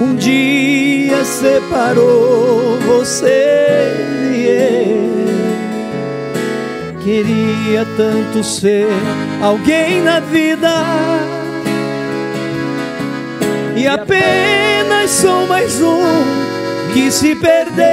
um 0.00 0.14
dia 0.14 1.24
separou 1.24 2.78
você 2.86 3.92
e 4.32 4.46
eu. 4.46 5.08
Queria 7.00 7.86
tanto 7.96 8.44
ser 8.44 8.88
alguém 9.42 10.02
na 10.02 10.20
vida 10.20 10.68
e 13.74 13.86
apenas 13.86 15.10
sou 15.10 15.46
mais 15.46 15.80
um 15.80 16.02
que 16.92 17.10
se 17.10 17.34
perdeu. 17.36 17.86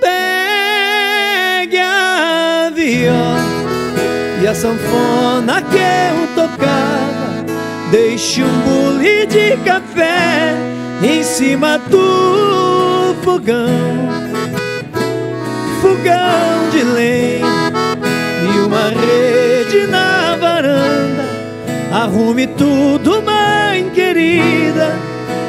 Pegue 0.00 1.78
a 1.78 2.70
viola 2.74 3.44
e 4.42 4.46
a 4.46 4.54
sanfona 4.54 5.62
que 5.62 5.78
eu 5.78 6.26
tocava, 6.34 7.13
deixe 7.94 8.42
um 8.42 8.60
bule 8.62 9.24
de 9.24 9.56
café 9.58 10.52
em 11.00 11.22
cima 11.22 11.78
do 11.78 13.14
fogão, 13.22 13.68
fogão 15.80 16.70
de 16.72 16.82
lenha 16.82 17.46
e 18.52 18.58
uma 18.66 18.88
rede 18.88 19.86
na 19.86 20.34
varanda. 20.34 21.24
Arrume 21.92 22.48
tudo, 22.48 23.22
mãe 23.22 23.88
querida, 23.90 24.96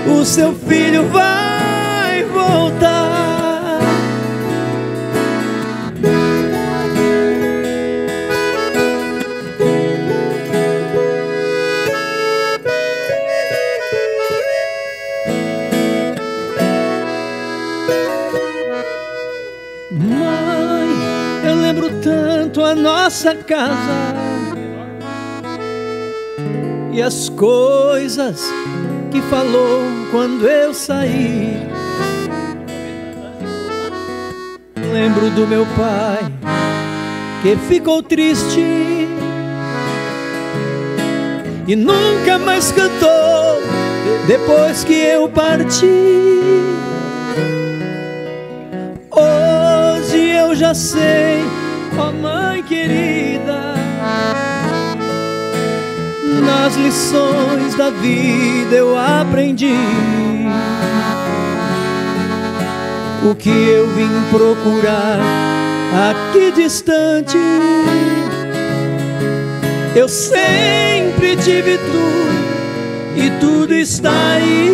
o 0.08 0.24
seu 0.24 0.54
filho 0.54 1.08
vai 1.08 2.24
voltar. 2.26 3.25
Nossa 23.26 23.36
casa 23.38 24.14
e 26.94 27.02
as 27.02 27.28
coisas 27.30 28.44
que 29.12 29.20
falou 29.24 29.82
quando 30.12 30.48
eu 30.48 30.74
saí. 30.74 31.58
Lembro 34.94 35.32
do 35.32 35.48
meu 35.48 35.66
pai 35.76 36.32
que 37.42 37.56
ficou 37.68 38.04
triste 38.04 38.62
e 41.68 41.76
nunca 41.76 42.38
mais 42.38 42.72
cantou 42.72 43.60
depois 44.28 44.84
que 44.84 44.94
eu 44.94 45.28
parti. 45.28 45.86
Hoje 49.10 50.30
eu 50.30 50.54
já 50.54 50.76
sei, 50.76 51.44
ó 51.98 52.12
mãe 52.12 52.62
querida 52.64 53.15
nas 56.66 56.76
lições 56.78 57.76
da 57.76 57.92
vida 57.92 58.76
eu 58.76 58.98
aprendi 58.98 59.76
o 63.24 63.36
que 63.36 63.52
eu 63.52 63.88
vim 63.90 64.10
procurar 64.32 65.20
aqui 66.10 66.52
distante. 66.52 67.38
Eu 69.96 70.10
sempre 70.10 71.36
tive 71.38 71.78
tudo 71.78 73.16
e 73.16 73.30
tudo 73.40 73.72
está 73.76 74.34
aí. 74.34 74.72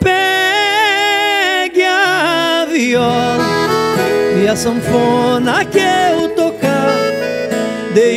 Pegue 0.00 1.84
a 1.84 2.66
viola 2.68 3.44
e 4.42 4.48
a 4.48 4.56
sanfona 4.56 5.64
que 5.64 5.97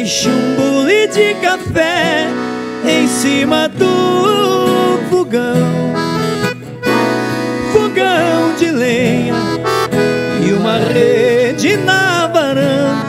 Deixe 0.01 0.27
um 0.29 0.55
bule 0.55 1.05
de 1.09 1.35
café 1.35 2.27
em 2.83 3.07
cima 3.07 3.69
do 3.69 4.99
fogão. 5.11 5.93
Fogão 7.71 8.55
de 8.57 8.71
lenha 8.71 9.35
e 10.43 10.53
uma 10.53 10.77
rede 10.79 11.77
na 11.77 12.25
varanda. 12.25 13.05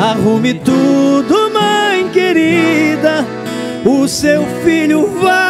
Arrume 0.00 0.54
tudo, 0.54 1.50
mãe 1.52 2.08
querida. 2.08 3.26
O 3.84 4.08
seu 4.08 4.46
filho 4.64 5.06
vai 5.20 5.43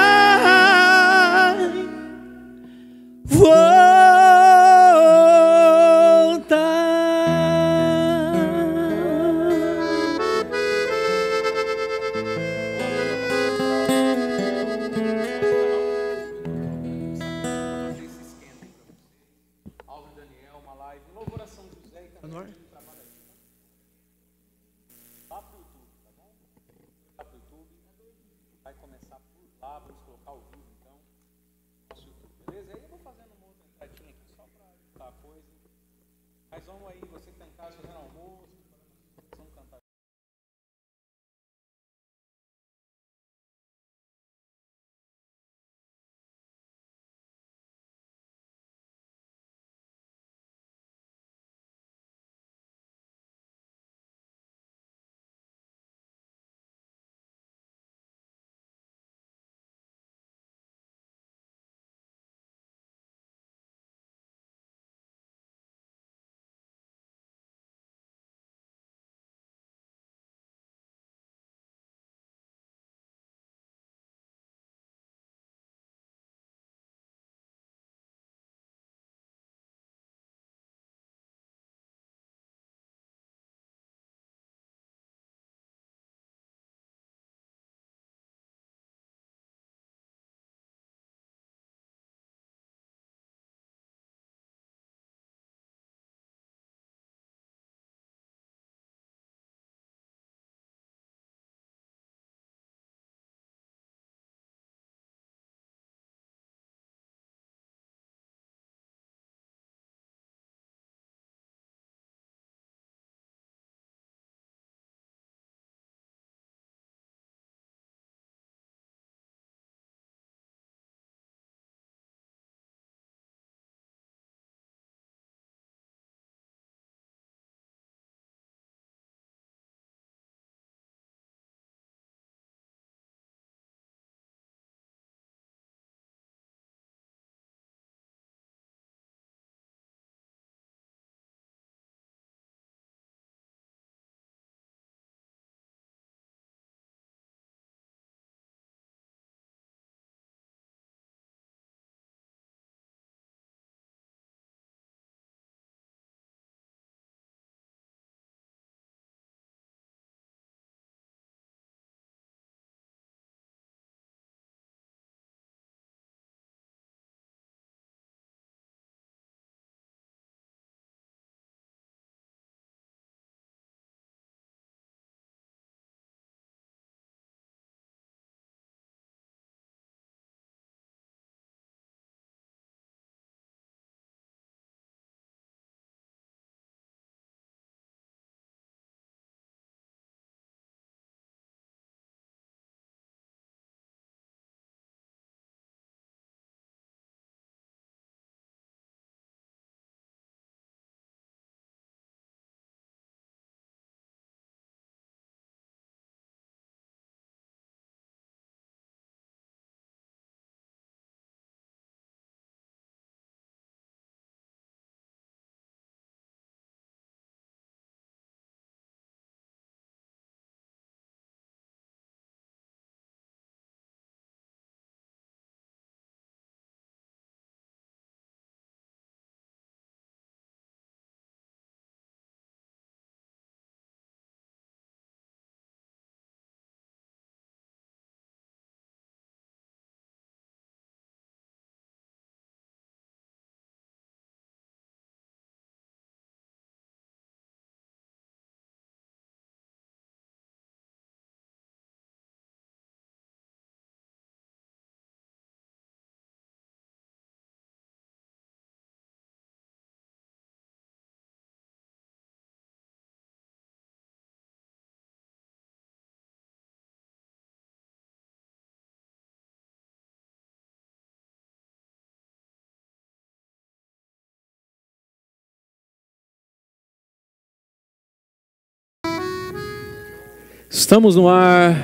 Estamos 280.74 281.14
no 281.14 281.28
ar. 281.28 281.76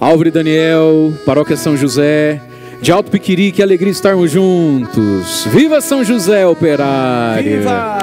Álvaro 0.00 0.28
e 0.28 0.30
Daniel, 0.30 1.12
Paróquia 1.26 1.54
São 1.54 1.76
José, 1.76 2.40
de 2.80 2.90
Alto 2.90 3.10
Piquiri, 3.10 3.52
que 3.52 3.62
alegria 3.62 3.92
estarmos 3.92 4.30
juntos. 4.30 5.46
Viva 5.52 5.82
São 5.82 6.02
José 6.02 6.46
Operário! 6.46 7.58
Viva! 7.58 7.98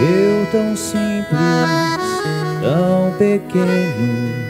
Eu 0.00 0.46
tão 0.50 0.74
simples, 0.74 1.28
tão 2.62 3.12
pequeno, 3.18 4.43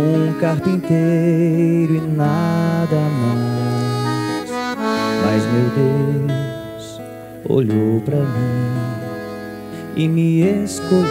um 0.00 0.32
carpinteiro 0.40 1.94
e 1.94 2.00
nada 2.16 2.96
mais. 3.20 4.50
Mas 5.24 5.44
meu 5.52 5.70
Deus 5.76 7.00
olhou 7.48 8.00
pra 8.00 8.16
mim 8.16 8.80
e 9.96 10.08
me 10.08 10.40
escolheu 10.64 11.06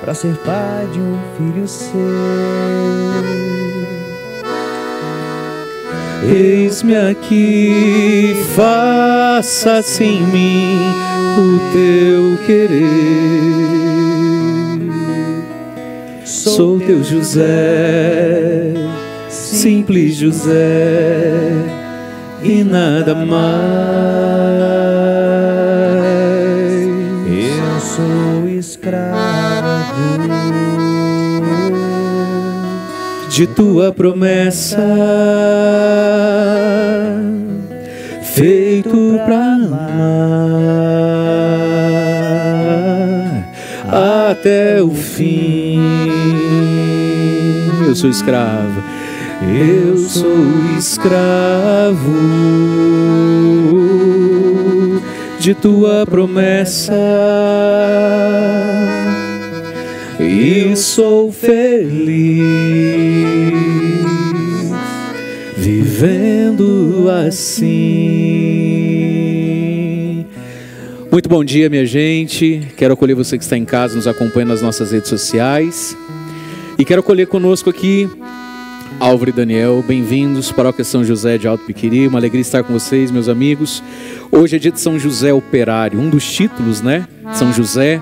para 0.00 0.14
ser 0.14 0.36
pai 0.36 0.86
de 0.92 1.00
um 1.00 1.18
filho 1.36 1.66
seu. 1.66 2.00
Eis-me 6.28 6.96
aqui, 6.96 8.34
faça-se 8.54 10.02
em 10.04 10.22
mim 10.22 10.78
o 11.38 11.58
teu 11.72 12.46
querer. 12.46 13.95
Sou 16.26 16.80
teu 16.80 17.04
José, 17.04 18.74
simples 19.28 20.16
José, 20.16 21.52
e 22.42 22.64
nada 22.64 23.14
mais. 23.14 23.36
Eu 27.28 27.80
sou 27.80 28.48
escravo 28.48 29.86
de 33.30 33.46
tua 33.46 33.92
promessa, 33.92 34.82
feito 38.34 39.20
pra 39.24 39.54
amar 39.54 40.95
até 44.30 44.82
o 44.82 44.90
fim. 44.90 45.80
Eu 47.86 47.94
sou 47.94 48.10
escravo, 48.10 48.82
eu 49.42 49.96
sou 49.98 50.44
escravo 50.76 52.12
de 55.38 55.54
tua 55.54 56.04
promessa 56.06 56.92
e 60.18 60.74
sou 60.76 61.30
feliz 61.30 62.46
vivendo 65.56 67.08
assim. 67.10 68.55
Muito 71.10 71.28
bom 71.28 71.44
dia, 71.44 71.70
minha 71.70 71.86
gente. 71.86 72.66
Quero 72.76 72.94
acolher 72.94 73.14
você 73.14 73.38
que 73.38 73.44
está 73.44 73.56
em 73.56 73.64
casa, 73.64 73.94
nos 73.94 74.08
acompanha 74.08 74.46
nas 74.46 74.60
nossas 74.60 74.90
redes 74.90 75.08
sociais. 75.08 75.96
E 76.78 76.84
quero 76.84 77.00
acolher 77.00 77.26
conosco 77.26 77.70
aqui 77.70 78.08
Álvaro 78.98 79.30
e 79.30 79.32
Daniel, 79.32 79.84
bem-vindos, 79.86 80.50
Paróquia 80.50 80.84
São 80.84 81.04
José 81.04 81.38
de 81.38 81.46
Alto 81.46 81.64
Piquiri. 81.64 82.08
Uma 82.08 82.18
alegria 82.18 82.40
estar 82.40 82.64
com 82.64 82.72
vocês, 82.72 83.10
meus 83.10 83.28
amigos. 83.28 83.82
Hoje 84.32 84.56
é 84.56 84.58
dia 84.58 84.72
de 84.72 84.80
São 84.80 84.98
José 84.98 85.32
Operário, 85.32 86.00
um 86.00 86.10
dos 86.10 86.30
títulos, 86.30 86.82
né? 86.82 87.06
São 87.34 87.52
José. 87.52 88.00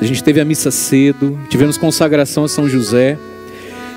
A 0.00 0.04
gente 0.04 0.22
teve 0.22 0.40
a 0.40 0.44
missa 0.44 0.70
cedo, 0.70 1.38
tivemos 1.48 1.78
consagração 1.78 2.44
a 2.44 2.48
São 2.48 2.68
José. 2.68 3.16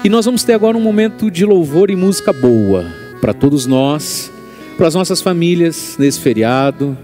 E 0.03 0.09
nós 0.09 0.25
vamos 0.25 0.43
ter 0.43 0.53
agora 0.53 0.77
um 0.77 0.81
momento 0.81 1.31
de 1.31 1.43
louvor 1.45 1.89
e 1.89 1.95
música 1.95 2.31
boa 2.31 2.85
para 3.19 3.33
todos 3.33 3.65
nós, 3.65 4.31
para 4.77 4.87
as 4.87 4.93
nossas 4.93 5.19
famílias 5.19 5.95
nesse 5.97 6.19
feriado. 6.19 6.95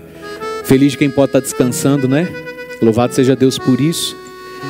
Feliz 0.71 0.93
de 0.93 0.97
quem 0.97 1.09
pode 1.09 1.31
estar 1.31 1.41
descansando, 1.41 2.07
né? 2.07 2.29
Louvado 2.81 3.13
seja 3.13 3.35
Deus 3.35 3.59
por 3.59 3.81
isso. 3.81 4.15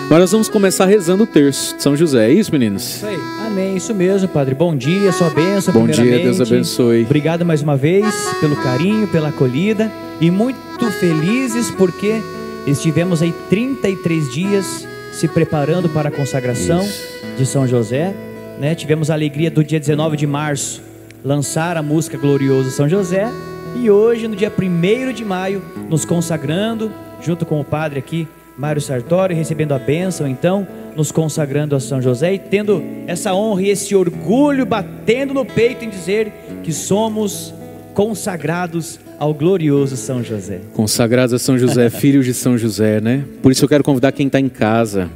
Mas 0.10 0.20
nós 0.20 0.32
vamos 0.32 0.50
começar 0.50 0.88
rezando 0.88 1.26
o 1.26 1.28
terço 1.28 1.78
de 1.78 1.84
São 1.84 1.96
José. 1.96 2.28
É 2.28 2.34
isso, 2.34 2.52
meninos? 2.52 2.96
Isso 2.96 3.06
aí. 3.06 3.20
Amém, 3.46 3.78
isso 3.78 3.94
mesmo, 3.94 4.28
Padre. 4.28 4.56
Bom 4.56 4.76
dia, 4.76 5.12
sua 5.12 5.30
bênção. 5.30 5.72
Bom 5.72 5.86
dia, 5.86 6.18
Deus 6.18 6.42
abençoe. 6.42 7.04
Obrigado 7.04 7.46
mais 7.46 7.62
uma 7.62 7.78
vez 7.78 8.04
pelo 8.40 8.56
carinho, 8.56 9.08
pela 9.10 9.30
acolhida 9.30 9.92
e 10.20 10.32
muito 10.32 10.92
felizes 11.00 11.70
porque 11.70 12.20
estivemos 12.66 13.22
aí 13.22 13.32
33 13.48 14.34
dias 14.34 14.88
se 15.12 15.28
preparando 15.28 15.88
para 15.88 16.10
a 16.10 16.12
consagração 16.12 16.82
Isso. 16.82 17.04
de 17.38 17.46
São 17.46 17.68
José. 17.68 18.12
Né? 18.60 18.74
Tivemos 18.74 19.12
a 19.12 19.14
alegria 19.14 19.52
do 19.52 19.64
dia 19.64 19.80
19 19.80 20.18
de 20.18 20.26
março 20.26 20.82
lançar 21.24 21.78
a 21.78 21.84
música 21.84 22.18
Glorioso 22.18 22.72
São 22.72 22.90
José 22.90 23.32
e 23.76 23.90
hoje, 23.90 24.28
no 24.28 24.36
dia 24.36 24.52
1 24.52 25.14
de 25.14 25.24
maio, 25.24 25.62
nos 25.90 26.06
consagrando, 26.06 26.92
junto 27.22 27.46
com 27.46 27.60
o 27.60 27.64
padre 27.64 28.00
aqui, 28.00 28.28
Mário 28.58 28.82
Sartori, 28.82 29.34
recebendo 29.34 29.74
a 29.74 29.80
bênção, 29.80 30.28
então, 30.28 30.68
nos 30.96 31.12
consagrando 31.12 31.76
a 31.76 31.80
São 31.80 32.02
José 32.02 32.34
e 32.34 32.40
tendo 32.40 32.84
essa 33.08 33.34
honra 33.34 33.64
e 33.64 33.70
esse 33.70 33.96
orgulho 33.96 34.66
batendo 34.66 35.34
no 35.34 35.46
peito 35.46 35.86
em 35.86 35.90
dizer 35.90 36.32
que 36.64 36.72
somos 36.72 37.54
consagrados 37.94 39.00
ao 39.18 39.34
glorioso 39.34 39.96
São 39.96 40.24
José. 40.24 40.60
Consagrados 40.74 41.34
a 41.34 41.40
São 41.40 41.58
José, 41.58 41.90
filhos 41.92 42.26
de 42.26 42.34
São 42.34 42.58
José, 42.58 43.00
né? 43.00 43.24
Por 43.42 43.52
isso 43.52 43.64
eu 43.64 43.70
quero 43.70 43.84
convidar 43.84 44.12
quem 44.12 44.28
está 44.28 44.40
em 44.40 44.50
casa. 44.50 45.10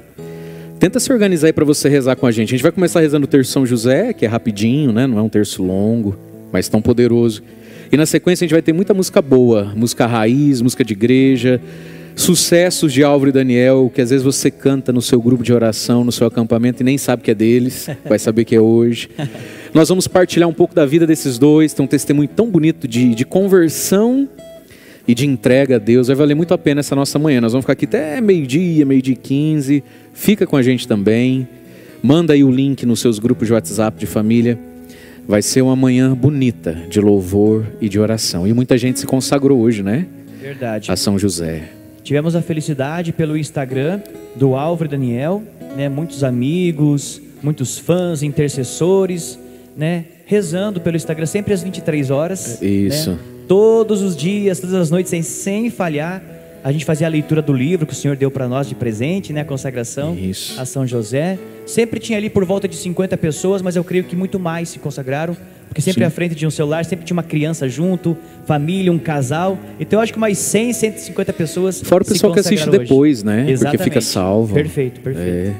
Tenta 0.79 0.99
se 0.99 1.11
organizar 1.11 1.47
aí 1.47 1.53
para 1.53 1.65
você 1.65 1.89
rezar 1.89 2.15
com 2.15 2.25
a 2.25 2.31
gente. 2.31 2.49
A 2.49 2.51
gente 2.57 2.63
vai 2.63 2.71
começar 2.71 2.99
rezando 2.99 3.25
o 3.25 3.27
terço 3.27 3.51
São 3.51 3.65
José, 3.65 4.13
que 4.13 4.25
é 4.25 4.27
rapidinho, 4.27 4.91
né? 4.91 5.07
Não 5.07 5.17
é 5.17 5.21
um 5.21 5.29
terço 5.29 5.63
longo, 5.63 6.17
mas 6.51 6.67
tão 6.67 6.81
poderoso. 6.81 7.41
E 7.95 7.97
na 7.97 8.05
sequência 8.05 8.43
a 8.43 8.45
gente 8.45 8.53
vai 8.53 8.61
ter 8.61 8.73
muita 8.73 8.93
música 8.93 9.21
boa, 9.21 9.71
música 9.73 10.05
raiz, 10.05 10.61
música 10.61 10.83
de 10.83 10.91
igreja, 10.91 11.61
sucessos 12.13 12.91
de 12.91 13.05
Álvaro 13.05 13.29
e 13.29 13.31
Daniel, 13.31 13.89
que 13.95 14.01
às 14.01 14.09
vezes 14.09 14.21
você 14.21 14.51
canta 14.51 14.91
no 14.91 15.01
seu 15.01 15.21
grupo 15.21 15.41
de 15.41 15.53
oração, 15.53 16.03
no 16.03 16.11
seu 16.11 16.27
acampamento 16.27 16.81
e 16.81 16.83
nem 16.83 16.97
sabe 16.97 17.23
que 17.23 17.31
é 17.31 17.33
deles, 17.33 17.87
vai 18.03 18.19
saber 18.19 18.43
que 18.43 18.53
é 18.53 18.59
hoje. 18.59 19.09
Nós 19.73 19.87
vamos 19.87 20.09
partilhar 20.09 20.49
um 20.49 20.53
pouco 20.53 20.75
da 20.75 20.85
vida 20.85 21.07
desses 21.07 21.37
dois, 21.37 21.71
tem 21.71 21.85
um 21.85 21.87
testemunho 21.87 22.27
tão 22.27 22.49
bonito 22.49 22.85
de, 22.85 23.15
de 23.15 23.23
conversão 23.23 24.27
e 25.07 25.15
de 25.15 25.25
entrega 25.25 25.77
a 25.77 25.79
Deus. 25.79 26.07
Vai 26.07 26.17
valer 26.17 26.35
muito 26.35 26.53
a 26.53 26.57
pena 26.57 26.81
essa 26.81 26.97
nossa 26.97 27.17
manhã. 27.17 27.39
Nós 27.39 27.53
vamos 27.53 27.63
ficar 27.63 27.71
aqui 27.71 27.85
até 27.85 28.19
meio-dia, 28.19 28.85
meio-dia 28.85 29.13
e 29.13 29.17
15. 29.17 29.81
Fica 30.13 30.45
com 30.45 30.57
a 30.57 30.61
gente 30.61 30.85
também. 30.85 31.47
Manda 32.03 32.33
aí 32.33 32.43
o 32.43 32.51
link 32.51 32.85
nos 32.85 32.99
seus 32.99 33.19
grupos 33.19 33.47
de 33.47 33.53
WhatsApp 33.53 33.97
de 33.97 34.05
família. 34.05 34.59
Vai 35.27 35.41
ser 35.41 35.61
uma 35.61 35.75
manhã 35.75 36.13
bonita 36.13 36.73
de 36.87 37.01
louvor 37.01 37.65
e 37.81 37.89
de 37.89 37.99
oração. 37.99 38.47
E 38.47 38.53
muita 38.53 38.77
gente 38.77 38.99
se 38.99 39.07
consagrou 39.07 39.59
hoje, 39.59 39.81
né? 39.81 40.05
Verdade. 40.39 40.91
A 40.91 40.95
São 40.95 41.17
José. 41.17 41.69
Tivemos 42.03 42.35
a 42.35 42.41
felicidade 42.41 43.11
pelo 43.11 43.35
Instagram 43.35 44.01
do 44.35 44.55
Álvaro 44.55 44.87
e 44.87 44.91
Daniel, 44.91 45.41
né? 45.75 45.89
Muitos 45.89 46.23
amigos, 46.23 47.19
muitos 47.41 47.79
fãs, 47.79 48.21
intercessores, 48.21 49.39
né? 49.75 50.05
Rezando 50.27 50.79
pelo 50.79 50.95
Instagram 50.95 51.25
sempre 51.25 51.53
às 51.53 51.63
23 51.63 52.11
horas. 52.11 52.61
Isso. 52.61 53.11
né? 53.11 53.19
Todos 53.47 54.03
os 54.03 54.15
dias, 54.15 54.59
todas 54.59 54.75
as 54.75 54.91
noites, 54.91 55.09
sem, 55.09 55.23
sem 55.23 55.69
falhar. 55.71 56.21
A 56.65 56.71
gente 56.71 56.83
fazia 56.83 57.05
a 57.05 57.09
leitura 57.11 57.43
do 57.43 57.53
livro 57.53 57.85
que 57.85 57.93
o 57.93 57.95
Senhor 57.95 58.17
deu 58.17 58.31
para 58.31 58.47
nós 58.47 58.67
de 58.67 58.73
presente, 58.73 59.31
né? 59.31 59.41
A 59.41 59.45
consagração 59.45 60.17
Isso. 60.17 60.59
a 60.59 60.65
São 60.65 60.87
José. 60.87 61.37
Sempre 61.63 61.99
tinha 61.99 62.17
ali 62.17 62.27
por 62.27 62.43
volta 62.43 62.67
de 62.67 62.75
50 62.75 63.15
pessoas, 63.17 63.61
mas 63.61 63.75
eu 63.75 63.83
creio 63.83 64.03
que 64.03 64.15
muito 64.15 64.39
mais 64.39 64.69
se 64.69 64.79
consagraram. 64.79 65.37
Porque 65.67 65.79
sempre 65.79 66.01
Sim. 66.01 66.07
à 66.07 66.09
frente 66.09 66.33
de 66.33 66.47
um 66.47 66.49
celular, 66.49 66.83
sempre 66.83 67.05
tinha 67.05 67.15
uma 67.15 67.21
criança 67.21 67.69
junto, 67.69 68.17
família, 68.47 68.91
um 68.91 68.97
casal. 68.97 69.59
Então 69.79 69.99
eu 69.99 70.03
acho 70.03 70.11
que 70.11 70.17
mais 70.17 70.39
100, 70.39 70.73
150 70.73 71.33
pessoas. 71.33 71.81
Fora 71.83 72.01
o 72.01 72.05
se 72.07 72.13
pessoal 72.13 72.33
que 72.33 72.39
assiste 72.39 72.67
hoje. 72.67 72.79
depois, 72.79 73.21
né? 73.21 73.41
Porque 73.41 73.51
Exatamente. 73.51 73.83
fica 73.83 74.01
salvo. 74.01 74.55
Perfeito, 74.55 75.01
perfeito. 75.01 75.51
É. 75.51 75.53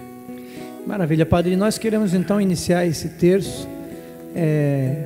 Maravilha, 0.88 1.24
Padre. 1.24 1.56
Nós 1.56 1.78
queremos 1.78 2.16
então 2.16 2.42
iniciar 2.42 2.84
esse 2.84 3.10
terço 3.10 3.70
é, 4.36 5.04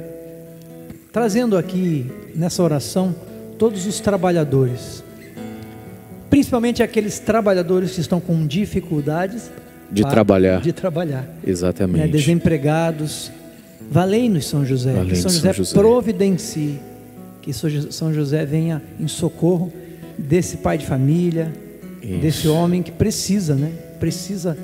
trazendo 1.12 1.58
aqui 1.58 2.06
nessa 2.34 2.63
oração 2.63 3.13
todos 3.58 3.86
os 3.86 4.00
trabalhadores, 4.00 5.03
principalmente 6.39 6.81
aqueles 6.81 7.19
trabalhadores 7.19 7.91
que 7.96 8.00
estão 8.00 8.22
com 8.22 8.48
dificuldades 8.48 9.51
De 9.91 10.03
pa- 10.03 10.10
trabalhar. 10.10 10.62
de 10.62 10.72
trabalhar, 10.72 11.22
né, 11.24 11.27
Exatamente. 11.46 12.08
desempregados. 12.13 13.29
Valei-nos, 13.91 14.46
São 14.48 14.65
José, 14.65 14.91
que 14.91 14.96
Valei-nos, 14.98 15.19
São 15.19 15.29
São 15.31 15.39
José, 15.41 15.53
José. 15.53 15.77
providencie, 15.77 16.79
que 17.41 17.51
São 17.51 17.69
Jo- 17.69 17.91
São 17.91 18.13
José 18.13 18.46
venha 18.46 18.81
em 18.98 19.08
socorro 19.08 19.74
desse 20.17 20.58
pai 20.58 20.77
de 20.77 20.86
família, 20.86 21.51
Isso. 22.01 22.19
desse 22.22 22.48
homem 22.48 22.81
que 22.81 22.91
precisa, 22.91 23.53
né? 23.55 23.72
Precisa 24.00 24.58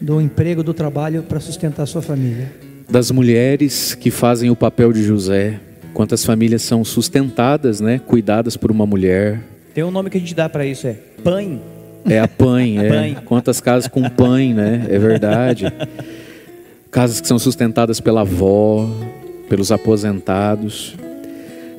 do 0.00 0.22
emprego, 0.22 0.62
do 0.62 0.72
trabalho 0.72 1.22
para 1.24 1.40
sustentar 1.40 1.82
a 1.82 1.86
sua 1.86 2.00
família. 2.00 2.50
Das 2.88 3.10
mulheres 3.10 3.92
que 3.94 4.10
fazem 4.10 4.48
o 4.48 4.56
papel 4.56 4.94
de 4.94 5.02
José, 5.04 5.60
quantas 5.92 6.24
famílias 6.24 6.62
são 6.62 6.82
sustentadas, 6.86 7.80
né, 7.82 7.98
cuidadas 7.98 8.56
por 8.56 8.70
uma 8.70 8.86
mulher. 8.86 9.40
Tem 9.78 9.84
um 9.84 9.92
nome 9.92 10.10
que 10.10 10.16
a 10.16 10.20
gente 10.20 10.34
dá 10.34 10.48
para 10.48 10.66
isso, 10.66 10.88
é 10.88 10.96
pãe. 11.22 11.62
É 12.04 12.18
a 12.18 12.26
pãe, 12.26 12.84
é. 12.84 12.88
Pãe. 12.88 13.16
Quantas 13.24 13.60
casas 13.60 13.86
com 13.86 14.02
pãe, 14.10 14.52
né? 14.52 14.84
É 14.90 14.98
verdade. 14.98 15.72
Casas 16.90 17.20
que 17.20 17.28
são 17.28 17.38
sustentadas 17.38 18.00
pela 18.00 18.22
avó, 18.22 18.90
pelos 19.48 19.70
aposentados. 19.70 20.96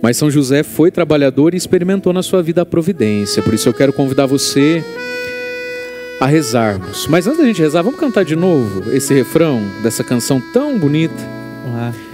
Mas 0.02 0.16
São 0.16 0.32
José 0.32 0.64
foi 0.64 0.92
trabalhador 0.92 1.54
e 1.54 1.58
experimentou 1.58 2.14
na 2.14 2.24
sua 2.24 2.42
vida 2.42 2.62
a 2.62 2.66
providência. 2.66 3.44
Por 3.44 3.54
isso 3.54 3.68
eu 3.68 3.74
quero 3.74 3.92
convidar 3.92 4.28
você 4.28 4.82
a 6.22 6.26
rezarmos. 6.26 7.06
Mas 7.06 7.28
antes 7.28 7.40
da 7.40 7.46
gente 7.48 7.62
rezar, 7.62 7.82
vamos 7.82 8.00
cantar 8.00 8.24
de 8.24 8.38
novo 8.38 8.94
esse 8.94 9.14
refrão 9.14 9.62
dessa 9.84 10.06
canção 10.06 10.42
tão 10.54 10.80
bonita. 10.80 11.14
Vamos 11.66 12.09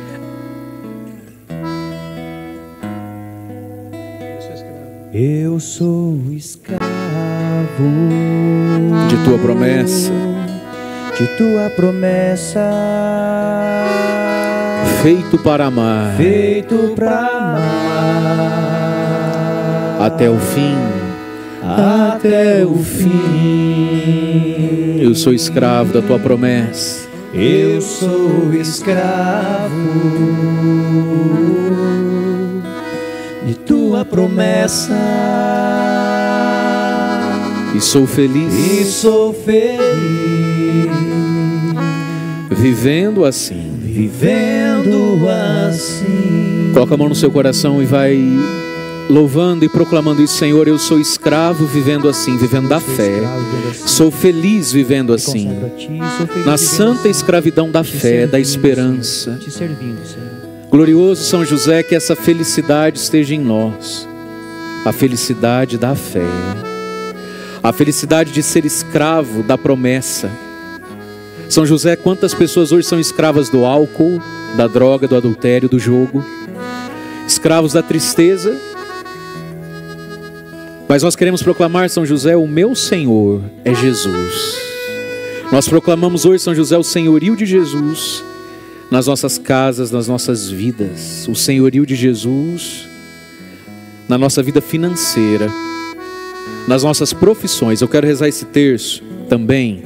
Eu 5.17 5.61
sou 5.61 6.17
escravo 6.31 6.83
De 9.07 9.15
tua 9.23 9.37
promessa. 9.37 10.11
de 11.17 11.25
tua 11.37 11.69
promessa, 11.69 12.59
Feito 15.01 15.37
para 15.37 15.67
amar 15.67 16.17
feito 16.17 16.91
pra 16.97 17.17
amar 17.17 17.61
até 20.01 20.29
o 20.29 20.37
fim. 20.37 20.75
até 21.63 22.65
o 22.65 22.75
fim. 22.75 23.11
Eu 24.99 25.15
sou 25.15 25.31
escravo 25.33 25.93
da 25.93 26.01
tua 26.01 26.19
promessa. 26.19 27.07
Eu 27.33 27.79
sou 27.81 28.53
escravo 28.53 29.69
tua 33.65 34.05
promessa 34.05 34.93
E 37.75 37.81
sou 37.81 38.03
e 38.03 38.07
feliz 38.07 38.87
sou 38.87 39.33
feliz 39.33 40.55
vivendo 42.65 43.23
assim. 43.25 43.77
vivendo 43.81 45.27
assim. 45.77 46.71
Coloca 46.73 46.95
a 46.95 46.97
mão 46.97 47.09
no 47.09 47.15
seu 47.15 47.29
coração 47.29 47.81
e 47.81 47.85
vai 47.85 48.17
louvando 49.09 49.63
e 49.63 49.69
proclamando 49.69 50.21
isso, 50.21 50.37
Senhor, 50.37 50.67
eu 50.67 50.79
sou 50.79 50.99
escravo 50.99 51.65
vivendo 51.65 52.09
assim, 52.09 52.37
vivendo 52.37 52.67
da 52.67 52.79
fé. 52.79 53.21
Sou 53.85 54.09
feliz 54.09 54.71
vivendo 54.71 55.13
assim. 55.13 55.47
Na 56.45 56.57
santa 56.57 57.07
escravidão 57.07 57.69
da 57.69 57.83
fé, 57.83 58.25
da 58.25 58.39
esperança. 58.39 59.37
Te 59.39 59.51
servindo, 59.51 60.05
Senhor. 60.05 60.34
Glorioso 60.75 61.23
São 61.23 61.45
José, 61.45 61.83
que 61.83 61.95
essa 61.95 62.17
felicidade 62.17 62.99
esteja 62.99 63.33
em 63.33 63.39
nós. 63.39 64.05
A 64.83 64.91
felicidade 64.91 65.77
da 65.77 65.95
fé. 65.95 66.27
A 67.63 67.71
felicidade 67.71 68.33
de 68.33 68.43
ser 68.43 68.65
escravo 68.65 69.41
da 69.41 69.57
promessa. 69.57 70.29
São 71.47 71.65
José, 71.65 71.95
quantas 71.95 72.33
pessoas 72.33 72.73
hoje 72.73 72.85
são 72.85 72.99
escravas 72.99 73.47
do 73.47 73.63
álcool, 73.63 74.21
da 74.57 74.67
droga, 74.67 75.07
do 75.07 75.15
adultério, 75.15 75.69
do 75.69 75.79
jogo, 75.79 76.21
escravos 77.25 77.71
da 77.71 77.81
tristeza. 77.81 78.59
Mas 80.89 81.01
nós 81.01 81.15
queremos 81.15 81.41
proclamar, 81.41 81.89
São 81.89 82.05
José, 82.05 82.35
o 82.35 82.45
meu 82.45 82.75
Senhor 82.75 83.41
é 83.63 83.73
Jesus. 83.73 84.57
Nós 85.53 85.69
proclamamos 85.69 86.25
hoje, 86.25 86.43
São 86.43 86.53
José, 86.53 86.77
o 86.77 86.83
senhorio 86.83 87.33
de 87.33 87.45
Jesus 87.45 88.25
nas 88.91 89.07
nossas 89.07 89.37
casas, 89.37 89.91
nas 89.91 90.07
nossas 90.07 90.49
vidas, 90.49 91.27
o 91.27 91.35
senhorio 91.35 91.85
de 91.85 91.95
Jesus 91.95 92.87
na 94.07 94.17
nossa 94.17 94.43
vida 94.43 94.61
financeira, 94.61 95.49
nas 96.67 96.83
nossas 96.83 97.11
profissões. 97.11 97.81
Eu 97.81 97.87
quero 97.87 98.05
rezar 98.05 98.27
esse 98.27 98.45
terço 98.45 99.03
também 99.27 99.83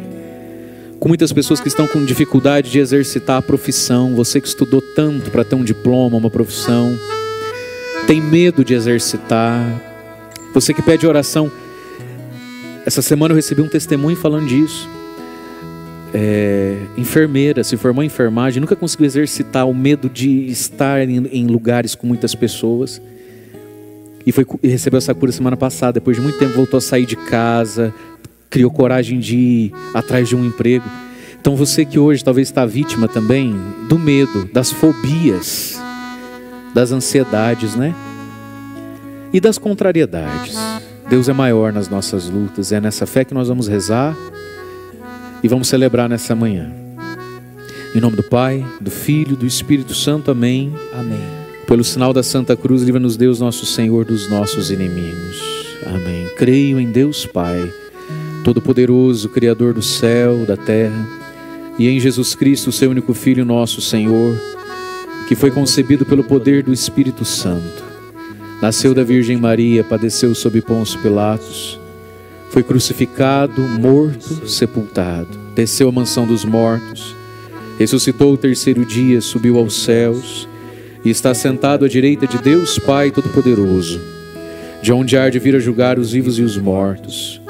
com 1.00 1.08
muitas 1.08 1.32
pessoas 1.32 1.62
que 1.62 1.70
estão 1.70 1.88
com 1.88 2.04
dificuldade 2.04 2.70
de 2.70 2.80
exercitar 2.80 3.38
a 3.38 3.42
profissão. 3.42 4.14
Você 4.16 4.42
que 4.42 4.48
estudou 4.48 4.82
tanto 4.82 5.32
para 5.32 5.46
ter 5.46 5.56
um 5.56 5.64
diploma, 5.64 6.18
uma 6.18 6.30
profissão, 6.30 6.98
tem 8.06 8.20
medo 8.20 8.66
de 8.66 8.74
exercitar. 8.74 9.82
Você 10.54 10.74
que 10.74 10.82
pede 10.82 11.08
oração. 11.08 11.50
Essa 12.86 13.02
semana 13.02 13.32
eu 13.32 13.36
recebi 13.38 13.62
um 13.62 13.68
testemunho 13.68 14.18
falando 14.18 14.48
disso. 14.48 14.90
É, 16.14 16.76
enfermeira, 16.98 17.64
se 17.64 17.78
formou 17.78 18.04
em 18.04 18.08
enfermagem, 18.08 18.60
nunca 18.60 18.76
conseguiu 18.76 19.06
exercitar 19.06 19.68
o 19.68 19.74
medo 19.74 20.10
de 20.10 20.48
estar 20.48 21.08
em, 21.08 21.28
em 21.28 21.48
lugares 21.48 21.94
com 21.94 22.08
muitas 22.08 22.34
pessoas. 22.34 23.02
E, 24.26 24.32
foi, 24.32 24.46
e 24.64 24.68
recebeu 24.68 24.98
essa 24.98 25.14
cura 25.14 25.32
semana 25.32 25.56
passada. 25.56 25.94
Depois 25.94 26.18
de 26.18 26.24
muito 26.24 26.38
tempo, 26.40 26.54
voltou 26.56 26.78
a 26.78 26.82
sair 26.82 27.06
de 27.06 27.16
casa, 27.16 27.94
criou 28.50 28.72
coragem 28.72 29.20
de 29.20 29.38
ir 29.38 29.74
atrás 29.94 30.28
de 30.28 30.36
um 30.36 30.46
emprego. 30.46 30.86
Então 31.40 31.56
você 31.56 31.86
que 31.86 31.98
hoje 31.98 32.24
talvez 32.24 32.50
está 32.50 32.66
vítima 32.66 33.08
também 33.08 33.56
do 33.88 33.98
medo, 33.98 34.50
das 34.52 34.72
fobias, 34.72 35.80
das 36.74 36.92
ansiedades, 36.92 37.76
né? 37.76 37.96
E 39.32 39.40
das 39.40 39.58
contrariedades. 39.58 40.58
Deus 41.08 41.30
é 41.30 41.34
maior 41.34 41.72
nas 41.72 41.88
nossas 41.88 42.30
lutas. 42.30 42.72
É 42.72 42.82
nessa 42.82 43.06
fé 43.06 43.24
que 43.24 43.34
nós 43.34 43.48
vamos 43.48 43.68
rezar 43.68 44.16
e 45.44 45.48
vamos 45.48 45.68
celebrar 45.68 46.10
nessa 46.10 46.36
manhã. 46.36 46.72
Em 47.96 48.00
nome 48.00 48.16
do 48.16 48.24
Pai, 48.24 48.66
do 48.80 48.92
Filho, 48.92 49.36
do 49.36 49.46
Espírito 49.46 49.96
Santo. 49.96 50.30
Amém. 50.30 50.74
Amém. 50.94 51.24
Pelo 51.66 51.84
sinal 51.84 52.14
da 52.14 52.22
Santa 52.24 52.56
Cruz, 52.56 52.82
livra-nos 52.84 53.18
Deus, 53.18 53.40
nosso 53.40 53.66
Senhor, 53.66 54.06
dos 54.06 54.30
nossos 54.30 54.70
inimigos. 54.72 55.42
Amém. 55.86 56.28
Creio 56.38 56.80
em 56.80 56.92
Deus 56.92 57.26
Pai, 57.26 57.72
Todo-Poderoso, 58.44 59.30
Criador 59.30 59.74
do 59.74 59.82
céu, 59.82 60.46
da 60.46 60.58
terra, 60.58 61.08
e 61.78 61.88
em 61.88 62.00
Jesus 62.00 62.36
Cristo, 62.36 62.72
seu 62.72 62.92
único 62.92 63.14
Filho, 63.14 63.46
nosso 63.46 63.82
Senhor, 63.82 64.36
que 65.28 65.36
foi 65.36 65.50
concebido 65.50 66.06
pelo 66.06 66.24
poder 66.24 66.64
do 66.64 66.74
Espírito 66.74 67.24
Santo. 67.24 67.84
Nasceu 68.62 68.94
da 68.94 69.04
Virgem 69.04 69.38
Maria, 69.38 69.84
padeceu 69.84 70.36
sob 70.36 70.62
Pôncio 70.62 71.00
Pilatos, 71.02 71.79
foi 72.50 72.64
crucificado, 72.64 73.62
morto, 73.62 74.48
sepultado, 74.48 75.30
desceu 75.56 75.90
à 75.90 75.92
mansão 75.92 76.26
dos 76.26 76.44
mortos, 76.44 77.16
ressuscitou 77.78 78.34
o 78.34 78.38
terceiro 78.38 78.84
dia, 78.86 79.22
subiu 79.22 79.58
aos 79.58 79.84
céus 79.84 80.48
e 81.04 81.10
está 81.10 81.34
sentado 81.34 81.86
à 81.86 81.88
direita 81.88 82.28
de 82.28 82.38
Deus 82.40 82.78
Pai 82.80 83.12
Todo-Poderoso, 83.12 84.02
de 84.82 84.92
onde 84.92 85.18
há 85.18 85.30
de 85.30 85.40
vir 85.40 85.56
a 85.56 85.60
julgar 85.60 86.00
os 86.00 86.12
vivos 86.12 86.40
e 86.40 86.42
os 86.42 86.58
mortos. 86.58 87.42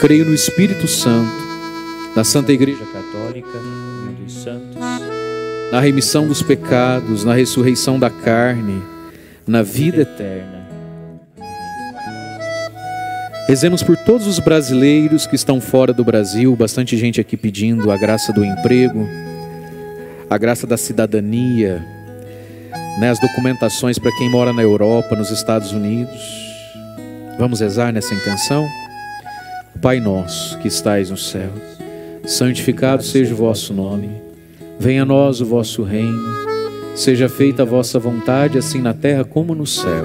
Creio 0.00 0.24
no 0.24 0.34
Espírito 0.34 0.86
Santo, 0.86 1.32
na 2.14 2.22
Santa 2.22 2.52
Igreja 2.52 2.84
Católica, 2.84 3.58
dos 4.22 4.32
santos, 4.32 4.76
na 5.72 5.80
remissão 5.80 6.26
dos 6.26 6.42
pecados, 6.42 7.24
na 7.24 7.34
ressurreição 7.34 7.98
da 7.98 8.10
carne, 8.10 8.82
na 9.46 9.62
vida 9.62 10.02
eterna. 10.02 10.57
Rezemos 13.48 13.82
por 13.82 13.96
todos 13.96 14.26
os 14.26 14.38
brasileiros 14.38 15.26
que 15.26 15.34
estão 15.34 15.58
fora 15.58 15.90
do 15.90 16.04
Brasil, 16.04 16.54
bastante 16.54 16.98
gente 16.98 17.18
aqui 17.18 17.34
pedindo 17.34 17.90
a 17.90 17.96
graça 17.96 18.30
do 18.30 18.44
emprego, 18.44 19.08
a 20.28 20.36
graça 20.36 20.66
da 20.66 20.76
cidadania, 20.76 21.82
né, 23.00 23.08
as 23.08 23.18
documentações 23.18 23.98
para 23.98 24.14
quem 24.18 24.30
mora 24.30 24.52
na 24.52 24.60
Europa, 24.60 25.16
nos 25.16 25.30
Estados 25.30 25.72
Unidos. 25.72 26.20
Vamos 27.38 27.60
rezar 27.60 27.90
nessa 27.90 28.14
intenção? 28.14 28.68
Pai 29.80 29.98
nosso 29.98 30.58
que 30.58 30.68
estais 30.68 31.08
no 31.08 31.16
céu, 31.16 31.50
santificado 32.26 33.02
seja 33.02 33.32
o 33.32 33.38
vosso 33.38 33.72
nome. 33.72 34.10
Venha 34.78 35.04
a 35.04 35.06
nós 35.06 35.40
o 35.40 35.46
vosso 35.46 35.82
reino. 35.82 36.36
Seja 36.94 37.30
feita 37.30 37.62
a 37.62 37.64
vossa 37.64 37.98
vontade, 37.98 38.58
assim 38.58 38.82
na 38.82 38.92
terra 38.92 39.24
como 39.24 39.54
no 39.54 39.66
céu. 39.66 40.04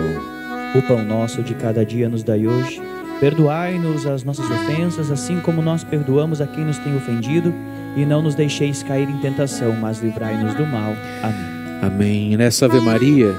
O 0.75 0.82
pão 0.84 1.03
nosso 1.03 1.43
de 1.43 1.53
cada 1.56 1.86
dia 1.86 2.08
nos 2.08 2.23
dai 2.23 2.47
hoje. 2.47 2.92
Perdoai-nos 3.23 4.05
as 4.05 4.21
nossas 4.21 4.45
ofensas, 4.51 5.09
assim 5.09 5.39
como 5.39 5.62
nós 5.62 5.81
perdoamos 5.81 6.41
a 6.41 6.45
quem 6.45 6.65
nos 6.65 6.77
tem 6.79 6.93
ofendido. 6.93 7.55
E 7.95 8.05
não 8.05 8.21
nos 8.21 8.36
deixeis 8.36 8.83
cair 8.83 9.09
em 9.09 9.17
tentação, 9.19 9.71
mas 9.79 10.01
livrai-nos 10.01 10.53
do 10.55 10.65
mal. 10.65 10.93
Amém. 11.21 11.79
Amém. 11.81 12.36
Nessa 12.38 12.65
Ave 12.65 12.81
Maria, 12.81 13.33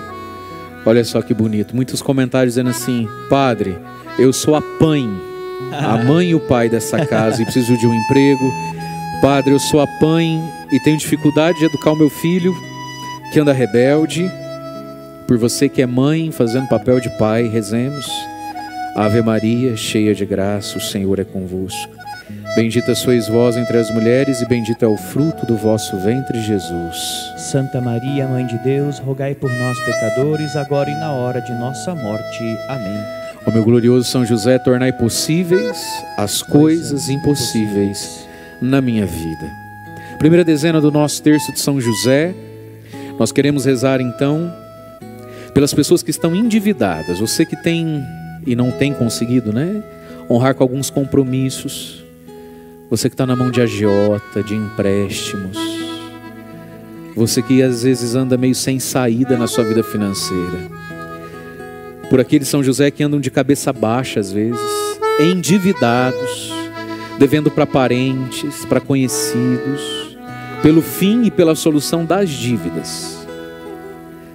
olha 0.86 1.04
só 1.04 1.20
que 1.20 1.34
bonito. 1.34 1.76
Muitos 1.76 2.00
comentários 2.00 2.54
dizendo 2.54 2.70
assim: 2.70 3.06
Padre, 3.28 3.76
eu 4.18 4.32
sou 4.32 4.54
a 4.54 4.62
mãe, 4.80 5.06
a 5.70 5.98
mãe 6.02 6.30
e 6.30 6.34
o 6.34 6.40
pai 6.40 6.70
dessa 6.70 7.04
casa 7.04 7.42
e 7.42 7.44
preciso 7.44 7.76
de 7.76 7.86
um 7.86 7.92
emprego. 7.92 8.50
Padre, 9.20 9.52
eu 9.52 9.58
sou 9.58 9.80
a 9.82 9.86
mãe 10.00 10.42
e 10.72 10.80
tenho 10.80 10.96
dificuldade 10.96 11.58
de 11.58 11.66
educar 11.66 11.92
o 11.92 11.98
meu 11.98 12.08
filho 12.08 12.54
que 13.34 13.38
anda 13.38 13.52
rebelde. 13.52 14.32
Por 15.28 15.36
você 15.36 15.68
que 15.68 15.82
é 15.82 15.86
mãe, 15.86 16.32
fazendo 16.32 16.68
papel 16.68 17.00
de 17.00 17.10
pai, 17.18 17.48
rezemos. 17.48 18.06
Ave 18.94 19.20
Maria, 19.22 19.76
cheia 19.76 20.14
de 20.14 20.24
graça, 20.24 20.78
o 20.78 20.80
Senhor 20.80 21.18
é 21.18 21.24
convosco. 21.24 21.92
Bendita 22.54 22.94
sois 22.94 23.26
vós 23.26 23.56
entre 23.56 23.76
as 23.76 23.90
mulheres, 23.90 24.40
e 24.40 24.46
bendito 24.46 24.84
é 24.84 24.86
o 24.86 24.96
fruto 24.96 25.44
do 25.44 25.56
vosso 25.56 25.96
ventre, 25.98 26.40
Jesus. 26.40 26.96
Santa 27.36 27.80
Maria, 27.80 28.28
Mãe 28.28 28.46
de 28.46 28.56
Deus, 28.58 29.00
rogai 29.00 29.34
por 29.34 29.50
nós, 29.50 29.76
pecadores, 29.80 30.54
agora 30.54 30.88
e 30.88 30.94
na 30.94 31.10
hora 31.10 31.40
de 31.40 31.52
nossa 31.54 31.92
morte. 31.92 32.44
Amém. 32.68 33.00
Ó 33.44 33.50
meu 33.50 33.64
glorioso 33.64 34.08
São 34.08 34.24
José, 34.24 34.60
tornai 34.60 34.92
possíveis 34.92 35.76
as 36.16 36.40
coisas 36.40 37.08
impossíveis 37.08 38.24
na 38.62 38.80
minha 38.80 39.04
vida. 39.04 39.50
Primeira 40.18 40.44
dezena 40.44 40.80
do 40.80 40.92
nosso 40.92 41.20
terço 41.20 41.52
de 41.52 41.58
São 41.58 41.80
José, 41.80 42.32
nós 43.18 43.32
queremos 43.32 43.64
rezar 43.64 44.00
então 44.00 44.54
pelas 45.52 45.74
pessoas 45.74 46.00
que 46.00 46.10
estão 46.10 46.34
endividadas, 46.34 47.18
você 47.18 47.44
que 47.44 47.56
tem 47.56 48.00
e 48.46 48.56
não 48.56 48.70
tem 48.70 48.92
conseguido, 48.92 49.52
né? 49.52 49.82
Honrar 50.28 50.54
com 50.54 50.62
alguns 50.62 50.90
compromissos 50.90 52.04
você 52.90 53.08
que 53.08 53.14
está 53.14 53.26
na 53.26 53.34
mão 53.34 53.50
de 53.50 53.60
agiota, 53.60 54.42
de 54.42 54.54
empréstimos. 54.54 55.58
Você 57.16 57.42
que 57.42 57.62
às 57.62 57.82
vezes 57.82 58.14
anda 58.14 58.36
meio 58.36 58.54
sem 58.54 58.78
saída 58.78 59.36
na 59.36 59.46
sua 59.46 59.64
vida 59.64 59.82
financeira. 59.82 60.70
Por 62.10 62.20
aqueles 62.20 62.46
São 62.46 62.62
José 62.62 62.90
que 62.90 63.02
andam 63.02 63.18
de 63.18 63.30
cabeça 63.30 63.72
baixa 63.72 64.20
às 64.20 64.30
vezes, 64.30 64.60
endividados, 65.18 66.52
devendo 67.18 67.50
para 67.50 67.66
parentes, 67.66 68.64
para 68.66 68.80
conhecidos, 68.80 70.16
pelo 70.62 70.82
fim 70.82 71.24
e 71.24 71.30
pela 71.30 71.54
solução 71.54 72.04
das 72.04 72.28
dívidas. 72.28 73.13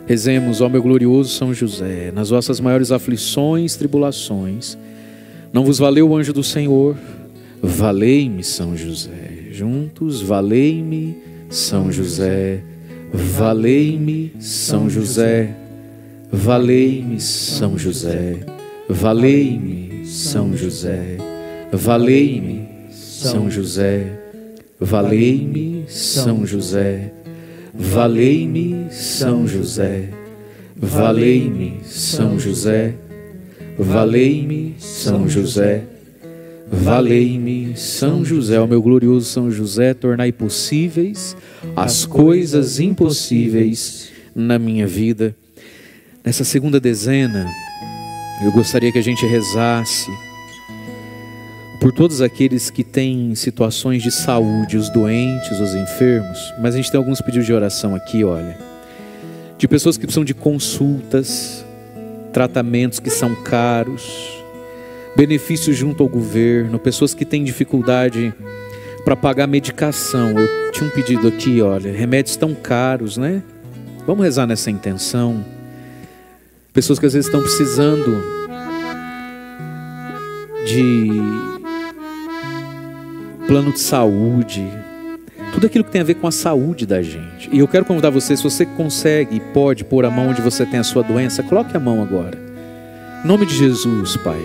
Rezemos, 0.09 0.59
ó 0.59 0.67
meu 0.67 0.81
glorioso 0.81 1.29
São 1.29 1.53
José, 1.53 2.11
nas 2.11 2.31
vossas 2.31 2.59
maiores 2.59 2.91
aflições, 2.91 3.75
tribulações. 3.75 4.75
Não 5.53 5.63
vos 5.63 5.77
valeu 5.77 6.09
o 6.09 6.17
anjo 6.17 6.33
do 6.33 6.43
Senhor? 6.43 6.97
Valei-me, 7.61 8.43
São 8.43 8.75
José. 8.75 9.49
Juntos, 9.51 10.19
valei-me, 10.19 11.15
São 11.47 11.91
José. 11.91 12.63
Valei-me, 13.13 14.33
São 14.39 14.89
José. 14.89 15.55
Valei-me, 16.31 17.19
São 17.19 17.77
José. 17.77 18.39
Valei-me, 18.89 20.07
São 20.07 20.57
José. 20.57 21.17
Valei-me, 21.71 22.67
São 22.89 23.47
José. 23.47 24.07
Valei-me, 24.79 25.85
São 25.87 26.47
José. 26.47 27.13
Valei-me, 27.81 28.87
São 28.91 29.47
José. 29.47 30.09
Valei-me, 30.75 31.79
São 31.85 32.37
José. 32.37 32.93
Valei-me, 33.77 34.75
São 34.77 35.29
José. 35.29 35.83
Valei-me, 36.69 37.77
São 37.77 38.23
José, 38.25 38.59
o 38.59 38.67
meu 38.67 38.81
glorioso 38.81 39.25
São 39.25 39.49
José, 39.49 39.93
tornai 39.93 40.31
possíveis 40.33 41.37
as 41.73 42.05
coisas 42.05 42.81
impossíveis 42.81 44.09
na 44.35 44.59
minha 44.59 44.85
vida. 44.85 45.33
Nessa 46.23 46.43
segunda 46.43 46.81
dezena, 46.81 47.47
eu 48.43 48.51
gostaria 48.51 48.91
que 48.91 48.99
a 48.99 49.03
gente 49.03 49.25
rezasse 49.25 50.11
por 51.79 51.93
todos 51.93 52.21
aqueles 52.21 52.69
que 52.69 52.83
têm 52.83 53.33
situações 53.35 54.03
de 54.03 54.11
saúde, 54.11 54.75
os 54.75 54.89
doentes, 54.89 55.59
os 55.61 55.73
enfermos, 55.73 56.53
mas 56.59 56.73
a 56.73 56.77
gente 56.77 56.91
tem 56.91 56.97
alguns 56.97 57.21
pedidos 57.21 57.45
de 57.45 57.53
oração 57.53 57.95
aqui, 57.95 58.23
olha. 58.23 58.57
De 59.57 59.67
pessoas 59.67 59.97
que 59.97 60.05
precisam 60.05 60.25
de 60.25 60.33
consultas, 60.33 61.65
tratamentos 62.33 62.99
que 62.99 63.09
são 63.09 63.33
caros, 63.33 64.43
benefícios 65.15 65.77
junto 65.77 66.03
ao 66.03 66.09
governo, 66.09 66.77
pessoas 66.77 67.13
que 67.13 67.23
têm 67.23 67.43
dificuldade 67.43 68.33
para 69.05 69.15
pagar 69.15 69.47
medicação. 69.47 70.37
Eu 70.37 70.71
tinha 70.71 70.87
um 70.87 70.91
pedido 70.91 71.27
aqui, 71.27 71.61
olha, 71.61 71.91
remédios 71.91 72.35
tão 72.35 72.53
caros, 72.53 73.17
né? 73.17 73.41
Vamos 74.05 74.23
rezar 74.23 74.45
nessa 74.45 74.69
intenção. 74.69 75.43
Pessoas 76.73 76.99
que 76.99 77.05
às 77.05 77.13
vezes 77.13 77.27
estão 77.27 77.41
precisando 77.41 78.21
de 80.65 81.48
plano 83.49 83.71
de 83.71 83.79
saúde, 83.79 84.63
tudo 85.51 85.65
aquilo 85.65 85.83
que 85.83 85.89
tem 85.89 86.01
a 86.01 86.03
ver 86.03 86.13
com 86.13 86.27
a 86.27 86.31
saúde 86.31 86.85
da 86.85 87.01
gente. 87.01 87.49
E 87.51 87.57
eu 87.57 87.67
quero 87.67 87.83
convidar 87.83 88.11
você, 88.11 88.37
se 88.37 88.43
você 88.43 88.63
consegue 88.63 89.37
e 89.37 89.39
pode 89.39 89.83
pôr 89.83 90.05
a 90.05 90.11
mão 90.11 90.29
onde 90.29 90.39
você 90.39 90.67
tem 90.67 90.79
a 90.79 90.83
sua 90.83 91.01
doença, 91.01 91.41
coloque 91.41 91.75
a 91.75 91.79
mão 91.79 91.99
agora. 91.99 92.37
Em 93.25 93.27
nome 93.27 93.47
de 93.47 93.55
Jesus, 93.55 94.15
Pai. 94.17 94.39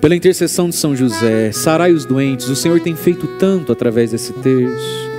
Pela 0.00 0.14
intercessão 0.14 0.68
de 0.68 0.76
São 0.76 0.94
José, 0.94 1.50
sarai 1.50 1.90
os 1.90 2.04
doentes. 2.04 2.48
O 2.48 2.54
Senhor 2.54 2.78
tem 2.78 2.94
feito 2.94 3.26
tanto 3.36 3.72
através 3.72 4.12
desse 4.12 4.32
terço, 4.34 5.10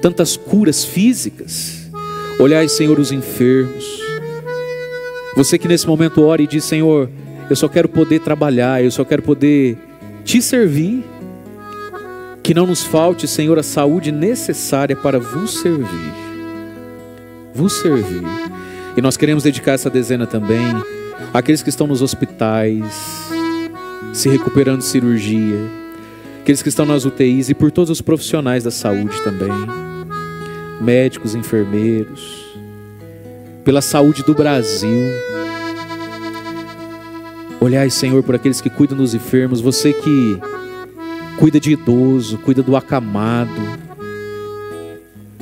tantas 0.00 0.36
curas 0.36 0.84
físicas. 0.84 1.90
Olhai, 2.38 2.68
Senhor, 2.68 3.00
os 3.00 3.10
enfermos. 3.10 3.84
Você 5.34 5.58
que 5.58 5.66
nesse 5.66 5.84
momento 5.84 6.22
ora 6.22 6.40
e 6.40 6.46
diz: 6.46 6.62
Senhor, 6.62 7.10
eu 7.50 7.56
só 7.56 7.66
quero 7.66 7.88
poder 7.88 8.20
trabalhar, 8.20 8.84
eu 8.84 8.90
só 8.92 9.04
quero 9.04 9.20
poder 9.20 9.76
te 10.24 10.40
servir. 10.40 11.04
Que 12.50 12.54
não 12.54 12.66
nos 12.66 12.82
falte, 12.82 13.28
Senhor, 13.28 13.60
a 13.60 13.62
saúde 13.62 14.10
necessária 14.10 14.96
para 14.96 15.20
vos 15.20 15.60
servir. 15.60 16.12
Vos 17.54 17.74
servir. 17.74 18.24
E 18.96 19.00
nós 19.00 19.16
queremos 19.16 19.44
dedicar 19.44 19.74
essa 19.74 19.88
dezena 19.88 20.26
também 20.26 20.66
àqueles 21.32 21.62
que 21.62 21.68
estão 21.68 21.86
nos 21.86 22.02
hospitais, 22.02 23.30
se 24.12 24.28
recuperando 24.28 24.80
de 24.80 24.86
cirurgia, 24.86 25.60
aqueles 26.40 26.60
que 26.60 26.68
estão 26.68 26.84
nas 26.84 27.04
UTIs 27.04 27.50
e 27.50 27.54
por 27.54 27.70
todos 27.70 27.88
os 27.88 28.00
profissionais 28.00 28.64
da 28.64 28.70
saúde 28.72 29.22
também, 29.22 29.52
médicos, 30.80 31.36
enfermeiros, 31.36 32.58
pela 33.62 33.80
saúde 33.80 34.24
do 34.24 34.34
Brasil. 34.34 35.08
Olhai, 37.60 37.90
Senhor, 37.90 38.24
por 38.24 38.34
aqueles 38.34 38.60
que 38.60 38.68
cuidam 38.68 38.98
dos 38.98 39.14
enfermos, 39.14 39.60
você 39.60 39.92
que 39.92 40.40
cuida 41.40 41.58
de 41.58 41.72
idoso, 41.72 42.36
cuida 42.36 42.62
do 42.62 42.76
acamado, 42.76 43.80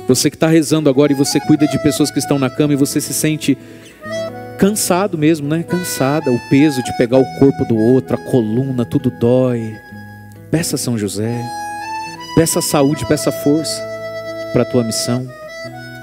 você 0.07 0.29
que 0.29 0.35
está 0.35 0.47
rezando 0.47 0.89
agora 0.89 1.11
e 1.11 1.15
você 1.15 1.39
cuida 1.41 1.67
de 1.67 1.77
pessoas 1.83 2.09
que 2.09 2.17
estão 2.17 2.39
na 2.39 2.49
cama 2.49 2.73
e 2.73 2.77
você 2.77 2.99
se 3.01 3.13
sente 3.13 3.55
cansado 4.57 5.17
mesmo, 5.17 5.47
né? 5.47 5.61
Cansada, 5.61 6.31
o 6.31 6.39
peso 6.49 6.81
de 6.81 6.97
pegar 6.97 7.19
o 7.19 7.25
corpo 7.37 7.65
do 7.65 7.75
outro, 7.75 8.15
a 8.15 8.17
coluna, 8.17 8.85
tudo 8.85 9.11
dói. 9.11 9.75
Peça 10.49 10.77
São 10.77 10.97
José, 10.97 11.45
peça 12.33 12.61
saúde, 12.61 13.05
peça 13.05 13.31
força 13.31 13.79
para 14.51 14.63
a 14.63 14.65
tua 14.65 14.83
missão. 14.83 15.27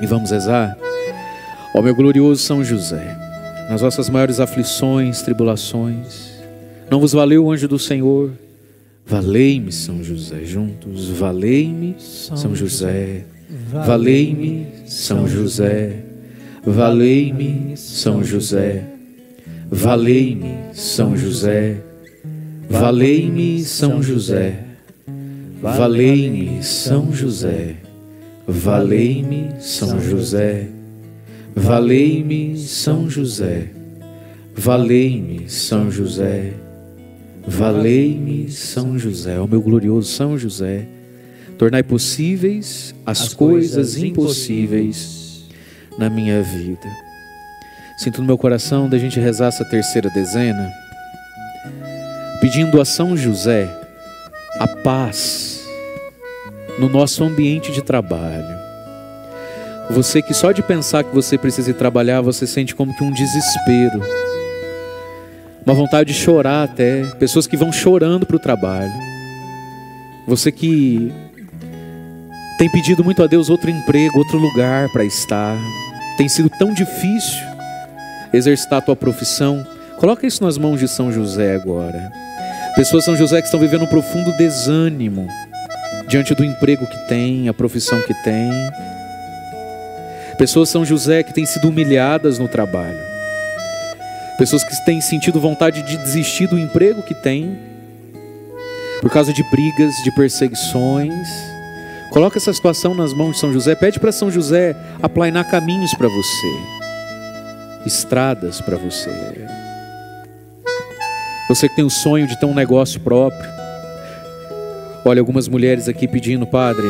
E 0.01 0.07
vamos 0.07 0.31
rezar. 0.31 0.77
Ó 1.75 1.81
meu 1.81 1.95
glorioso 1.95 2.43
São 2.43 2.63
José, 2.63 3.17
nas 3.69 3.81
vossas 3.81 4.11
maiores 4.11 4.41
aflições, 4.41 5.23
tribulações, 5.23 6.31
não 6.91 7.01
vos 7.01 7.13
valeu 7.13 7.47
o 7.47 7.51
anjo 7.51 7.67
do 7.67 7.79
Senhor? 7.79 8.46
Valei-me, 9.07 9.71
São 9.71 10.03
José, 10.03 10.45
juntos, 10.45 11.09
valei-me, 11.11 11.95
São 11.99 12.55
José, 12.55 13.25
valei-me, 13.73 14.67
São 14.87 15.29
José. 15.29 16.07
Valei-me, 16.69 17.77
São 17.77 18.25
José. 18.25 18.83
Valei-me, 19.71 20.75
São 20.75 21.17
José. 21.17 21.77
Valei-me, 22.69 23.63
São 23.63 24.03
José. 24.03 24.65
Valei-me, 25.63 26.61
São 26.61 27.13
José. 27.13 27.77
Valei-me, 28.49 29.53
São 29.61 30.01
José. 30.01 30.67
Valei-me, 31.55 32.59
São 32.59 33.09
José. 33.09 33.69
Valei-me, 34.57 35.49
São 35.49 35.89
José. 35.89 36.66
Valei-me, 37.47 38.51
São 38.51 38.99
José. 38.99 39.39
Ó 39.39 39.47
meu 39.47 39.61
glorioso 39.61 40.11
São 40.13 40.37
José, 40.37 40.87
tornai 41.57 41.83
possíveis 41.83 42.95
as 43.05 43.33
coisas 43.33 43.97
impossíveis 43.97 45.45
na 45.99 46.11
minha 46.11 46.43
vida. 46.43 46.89
Sinto 47.99 48.21
no 48.21 48.27
meu 48.27 48.37
coração 48.37 48.89
da 48.89 48.99
gente 48.99 49.19
rezar 49.21 49.47
essa 49.47 49.65
terceira 49.65 50.11
dezena, 50.11 50.71
pedindo 52.41 52.81
a 52.81 52.85
São 52.85 53.17
José 53.17 53.69
a 54.59 54.67
paz 54.67 55.65
no 56.79 56.89
nosso 56.89 57.25
ambiente 57.25 57.73
de 57.73 57.83
trabalho. 57.83 58.57
Você 59.91 60.21
que 60.21 60.35
só 60.35 60.53
de 60.53 60.63
pensar 60.63 61.05
que 61.05 61.15
você 61.15 61.39
precisa 61.39 61.71
ir 61.71 61.75
trabalhar, 61.75 62.21
você 62.21 62.47
sente 62.47 62.75
como 62.75 62.95
que 62.95 63.05
um 63.05 63.13
desespero, 63.13 64.03
uma 65.67 65.75
vontade 65.75 66.13
de 66.13 66.19
chorar 66.19 66.63
até, 66.63 67.03
pessoas 67.19 67.49
que 67.49 67.57
vão 67.57 67.73
chorando 67.73 68.25
para 68.25 68.37
o 68.37 68.39
trabalho. 68.39 68.93
Você 70.25 70.53
que 70.53 71.13
tem 72.57 72.71
pedido 72.71 73.03
muito 73.03 73.21
a 73.21 73.27
Deus 73.27 73.51
outro 73.51 73.69
emprego, 73.69 74.19
outro 74.19 74.39
lugar 74.39 74.89
para 74.91 75.05
estar, 75.05 75.59
tem 76.17 76.29
sido 76.29 76.49
tão 76.49 76.73
difícil 76.73 77.45
exercitar 78.33 78.79
a 78.79 78.83
tua 78.83 78.95
profissão. 78.95 79.67
Coloca 79.99 80.25
isso 80.25 80.45
nas 80.45 80.57
mãos 80.57 80.79
de 80.79 80.87
São 80.87 81.11
José 81.11 81.57
agora. 81.57 82.13
Pessoas 82.77 83.05
São 83.05 83.17
José 83.17 83.41
que 83.41 83.47
estão 83.47 83.59
vivendo 83.59 83.83
um 83.83 83.89
profundo 83.89 84.31
desânimo, 84.37 85.27
diante 86.07 86.33
do 86.33 86.45
emprego 86.45 86.87
que 86.87 87.09
tem, 87.09 87.49
a 87.49 87.55
profissão 87.55 88.01
que 88.03 88.15
tem. 88.23 88.53
Pessoas 90.39 90.69
São 90.69 90.85
José 90.85 91.25
que 91.25 91.35
têm 91.35 91.45
sido 91.45 91.69
humilhadas 91.69 92.39
no 92.39 92.47
trabalho. 92.47 93.06
Pessoas 94.39 94.63
que 94.63 94.85
têm 94.85 95.01
sentido 95.01 95.41
vontade 95.41 95.83
de 95.83 95.97
desistir 95.97 96.47
do 96.47 96.59
emprego 96.59 97.03
que 97.03 97.15
têm 97.15 97.59
por 99.01 99.11
causa 99.11 99.33
de 99.33 99.43
brigas, 99.51 99.95
de 100.03 100.11
perseguições. 100.11 101.29
Coloca 102.11 102.39
essa 102.39 102.53
situação 102.53 102.95
nas 102.95 103.13
mãos 103.13 103.33
de 103.33 103.39
São 103.39 103.53
José, 103.53 103.75
pede 103.75 103.99
para 103.99 104.13
São 104.13 104.31
José 104.31 104.77
aplainar 105.03 105.49
caminhos 105.51 105.95
para 105.95 106.09
você, 106.09 106.61
estradas 107.85 108.61
para 108.61 108.77
você. 108.77 109.11
Você 111.49 111.69
que 111.69 111.77
tem 111.77 111.85
o 111.85 111.91
sonho 111.91 112.27
de 112.27 112.39
ter 112.39 112.47
um 112.47 112.55
negócio 112.55 113.01
próprio. 113.01 113.49
Olha, 115.05 115.21
algumas 115.21 115.47
mulheres 115.47 115.89
aqui 115.89 116.09
pedindo, 116.09 116.47
Padre, 116.47 116.87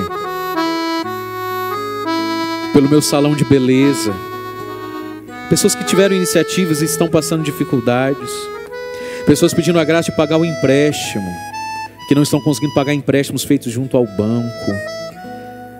pelo 2.72 2.88
meu 2.88 3.02
salão 3.02 3.34
de 3.34 3.44
beleza. 3.44 4.14
Pessoas 5.48 5.74
que 5.74 5.84
tiveram 5.84 6.16
iniciativas 6.16 6.82
e 6.82 6.84
estão 6.84 7.08
passando 7.08 7.44
dificuldades. 7.44 8.30
Pessoas 9.26 9.54
pedindo 9.54 9.78
a 9.78 9.84
graça 9.84 10.10
de 10.10 10.16
pagar 10.16 10.38
o 10.38 10.44
empréstimo, 10.44 11.28
que 12.08 12.14
não 12.14 12.22
estão 12.22 12.40
conseguindo 12.40 12.74
pagar 12.74 12.92
empréstimos 12.94 13.44
feitos 13.44 13.72
junto 13.72 13.96
ao 13.96 14.04
banco. 14.04 14.72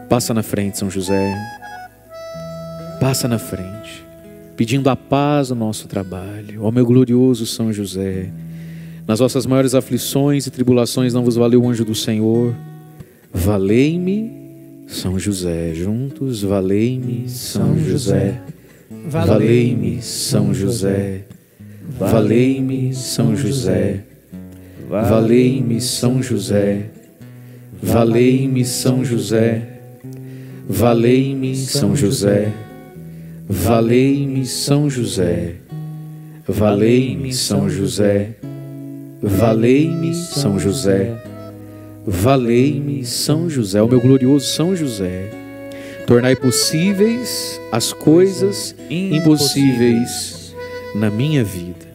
Passa 0.09 0.33
na 0.33 0.43
frente, 0.43 0.79
São 0.79 0.89
José. 0.89 1.35
Passa 3.01 3.27
na 3.27 3.39
frente, 3.39 4.05
pedindo 4.57 4.89
a 4.89 4.97
paz 4.97 5.51
no 5.51 5.57
nosso 5.57 5.89
trabalho. 5.89 6.63
Ó 6.63 6.71
meu 6.71 6.87
glorioso 6.87 7.45
São 7.45 7.73
José, 7.73 8.31
nas 9.07 9.19
vossas 9.19 9.47
maiores 9.47 9.75
aflições 9.75 10.47
e 10.47 10.51
tribulações 10.51 11.13
não 11.13 11.25
vos 11.25 11.37
valeu 11.37 11.63
o 11.63 11.69
anjo 11.69 11.85
do 11.85 11.95
Senhor. 11.95 12.55
Valei-me 13.33 14.47
são 14.87 15.19
José, 15.19 15.75
juntos, 15.75 16.43
valei-me, 16.43 17.29
São 17.29 17.77
José. 17.77 18.41
Valei-me, 19.09 20.03
São 20.03 20.53
José. 20.53 21.21
Valei-me, 21.99 22.93
São 22.93 23.37
José. 23.37 24.01
Valei-me, 24.91 25.81
São 25.81 26.21
José. 26.21 26.87
Valei-me, 27.81 28.65
São 28.65 29.05
José. 29.05 29.63
Valei-me, 30.69 31.55
São 31.55 31.95
José. 31.95 32.53
Valei-me, 33.49 34.45
São 34.45 34.91
José. 34.91 35.55
Valei-me, 36.49 37.33
São 37.33 37.71
José. 37.71 38.31
Valei-me, 39.23 40.15
São 40.15 40.59
José. 40.59 41.17
Valei-me, 42.05 43.05
São 43.05 43.49
José, 43.49 43.81
o 43.83 43.89
meu 43.89 44.01
glorioso 44.01 44.47
São 44.47 44.75
José. 44.75 45.46
Tornai 46.07 46.37
possíveis 46.37 47.61
as 47.73 47.93
coisas 47.93 48.75
impossíveis 48.89 50.55
na 50.95 51.11
minha 51.11 51.43
vida. 51.43 51.87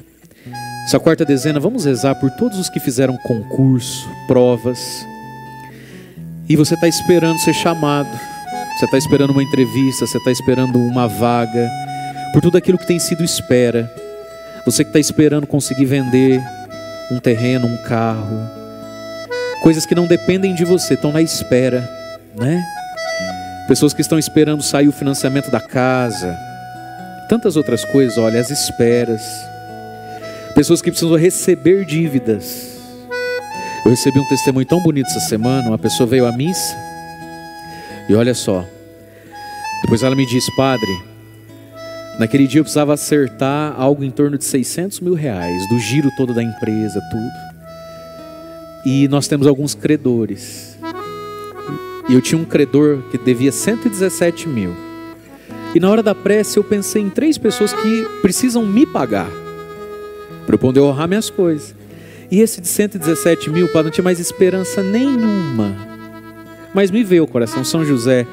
Essa 0.85 0.99
quarta 0.99 1.23
dezena, 1.23 1.59
vamos 1.59 1.85
rezar 1.85 2.15
por 2.15 2.29
todos 2.31 2.59
os 2.59 2.69
que 2.69 2.79
fizeram 2.79 3.17
concurso, 3.17 4.09
provas, 4.27 5.05
e 6.49 6.55
você 6.57 6.73
está 6.73 6.87
esperando 6.87 7.39
ser 7.39 7.53
chamado, 7.53 8.09
você 8.77 8.83
está 8.83 8.97
esperando 8.97 9.31
uma 9.31 9.43
entrevista, 9.43 10.05
você 10.05 10.17
está 10.17 10.31
esperando 10.31 10.77
uma 10.79 11.07
vaga, 11.07 11.71
por 12.33 12.41
tudo 12.41 12.57
aquilo 12.57 12.77
que 12.77 12.87
tem 12.87 12.99
sido 12.99 13.23
espera. 13.23 13.89
Você 14.65 14.83
que 14.83 14.89
está 14.89 14.99
esperando 14.99 15.47
conseguir 15.47 15.85
vender 15.85 16.41
um 17.09 17.19
terreno, 17.19 17.67
um 17.67 17.77
carro, 17.83 18.49
coisas 19.63 19.85
que 19.85 19.95
não 19.95 20.07
dependem 20.07 20.53
de 20.53 20.65
você, 20.65 20.95
estão 20.95 21.13
na 21.13 21.21
espera, 21.21 21.89
né? 22.35 22.61
Pessoas 23.67 23.93
que 23.93 24.01
estão 24.01 24.19
esperando 24.19 24.61
sair 24.61 24.87
o 24.87 24.91
financiamento 24.91 25.49
da 25.49 25.61
casa, 25.61 26.37
tantas 27.29 27.55
outras 27.55 27.85
coisas, 27.85 28.17
olha, 28.17 28.39
as 28.39 28.49
esperas. 28.49 29.21
Pessoas 30.53 30.81
que 30.81 30.91
precisam 30.91 31.15
receber 31.15 31.85
dívidas. 31.85 32.79
Eu 33.85 33.91
recebi 33.91 34.19
um 34.19 34.27
testemunho 34.27 34.65
tão 34.65 34.81
bonito 34.81 35.07
essa 35.07 35.21
semana, 35.21 35.69
uma 35.69 35.77
pessoa 35.77 36.07
veio 36.07 36.25
à 36.25 36.31
missa, 36.31 36.75
e 38.07 38.13
olha 38.13 38.33
só, 38.33 38.65
depois 39.81 40.03
ela 40.03 40.15
me 40.15 40.25
disse, 40.25 40.53
padre, 40.55 41.01
naquele 42.19 42.45
dia 42.45 42.59
eu 42.59 42.63
precisava 42.63 42.93
acertar 42.93 43.73
algo 43.79 44.03
em 44.03 44.11
torno 44.11 44.37
de 44.37 44.43
600 44.43 44.99
mil 44.99 45.13
reais, 45.13 45.67
do 45.69 45.79
giro 45.79 46.11
todo 46.15 46.33
da 46.33 46.43
empresa, 46.43 47.01
tudo. 47.09 47.51
E 48.85 49.07
nós 49.07 49.27
temos 49.27 49.47
alguns 49.47 49.73
credores. 49.73 50.70
E 52.11 52.13
eu 52.13 52.19
tinha 52.19 52.39
um 52.39 52.43
credor 52.43 52.97
que 53.09 53.17
devia 53.17 53.53
117 53.53 54.49
mil. 54.49 54.75
E 55.73 55.79
na 55.79 55.89
hora 55.89 56.03
da 56.03 56.13
prece 56.13 56.57
eu 56.57 56.63
pensei 56.63 57.01
em 57.01 57.09
três 57.09 57.37
pessoas 57.37 57.71
que 57.71 58.05
precisam 58.21 58.65
me 58.65 58.85
pagar. 58.85 59.31
Para 60.45 60.55
eu 60.55 60.59
poder 60.59 60.81
honrar 60.81 61.07
minhas 61.07 61.29
coisas. 61.29 61.73
E 62.29 62.41
esse 62.41 62.59
de 62.59 62.67
117 62.67 63.49
mil, 63.49 63.69
para 63.69 63.83
não 63.83 63.91
tinha 63.91 64.03
mais 64.03 64.19
esperança 64.19 64.83
nenhuma. 64.83 65.73
Mas 66.73 66.91
me 66.91 67.01
veio 67.01 67.23
o 67.23 67.27
coração, 67.27 67.63
São 67.63 67.85
José, 67.85 68.27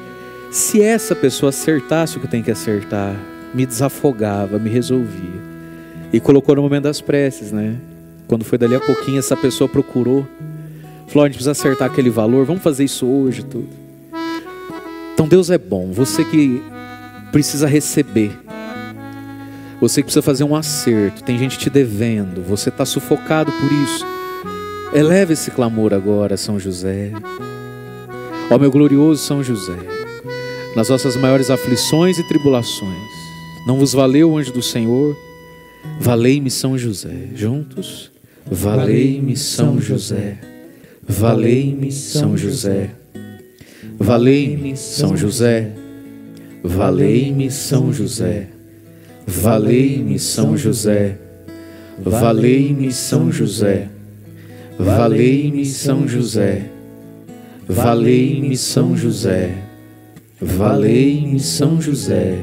se 0.51 0.81
essa 0.81 1.15
pessoa 1.15 1.49
acertasse 1.49 2.17
o 2.17 2.19
que 2.19 2.27
tem 2.27 2.43
que 2.43 2.51
acertar, 2.51 3.15
me 3.53 3.65
desafogava, 3.65 4.59
me 4.59 4.69
resolvia. 4.69 5.39
E 6.11 6.19
colocou 6.19 6.53
no 6.53 6.63
momento 6.63 6.83
das 6.83 6.99
preces, 6.99 7.53
né? 7.53 7.77
Quando 8.27 8.43
foi 8.43 8.57
dali 8.57 8.75
a 8.75 8.79
pouquinho, 8.81 9.19
essa 9.19 9.37
pessoa 9.37 9.69
procurou. 9.69 10.27
Falou: 11.09 11.25
a 11.25 11.27
gente 11.27 11.35
precisa 11.35 11.51
acertar 11.51 11.89
aquele 11.89 12.09
valor, 12.09 12.45
vamos 12.45 12.63
fazer 12.63 12.83
isso 12.83 13.05
hoje. 13.05 13.43
Tudo. 13.43 13.67
Então 15.13 15.27
Deus 15.27 15.49
é 15.49 15.57
bom. 15.57 15.91
Você 15.91 16.23
que 16.23 16.61
precisa 17.31 17.67
receber, 17.67 18.31
você 19.79 20.01
que 20.01 20.05
precisa 20.05 20.21
fazer 20.21 20.43
um 20.43 20.55
acerto, 20.55 21.23
tem 21.23 21.37
gente 21.37 21.57
te 21.57 21.69
devendo, 21.69 22.41
você 22.41 22.69
está 22.69 22.85
sufocado 22.85 23.51
por 23.51 23.71
isso. 23.71 24.05
Eleve 24.93 25.33
esse 25.33 25.51
clamor 25.51 25.93
agora, 25.93 26.37
São 26.37 26.59
José. 26.59 27.11
Ó 28.49 28.57
meu 28.57 28.71
glorioso 28.71 29.23
São 29.23 29.43
José, 29.43 29.77
nas 30.75 30.87
vossas 30.87 31.15
maiores 31.15 31.51
aflições 31.51 32.17
e 32.17 32.27
tribulações, 32.27 33.11
não 33.67 33.77
vos 33.77 33.93
valeu 33.93 34.31
o 34.31 34.37
anjo 34.37 34.51
do 34.51 34.61
Senhor? 34.61 35.15
Valei-me 35.99 36.49
São 36.49 36.75
José, 36.75 37.29
juntos 37.35 38.11
Valei-me 38.51 39.37
São 39.37 39.79
José, 39.79 40.39
valei-me 41.09 41.91
São 41.91 42.37
José, 42.37 42.91
valei-me 43.97 44.77
São 44.77 45.17
José, 45.17 45.71
valei-me 46.63 47.49
São 47.49 47.91
José, 47.91 48.47
valei-me 49.25 50.19
São 50.19 50.55
José, 50.55 51.17
valei-me 51.97 52.91
São 52.91 53.31
José, 53.31 53.89
valei-me 54.77 55.65
São 55.65 56.07
José, 56.07 56.69
valei-me 57.67 58.55
São 58.55 58.95
José, 58.95 59.55
valei-me 60.39 61.39
São 61.39 61.81
José, 61.81 62.37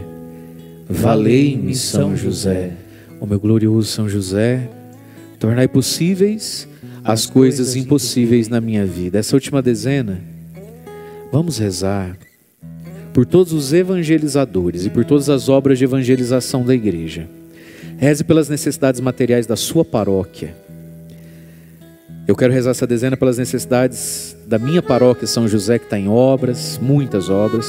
valei-me 0.90 1.72
São 1.76 2.16
José, 2.16 2.72
o 3.20 3.26
meu 3.26 3.38
glorioso 3.38 3.87
São 3.87 4.09
José, 4.09 4.68
Tornai 5.38 5.68
possíveis 5.68 6.66
as 7.06 7.24
coisas 7.24 7.76
impossíveis 7.76 8.48
na 8.48 8.60
minha 8.60 8.84
vida. 8.84 9.18
Essa 9.18 9.36
última 9.36 9.62
dezena, 9.62 10.20
vamos 11.30 11.56
rezar 11.56 12.18
por 13.14 13.24
todos 13.24 13.52
os 13.52 13.72
evangelizadores 13.72 14.84
e 14.84 14.90
por 14.90 15.04
todas 15.04 15.30
as 15.30 15.48
obras 15.48 15.78
de 15.78 15.84
evangelização 15.84 16.64
da 16.64 16.74
igreja. 16.74 17.28
Reze 17.96 18.24
pelas 18.24 18.48
necessidades 18.48 19.00
materiais 19.00 19.46
da 19.46 19.54
sua 19.54 19.84
paróquia. 19.84 20.54
Eu 22.26 22.34
quero 22.34 22.52
rezar 22.52 22.72
essa 22.72 22.88
dezena 22.88 23.16
pelas 23.16 23.38
necessidades 23.38 24.36
da 24.44 24.58
minha 24.58 24.82
paróquia 24.82 25.28
São 25.28 25.46
José, 25.46 25.78
que 25.78 25.84
está 25.84 25.96
em 25.96 26.08
obras, 26.08 26.76
muitas 26.82 27.30
obras. 27.30 27.66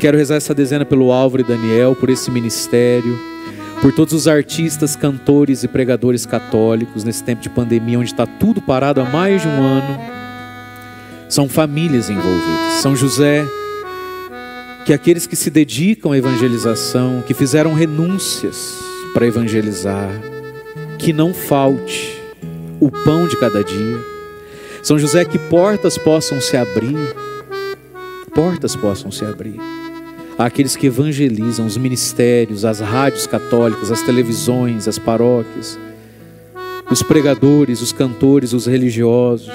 Quero 0.00 0.16
rezar 0.16 0.36
essa 0.36 0.54
dezena 0.54 0.86
pelo 0.86 1.12
Álvaro 1.12 1.42
e 1.42 1.46
Daniel, 1.46 1.94
por 1.94 2.08
esse 2.08 2.30
ministério 2.30 3.37
por 3.80 3.92
todos 3.92 4.12
os 4.12 4.26
artistas, 4.26 4.96
cantores 4.96 5.62
e 5.62 5.68
pregadores 5.68 6.26
católicos 6.26 7.04
nesse 7.04 7.22
tempo 7.22 7.42
de 7.42 7.48
pandemia, 7.48 7.98
onde 7.98 8.10
está 8.10 8.26
tudo 8.26 8.60
parado 8.60 9.00
há 9.00 9.04
mais 9.04 9.42
de 9.42 9.48
um 9.48 9.62
ano. 9.62 10.00
São 11.28 11.48
famílias 11.48 12.10
envolvidas. 12.10 12.72
São 12.80 12.96
José, 12.96 13.44
que 14.84 14.92
aqueles 14.92 15.26
que 15.26 15.36
se 15.36 15.50
dedicam 15.50 16.12
à 16.12 16.18
evangelização, 16.18 17.22
que 17.26 17.34
fizeram 17.34 17.72
renúncias 17.72 18.78
para 19.14 19.26
evangelizar, 19.26 20.10
que 20.98 21.12
não 21.12 21.32
falte 21.32 22.20
o 22.80 22.90
pão 22.90 23.28
de 23.28 23.36
cada 23.36 23.62
dia. 23.62 23.98
São 24.82 24.98
José, 24.98 25.24
que 25.24 25.38
portas 25.38 25.96
possam 25.96 26.40
se 26.40 26.56
abrir, 26.56 26.96
portas 28.34 28.74
possam 28.74 29.10
se 29.10 29.24
abrir 29.24 29.77
àqueles 30.38 30.76
que 30.76 30.86
evangelizam, 30.86 31.66
os 31.66 31.76
ministérios, 31.76 32.64
as 32.64 32.78
rádios 32.78 33.26
católicas, 33.26 33.90
as 33.90 34.02
televisões, 34.02 34.86
as 34.86 34.96
paróquias, 34.96 35.76
os 36.88 37.02
pregadores, 37.02 37.82
os 37.82 37.92
cantores, 37.92 38.52
os 38.52 38.66
religiosos. 38.66 39.50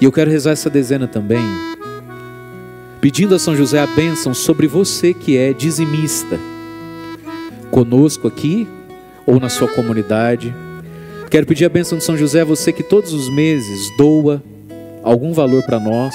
E 0.00 0.04
eu 0.04 0.10
quero 0.10 0.30
rezar 0.30 0.50
essa 0.50 0.68
dezena 0.68 1.06
também, 1.06 1.44
pedindo 3.00 3.34
a 3.34 3.38
São 3.38 3.54
José 3.54 3.80
a 3.80 3.86
bênção 3.86 4.34
sobre 4.34 4.66
você 4.66 5.14
que 5.14 5.36
é 5.36 5.52
dizimista, 5.52 6.38
conosco 7.70 8.26
aqui 8.26 8.66
ou 9.24 9.38
na 9.38 9.48
sua 9.48 9.68
comunidade. 9.68 10.52
Quero 11.30 11.46
pedir 11.46 11.64
a 11.64 11.68
bênção 11.68 11.96
de 11.98 12.04
São 12.04 12.16
José 12.16 12.40
a 12.40 12.44
você 12.44 12.72
que 12.72 12.82
todos 12.82 13.12
os 13.12 13.28
meses 13.28 13.96
doa 13.96 14.42
algum 15.02 15.32
valor 15.32 15.62
para 15.62 15.78
nós, 15.78 16.14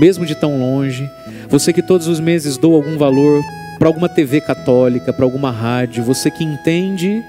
mesmo 0.00 0.24
de 0.24 0.34
tão 0.34 0.58
longe. 0.58 1.08
Você 1.54 1.72
que 1.72 1.82
todos 1.82 2.08
os 2.08 2.18
meses 2.18 2.56
doa 2.56 2.74
algum 2.74 2.98
valor 2.98 3.40
para 3.78 3.86
alguma 3.86 4.08
TV 4.08 4.40
católica, 4.40 5.12
para 5.12 5.24
alguma 5.24 5.52
rádio, 5.52 6.02
você 6.02 6.28
que 6.28 6.42
entende 6.42 7.22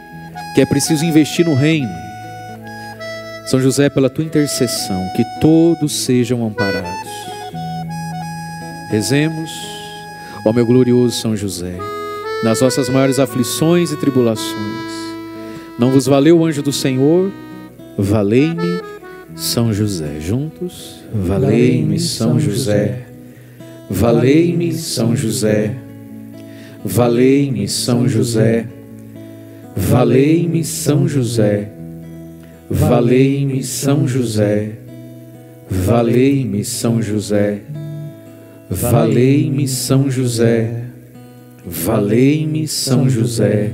que 0.56 0.62
é 0.62 0.66
preciso 0.66 1.06
investir 1.06 1.46
no 1.46 1.54
reino. 1.54 1.94
São 3.46 3.62
José, 3.62 3.88
pela 3.88 4.10
tua 4.10 4.26
intercessão, 4.26 5.00
que 5.16 5.24
todos 5.40 5.94
sejam 5.94 6.44
amparados. 6.44 7.08
Rezemos, 8.90 9.52
ó 10.44 10.52
meu 10.52 10.66
glorioso 10.66 11.22
São 11.22 11.38
José, 11.38 11.78
nas 12.44 12.62
vossas 12.62 12.90
maiores 12.90 13.20
aflições 13.20 13.92
e 13.92 13.96
tribulações. 13.96 14.92
Não 15.78 15.92
vos 15.92 16.08
valeu 16.08 16.40
o 16.40 16.46
anjo 16.46 16.64
do 16.64 16.74
Senhor? 16.74 17.32
Valei-me, 17.96 18.82
São 19.36 19.72
José. 19.72 20.20
Juntos, 20.20 21.04
valei-me, 21.14 22.00
São 22.00 22.40
José. 22.40 23.05
Valei-me, 23.90 24.74
São 24.74 25.16
José. 25.16 25.76
Valei-me, 26.84 27.68
São 27.68 28.08
José. 28.08 28.66
Valei-me, 29.76 30.64
São 30.64 31.08
José. 31.08 31.70
Valei-me, 32.70 33.64
São 33.64 34.08
José. 34.08 34.72
Valei-me, 35.70 36.64
São 36.64 37.02
José. 37.02 37.62
Valei-me, 38.70 39.68
São 39.68 40.10
José. 40.10 40.86
Valei-me, 41.66 42.68
São 42.68 43.10
José. 43.10 43.74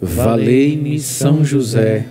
Valei-me, 0.00 1.00
São 1.00 1.44
José. 1.44 2.06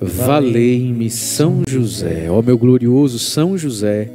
Valei-me, 0.00 1.10
São 1.10 1.62
José. 1.68 2.26
Ó 2.30 2.40
meu 2.42 2.56
glorioso 2.56 3.18
São 3.18 3.58
José, 3.58 4.08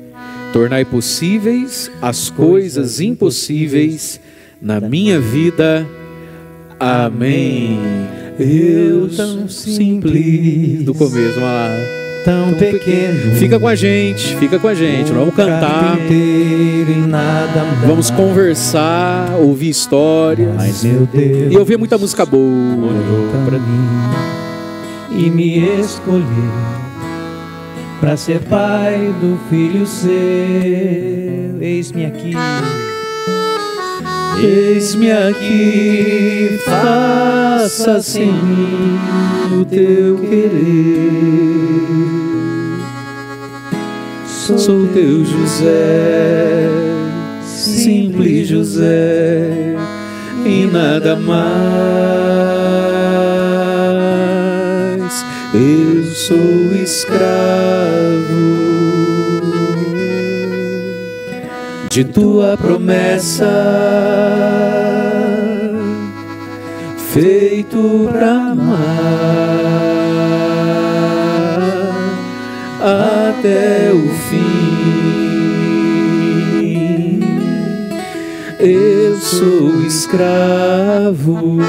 tornai 0.54 0.86
possíveis 0.86 1.92
as 2.00 2.30
coisas 2.30 3.02
impossíveis 3.02 4.22
na 4.62 4.80
minha 4.80 5.20
vida. 5.20 5.86
Amém. 6.80 7.80
Eu 8.40 9.10
tão 9.10 9.50
simples. 9.50 10.84
Do 10.84 10.94
começo, 10.94 11.40
vamos 11.40 11.42
lá. 11.42 11.70
Tão 12.24 12.54
pequeno. 12.54 13.36
Fica 13.36 13.60
com 13.60 13.68
a 13.68 13.76
gente, 13.76 14.36
fica 14.38 14.60
com 14.60 14.68
a 14.68 14.74
gente. 14.74 15.10
Nós 15.12 15.20
vamos 15.20 15.36
cantar, 15.36 15.98
vamos 17.86 18.10
conversar, 18.12 19.36
ouvir 19.42 19.70
histórias. 19.70 20.56
Mas 20.56 20.84
meu 20.84 21.06
Deus 21.06 21.52
E 21.52 21.58
ouvir 21.58 21.78
muita 21.78 21.98
música 21.98 22.26
boa. 22.26 22.44
olhou 22.44 23.46
pra 23.46 23.60
mim 23.60 25.26
e 25.26 25.30
me 25.30 25.80
escolheu 25.80 26.83
para 28.04 28.18
ser 28.18 28.42
pai 28.42 29.16
do 29.22 29.40
filho 29.50 29.88
seu. 29.88 30.12
Eis-me 31.62 32.06
aqui. 32.06 32.34
Eis-me 34.44 35.10
aqui, 35.10 36.60
faça-se 36.66 38.20
em 38.20 38.34
mim 38.34 39.00
o 39.58 39.64
teu 39.64 40.18
querer. 40.18 40.52
Sou 44.28 44.86
teu 44.88 45.24
José, 45.24 46.68
simples 47.46 48.50
José, 48.50 49.78
e 50.46 50.66
nada 50.66 51.16
mais. 51.16 52.93
Escravo 56.84 57.24
de 61.90 62.04
tua 62.04 62.58
promessa, 62.58 63.50
feito 67.14 68.10
pra 68.12 68.32
amar 68.52 68.84
até 72.82 73.92
o 73.94 74.10
fim. 74.28 74.64
Eu 78.60 79.18
sou 79.18 79.86
escravo 79.86 81.60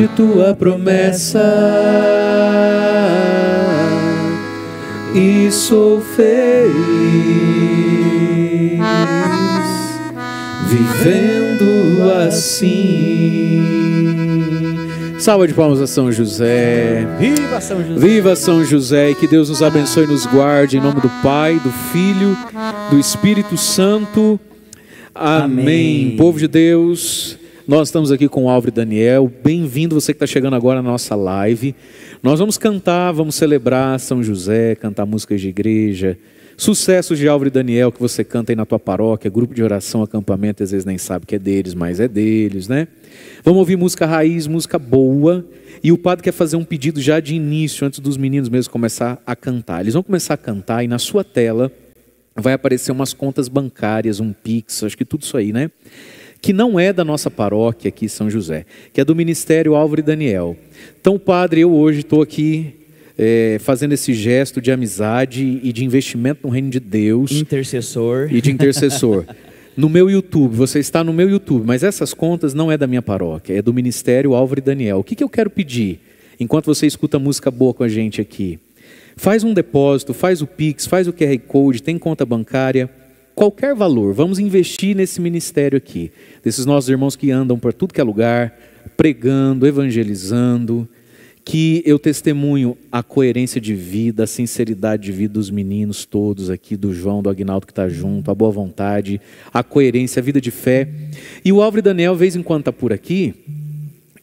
de 0.00 0.08
tua 0.08 0.54
promessa 0.54 1.38
e 5.14 5.50
sou 5.52 6.00
feliz 6.00 6.70
vivendo 10.66 12.10
assim. 12.26 13.60
Salva 15.18 15.46
de 15.46 15.52
palmas 15.52 15.82
a 15.82 15.86
São 15.86 16.10
José. 16.10 17.06
Viva 17.18 17.60
São 17.60 17.84
José! 17.84 18.00
Viva 18.00 18.34
São 18.34 18.64
José 18.64 19.10
e 19.10 19.14
que 19.14 19.26
Deus 19.26 19.50
nos 19.50 19.62
abençoe 19.62 20.04
e 20.04 20.06
nos 20.06 20.24
guarde 20.24 20.78
em 20.78 20.80
nome 20.80 21.02
do 21.02 21.10
Pai, 21.22 21.60
do 21.62 21.70
Filho, 21.92 22.34
do 22.88 22.98
Espírito 22.98 23.58
Santo. 23.58 24.40
Amém. 25.14 26.06
Amém. 26.06 26.16
Povo 26.16 26.38
de 26.38 26.48
Deus, 26.48 27.38
nós 27.70 27.86
estamos 27.86 28.10
aqui 28.10 28.28
com 28.28 28.46
o 28.46 28.48
Álvaro 28.48 28.72
e 28.72 28.74
Daniel. 28.74 29.32
Bem-vindo 29.44 29.94
você 29.94 30.12
que 30.12 30.16
está 30.16 30.26
chegando 30.26 30.56
agora 30.56 30.82
na 30.82 30.90
nossa 30.90 31.14
live. 31.14 31.72
Nós 32.20 32.40
vamos 32.40 32.58
cantar, 32.58 33.12
vamos 33.12 33.36
celebrar 33.36 34.00
São 34.00 34.24
José, 34.24 34.74
cantar 34.74 35.06
músicas 35.06 35.40
de 35.40 35.50
igreja, 35.50 36.18
sucessos 36.56 37.16
de 37.16 37.28
Álvaro 37.28 37.46
e 37.46 37.50
Daniel 37.52 37.92
que 37.92 38.00
você 38.00 38.24
canta 38.24 38.50
aí 38.50 38.56
na 38.56 38.66
tua 38.66 38.80
paróquia, 38.80 39.30
grupo 39.30 39.54
de 39.54 39.62
oração, 39.62 40.02
acampamento, 40.02 40.64
às 40.64 40.72
vezes 40.72 40.84
nem 40.84 40.98
sabe 40.98 41.26
que 41.26 41.36
é 41.36 41.38
deles, 41.38 41.72
mas 41.72 42.00
é 42.00 42.08
deles, 42.08 42.66
né? 42.66 42.88
Vamos 43.44 43.60
ouvir 43.60 43.76
música 43.76 44.04
raiz, 44.04 44.48
música 44.48 44.76
boa. 44.76 45.46
E 45.80 45.92
o 45.92 45.96
padre 45.96 46.24
quer 46.24 46.32
fazer 46.32 46.56
um 46.56 46.64
pedido 46.64 47.00
já 47.00 47.20
de 47.20 47.36
início, 47.36 47.86
antes 47.86 48.00
dos 48.00 48.16
meninos 48.16 48.48
mesmo 48.48 48.72
começar 48.72 49.22
a 49.24 49.36
cantar. 49.36 49.82
Eles 49.82 49.94
vão 49.94 50.02
começar 50.02 50.34
a 50.34 50.36
cantar 50.36 50.82
e 50.82 50.88
na 50.88 50.98
sua 50.98 51.22
tela 51.22 51.70
vai 52.34 52.52
aparecer 52.52 52.90
umas 52.90 53.12
contas 53.12 53.46
bancárias, 53.46 54.18
um 54.18 54.32
Pix, 54.32 54.82
acho 54.82 54.96
que 54.96 55.04
tudo 55.04 55.22
isso 55.22 55.36
aí, 55.36 55.52
né? 55.52 55.70
Que 56.40 56.52
não 56.52 56.80
é 56.80 56.92
da 56.92 57.04
nossa 57.04 57.30
paróquia 57.30 57.88
aqui 57.88 58.06
em 58.06 58.08
São 58.08 58.30
José, 58.30 58.64
que 58.92 59.00
é 59.00 59.04
do 59.04 59.14
Ministério 59.14 59.74
Álvaro 59.74 60.00
e 60.00 60.02
Daniel. 60.02 60.56
Então, 61.00 61.18
padre, 61.18 61.60
eu 61.60 61.72
hoje 61.72 62.00
estou 62.00 62.22
aqui 62.22 62.74
eh, 63.18 63.58
fazendo 63.60 63.92
esse 63.92 64.14
gesto 64.14 64.60
de 64.60 64.72
amizade 64.72 65.60
e 65.62 65.72
de 65.72 65.84
investimento 65.84 66.46
no 66.46 66.52
reino 66.52 66.70
de 66.70 66.80
Deus 66.80 67.32
Intercessor. 67.32 68.28
e 68.32 68.40
de 68.40 68.50
intercessor. 68.50 69.26
No 69.76 69.88
meu 69.88 70.10
YouTube, 70.10 70.56
você 70.56 70.78
está 70.78 71.04
no 71.04 71.12
meu 71.12 71.28
YouTube, 71.28 71.64
mas 71.66 71.82
essas 71.82 72.14
contas 72.14 72.54
não 72.54 72.72
é 72.72 72.76
da 72.76 72.86
minha 72.86 73.02
paróquia, 73.02 73.54
é 73.54 73.62
do 73.62 73.72
Ministério 73.72 74.34
Álvaro 74.34 74.60
e 74.60 74.62
Daniel. 74.62 74.98
O 74.98 75.04
que, 75.04 75.14
que 75.14 75.22
eu 75.22 75.28
quero 75.28 75.50
pedir, 75.50 76.00
enquanto 76.38 76.66
você 76.66 76.86
escuta 76.86 77.18
música 77.18 77.50
boa 77.50 77.72
com 77.74 77.84
a 77.84 77.88
gente 77.88 78.20
aqui? 78.20 78.58
Faz 79.16 79.44
um 79.44 79.52
depósito, 79.52 80.14
faz 80.14 80.40
o 80.40 80.46
Pix, 80.46 80.86
faz 80.86 81.06
o 81.06 81.12
QR 81.12 81.38
Code, 81.46 81.82
tem 81.82 81.98
conta 81.98 82.24
bancária, 82.24 82.88
qualquer 83.34 83.74
valor. 83.74 84.12
Vamos 84.14 84.38
investir 84.38 84.96
nesse 84.96 85.20
ministério 85.20 85.76
aqui, 85.76 86.10
desses 86.42 86.66
nossos 86.66 86.88
irmãos 86.90 87.16
que 87.16 87.30
andam 87.30 87.58
por 87.58 87.72
tudo 87.72 87.94
que 87.94 88.00
é 88.00 88.04
lugar, 88.04 88.58
pregando, 88.96 89.66
evangelizando, 89.66 90.88
que 91.44 91.82
eu 91.86 91.98
testemunho 91.98 92.76
a 92.92 93.02
coerência 93.02 93.60
de 93.60 93.74
vida, 93.74 94.24
a 94.24 94.26
sinceridade 94.26 95.04
de 95.04 95.12
vida 95.12 95.34
dos 95.34 95.50
meninos 95.50 96.04
todos 96.04 96.50
aqui, 96.50 96.76
do 96.76 96.92
João, 96.92 97.22
do 97.22 97.30
Agnaldo 97.30 97.66
que 97.66 97.72
está 97.72 97.88
junto, 97.88 98.30
a 98.30 98.34
boa 98.34 98.50
vontade, 98.50 99.20
a 99.52 99.62
coerência, 99.62 100.20
a 100.20 100.22
vida 100.22 100.40
de 100.40 100.50
fé. 100.50 100.88
E 101.44 101.52
o 101.52 101.62
Álvaro 101.62 101.80
e 101.80 101.82
Daniel, 101.82 102.14
vez 102.14 102.36
em 102.36 102.42
quando, 102.42 102.60
está 102.60 102.72
por 102.72 102.92
aqui, 102.92 103.34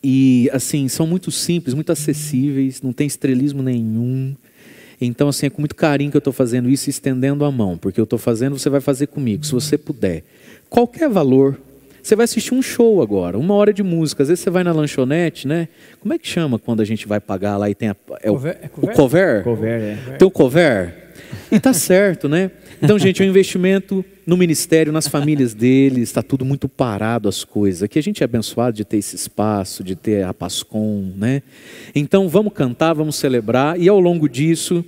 e 0.04 0.50
assim, 0.54 0.88
são 0.88 1.08
muito 1.08 1.32
simples, 1.32 1.74
muito 1.74 1.92
acessíveis, 1.92 2.82
não 2.82 2.94
tem 2.94 3.08
estrelismo 3.08 3.64
nenhum. 3.64 4.36
Então, 5.00 5.30
assim, 5.30 5.46
é 5.46 5.50
com 5.50 5.62
muito 5.62 5.76
carinho 5.76 6.10
que 6.10 6.18
eu 6.18 6.20
estou 6.20 6.34
fazendo 6.34 6.70
isso, 6.70 6.90
estendendo 6.90 7.46
a 7.46 7.52
mão, 7.52 7.78
porque 7.78 8.00
eu 8.00 8.04
estou 8.04 8.18
fazendo, 8.18 8.58
você 8.58 8.70
vai 8.70 8.82
fazer 8.82 9.08
comigo, 9.08 9.46
se 9.46 9.52
você 9.52 9.78
puder. 9.78 10.24
Qualquer 10.70 11.08
valor, 11.08 11.58
você 12.02 12.16
vai 12.16 12.24
assistir 12.24 12.54
um 12.54 12.62
show 12.62 13.02
agora, 13.02 13.38
uma 13.38 13.54
hora 13.54 13.72
de 13.72 13.84
música. 13.84 14.24
Às 14.24 14.30
vezes 14.30 14.44
você 14.44 14.50
vai 14.50 14.64
na 14.64 14.72
lanchonete, 14.72 15.48
né? 15.48 15.68
Como 16.00 16.14
é 16.14 16.18
que 16.18 16.28
chama 16.28 16.58
quando 16.58 16.82
a 16.82 16.86
gente 16.86 17.08
vai 17.08 17.20
pagar 17.20 17.58
lá 17.58 17.70
e 17.70 17.76
tem 17.76 17.90
a, 17.90 17.96
é 18.24 18.32
o, 18.32 18.34
Cover- 18.34 18.58
é 18.62 18.66
o 18.66 18.70
cover? 18.94 19.44
Cover, 19.44 19.70
é. 19.82 19.96
Tem 20.18 20.28
o 20.28 20.32
cover? 20.32 20.94
E 21.52 21.60
tá 21.60 21.74
certo, 21.74 22.28
né? 22.28 22.50
Então, 22.82 22.98
gente, 22.98 23.22
é 23.22 23.26
um 23.26 23.30
investimento 23.30 24.04
no 24.28 24.36
ministério, 24.36 24.92
nas 24.92 25.08
famílias 25.08 25.54
deles, 25.54 26.10
está 26.10 26.22
tudo 26.22 26.44
muito 26.44 26.68
parado 26.68 27.30
as 27.30 27.46
coisas. 27.46 27.82
Aqui 27.82 27.98
a 27.98 28.04
gente 28.04 28.22
é 28.22 28.26
abençoado 28.26 28.76
de 28.76 28.84
ter 28.84 28.98
esse 28.98 29.16
espaço, 29.16 29.86
de 29.86 29.96
ter 29.96 30.26
a 30.26 30.34
Pascom, 30.34 31.14
né? 31.16 31.42
Então 31.96 32.28
vamos 32.28 32.52
cantar, 32.52 32.92
vamos 32.92 33.16
celebrar 33.16 33.80
e 33.80 33.88
ao 33.88 33.98
longo 34.02 34.28
disso, 34.28 34.84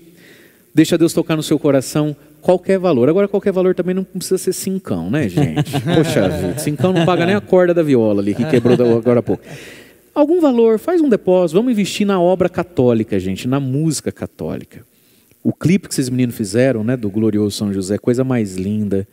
deixa 0.75 0.97
Deus 0.97 1.13
tocar 1.13 1.37
no 1.37 1.41
seu 1.41 1.57
coração 1.57 2.13
qualquer 2.41 2.77
valor. 2.77 3.07
Agora 3.07 3.29
qualquer 3.29 3.53
valor 3.53 3.73
também 3.73 3.95
não 3.95 4.03
precisa 4.03 4.37
ser 4.37 4.51
cincão, 4.51 5.09
né, 5.09 5.29
gente? 5.29 5.71
Poxa 5.95 6.27
vida, 6.27 6.59
cincão 6.59 6.91
não 6.91 7.05
paga 7.05 7.25
nem 7.25 7.35
a 7.35 7.41
corda 7.41 7.73
da 7.73 7.81
viola 7.81 8.21
ali 8.21 8.35
que 8.35 8.43
quebrou 8.43 8.73
agora 8.97 9.21
há 9.21 9.23
pouco. 9.23 9.43
Algum 10.13 10.41
valor, 10.41 10.77
faz 10.79 10.99
um 10.99 11.07
depósito, 11.07 11.57
vamos 11.57 11.71
investir 11.71 12.05
na 12.05 12.19
obra 12.19 12.49
católica, 12.49 13.17
gente, 13.17 13.47
na 13.47 13.57
música 13.57 14.11
católica. 14.11 14.85
O 15.41 15.53
clipe 15.53 15.87
que 15.87 15.93
esses 15.93 16.09
meninos 16.09 16.35
fizeram, 16.35 16.83
né, 16.83 16.97
do 16.97 17.09
glorioso 17.09 17.55
São 17.55 17.71
José, 17.71 17.97
coisa 17.97 18.25
mais 18.25 18.57
linda. 18.57 19.07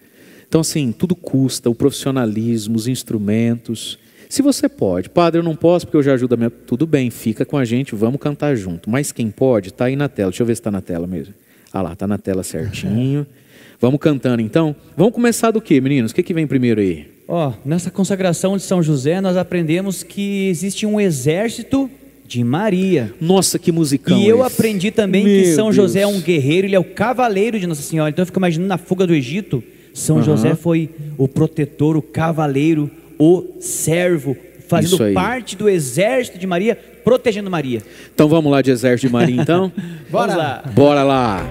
Então, 0.48 0.60
assim, 0.60 0.92
tudo 0.92 1.14
custa, 1.14 1.68
o 1.68 1.74
profissionalismo, 1.74 2.76
os 2.76 2.86
instrumentos. 2.86 3.98
Se 4.28 4.42
você 4.42 4.68
pode, 4.68 5.08
padre, 5.08 5.40
eu 5.40 5.44
não 5.44 5.54
posso 5.54 5.86
porque 5.86 5.96
eu 5.96 6.02
já 6.02 6.14
ajudo 6.14 6.34
a 6.34 6.36
minha. 6.36 6.50
Tudo 6.50 6.86
bem, 6.86 7.10
fica 7.10 7.44
com 7.44 7.56
a 7.56 7.64
gente, 7.64 7.94
vamos 7.94 8.20
cantar 8.20 8.56
junto. 8.56 8.90
Mas 8.90 9.12
quem 9.12 9.30
pode, 9.30 9.68
está 9.68 9.86
aí 9.86 9.96
na 9.96 10.08
tela. 10.08 10.30
Deixa 10.30 10.42
eu 10.42 10.46
ver 10.46 10.54
se 10.54 10.60
está 10.60 10.70
na 10.70 10.80
tela 10.80 11.06
mesmo. 11.06 11.34
Ah 11.72 11.82
lá, 11.82 11.92
está 11.92 12.06
na 12.06 12.18
tela 12.18 12.42
certinho. 12.42 13.26
vamos 13.80 14.00
cantando 14.00 14.42
então. 14.42 14.74
Vamos 14.96 15.14
começar 15.14 15.50
do 15.50 15.60
que, 15.60 15.80
meninos? 15.80 16.12
O 16.12 16.14
que, 16.14 16.22
que 16.22 16.34
vem 16.34 16.46
primeiro 16.46 16.80
aí? 16.80 17.08
Ó, 17.28 17.52
nessa 17.64 17.90
consagração 17.90 18.56
de 18.56 18.62
São 18.62 18.82
José, 18.82 19.20
nós 19.20 19.36
aprendemos 19.36 20.02
que 20.02 20.48
existe 20.48 20.86
um 20.86 21.00
exército 21.00 21.90
de 22.26 22.42
Maria. 22.44 23.14
Nossa, 23.20 23.58
que 23.58 23.72
musicão! 23.72 24.18
E 24.18 24.28
eu 24.28 24.44
esse. 24.44 24.54
aprendi 24.54 24.90
também 24.90 25.24
Meu 25.24 25.42
que 25.42 25.54
São 25.54 25.72
José 25.72 26.00
é 26.00 26.06
Deus. 26.06 26.16
um 26.16 26.20
guerreiro, 26.20 26.66
ele 26.66 26.76
é 26.76 26.78
o 26.78 26.84
cavaleiro 26.84 27.58
de 27.58 27.66
Nossa 27.66 27.82
Senhora. 27.82 28.10
Então 28.10 28.22
eu 28.22 28.26
fico 28.26 28.38
imaginando 28.38 28.68
na 28.68 28.78
fuga 28.78 29.06
do 29.06 29.14
Egito, 29.14 29.62
São 29.96 30.16
Aham. 30.16 30.24
José 30.26 30.54
foi 30.54 30.90
o 31.16 31.26
protetor, 31.26 31.96
o 31.96 32.02
cavaleiro, 32.02 32.90
o 33.18 33.42
servo, 33.60 34.36
fazendo 34.68 35.14
parte 35.14 35.56
do 35.56 35.70
exército 35.70 36.38
de 36.38 36.46
Maria, 36.46 36.78
protegendo 37.02 37.50
Maria. 37.50 37.82
Então 38.14 38.28
vamos 38.28 38.52
lá 38.52 38.60
de 38.60 38.70
Exército 38.70 39.06
de 39.06 39.12
Maria, 39.14 39.40
então? 39.40 39.72
Vamos 40.10 40.36
lá. 40.36 40.62
Bora 40.74 41.02
lá! 41.02 41.42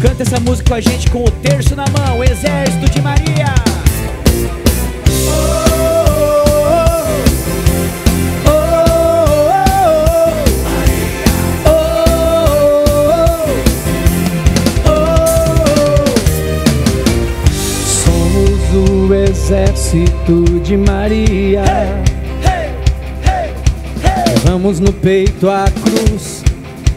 Canta 0.00 0.22
essa 0.22 0.40
música 0.40 0.70
com 0.70 0.74
a 0.74 0.80
gente 0.80 1.10
com 1.10 1.22
o 1.24 1.30
terço 1.30 1.76
na 1.76 1.84
mão, 1.88 2.24
Exército 2.24 2.90
de 2.90 3.02
Maria. 3.02 3.54
Somos 5.06 5.63
exército 19.44 20.42
de 20.62 20.74
Maria. 20.74 21.64
Levamos 24.26 24.80
no 24.80 24.90
peito 24.90 25.50
a 25.50 25.66
cruz 25.82 26.42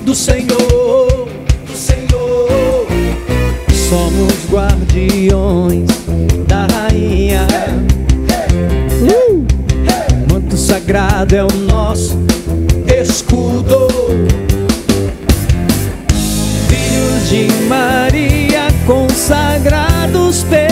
do 0.05 0.15
Senhor, 0.15 1.27
do 1.67 1.75
Senhor. 1.75 2.87
Somos 3.89 4.33
guardiões 4.49 5.89
da 6.47 6.67
rainha. 6.67 7.45
Uh! 9.01 9.45
Manto 10.31 10.55
sagrado 10.55 11.35
é 11.35 11.43
o 11.43 11.53
nosso 11.53 12.17
escudo. 12.87 13.89
Filhos 16.69 17.29
de 17.29 17.51
Maria, 17.67 18.67
consagrados 18.85 20.43
pela 20.43 20.66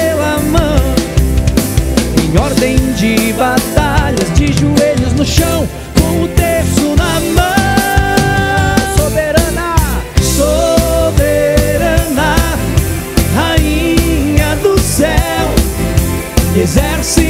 de 3.05 3.33
batalhas, 3.33 4.33
de 4.33 4.51
joelhos 4.51 5.13
no 5.13 5.23
chão, 5.23 5.69
com 5.99 6.23
o 6.23 6.27
terço 6.29 6.95
na 6.95 7.19
mão. 7.35 7.45
Soberana, 8.97 9.75
soberana, 10.39 11.35
rainha 13.35 14.55
do 14.55 14.79
céu, 14.79 15.53
exército 16.59 17.24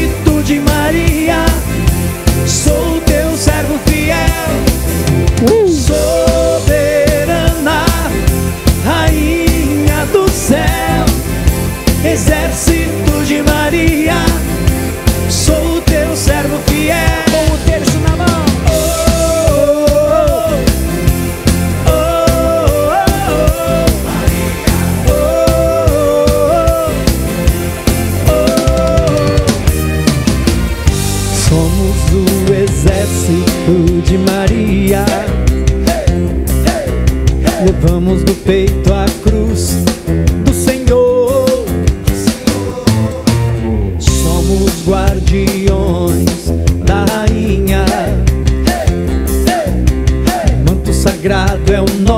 peito 38.45 38.93
a 38.93 39.05
cruz 39.23 39.83
do 40.45 40.53
Senhor. 40.53 41.65
Somos 43.99 44.87
guardiões 44.87 46.51
da 46.85 47.05
rainha. 47.05 47.85
Manto 50.67 50.93
sagrado 50.93 51.73
é 51.73 51.81
o 51.81 52.01
nosso 52.01 52.14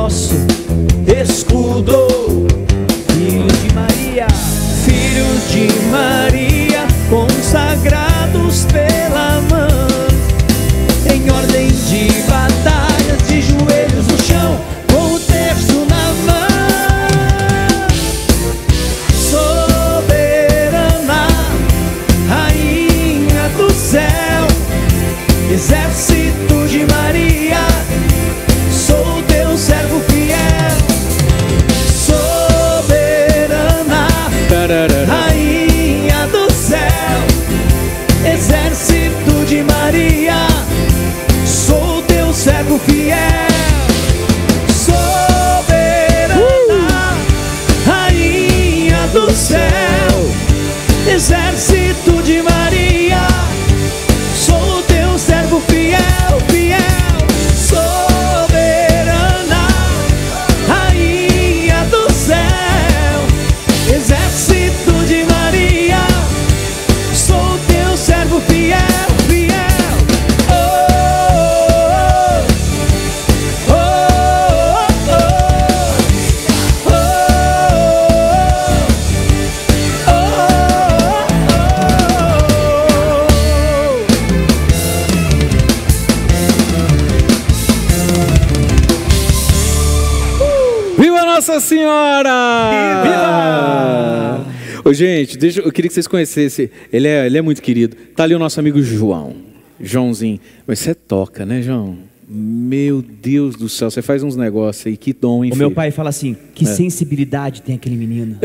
gente, 95.38 95.42
deixa, 95.42 95.62
eu 95.62 95.72
queria 95.72 95.88
que 95.90 95.94
vocês 95.94 96.08
conhecessem. 96.08 96.70
Ele 96.92 97.08
é, 97.08 97.26
ele 97.26 97.38
é 97.38 97.42
muito 97.42 97.62
querido. 97.62 97.96
Tá 98.16 98.24
ali 98.24 98.36
o 98.36 98.40
nosso 98.40 98.60
amigo 98.60 98.82
João. 98.82 99.36
Joãozinho. 99.80 100.40
Mas 100.66 100.80
você 100.80 100.94
toca, 100.96 101.46
né, 101.46 101.62
João? 101.62 101.98
Meu 102.30 103.02
Deus 103.02 103.56
do 103.56 103.70
céu, 103.70 103.90
você 103.90 104.02
faz 104.02 104.22
uns 104.22 104.36
negócios 104.36 104.86
aí, 104.86 104.98
que 104.98 105.14
dom, 105.14 105.46
hein, 105.46 105.52
O 105.54 105.56
meu 105.56 105.72
pai 105.72 105.92
fala 105.92 106.10
assim: 106.10 106.36
que 106.54 106.66
É. 106.66 106.68
sensibilidade 106.68 107.62
tem 107.62 107.76
aquele 107.76 107.96
menino. 107.96 108.38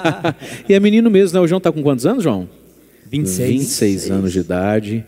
e 0.66 0.72
é 0.72 0.80
menino 0.80 1.10
mesmo, 1.10 1.38
né? 1.38 1.44
O 1.44 1.46
João 1.46 1.60
tá 1.60 1.70
com 1.70 1.82
quantos 1.82 2.06
anos, 2.06 2.22
João? 2.24 2.48
26. 3.10 3.50
26 3.50 4.10
anos 4.10 4.32
de 4.32 4.38
idade. 4.38 5.04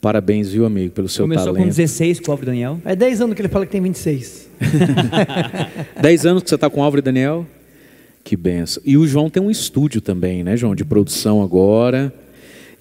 Parabéns, 0.00 0.50
viu, 0.50 0.64
amigo, 0.64 0.94
pelo 0.94 1.08
seu 1.10 1.24
Começou 1.24 1.48
com 1.48 1.52
talento. 1.54 1.76
16 1.76 2.20
com 2.20 2.30
o 2.30 2.32
Álvaro 2.32 2.46
Daniel. 2.46 2.80
É 2.86 2.96
10 2.96 3.20
anos 3.20 3.34
que 3.34 3.42
ele 3.42 3.48
fala 3.48 3.66
que 3.66 3.72
tem 3.72 3.82
26. 3.82 4.48
10 6.00 6.24
anos 6.26 6.42
que 6.42 6.48
você 6.48 6.54
está 6.54 6.70
com 6.70 6.80
o 6.80 6.82
Álvaro 6.82 7.00
e 7.00 7.02
Daniel? 7.02 7.46
Que 8.22 8.36
benção. 8.36 8.82
E 8.86 8.96
o 8.96 9.06
João 9.06 9.30
tem 9.30 9.42
um 9.42 9.50
estúdio 9.50 10.00
também, 10.00 10.44
né, 10.44 10.56
João, 10.56 10.74
de 10.74 10.84
produção 10.84 11.42
agora. 11.42 12.12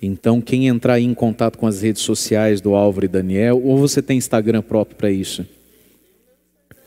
Então, 0.01 0.39
quem 0.39 0.67
entrar 0.67 0.93
aí 0.93 1.03
em 1.03 1.13
contato 1.13 1.57
com 1.57 1.67
as 1.67 1.81
redes 1.81 2.01
sociais 2.01 2.61
do 2.61 2.73
Álvaro 2.73 3.05
e 3.05 3.09
Daniel, 3.09 3.61
ou 3.63 3.77
você 3.77 4.01
tem 4.01 4.17
Instagram 4.17 4.61
próprio 4.61 4.95
para 4.95 5.11
isso? 5.11 5.45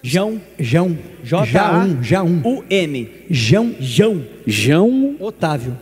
João. 0.02 0.40
João. 0.58 0.98
J 1.22 1.46
Jaum. 1.46 2.02
Jaum. 2.02 2.40
U 2.44 2.64
M. 2.68 3.08
João. 3.30 3.74
João. 3.78 4.24
João. 4.46 5.16
Otávio. 5.20 5.78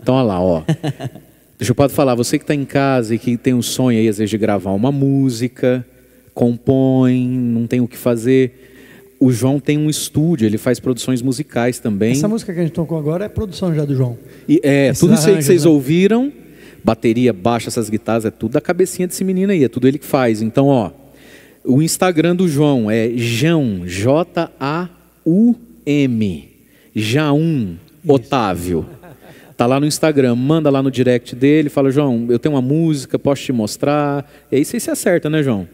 Então, 0.00 0.16
olha 0.16 0.24
lá, 0.24 0.40
ó. 0.40 0.62
Deixa 1.56 1.70
eu 1.70 1.76
pode 1.76 1.92
falar, 1.92 2.16
você 2.16 2.38
que 2.38 2.42
está 2.42 2.54
em 2.54 2.64
casa 2.64 3.14
e 3.14 3.18
que 3.18 3.36
tem 3.36 3.54
um 3.54 3.62
sonho 3.62 3.98
aí, 3.98 4.08
às 4.08 4.18
vezes, 4.18 4.30
de 4.30 4.36
gravar 4.36 4.72
uma 4.72 4.90
música, 4.90 5.86
compõe, 6.34 7.28
não 7.28 7.68
tem 7.68 7.80
o 7.80 7.86
que 7.86 7.96
fazer. 7.96 8.71
O 9.22 9.30
João 9.30 9.60
tem 9.60 9.78
um 9.78 9.88
estúdio, 9.88 10.46
ele 10.46 10.58
faz 10.58 10.80
produções 10.80 11.22
musicais 11.22 11.78
também. 11.78 12.10
Essa 12.10 12.26
música 12.26 12.52
que 12.52 12.58
a 12.58 12.62
gente 12.64 12.72
tocou 12.72 12.98
agora 12.98 13.24
é 13.24 13.28
produção 13.28 13.72
já 13.72 13.84
do 13.84 13.94
João. 13.94 14.18
E, 14.48 14.60
é, 14.64 14.88
Esses 14.88 14.98
tudo 14.98 15.14
isso 15.14 15.28
aí 15.28 15.36
que 15.36 15.44
vocês 15.44 15.64
né? 15.64 15.70
ouviram, 15.70 16.32
bateria, 16.82 17.32
baixo, 17.32 17.68
essas 17.68 17.88
guitarras, 17.88 18.24
é 18.24 18.32
tudo 18.32 18.54
da 18.54 18.60
cabecinha 18.60 19.06
desse 19.06 19.22
menino 19.22 19.52
aí, 19.52 19.62
é 19.62 19.68
tudo 19.68 19.86
ele 19.86 19.96
que 19.96 20.04
faz. 20.04 20.42
Então, 20.42 20.66
ó, 20.66 20.90
o 21.64 21.80
Instagram 21.80 22.34
do 22.34 22.48
João 22.48 22.90
é 22.90 23.12
Jão, 23.14 23.82
J-A-U-M, 23.86 24.48
Jaum 26.92 27.76
Otávio. 28.04 28.84
Tá 29.56 29.66
lá 29.66 29.78
no 29.78 29.86
Instagram, 29.86 30.34
manda 30.34 30.68
lá 30.68 30.82
no 30.82 30.90
direct 30.90 31.36
dele, 31.36 31.68
fala, 31.68 31.92
João, 31.92 32.26
eu 32.28 32.40
tenho 32.40 32.56
uma 32.56 32.60
música, 32.60 33.20
posso 33.20 33.42
te 33.42 33.52
mostrar. 33.52 34.28
E 34.50 34.56
aí 34.56 34.64
você 34.64 34.80
se 34.80 34.90
acerta, 34.90 35.30
né, 35.30 35.44
João? 35.44 35.68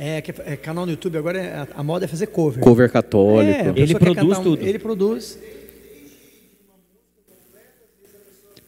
É, 0.00 0.20
que 0.20 0.32
é 0.46 0.54
canal 0.56 0.86
no 0.86 0.92
YouTube 0.92 1.18
agora, 1.18 1.38
é- 1.40 1.54
a, 1.56 1.66
a 1.78 1.82
moda 1.82 2.04
é 2.04 2.08
fazer 2.08 2.28
cover. 2.28 2.62
Cover 2.62 2.88
católico. 2.90 3.50
É, 3.50 3.72
Ele 3.82 3.94
produz 3.96 4.38
um- 4.38 4.42
tudo. 4.44 4.62
Ele 4.64 4.78
produz. 4.78 5.38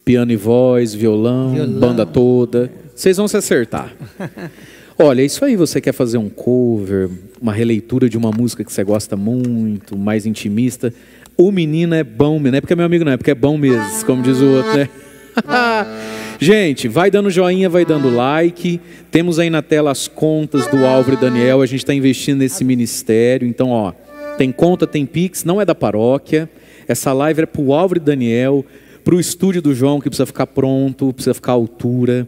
piano 0.03 0.31
e 0.31 0.35
voz, 0.35 0.93
violão, 0.93 1.53
Violão. 1.53 1.79
banda 1.79 2.05
toda. 2.05 2.69
Vocês 2.93 3.15
vão 3.17 3.27
se 3.27 3.37
acertar. 3.37 3.95
Olha, 4.99 5.21
isso 5.21 5.45
aí, 5.45 5.55
você 5.55 5.79
quer 5.79 5.93
fazer 5.93 6.17
um 6.17 6.29
cover, 6.29 7.09
uma 7.41 7.53
releitura 7.53 8.09
de 8.09 8.17
uma 8.17 8.29
música 8.31 8.63
que 8.63 8.71
você 8.73 8.83
gosta 8.83 9.15
muito, 9.15 9.97
mais 9.97 10.25
intimista. 10.25 10.93
O 11.37 11.51
menino 11.51 11.95
é 11.95 12.03
bom, 12.03 12.39
não 12.39 12.53
é 12.53 12.59
porque 12.61 12.73
é 12.73 12.75
meu 12.75 12.85
amigo, 12.85 13.05
não, 13.05 13.11
é 13.13 13.17
porque 13.17 13.31
é 13.31 13.35
bom 13.35 13.57
mesmo, 13.57 14.05
como 14.05 14.21
diz 14.21 14.37
o 14.41 14.45
outro, 14.47 14.73
né? 14.75 14.89
Gente, 16.43 16.87
vai 16.87 17.11
dando 17.11 17.29
joinha, 17.29 17.69
vai 17.69 17.85
dando 17.85 18.09
like. 18.09 18.81
Temos 19.11 19.37
aí 19.37 19.47
na 19.47 19.61
tela 19.61 19.91
as 19.91 20.07
contas 20.07 20.65
do 20.65 20.83
Álvaro 20.83 21.15
e 21.15 21.21
Daniel. 21.21 21.61
A 21.61 21.67
gente 21.67 21.81
está 21.81 21.93
investindo 21.93 22.39
nesse 22.39 22.63
ministério. 22.63 23.47
Então, 23.47 23.69
ó, 23.69 23.91
tem 24.39 24.51
conta, 24.51 24.87
tem 24.87 25.05
Pix, 25.05 25.43
não 25.43 25.61
é 25.61 25.65
da 25.65 25.75
paróquia. 25.75 26.49
Essa 26.87 27.13
live 27.13 27.43
é 27.43 27.45
para 27.45 27.61
o 27.61 27.75
Álvaro 27.75 27.99
e 27.99 28.03
Daniel, 28.03 28.65
para 29.03 29.13
o 29.13 29.19
estúdio 29.19 29.61
do 29.61 29.75
João, 29.75 30.01
que 30.01 30.09
precisa 30.09 30.25
ficar 30.25 30.47
pronto, 30.47 31.13
precisa 31.13 31.35
ficar 31.35 31.51
à 31.51 31.53
altura. 31.53 32.27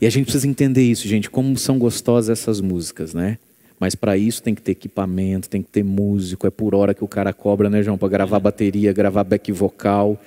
E 0.00 0.06
a 0.06 0.10
gente 0.10 0.26
precisa 0.26 0.46
entender 0.46 0.84
isso, 0.84 1.08
gente, 1.08 1.28
como 1.28 1.58
são 1.58 1.76
gostosas 1.76 2.38
essas 2.38 2.60
músicas, 2.60 3.12
né? 3.14 3.36
Mas 3.80 3.96
para 3.96 4.16
isso 4.16 4.42
tem 4.42 4.54
que 4.54 4.62
ter 4.62 4.72
equipamento, 4.72 5.48
tem 5.48 5.60
que 5.60 5.70
ter 5.70 5.82
músico, 5.82 6.46
é 6.46 6.50
por 6.50 6.74
hora 6.74 6.94
que 6.94 7.02
o 7.02 7.08
cara 7.08 7.32
cobra, 7.32 7.68
né, 7.68 7.82
João, 7.82 7.98
para 7.98 8.08
gravar 8.08 8.38
bateria, 8.38 8.92
gravar 8.92 9.24
back 9.24 9.50
vocal. 9.50 10.20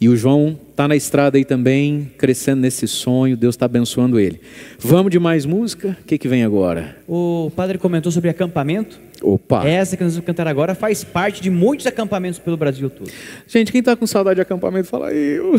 E 0.00 0.08
o 0.08 0.16
João 0.16 0.56
tá 0.76 0.86
na 0.86 0.94
estrada 0.94 1.36
aí 1.36 1.44
também, 1.44 2.08
crescendo 2.16 2.60
nesse 2.60 2.86
sonho, 2.86 3.36
Deus 3.36 3.56
está 3.56 3.66
abençoando 3.66 4.20
ele. 4.20 4.40
Vamos 4.78 5.10
de 5.10 5.18
mais 5.18 5.44
música? 5.44 5.96
O 6.00 6.04
que, 6.04 6.16
que 6.16 6.28
vem 6.28 6.44
agora? 6.44 6.96
O 7.08 7.50
padre 7.56 7.78
comentou 7.78 8.12
sobre 8.12 8.30
acampamento. 8.30 9.00
Opa! 9.20 9.66
Essa 9.66 9.96
que 9.96 10.04
nós 10.04 10.12
vamos 10.12 10.24
cantar 10.24 10.46
agora 10.46 10.76
faz 10.76 11.02
parte 11.02 11.42
de 11.42 11.50
muitos 11.50 11.84
acampamentos 11.84 12.38
pelo 12.38 12.56
Brasil 12.56 12.88
todo. 12.88 13.10
Gente, 13.48 13.72
quem 13.72 13.82
tá 13.82 13.96
com 13.96 14.06
saudade 14.06 14.36
de 14.36 14.42
acampamento, 14.42 14.86
fala 14.86 15.12
eu. 15.12 15.54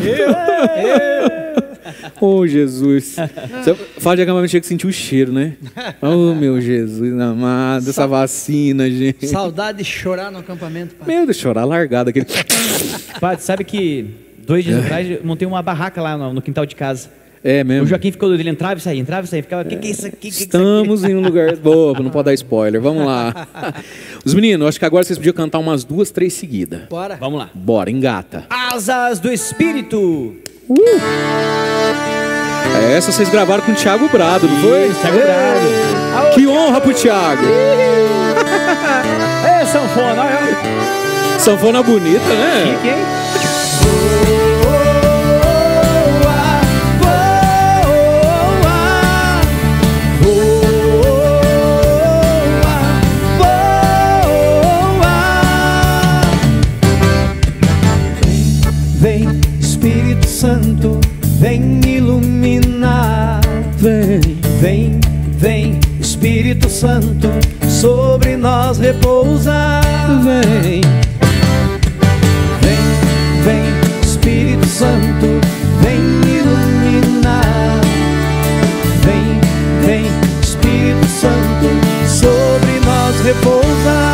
oh, 2.18 2.46
Jesus. 2.48 3.16
Você 3.62 3.74
fala 3.98 4.16
de 4.16 4.22
acampamento, 4.22 4.52
chega 4.52 4.62
que 4.62 4.68
sentir 4.68 4.86
o 4.86 4.92
cheiro, 4.92 5.32
né? 5.32 5.54
Oh, 6.00 6.34
meu 6.34 6.58
Jesus 6.62 7.12
amado, 7.20 7.90
essa 7.90 8.06
vacina, 8.06 8.90
gente. 8.90 9.26
Saudade 9.26 9.78
de 9.78 9.84
chorar 9.84 10.32
no 10.32 10.38
acampamento. 10.38 10.94
pai. 10.94 11.08
Meu 11.08 11.26
Deus, 11.26 11.36
chorar 11.36 11.66
largado 11.66 12.08
aquele. 12.08 12.24
Padre, 13.20 13.44
sabe 13.44 13.64
que 13.64 14.29
dois 14.50 14.64
dias 14.64 14.84
atrás 14.84 15.08
eu 15.08 15.20
montei 15.22 15.46
uma 15.46 15.62
barraca 15.62 16.02
lá 16.02 16.18
no, 16.18 16.34
no 16.34 16.42
quintal 16.42 16.66
de 16.66 16.74
casa. 16.74 17.08
É 17.42 17.64
mesmo. 17.64 17.84
O 17.84 17.86
Joaquim 17.86 18.12
ficou 18.12 18.28
doido, 18.28 18.40
ele 18.40 18.50
entrava 18.50 18.78
e 18.78 18.80
saía, 18.82 19.00
entrava 19.00 19.24
e 19.24 19.28
saía, 19.30 19.42
ficava, 19.42 19.62
o 19.62 19.64
que, 19.64 19.76
que 19.76 19.86
é 19.86 19.90
isso 19.90 20.06
aqui? 20.06 20.16
Que 20.16 20.20
que 20.20 20.26
é 20.26 20.30
isso 20.30 20.38
aqui?" 20.42 20.56
Estamos 20.56 21.04
em 21.04 21.14
um 21.14 21.22
lugar. 21.22 21.56
Boa, 21.62 21.98
não 21.98 22.10
pode 22.10 22.26
dar 22.26 22.34
spoiler. 22.34 22.80
Vamos 22.82 23.06
lá. 23.06 23.46
Os 24.24 24.34
meninos, 24.34 24.68
acho 24.68 24.78
que 24.78 24.84
agora 24.84 25.04
vocês 25.04 25.18
podiam 25.18 25.32
cantar 25.32 25.58
umas 25.58 25.84
duas, 25.84 26.10
três 26.10 26.34
seguidas. 26.34 26.82
Bora. 26.90 27.16
Vamos 27.18 27.38
lá. 27.38 27.48
Bora, 27.54 27.90
engata. 27.90 28.44
Asas 28.50 29.20
do 29.20 29.32
Espírito. 29.32 30.34
É, 32.76 32.92
Essa 32.96 33.10
vocês 33.10 33.28
gravaram 33.30 33.62
com 33.62 33.72
o 33.72 33.74
Thiago 33.74 34.08
Brado, 34.08 34.46
não 34.46 34.56
foi? 34.60 34.90
Thiago 35.00 35.18
Brado. 35.18 36.34
Que 36.34 36.46
honra 36.46 36.80
pro 36.80 36.92
Thiago. 36.92 37.42
É, 39.42 39.64
sanfona, 39.66 40.22
olha. 40.22 41.38
Sanfona 41.38 41.82
bonita, 41.82 42.28
né? 42.28 42.76
Chique, 42.76 42.88
hein? 42.88 44.19
Vem 61.38 61.80
iluminar. 61.86 63.40
Vem, 63.76 64.20
vem, 64.60 65.00
vem, 65.38 65.80
Espírito 65.98 66.68
Santo, 66.68 67.28
sobre 67.68 68.36
nós 68.36 68.78
repousar. 68.78 69.82
Vem, 70.22 70.82
vem, 72.60 73.42
vem, 73.42 73.62
Espírito 74.02 74.66
Santo, 74.66 75.26
vem 75.80 75.98
iluminar. 76.38 77.80
Vem, 79.02 79.40
vem, 79.86 80.06
Espírito 80.42 81.06
Santo, 81.06 81.68
sobre 82.06 82.80
nós 82.84 83.20
repousar. 83.22 84.09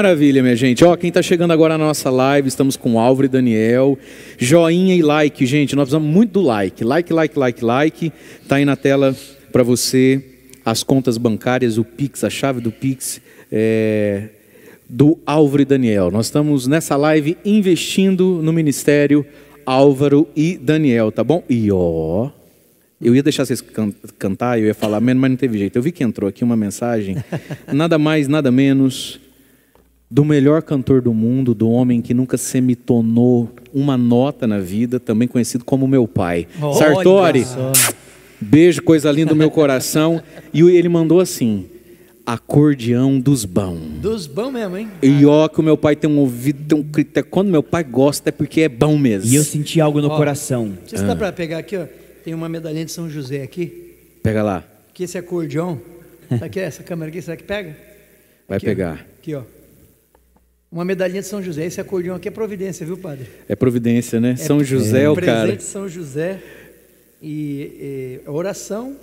Maravilha, 0.00 0.42
minha 0.42 0.56
gente. 0.56 0.82
Ó, 0.82 0.96
quem 0.96 1.12
tá 1.12 1.20
chegando 1.20 1.50
agora 1.50 1.76
na 1.76 1.84
nossa 1.84 2.08
live, 2.08 2.48
estamos 2.48 2.74
com 2.74 2.98
Álvaro 2.98 3.26
e 3.26 3.28
Daniel. 3.28 3.98
Joinha 4.38 4.94
e 4.94 5.02
like, 5.02 5.44
gente. 5.44 5.76
Nós 5.76 5.84
precisamos 5.90 6.10
muito 6.10 6.32
do 6.32 6.40
like. 6.40 6.82
Like, 6.82 7.12
like, 7.12 7.38
like, 7.38 7.62
like. 7.62 8.12
Tá 8.48 8.56
aí 8.56 8.64
na 8.64 8.76
tela 8.76 9.14
para 9.52 9.62
você 9.62 10.24
as 10.64 10.82
contas 10.82 11.18
bancárias, 11.18 11.76
o 11.76 11.84
Pix, 11.84 12.24
a 12.24 12.30
chave 12.30 12.62
do 12.62 12.72
Pix 12.72 13.20
é, 13.52 14.28
do 14.88 15.18
Álvaro 15.26 15.60
e 15.60 15.64
Daniel. 15.66 16.10
Nós 16.10 16.26
estamos 16.26 16.66
nessa 16.66 16.96
live 16.96 17.36
investindo 17.44 18.40
no 18.42 18.54
ministério 18.54 19.24
Álvaro 19.66 20.26
e 20.34 20.56
Daniel, 20.56 21.12
tá 21.12 21.22
bom? 21.22 21.44
E 21.46 21.70
ó, 21.70 22.30
eu 23.02 23.14
ia 23.14 23.22
deixar 23.22 23.44
vocês 23.44 23.60
can- 23.60 23.92
cantar, 24.18 24.58
eu 24.58 24.64
ia 24.64 24.74
falar, 24.74 24.98
mas 24.98 25.14
não 25.14 25.36
teve 25.36 25.58
jeito. 25.58 25.76
Eu 25.76 25.82
vi 25.82 25.92
que 25.92 26.02
entrou 26.02 26.26
aqui 26.26 26.42
uma 26.42 26.56
mensagem, 26.56 27.16
nada 27.70 27.98
mais, 27.98 28.28
nada 28.28 28.50
menos, 28.50 29.20
do 30.10 30.24
melhor 30.24 30.62
cantor 30.62 31.00
do 31.00 31.14
mundo, 31.14 31.54
do 31.54 31.70
homem 31.70 32.02
que 32.02 32.12
nunca 32.12 32.36
semitonou 32.36 33.48
uma 33.72 33.96
nota 33.96 34.46
na 34.46 34.58
vida, 34.58 34.98
também 34.98 35.28
conhecido 35.28 35.64
como 35.64 35.86
meu 35.86 36.08
pai. 36.08 36.48
Olha 36.60 36.74
Sartori, 36.74 37.44
só. 37.44 37.70
beijo, 38.40 38.82
coisa 38.82 39.10
linda 39.12 39.30
do 39.30 39.36
meu 39.36 39.50
coração. 39.50 40.22
E 40.52 40.62
ele 40.62 40.88
mandou 40.88 41.20
assim, 41.20 41.66
acordeão 42.26 43.20
dos 43.20 43.44
bão. 43.44 43.76
Dos 44.02 44.26
bons 44.26 44.50
mesmo, 44.52 44.76
hein? 44.76 44.88
E 45.00 45.24
ó, 45.24 45.46
que 45.48 45.60
o 45.60 45.62
meu 45.62 45.76
pai 45.76 45.94
tem 45.94 46.10
um 46.10 46.18
ouvido, 46.18 46.64
tem 46.66 46.76
um 46.78 46.82
critério. 46.82 47.28
Quando 47.30 47.48
meu 47.48 47.62
pai 47.62 47.84
gosta 47.84 48.30
é 48.30 48.32
porque 48.32 48.62
é 48.62 48.68
bom 48.68 48.98
mesmo. 48.98 49.30
E 49.30 49.36
eu 49.36 49.44
senti 49.44 49.80
algo 49.80 50.00
no 50.00 50.08
Ó. 50.08 50.16
coração. 50.16 50.66
Não 50.66 50.78
sei 50.86 50.98
se 50.98 51.04
dá 51.04 51.14
pra 51.14 51.30
pegar 51.32 51.58
aqui, 51.58 51.76
ó. 51.76 51.86
Tem 52.24 52.34
uma 52.34 52.48
medalhinha 52.48 52.84
de 52.84 52.90
São 52.92 53.08
José 53.08 53.42
aqui. 53.42 53.94
Pega 54.22 54.42
lá, 54.42 54.64
Que 54.92 55.04
esse 55.04 55.16
acordeon. 55.16 55.76
Tá 56.38 56.46
aqui, 56.46 56.60
essa 56.60 56.82
câmera 56.82 57.10
aqui, 57.10 57.22
será 57.22 57.36
que 57.36 57.44
pega? 57.44 57.76
vai 58.48 58.58
Aqui, 58.58 58.66
ó. 58.66 58.68
pegar. 58.70 59.06
Aqui, 59.20 59.34
ó. 59.34 59.42
Uma 60.70 60.84
medalhinha 60.84 61.20
de 61.20 61.26
São 61.26 61.42
José. 61.42 61.66
Esse 61.66 61.80
acordeão 61.80 62.14
aqui 62.14 62.28
é 62.28 62.30
providência, 62.30 62.86
viu, 62.86 62.96
padre? 62.96 63.26
É 63.48 63.56
providência, 63.56 64.20
né? 64.20 64.36
São 64.36 64.62
José 64.62 65.02
é 65.02 65.10
o 65.10 65.14
presente 65.14 65.34
cara. 65.34 65.56
de 65.56 65.62
São 65.64 65.88
José 65.88 66.40
e, 67.20 68.20
e 68.24 68.30
oração 68.30 68.94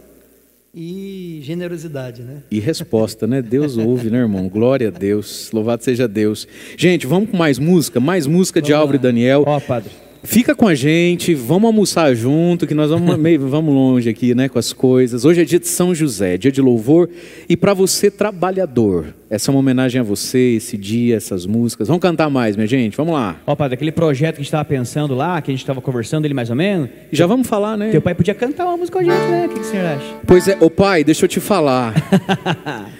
e 0.73 1.39
generosidade, 1.43 2.21
né? 2.21 2.43
E 2.49 2.59
resposta, 2.61 3.27
né? 3.27 3.41
Deus 3.41 3.75
ouve, 3.75 4.09
né, 4.09 4.19
irmão? 4.19 4.47
Glória 4.47 4.87
a 4.87 4.91
Deus. 4.91 5.51
Louvado 5.51 5.83
seja 5.83 6.07
Deus. 6.07 6.47
Gente, 6.77 7.05
vamos 7.05 7.31
com 7.31 7.37
mais 7.37 7.59
música? 7.59 7.99
Mais 7.99 8.25
música 8.25 8.61
de 8.61 8.71
Vamos 8.71 8.81
Álvaro 8.81 8.95
e 8.95 8.99
lá. 8.99 9.03
Daniel. 9.03 9.43
Ó, 9.45 9.59
padre. 9.59 9.91
Fica 10.27 10.53
com 10.53 10.67
a 10.67 10.75
gente, 10.75 11.33
vamos 11.33 11.67
almoçar 11.67 12.13
junto, 12.13 12.67
que 12.67 12.73
nós 12.73 12.89
vamos 12.89 13.15
meio, 13.17 13.47
vamos 13.47 13.73
longe 13.73 14.09
aqui, 14.09 14.35
né, 14.35 14.49
com 14.49 14.59
as 14.59 14.73
coisas. 14.73 15.23
Hoje 15.23 15.41
é 15.41 15.45
dia 15.45 15.57
de 15.57 15.69
São 15.69 15.95
José, 15.95 16.37
dia 16.37 16.51
de 16.51 16.61
louvor, 16.61 17.09
e 17.47 17.55
para 17.55 17.73
você 17.73 18.11
trabalhador, 18.11 19.15
essa 19.29 19.49
é 19.49 19.51
uma 19.53 19.61
homenagem 19.61 20.01
a 20.01 20.03
você, 20.03 20.55
esse 20.57 20.77
dia, 20.77 21.15
essas 21.15 21.45
músicas. 21.45 21.87
Vamos 21.87 22.01
cantar 22.01 22.29
mais, 22.29 22.57
minha 22.57 22.67
gente, 22.67 22.97
vamos 22.97 23.13
lá. 23.13 23.37
Ó, 23.47 23.55
padre, 23.55 23.75
aquele 23.75 23.91
projeto 23.93 24.35
que 24.35 24.41
a 24.41 24.43
gente 24.43 24.47
estava 24.47 24.65
pensando 24.65 25.15
lá, 25.15 25.41
que 25.41 25.49
a 25.49 25.53
gente 25.53 25.63
estava 25.63 25.79
conversando 25.79 26.25
ele 26.25 26.33
mais 26.33 26.49
ou 26.49 26.57
menos. 26.57 26.89
Já 27.09 27.25
vamos 27.25 27.47
falar, 27.47 27.77
né? 27.77 27.89
Teu 27.89 28.01
pai 28.01 28.13
podia 28.13 28.35
cantar 28.35 28.65
uma 28.65 28.75
música 28.75 29.01
com 29.01 29.09
a 29.09 29.15
gente, 29.15 29.31
né? 29.31 29.45
O 29.45 29.49
que, 29.49 29.55
que 29.55 29.61
o 29.61 29.63
senhor 29.63 29.85
acha? 29.85 30.15
Pois 30.27 30.45
é, 30.45 30.57
ô 30.59 30.69
pai, 30.69 31.05
deixa 31.05 31.23
eu 31.23 31.29
te 31.29 31.39
falar. 31.39 31.93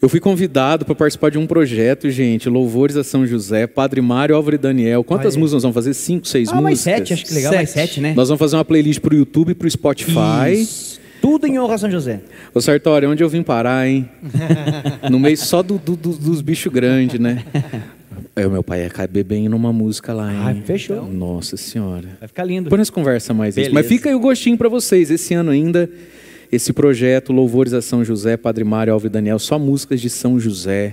Eu 0.00 0.08
fui 0.10 0.20
convidado 0.20 0.84
para 0.84 0.94
participar 0.94 1.30
de 1.30 1.38
um 1.38 1.46
projeto, 1.46 2.10
gente, 2.10 2.48
Louvores 2.48 2.96
a 2.96 3.02
São 3.02 3.26
José, 3.26 3.66
Padre 3.66 4.00
Mário, 4.02 4.36
Álvaro 4.36 4.54
e 4.54 4.58
Daniel. 4.58 5.02
Quantas 5.02 5.34
Aí. 5.34 5.40
músicas 5.40 5.54
nós 5.54 5.62
vamos 5.62 5.74
fazer? 5.74 5.94
Cinco, 5.94 6.28
seis 6.28 6.48
Ah, 6.48 6.52
músicas? 6.52 6.62
mais 6.64 6.80
sete, 6.80 7.12
acho 7.14 7.24
que 7.24 7.34
legal, 7.34 7.54
mais 7.54 7.70
Sete. 7.70 7.88
sete, 7.94 8.00
né? 8.00 8.12
Nós 8.14 8.28
vamos 8.28 8.38
fazer 8.38 8.56
uma 8.56 8.64
playlist 8.64 9.00
para 9.00 9.14
o 9.14 9.16
YouTube 9.16 9.50
e 9.50 9.54
para 9.54 9.66
o 9.66 9.70
Spotify. 9.70 10.52
Isso. 10.52 11.00
Tudo 11.20 11.46
em 11.46 11.58
honra 11.58 11.74
a 11.74 11.78
São 11.78 11.90
José. 11.90 12.20
Ô 12.54 12.60
Sartori, 12.60 13.06
onde 13.06 13.24
eu 13.24 13.28
vim 13.28 13.42
parar, 13.42 13.88
hein? 13.88 14.08
No 15.10 15.18
meio 15.18 15.36
só 15.36 15.62
do- 15.62 15.78
do- 15.78 15.96
do- 15.96 16.12
dos 16.16 16.40
bichos 16.42 16.70
grandes, 16.72 17.18
né? 17.18 17.42
É, 18.36 18.46
o 18.46 18.50
meu 18.50 18.62
pai 18.62 18.82
ia 18.82 18.90
caber 18.90 19.24
bem 19.24 19.48
numa 19.48 19.72
música 19.72 20.12
lá, 20.12 20.30
hein? 20.32 20.38
Ah, 20.62 20.66
fechou. 20.66 21.04
Nossa 21.10 21.56
senhora. 21.56 22.08
Vai 22.20 22.28
ficar 22.28 22.44
lindo. 22.44 22.64
Depois 22.64 22.78
nós 22.78 22.90
conversa 22.90 23.32
mais 23.32 23.56
isso. 23.56 23.72
Mas 23.72 23.86
fica 23.86 24.10
aí 24.10 24.14
o 24.14 24.20
gostinho 24.20 24.58
para 24.58 24.68
vocês. 24.68 25.10
Esse 25.10 25.32
ano 25.34 25.50
ainda, 25.50 25.88
esse 26.50 26.72
projeto 26.72 27.32
Louvores 27.32 27.72
a 27.72 27.82
São 27.82 28.04
José, 28.04 28.36
Padre 28.36 28.64
Mário, 28.64 28.92
Alves 28.92 29.08
e 29.08 29.12
Daniel, 29.12 29.38
só 29.38 29.58
músicas 29.58 30.00
de 30.00 30.10
São 30.10 30.38
José. 30.38 30.92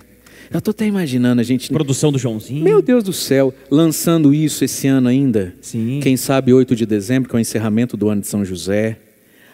Eu 0.52 0.62
tô 0.62 0.72
até 0.72 0.86
imaginando 0.86 1.42
a 1.42 1.44
gente... 1.44 1.72
Produção 1.72 2.12
do 2.12 2.20
Joãozinho. 2.20 2.64
Meu 2.64 2.82
Deus 2.82 3.04
do 3.04 3.14
céu, 3.14 3.54
lançando 3.72 4.34
isso 4.34 4.64
esse 4.64 4.88
ano 4.88 5.08
ainda. 5.08 5.54
Sim. 5.62 6.00
Quem 6.02 6.16
sabe 6.16 6.54
8 6.54 6.76
de 6.76 6.86
dezembro, 6.86 7.30
que 7.30 7.36
é 7.36 7.38
o 7.38 7.40
encerramento 7.40 7.98
do 7.98 8.10
ano 8.10 8.22
de 8.22 8.28
São 8.28 8.46
José. 8.46 8.98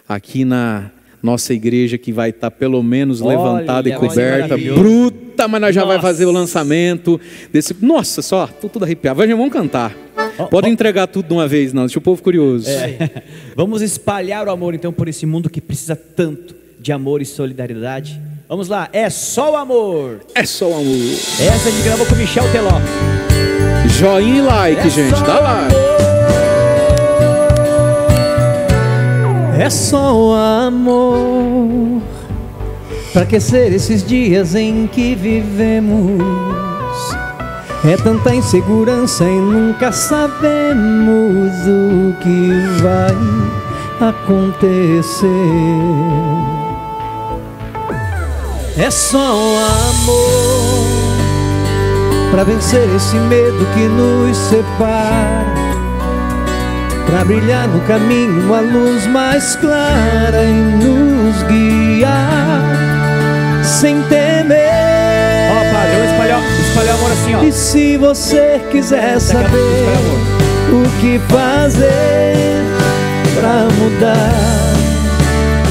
Aqui 0.08 0.44
na 0.44 0.90
nossa 1.22 1.54
igreja 1.54 1.96
que 1.96 2.12
vai 2.12 2.30
estar 2.30 2.50
pelo 2.50 2.82
menos 2.82 3.20
Olha, 3.20 3.38
levantada 3.38 3.88
e 3.88 3.92
coberta. 3.94 4.48
maravilhoso. 4.48 4.80
Bruta, 5.40 5.48
mas 5.48 5.60
nós 5.60 5.74
já 5.74 5.84
vai 5.84 5.96
Nossa. 5.96 6.08
fazer 6.08 6.26
o 6.26 6.30
lançamento 6.30 7.20
desse. 7.52 7.74
Nossa, 7.80 8.20
só, 8.20 8.46
tô 8.46 8.68
tudo 8.68 8.84
arrepiado. 8.84 9.16
Vai, 9.16 9.28
vamos 9.28 9.52
cantar. 9.52 9.96
Pode 10.50 10.68
entregar 10.68 11.06
tudo 11.06 11.28
de 11.28 11.32
uma 11.32 11.48
vez, 11.48 11.72
não. 11.72 11.82
Deixa 11.82 11.98
o 11.98 12.02
povo 12.02 12.22
curioso. 12.22 12.68
Vamos 13.56 13.82
espalhar 13.82 14.46
o 14.46 14.50
amor 14.50 14.74
então 14.74 14.92
por 14.92 15.08
esse 15.08 15.24
mundo 15.24 15.48
que 15.48 15.60
precisa 15.60 15.96
tanto 15.96 16.54
de 16.78 16.92
amor 16.92 17.22
e 17.22 17.26
solidariedade. 17.26 18.20
Vamos 18.48 18.68
lá, 18.68 18.88
é 18.92 19.08
só 19.08 19.52
o 19.52 19.56
amor. 19.56 20.20
É 20.34 20.44
só 20.44 20.68
o 20.68 20.74
amor. 20.74 20.94
Essa 20.94 21.68
a 21.68 21.72
gente 21.72 21.84
gravou 21.84 22.06
com 22.06 22.14
o 22.14 22.18
Michel 22.18 22.44
Teló. 22.52 22.80
Joinha 23.98 24.38
e 24.38 24.42
like, 24.42 24.90
gente. 24.90 25.20
Dá 25.22 25.40
lá. 25.40 25.68
É 29.58 29.70
só 29.70 30.14
o 30.16 30.32
amor 30.32 32.02
Pra 33.12 33.22
aquecer 33.22 33.72
esses 33.72 34.04
dias 34.04 34.54
em 34.54 34.86
que 34.86 35.14
vivemos? 35.14 36.22
É 37.84 37.96
tanta 37.96 38.34
insegurança 38.34 39.24
e 39.24 39.40
nunca 39.40 39.90
sabemos 39.90 41.52
o 41.66 42.14
que 42.20 42.50
vai 42.80 44.08
acontecer. 44.08 45.26
É 48.78 48.90
só 48.90 49.34
amor 49.90 50.86
Pra 52.30 52.44
vencer 52.44 52.88
esse 52.94 53.16
medo 53.16 53.66
que 53.74 53.88
nos 53.88 54.36
separa 54.36 55.44
Pra 57.04 57.24
brilhar 57.24 57.68
no 57.68 57.80
caminho 57.80 58.44
uma 58.44 58.60
luz 58.60 59.06
mais 59.08 59.56
clara 59.56 60.44
e 60.44 60.52
nos 60.52 61.42
guiar 61.42 62.39
sem 63.80 64.02
temer. 64.02 64.68
Ó, 65.52 65.72
padre, 65.72 65.96
vamos 65.96 66.10
espalhar, 66.12 66.42
espalhar 66.68 66.94
amor 66.96 67.12
assim, 67.12 67.34
ó. 67.34 67.42
E 67.42 67.50
se 67.50 67.96
você 67.96 68.60
quiser 68.70 69.18
saber 69.18 69.48
o 70.68 70.82
que 71.00 71.18
fazer 71.30 72.62
pra 73.34 73.68
mudar, 73.78 74.34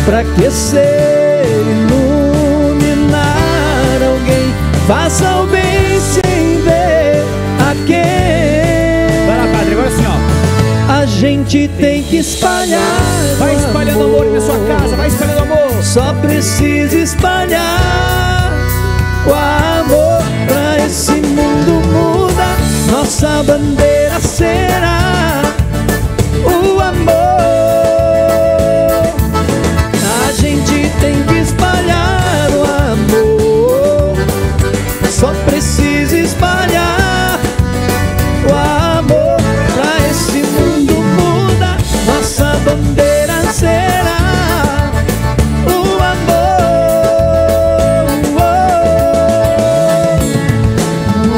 pra 0.05 0.21
aquecer, 0.21 1.45
iluminar 1.67 3.21
alguém, 4.01 4.55
faça 4.87 5.41
o 5.41 5.45
bem 5.45 5.58
gente 11.19 11.67
tem 11.77 12.01
que 12.01 12.15
espalhar. 12.17 12.79
Vai 13.37 13.53
espalhando 13.53 14.05
amor, 14.05 14.21
amor 14.21 14.33
na 14.33 14.39
sua 14.39 14.57
casa, 14.67 14.95
vai 14.95 15.07
espalhando 15.09 15.41
amor. 15.41 15.83
Só 15.83 16.13
precisa 16.13 16.97
espalhar 16.97 18.53
o 19.27 19.33
amor 19.33 20.23
pra 20.47 20.85
esse 20.85 21.11
mundo 21.11 21.85
muda. 21.87 22.45
Nossa 22.89 23.43
bandeira 23.43 24.17
será 24.21 25.41
o 26.45 26.79
amor. 26.79 27.13
A 30.25 30.31
gente 30.31 30.89
tem 31.01 31.21
que 31.23 31.35
espalhar 31.35 32.49
o 32.51 32.63
amor. 32.93 34.15
Só 35.11 35.33
precisa 35.45 36.17
espalhar. 36.17 36.88
bandeira 42.69 43.41
será 43.51 44.91
o 45.65 46.03
amor. 46.03 46.59
Oh, 51.31 51.33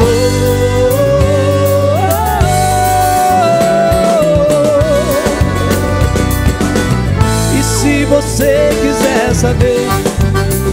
e 7.58 7.64
se 7.64 8.04
você 8.06 8.70
quiser 8.82 9.34
saber 9.34 9.88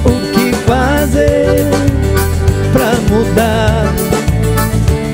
o 0.05 0.11
que 0.33 0.53
fazer 0.67 1.65
pra 2.73 2.93
mudar, 3.11 3.85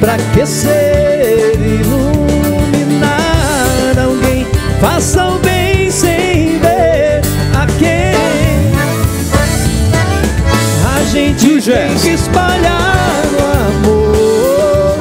pra 0.01 0.14
aquecer, 0.14 1.55
iluminar 1.61 3.12
alguém, 4.03 4.47
faça 4.80 5.24
espalhar 12.25 13.22
o 13.33 13.39
amor, 13.68 14.97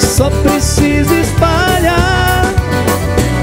só 0.00 0.30
precisa 0.30 1.14
espalhar 1.14 2.42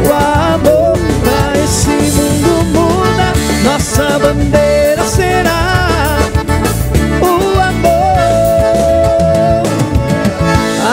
o 0.03 0.13
amor 0.53 0.97
pra 1.23 1.63
esse 1.63 1.89
mundo 1.89 2.63
muda. 2.73 3.27
Nossa 3.63 4.19
bandeira 4.19 5.03
será 5.05 6.17
o 7.21 7.59
amor. 7.61 7.95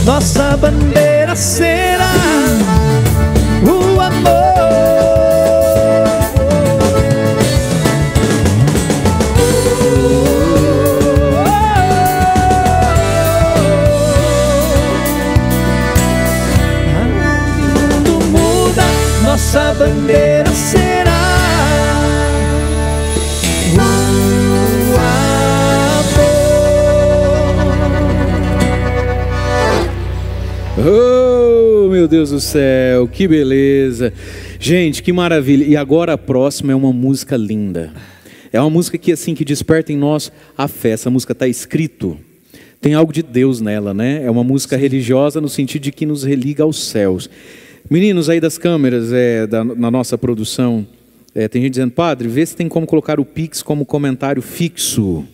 Nossa 0.06 0.56
bandeira 0.56 1.34
será 1.34 2.12
o 3.64 4.00
amor. 4.00 4.36
O 17.58 17.68
mundo 17.90 18.24
muda, 18.30 18.84
nossa 19.24 19.74
bandeira 19.74 20.52
será 20.54 20.75
meu 32.06 32.08
Deus 32.08 32.30
do 32.30 32.38
céu, 32.38 33.08
que 33.08 33.26
beleza. 33.26 34.12
Gente, 34.60 35.02
que 35.02 35.12
maravilha. 35.12 35.64
E 35.64 35.76
agora 35.76 36.12
a 36.12 36.18
próxima 36.18 36.70
é 36.70 36.74
uma 36.74 36.92
música 36.92 37.36
linda. 37.36 37.92
É 38.52 38.60
uma 38.60 38.70
música 38.70 38.96
que 38.96 39.10
assim 39.10 39.34
que 39.34 39.44
desperta 39.44 39.92
em 39.92 39.96
nós 39.96 40.30
a 40.56 40.68
fé. 40.68 40.90
Essa 40.90 41.10
música 41.10 41.32
está 41.32 41.48
escrito. 41.48 42.16
Tem 42.80 42.94
algo 42.94 43.12
de 43.12 43.24
Deus 43.24 43.60
nela, 43.60 43.92
né? 43.92 44.22
É 44.22 44.30
uma 44.30 44.44
música 44.44 44.76
religiosa 44.76 45.40
no 45.40 45.48
sentido 45.48 45.82
de 45.82 45.90
que 45.90 46.06
nos 46.06 46.22
religa 46.22 46.62
aos 46.62 46.78
céus. 46.78 47.28
Meninos 47.90 48.30
aí 48.30 48.38
das 48.38 48.56
câmeras, 48.56 49.12
é, 49.12 49.44
da, 49.44 49.64
na 49.64 49.90
nossa 49.90 50.16
produção, 50.16 50.86
é, 51.34 51.48
tem 51.48 51.60
gente 51.60 51.72
dizendo, 51.72 51.90
padre, 51.90 52.28
vê 52.28 52.46
se 52.46 52.54
tem 52.54 52.68
como 52.68 52.86
colocar 52.86 53.18
o 53.18 53.24
Pix 53.24 53.64
como 53.64 53.84
comentário 53.84 54.40
fixo 54.40 55.26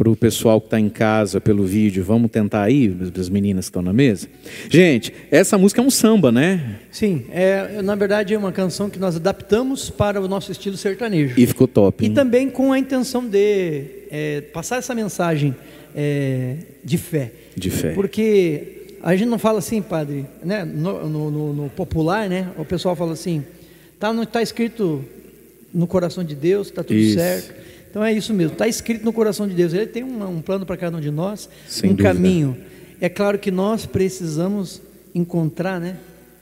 para 0.00 0.08
o 0.08 0.16
pessoal 0.16 0.58
que 0.62 0.68
está 0.68 0.80
em 0.80 0.88
casa 0.88 1.42
pelo 1.42 1.62
vídeo. 1.66 2.02
Vamos 2.02 2.30
tentar 2.30 2.62
aí, 2.62 2.96
as 3.18 3.28
meninas 3.28 3.66
que 3.66 3.68
estão 3.68 3.82
na 3.82 3.92
mesa? 3.92 4.28
Gente, 4.70 5.12
essa 5.30 5.58
música 5.58 5.82
é 5.82 5.84
um 5.84 5.90
samba, 5.90 6.32
né? 6.32 6.78
Sim, 6.90 7.26
é, 7.30 7.82
na 7.82 7.94
verdade 7.94 8.32
é 8.32 8.38
uma 8.38 8.50
canção 8.50 8.88
que 8.88 8.98
nós 8.98 9.16
adaptamos 9.16 9.90
para 9.90 10.18
o 10.18 10.26
nosso 10.26 10.50
estilo 10.50 10.74
sertanejo. 10.78 11.34
E 11.38 11.46
ficou 11.46 11.68
top. 11.68 12.02
E 12.02 12.06
hein? 12.08 12.14
também 12.14 12.48
com 12.48 12.72
a 12.72 12.78
intenção 12.78 13.28
de 13.28 13.84
é, 14.10 14.40
passar 14.54 14.78
essa 14.78 14.94
mensagem 14.94 15.54
é, 15.94 16.56
de 16.82 16.96
fé. 16.96 17.30
De 17.54 17.68
fé. 17.68 17.92
Porque 17.92 18.96
a 19.02 19.14
gente 19.14 19.28
não 19.28 19.38
fala 19.38 19.58
assim, 19.58 19.82
padre, 19.82 20.24
né? 20.42 20.64
no, 20.64 21.06
no- 21.10 21.30
no- 21.30 21.52
no 21.52 21.68
popular, 21.68 22.26
né? 22.26 22.48
o 22.56 22.64
pessoal 22.64 22.96
fala 22.96 23.12
assim, 23.12 23.44
tá, 23.98 24.14
não 24.14 24.22
está 24.22 24.40
escrito 24.40 25.04
no 25.74 25.86
coração 25.86 26.24
de 26.24 26.34
Deus, 26.34 26.68
está 26.68 26.82
tudo 26.82 26.96
Isso. 26.98 27.18
certo. 27.18 27.59
Então 27.90 28.04
é 28.04 28.12
isso 28.12 28.32
mesmo, 28.32 28.52
está 28.52 28.68
escrito 28.68 29.04
no 29.04 29.12
coração 29.12 29.48
de 29.48 29.54
Deus. 29.54 29.74
Ele 29.74 29.86
tem 29.86 30.04
um, 30.04 30.36
um 30.36 30.40
plano 30.40 30.64
para 30.64 30.76
cada 30.76 30.96
um 30.96 31.00
de 31.00 31.10
nós, 31.10 31.48
Sem 31.66 31.90
um 31.90 31.94
dúvida. 31.94 32.14
caminho. 32.14 32.56
É 33.00 33.08
claro 33.08 33.38
que 33.38 33.50
nós 33.50 33.84
precisamos 33.84 34.80
encontrar, 35.14 35.80
né? 35.80 35.96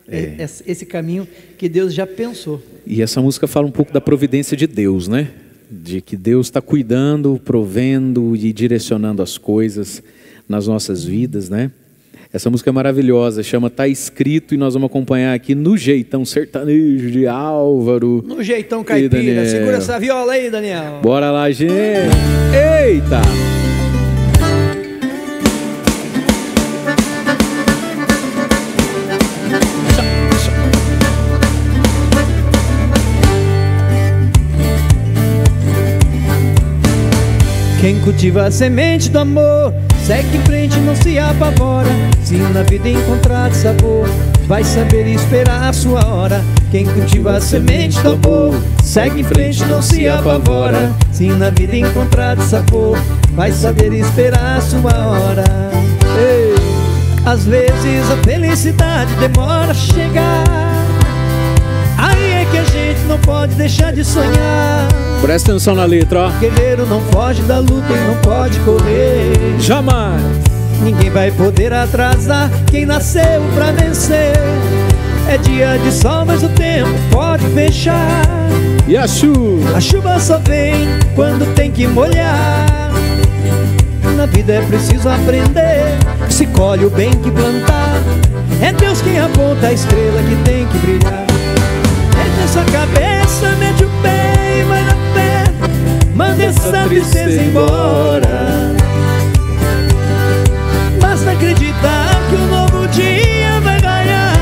É. 0.07 0.37
Esse, 0.39 0.65
esse 0.67 0.87
caminho 0.87 1.27
que 1.57 1.69
Deus 1.69 1.93
já 1.95 2.07
pensou. 2.07 2.63
E 2.87 3.03
essa 3.03 3.21
música 3.21 3.47
fala 3.47 3.67
um 3.67 3.71
pouco 3.71 3.93
da 3.93 4.01
providência 4.01 4.57
de 4.57 4.67
Deus, 4.67 5.09
né? 5.09 5.31
De 5.71 6.01
que 6.01 6.17
Deus 6.17 6.47
está 6.47 6.61
cuidando, 6.61 7.41
provendo 7.45 8.35
e 8.35 8.53
direcionando 8.53 9.23
as 9.23 9.37
coisas 9.39 10.03
nas 10.49 10.67
nossas 10.67 11.05
vidas, 11.05 11.49
né? 11.51 11.71
Essa 12.31 12.51
música 12.51 12.69
é 12.69 12.73
maravilhosa, 12.73 13.43
chama 13.43 13.71
Tá 13.71 13.89
Escrito 13.89 14.55
e 14.55 14.59
nós 14.59 14.75
vamos 14.75 14.91
acompanhar 14.91 15.33
aqui 15.35 15.55
no 15.55 15.79
jeitão 15.79 16.27
sertanejo 16.27 17.11
de 17.11 17.27
Álvaro. 17.27 18.23
No 18.27 18.43
jeitão 18.43 18.85
caipira, 18.85 19.47
segura 19.47 19.79
essa 19.79 19.99
viola 19.99 20.35
aí, 20.35 20.51
Daniel. 20.51 21.01
Bora 21.03 21.31
lá, 21.31 21.51
gente! 21.51 21.71
Eita! 21.73 23.58
Quem 37.81 38.01
cultiva 38.01 38.45
a 38.47 38.51
semente 38.51 39.09
do 39.09 39.21
amor 39.21 39.73
Segue 40.05 40.37
em 40.37 40.41
frente, 40.43 40.77
não 40.81 40.97
se 40.97 41.17
apavora. 41.17 41.89
Se 42.25 42.35
na 42.35 42.65
vida 42.65 42.89
encontrar 42.89 43.55
sabor 43.55 44.09
Vai 44.49 44.65
saber 44.65 45.07
esperar 45.07 45.69
a 45.69 45.73
sua 45.73 46.05
hora. 46.05 46.43
Quem 46.73 46.85
cultiva 46.85 47.37
a 47.37 47.41
semente 47.41 48.01
do 48.01 48.15
amor 48.15 48.61
Segue 48.83 49.21
em 49.21 49.25
frente, 49.25 49.65
não 49.67 49.81
se 49.81 50.09
apavora. 50.09 50.93
Se 51.13 51.29
na 51.29 51.51
vida 51.51 51.77
encontrar 51.77 52.37
sabor 52.39 52.99
Vai 53.33 53.53
saber 53.53 53.93
esperar 53.93 54.59
a 54.59 54.61
sua 54.61 54.93
hora. 55.07 55.45
Ei, 56.19 56.55
Às 57.25 57.45
vezes 57.45 58.11
a 58.11 58.17
felicidade 58.25 59.15
demora 59.21 59.71
a 59.71 59.75
chegar 59.75 60.88
gente 62.73 63.01
não 63.09 63.19
pode 63.19 63.55
deixar 63.55 63.93
de 63.93 64.05
sonhar 64.05 64.89
Presta 65.21 65.51
atenção 65.51 65.75
na 65.75 65.85
letra, 65.85 66.21
ó. 66.21 66.31
Guerreiro 66.39 66.87
não 66.87 67.01
foge 67.01 67.43
da 67.43 67.59
luta 67.59 67.93
e 67.93 68.07
não 68.07 68.15
pode 68.23 68.59
correr. 68.61 69.33
Jamais! 69.59 70.23
Ninguém 70.81 71.11
vai 71.11 71.33
poder 71.33 71.73
atrasar 71.73 72.49
quem 72.71 72.87
nasceu 72.87 73.43
pra 73.55 73.73
vencer. 73.73 74.33
É 75.29 75.37
dia 75.37 75.77
de 75.79 75.93
sol, 75.93 76.25
mas 76.25 76.43
o 76.43 76.49
tempo 76.51 76.91
pode 77.11 77.45
fechar. 77.47 78.23
E 78.87 78.97
a 78.97 79.09
chuva? 79.09 79.77
A 79.77 79.81
chuva 79.81 80.21
só 80.21 80.39
vem 80.39 80.87
quando 81.17 81.53
tem 81.55 81.71
que 81.71 81.87
molhar. 81.87 82.93
Na 84.17 84.27
vida 84.27 84.55
é 84.55 84.63
preciso 84.63 85.09
aprender. 85.09 85.99
Se 86.31 86.47
colhe 86.47 86.87
o 86.87 86.91
bem 86.91 87.11
que 87.11 87.31
plantar. 87.31 88.01
É 88.63 88.73
Deus 88.73 89.03
quem 89.03 89.19
aponta 89.19 89.67
a 89.67 89.73
estrela 89.73 90.23
que 90.23 90.37
tem 90.45 90.67
que 90.67 90.79
brilhar. 90.79 91.28
Ergue 92.39 92.45
essa 92.45 92.65
cabeça, 92.65 93.49
mete 93.59 93.85
o 93.85 93.91
pé 94.01 94.61
e 94.61 94.63
vai 94.63 94.85
na 94.85 94.95
fé. 95.13 95.45
Manda 96.15 96.45
essa 96.45 96.89
tristeza 96.89 97.43
embora. 97.43 98.75
Basta 101.01 101.33
acreditar 101.33 102.21
que 102.31 102.37
um 102.37 102.47
novo 102.47 102.87
dia 102.89 103.61
vai 103.63 103.81
ganhar. 103.81 104.35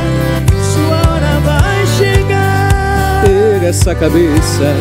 Sua 0.74 0.96
hora 1.10 1.40
vai 1.42 1.86
chegar. 1.96 3.22
Pega 3.24 3.68
essa 3.68 3.94
cabeça. 3.94 4.74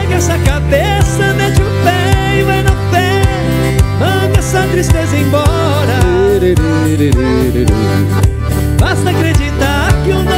Ergue 0.00 0.14
essa 0.14 0.38
cabeça, 0.38 1.34
mete 1.36 1.60
o 1.60 1.84
pé 1.84 2.38
e 2.38 2.42
vai 2.44 2.62
na 2.62 2.70
fé. 2.92 3.22
Manda 3.98 4.38
essa 4.38 4.62
tristeza 4.70 5.16
embora. 5.16 5.98
Basta 8.78 9.10
acreditar 9.10 9.92
que 10.04 10.12
um 10.12 10.22
novo 10.22 10.37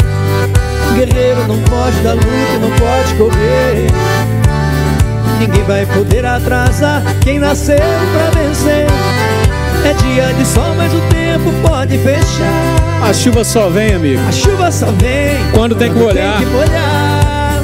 Guerreiro 0.93 1.47
não 1.47 1.57
pode 1.63 1.97
dar 2.01 2.13
luta, 2.13 2.59
não 2.59 2.71
pode 2.71 3.15
correr 3.15 3.87
Ninguém 5.39 5.63
vai 5.63 5.85
poder 5.85 6.25
atrasar 6.25 7.01
quem 7.21 7.39
nasceu 7.39 7.77
pra 7.77 8.39
vencer 8.39 8.87
É 9.85 9.93
dia 9.93 10.33
de 10.33 10.45
sol, 10.45 10.75
mas 10.77 10.93
o 10.93 11.01
tempo 11.09 11.51
pode 11.67 11.97
fechar 11.97 13.07
A 13.07 13.13
chuva 13.13 13.43
só 13.43 13.69
vem, 13.69 13.93
amigo 13.93 14.21
A 14.27 14.31
chuva 14.31 14.71
só 14.71 14.87
vem 14.87 15.37
Quando 15.53 15.75
tem 15.75 15.91
que 15.91 15.97
molhar 15.97 16.37
tem 16.37 16.45
que 16.45 16.53
molhar 16.53 17.63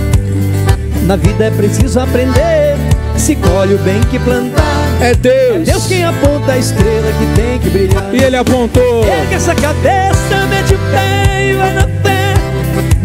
Na 1.03 1.15
vida 1.15 1.45
é 1.45 1.51
preciso 1.51 1.99
aprender 1.99 2.75
Se 3.17 3.36
colhe 3.36 3.75
o 3.75 3.80
bem 3.80 4.01
que 4.09 4.17
plantar 4.19 4.78
é 4.99 5.13
Deus. 5.13 5.67
É 5.67 5.71
Deus 5.71 5.86
quem 5.86 6.03
aponta 6.03 6.53
a 6.53 6.57
estrela 6.57 7.11
que 7.19 7.39
tem 7.39 7.59
que 7.59 7.69
brilhar. 7.69 8.09
E 8.13 8.23
ele 8.23 8.36
apontou. 8.36 9.03
É 9.03 9.21
Pega 9.21 9.36
essa 9.36 9.53
cabeça, 9.53 10.47
mete 10.49 10.73
o 10.73 10.78
pé 10.91 11.49
e 11.49 11.53
vai 11.53 11.73
na 11.73 11.82
frente. 11.84 12.07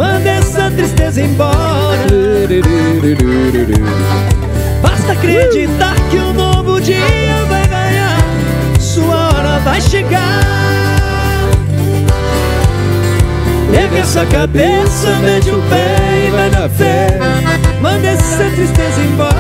Manda 0.03 0.31
essa 0.31 0.69
tristeza 0.69 1.21
embora. 1.21 2.09
Basta 4.83 5.13
acreditar 5.13 5.95
que 6.11 6.19
um 6.19 6.33
novo 6.33 6.81
dia 6.81 7.45
vai 7.49 7.65
ganhar. 7.69 8.19
Sua 8.81 9.29
hora 9.29 9.61
vai 9.61 9.81
chegar. 9.81 10.41
Ergue 13.73 13.99
essa 13.99 14.27
cabeça, 14.27 15.09
mete 15.21 15.51
o 15.51 15.63
pé 15.71 16.27
e 16.27 16.31
vai 16.33 16.51
na 16.51 16.69
fé. 16.69 17.21
Manda 17.81 18.09
essa 18.09 18.51
tristeza 18.57 19.01
embora. 19.03 19.33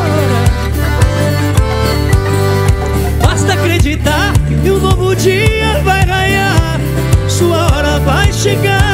Basta 3.21 3.55
acreditar 3.55 4.33
que 4.63 4.71
um 4.71 4.79
novo 4.79 5.17
dia 5.17 5.81
vai 5.83 6.05
raiar. 6.05 6.81
Sua 7.27 7.65
hora 7.65 7.99
vai 7.99 8.33
chegar. 8.33 8.91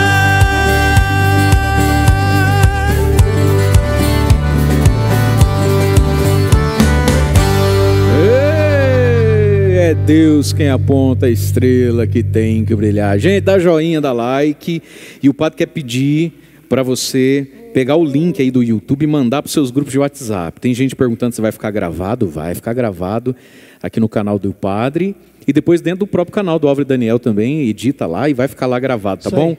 Deus 10.09 10.55
quem 10.55 10.71
aponta 10.71 11.27
a 11.27 11.31
estrela 11.31 12.07
que 12.07 12.23
tem 12.23 12.65
que 12.65 12.75
brilhar. 12.75 13.19
Gente, 13.19 13.43
dá 13.43 13.59
joinha, 13.59 14.01
dá 14.01 14.11
like. 14.11 14.83
E 15.23 15.29
o 15.29 15.35
padre 15.35 15.59
quer 15.59 15.67
pedir 15.67 16.33
para 16.67 16.83
você 16.83 17.47
pegar 17.75 17.95
o 17.97 18.07
link 18.07 18.41
aí 18.41 18.51
do 18.51 18.63
YouTube 18.63 19.03
e 19.03 19.07
mandar 19.07 19.43
para 19.43 19.53
seus 19.53 19.71
grupos 19.71 19.93
de 19.93 19.99
WhatsApp. 19.99 20.63
Tem 20.63 20.73
gente 20.73 20.97
perguntando 20.97 21.35
se 21.35 21.43
vai 21.43 21.53
ficar 21.53 21.71
gravado. 21.71 22.27
Vai 22.27 22.55
ficar 22.55 22.73
gravado 22.73 23.37
aqui 23.83 24.01
no 24.01 24.09
canal 24.09 24.39
do 24.39 24.55
padre. 24.55 25.15
E 25.47 25.53
depois 25.53 25.83
dentro 25.83 25.99
do 25.99 26.07
próprio 26.07 26.35
canal 26.35 26.59
do 26.59 26.67
Álvaro 26.67 26.87
Daniel 26.87 27.19
também. 27.19 27.69
Edita 27.69 28.07
lá 28.07 28.31
e 28.31 28.33
vai 28.33 28.49
ficar 28.49 28.65
lá 28.65 28.81
gravado, 28.81 29.25
tá 29.25 29.29
Isso 29.29 29.37
bom? 29.37 29.51
aí. 29.51 29.59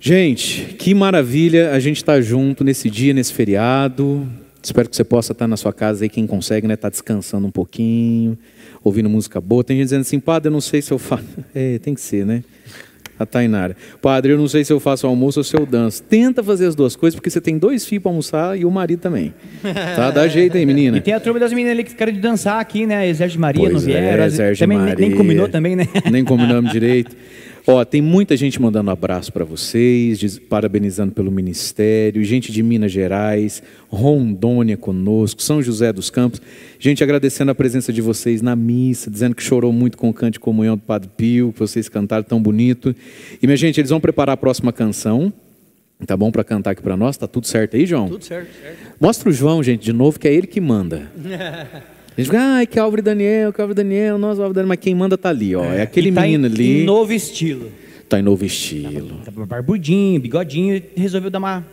Gente, 0.00 0.74
que 0.76 0.92
maravilha 0.92 1.70
a 1.70 1.78
gente 1.78 1.98
estar 1.98 2.20
junto 2.20 2.64
nesse 2.64 2.90
dia, 2.90 3.14
nesse 3.14 3.32
feriado. 3.32 4.26
Espero 4.60 4.88
que 4.88 4.96
você 4.96 5.04
possa 5.04 5.30
estar 5.30 5.46
na 5.46 5.56
sua 5.56 5.72
casa 5.72 6.04
aí, 6.04 6.08
quem 6.08 6.26
consegue, 6.26 6.66
né? 6.66 6.74
Tá 6.74 6.88
descansando 6.88 7.46
um 7.46 7.50
pouquinho, 7.50 8.36
ouvindo 8.82 9.08
música 9.08 9.40
boa. 9.40 9.62
Tem 9.64 9.76
gente 9.76 9.84
dizendo 9.86 10.00
assim, 10.02 10.20
padre, 10.20 10.48
eu 10.48 10.52
não 10.52 10.60
sei 10.60 10.80
se 10.82 10.92
eu 10.92 10.98
faço. 10.98 11.24
É, 11.54 11.78
tem 11.78 11.94
que 11.94 12.00
ser, 12.00 12.24
né? 12.26 12.42
A 13.18 13.26
Tainara. 13.26 13.76
Padre, 14.00 14.32
eu 14.32 14.38
não 14.38 14.46
sei 14.46 14.64
se 14.64 14.72
eu 14.72 14.78
faço 14.78 15.04
almoço 15.04 15.40
ou 15.40 15.44
se 15.44 15.56
eu 15.56 15.66
danço. 15.66 16.00
Tenta 16.04 16.40
fazer 16.40 16.66
as 16.66 16.76
duas 16.76 16.94
coisas, 16.94 17.16
porque 17.16 17.28
você 17.28 17.40
tem 17.40 17.58
dois 17.58 17.84
filhos 17.84 18.02
para 18.04 18.12
almoçar 18.12 18.56
e 18.56 18.64
o 18.64 18.70
marido 18.70 19.00
também. 19.00 19.34
Tá? 19.96 20.12
Dá 20.12 20.28
jeito 20.28 20.56
aí, 20.56 20.64
menina. 20.64 20.98
E 20.98 21.00
tem 21.00 21.12
a 21.12 21.18
turma 21.18 21.40
das 21.40 21.52
meninas 21.52 21.72
ali 21.72 21.82
que 21.82 22.12
de 22.12 22.20
dançar 22.20 22.60
aqui, 22.60 22.86
né? 22.86 23.08
Exército 23.08 23.32
de 23.38 23.40
Maria, 23.40 23.62
Pois 23.62 23.72
não 23.74 23.80
vieram. 23.80 24.06
é, 24.06 24.16
vezes- 24.18 24.36
Sérgio 24.36 24.64
também 24.64 24.78
nem- 24.78 24.88
Maria. 24.90 25.08
nem 25.08 25.16
combinou 25.16 25.48
também, 25.48 25.74
né? 25.74 25.88
Nem 26.12 26.24
combinamos 26.24 26.70
direito. 26.70 27.16
Ó, 27.70 27.84
tem 27.84 28.00
muita 28.00 28.34
gente 28.34 28.58
mandando 28.62 28.90
abraço 28.90 29.30
para 29.30 29.44
vocês, 29.44 30.18
diz- 30.18 30.38
parabenizando 30.38 31.12
pelo 31.12 31.30
ministério, 31.30 32.24
gente 32.24 32.50
de 32.50 32.62
Minas 32.62 32.90
Gerais, 32.90 33.62
Rondônia 33.90 34.74
conosco, 34.78 35.42
São 35.42 35.60
José 35.62 35.92
dos 35.92 36.08
Campos, 36.08 36.40
gente 36.78 37.04
agradecendo 37.04 37.50
a 37.50 37.54
presença 37.54 37.92
de 37.92 38.00
vocês 38.00 38.40
na 38.40 38.56
missa, 38.56 39.10
dizendo 39.10 39.34
que 39.34 39.42
chorou 39.42 39.70
muito 39.70 39.98
com 39.98 40.08
o 40.08 40.14
canto 40.14 40.32
de 40.32 40.40
comunhão 40.40 40.76
do 40.78 40.82
Padre 40.82 41.10
Pio, 41.14 41.52
que 41.52 41.58
vocês 41.58 41.90
cantaram 41.90 42.24
tão 42.24 42.40
bonito. 42.40 42.96
E 43.42 43.46
minha 43.46 43.56
gente, 43.56 43.78
eles 43.78 43.90
vão 43.90 44.00
preparar 44.00 44.32
a 44.32 44.38
próxima 44.38 44.72
canção. 44.72 45.30
Tá 46.06 46.16
bom 46.16 46.30
para 46.30 46.44
cantar 46.44 46.70
aqui 46.70 46.80
para 46.80 46.96
nós? 46.96 47.18
Tá 47.18 47.26
tudo 47.26 47.46
certo 47.46 47.76
aí, 47.76 47.84
João? 47.84 48.08
Tudo 48.08 48.24
certo. 48.24 48.48
Mostra 48.98 49.28
o 49.28 49.32
João, 49.32 49.62
gente, 49.62 49.82
de 49.84 49.92
novo, 49.92 50.18
que 50.18 50.26
é 50.26 50.32
ele 50.32 50.46
que 50.46 50.58
manda. 50.60 51.12
A 52.18 52.20
gente 52.20 52.30
fica, 52.32 52.42
ai, 52.42 52.66
que 52.66 52.78
Álvaro 52.80 53.00
e 53.00 53.02
Daniel, 53.04 53.52
que 53.52 53.60
Álvaro 53.60 53.78
e 53.80 53.82
Daniel, 53.84 54.18
nós, 54.18 54.32
Álvaro 54.38 54.50
e 54.52 54.54
Daniel, 54.54 54.68
mas 54.68 54.78
quem 54.80 54.94
manda 54.94 55.16
tá 55.16 55.28
ali, 55.28 55.54
ó. 55.54 55.64
É 55.64 55.82
aquele 55.82 56.08
E 56.08 56.12
tá 56.12 56.22
menino 56.22 56.48
em, 56.48 56.50
ali. 56.50 56.82
Em 56.82 56.84
novo 56.84 57.12
estilo. 57.12 57.70
Tá 58.08 58.18
em 58.18 58.22
novo 58.22 58.44
estilo. 58.44 59.20
Tá 59.24 59.30
barbudinho, 59.30 60.20
bigodinho, 60.20 60.82
resolveu 60.96 61.30
dar 61.30 61.38
uma. 61.38 61.64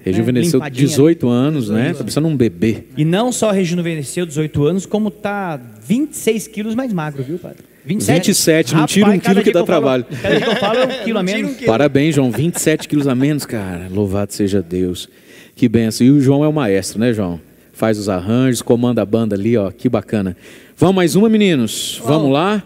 Rejuvenesceu 0.00 0.60
né, 0.60 0.66
limpadinha. 0.66 0.86
18 0.88 1.28
anos, 1.28 1.70
né? 1.70 1.92
Tá 1.94 2.00
parecendo 2.00 2.28
um 2.28 2.36
bebê. 2.36 2.84
E 2.94 3.04
não 3.06 3.32
só 3.32 3.50
rejuvenesceu 3.50 4.26
18 4.26 4.64
anos, 4.64 4.84
como 4.84 5.10
tá 5.10 5.58
26 5.86 6.48
quilos 6.48 6.74
mais 6.74 6.92
magro, 6.92 7.22
viu, 7.22 7.38
padre? 7.38 7.58
27, 7.86 8.74
não 8.74 8.86
tira 8.86 9.10
um 9.10 9.18
quilo 9.18 9.42
que 9.42 9.50
dá 9.52 9.60
falo- 9.60 9.66
trabalho. 9.66 10.04
cada 10.22 10.36
dia 10.36 10.44
que 10.46 10.50
eu 10.52 10.56
falo 10.56 10.78
é 10.80 10.84
um 10.86 10.88
quilo 11.04 11.18
a 11.18 11.22
menos. 11.22 11.56
Parabéns, 11.64 12.14
João. 12.14 12.30
27 12.30 12.88
quilos 12.88 13.06
a 13.08 13.14
menos, 13.14 13.46
cara. 13.46 13.88
Louvado 13.90 14.32
seja 14.34 14.60
Deus. 14.60 15.08
Que 15.56 15.68
benção. 15.68 16.06
E 16.06 16.10
o 16.10 16.20
João 16.20 16.44
é 16.44 16.48
o 16.48 16.52
maestro, 16.52 16.98
né, 16.98 17.12
João? 17.12 17.40
Faz 17.74 17.98
os 17.98 18.08
arranjos, 18.08 18.62
comanda 18.62 19.02
a 19.02 19.04
banda 19.04 19.34
ali, 19.34 19.56
ó. 19.56 19.70
Que 19.70 19.88
bacana. 19.88 20.36
Vamos 20.76 20.94
mais 20.94 21.16
uma, 21.16 21.28
meninos? 21.28 22.00
Vamos 22.04 22.32
lá? 22.32 22.62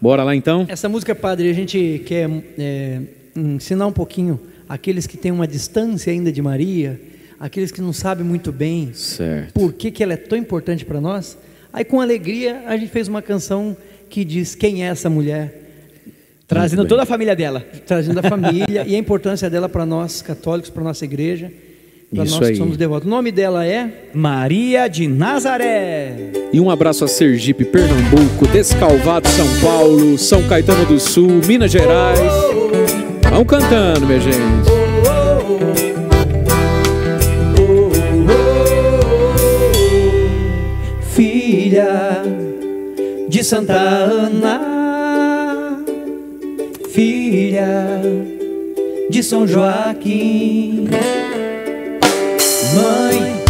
Bora 0.00 0.24
lá 0.24 0.34
então? 0.34 0.64
Essa 0.68 0.88
música, 0.88 1.14
padre, 1.14 1.48
a 1.50 1.52
gente 1.52 2.02
quer 2.06 2.28
é, 2.58 3.00
ensinar 3.36 3.86
um 3.86 3.92
pouquinho 3.92 4.40
aqueles 4.68 5.06
que 5.06 5.16
têm 5.16 5.30
uma 5.30 5.46
distância 5.46 6.10
ainda 6.12 6.32
de 6.32 6.40
Maria, 6.40 7.00
aqueles 7.38 7.70
que 7.70 7.80
não 7.80 7.92
sabem 7.92 8.24
muito 8.24 8.50
bem 8.50 8.90
Certo. 8.94 9.52
por 9.52 9.72
que, 9.74 9.90
que 9.90 10.02
ela 10.02 10.14
é 10.14 10.16
tão 10.16 10.38
importante 10.38 10.84
para 10.84 11.00
nós. 11.00 11.36
Aí, 11.72 11.84
com 11.84 12.00
alegria, 12.00 12.62
a 12.66 12.76
gente 12.76 12.90
fez 12.90 13.08
uma 13.08 13.20
canção 13.20 13.76
que 14.08 14.24
diz 14.24 14.54
quem 14.54 14.84
é 14.84 14.88
essa 14.88 15.10
mulher, 15.10 15.62
Trazendo 16.48 16.86
toda 16.86 17.02
a 17.02 17.06
família 17.06 17.34
dela. 17.34 17.60
trazendo 17.84 18.20
a 18.20 18.22
família 18.22 18.84
e 18.86 18.94
a 18.94 18.98
importância 18.98 19.50
dela 19.50 19.68
para 19.68 19.84
nós 19.84 20.22
católicos, 20.22 20.70
para 20.70 20.82
nossa 20.84 21.04
igreja, 21.04 21.52
para 22.14 22.24
Isso 22.24 22.36
nós 22.36 22.46
aí. 22.46 22.52
que 22.52 22.58
somos 22.58 22.76
devotos. 22.76 23.06
O 23.06 23.10
nome 23.10 23.32
dela 23.32 23.66
é 23.66 24.10
Maria 24.14 24.88
de 24.88 25.06
Nazaré. 25.06 26.14
E 26.52 26.60
um 26.60 26.70
abraço 26.70 27.04
a 27.04 27.08
Sergipe, 27.08 27.64
Pernambuco, 27.64 28.46
Descalvado, 28.52 29.28
São 29.28 29.46
Paulo, 29.60 30.16
São 30.16 30.42
Caetano 30.48 30.86
do 30.86 30.98
Sul, 31.00 31.40
Minas 31.46 31.70
Gerais. 31.70 32.20
Vamos 33.30 33.46
cantando, 33.46 34.06
minha 34.06 34.20
gente. 34.20 34.76
filha 41.16 42.22
de 43.28 43.42
Santa 43.42 43.74
Ana, 43.74 44.60
filha 46.90 48.00
de 49.08 49.22
São 49.22 49.46
Joaquim, 49.46 50.86
mãe 52.74 53.44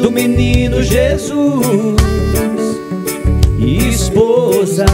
do 0.00 0.10
menino 0.10 0.82
Jesus, 0.82 1.96
e 3.58 3.88
esposa 3.88 4.84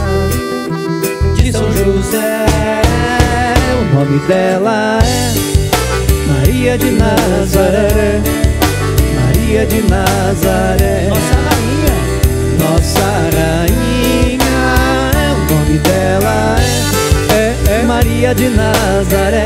de 1.35 1.51
São 1.51 1.71
José. 1.73 2.45
O 3.79 3.95
nome 3.95 4.19
dela 4.27 4.99
é 5.03 5.33
Maria 6.33 6.77
de 6.77 6.91
Nazaré. 6.91 8.21
Maria 9.25 9.65
de 9.65 9.81
Nazaré, 9.83 11.07
Nossa 11.09 11.35
rainha. 11.45 11.95
nossa 12.59 13.07
rainha, 13.37 14.57
é 15.15 15.31
o 15.31 15.37
nome 15.53 15.77
dela 15.79 16.55
é, 17.31 17.55
é, 17.69 17.83
Maria 17.83 18.33
de 18.33 18.49
Nazaré, 18.49 19.45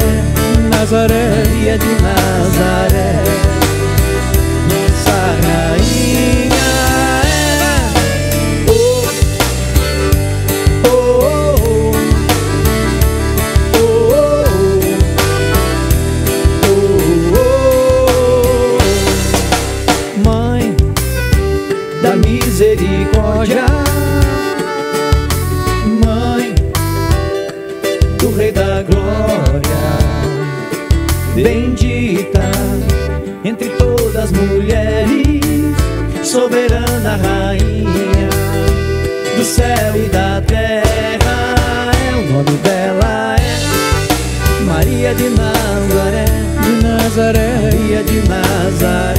Nazaré, 0.70 1.44
Maria 1.46 1.78
de 1.78 1.92
Nazaré, 2.02 3.22
nossa 5.38 6.49
soberana 36.30 37.18
Rainha 37.24 38.30
do 39.36 39.44
céu 39.44 39.96
e 39.96 40.08
da 40.10 40.40
terra, 40.46 41.92
é 42.08 42.16
o 42.18 42.32
nome 42.32 42.56
dela 42.58 43.36
é 43.36 44.64
Maria 44.64 45.16
de 45.16 45.28
Nazaré, 45.30 46.26
de 46.62 46.84
Nazaré, 46.86 47.50
Maria 47.64 48.04
de 48.04 48.22
Nazaré, 48.30 49.19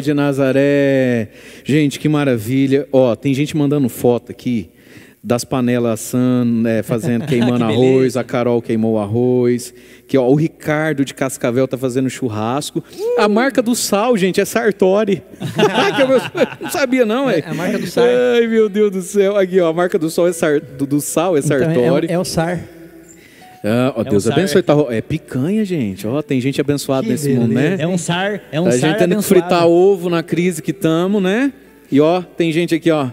Maria 0.00 0.02
de 0.02 0.14
Nazaré. 0.14 1.28
Gente, 1.64 1.98
que 1.98 2.08
maravilha. 2.08 2.88
Ó, 2.90 3.14
tem 3.14 3.34
gente 3.34 3.56
mandando 3.56 3.88
foto 3.88 4.32
aqui 4.32 4.70
das 5.22 5.44
panelas 5.44 6.00
assando, 6.00 6.62
né, 6.62 6.82
fazendo, 6.82 7.26
queimando 7.28 7.58
Que 7.66 7.72
arroz, 7.72 8.16
a 8.16 8.24
Carol 8.24 8.62
queimou 8.62 8.98
arroz. 8.98 9.74
Que 10.08 10.16
ó, 10.16 10.26
o 10.26 10.34
Ricardo 10.34 11.04
de 11.04 11.12
Cascavel 11.12 11.68
tá 11.68 11.76
fazendo 11.76 12.08
churrasco. 12.08 12.82
A 13.18 13.28
marca 13.28 13.60
do 13.60 13.74
sal, 13.74 14.16
gente, 14.16 14.40
é 14.40 14.44
Sartori. 14.46 15.22
Que 15.96 16.02
eu 16.02 16.08
não 16.60 16.70
sabia 16.70 17.04
não, 17.04 17.28
é. 17.28 17.40
a 17.46 17.52
marca 17.52 17.78
do 17.78 17.86
sal. 17.86 18.04
Ai, 18.34 18.46
meu 18.46 18.68
Deus 18.70 18.90
do 18.90 19.02
céu. 19.02 19.36
Aqui, 19.36 19.60
ó, 19.60 19.68
a 19.68 19.72
marca 19.74 19.98
do 19.98 20.08
sal 20.08 20.26
é, 20.26 20.32
Sar- 20.32 20.60
do, 20.60 20.86
do 20.86 21.00
sal 21.00 21.36
é 21.36 21.40
Então, 21.40 21.58
Sartori. 21.58 22.06
é, 22.08 22.12
é 22.12 22.18
o 22.18 22.24
SAR. 22.24 22.60
Ah, 23.62 23.92
ó, 23.96 24.00
É 24.02 24.06
um 24.06 24.10
Deus 24.10 24.24
sar. 24.24 24.32
abençoe. 24.32 24.62
Tá, 24.62 24.74
é 24.90 25.00
picanha, 25.02 25.64
gente. 25.64 26.06
Ó, 26.06 26.22
tem 26.22 26.40
gente 26.40 26.60
abençoada 26.60 27.02
Que 27.04 27.10
nesse 27.10 27.30
mundo, 27.34 27.52
né? 27.52 27.76
É 27.78 27.86
um 27.86 27.98
sar, 27.98 28.40
é 28.50 28.60
um 28.60 28.66
a 28.66 28.72
sar 28.72 28.90
gente 28.90 28.98
tendo 28.98 29.16
que 29.16 29.22
fritar 29.22 29.66
ovo 29.66 30.08
na 30.08 30.22
crise 30.22 30.62
que 30.62 30.70
estamos, 30.70 31.22
né? 31.22 31.52
E 31.92 32.00
ó, 32.00 32.22
tem 32.22 32.50
gente 32.52 32.74
aqui, 32.74 32.90
ó. 32.90 33.08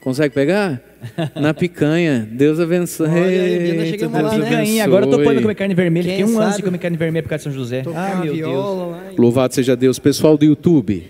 Consegue 0.00 0.34
pegar? 0.34 0.80
Na 1.36 1.52
picanha. 1.52 2.26
Deus 2.30 2.58
abençoe. 2.58 3.06
Olha 3.08 3.20
ainda 3.24 3.82
Eita, 3.82 3.86
chegamos 3.86 4.18
Deus 4.18 4.32
lá, 4.32 4.38
né? 4.38 4.44
Picanha, 4.44 4.84
agora 4.84 5.04
eu 5.06 5.10
tô 5.10 5.18
podendo 5.18 5.42
comer 5.42 5.54
carne 5.54 5.74
vermelha. 5.74 6.04
Quem 6.08 6.16
Fiquei 6.18 6.34
um 6.34 6.40
ano 6.40 6.52
sem 6.52 6.64
comer 6.64 6.78
carne 6.78 6.96
vermelha 6.96 7.22
por 7.22 7.28
causa 7.28 7.44
de 7.44 7.50
São 7.50 7.52
José. 7.52 7.82
Tocar 7.82 8.12
Ah, 8.12 8.24
meu 8.24 8.34
viola 8.34 8.54
Deus. 8.54 8.90
lá. 8.90 9.12
Louvado 9.18 9.54
seja 9.54 9.76
Deus. 9.76 9.98
Pessoal 9.98 10.36
do 10.38 10.44
YouTube, 10.44 11.04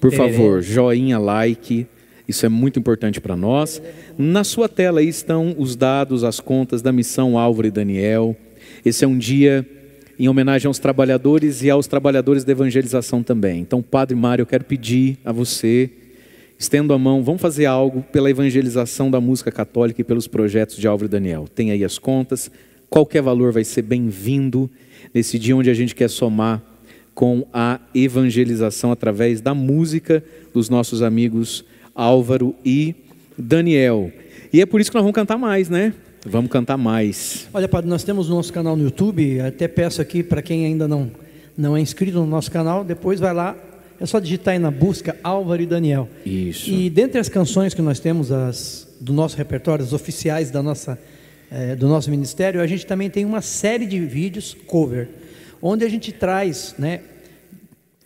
por 0.00 0.12
favor, 0.12 0.62
joinha, 0.62 1.18
like. 1.18 1.86
Isso 2.28 2.44
é 2.44 2.48
muito 2.48 2.78
importante 2.78 3.20
para 3.20 3.36
nós. 3.36 3.80
Na 4.18 4.42
sua 4.42 4.68
tela 4.68 5.00
aí 5.00 5.08
estão 5.08 5.54
os 5.58 5.76
dados, 5.76 6.24
as 6.24 6.40
contas 6.40 6.82
da 6.82 6.92
missão 6.92 7.38
Álvaro 7.38 7.68
e 7.68 7.70
Daniel. 7.70 8.36
Esse 8.84 9.04
é 9.04 9.08
um 9.08 9.16
dia 9.16 9.66
em 10.18 10.28
homenagem 10.28 10.66
aos 10.66 10.78
trabalhadores 10.78 11.62
e 11.62 11.70
aos 11.70 11.86
trabalhadores 11.86 12.42
da 12.42 12.52
evangelização 12.52 13.22
também. 13.22 13.60
Então, 13.60 13.82
Padre 13.82 14.16
Mário, 14.16 14.42
eu 14.42 14.46
quero 14.46 14.64
pedir 14.64 15.18
a 15.24 15.30
você, 15.30 15.90
estendo 16.58 16.92
a 16.92 16.98
mão, 16.98 17.22
vamos 17.22 17.40
fazer 17.40 17.66
algo 17.66 18.02
pela 18.10 18.30
evangelização 18.30 19.10
da 19.10 19.20
música 19.20 19.52
católica 19.52 20.00
e 20.00 20.04
pelos 20.04 20.26
projetos 20.26 20.76
de 20.76 20.88
Álvaro 20.88 21.06
e 21.06 21.10
Daniel. 21.10 21.46
Tem 21.54 21.70
aí 21.70 21.84
as 21.84 21.98
contas. 21.98 22.50
Qualquer 22.88 23.22
valor 23.22 23.52
vai 23.52 23.62
ser 23.62 23.82
bem-vindo 23.82 24.70
nesse 25.12 25.38
dia 25.38 25.56
onde 25.56 25.70
a 25.70 25.74
gente 25.74 25.94
quer 25.94 26.08
somar 26.08 26.62
com 27.14 27.46
a 27.52 27.80
evangelização 27.94 28.92
através 28.92 29.40
da 29.40 29.54
música 29.54 30.22
dos 30.52 30.68
nossos 30.68 31.02
amigos 31.02 31.64
Álvaro 31.96 32.54
e 32.62 32.94
Daniel. 33.38 34.12
E 34.52 34.60
é 34.60 34.66
por 34.66 34.80
isso 34.80 34.90
que 34.90 34.94
nós 34.94 35.02
vamos 35.02 35.14
cantar 35.14 35.38
mais, 35.38 35.70
né? 35.70 35.94
Vamos 36.24 36.50
cantar 36.50 36.76
mais. 36.76 37.48
Olha, 37.54 37.66
Padre, 37.66 37.88
nós 37.88 38.04
temos 38.04 38.28
o 38.28 38.34
nosso 38.34 38.52
canal 38.52 38.76
no 38.76 38.84
YouTube. 38.84 39.40
Até 39.40 39.66
peço 39.66 40.02
aqui 40.02 40.22
para 40.22 40.42
quem 40.42 40.66
ainda 40.66 40.86
não, 40.86 41.10
não 41.56 41.76
é 41.76 41.80
inscrito 41.80 42.18
no 42.18 42.26
nosso 42.26 42.50
canal, 42.50 42.84
depois 42.84 43.18
vai 43.18 43.32
lá. 43.32 43.56
É 43.98 44.04
só 44.04 44.18
digitar 44.18 44.52
aí 44.52 44.58
na 44.58 44.70
busca 44.70 45.16
Álvaro 45.22 45.62
e 45.62 45.66
Daniel. 45.66 46.08
Isso. 46.24 46.68
E 46.68 46.90
dentre 46.90 47.18
as 47.18 47.28
canções 47.28 47.72
que 47.72 47.80
nós 47.80 47.98
temos 47.98 48.30
as, 48.30 48.86
do 49.00 49.12
nosso 49.12 49.36
repertório, 49.36 49.82
as 49.84 49.92
oficiais 49.92 50.50
da 50.50 50.62
nossa, 50.62 50.98
eh, 51.50 51.74
do 51.76 51.88
nosso 51.88 52.10
ministério, 52.10 52.60
a 52.60 52.66
gente 52.66 52.84
também 52.84 53.08
tem 53.08 53.24
uma 53.24 53.40
série 53.40 53.86
de 53.86 53.98
vídeos 54.00 54.54
cover, 54.66 55.08
onde 55.62 55.84
a 55.84 55.88
gente 55.88 56.12
traz, 56.12 56.74
né? 56.78 57.00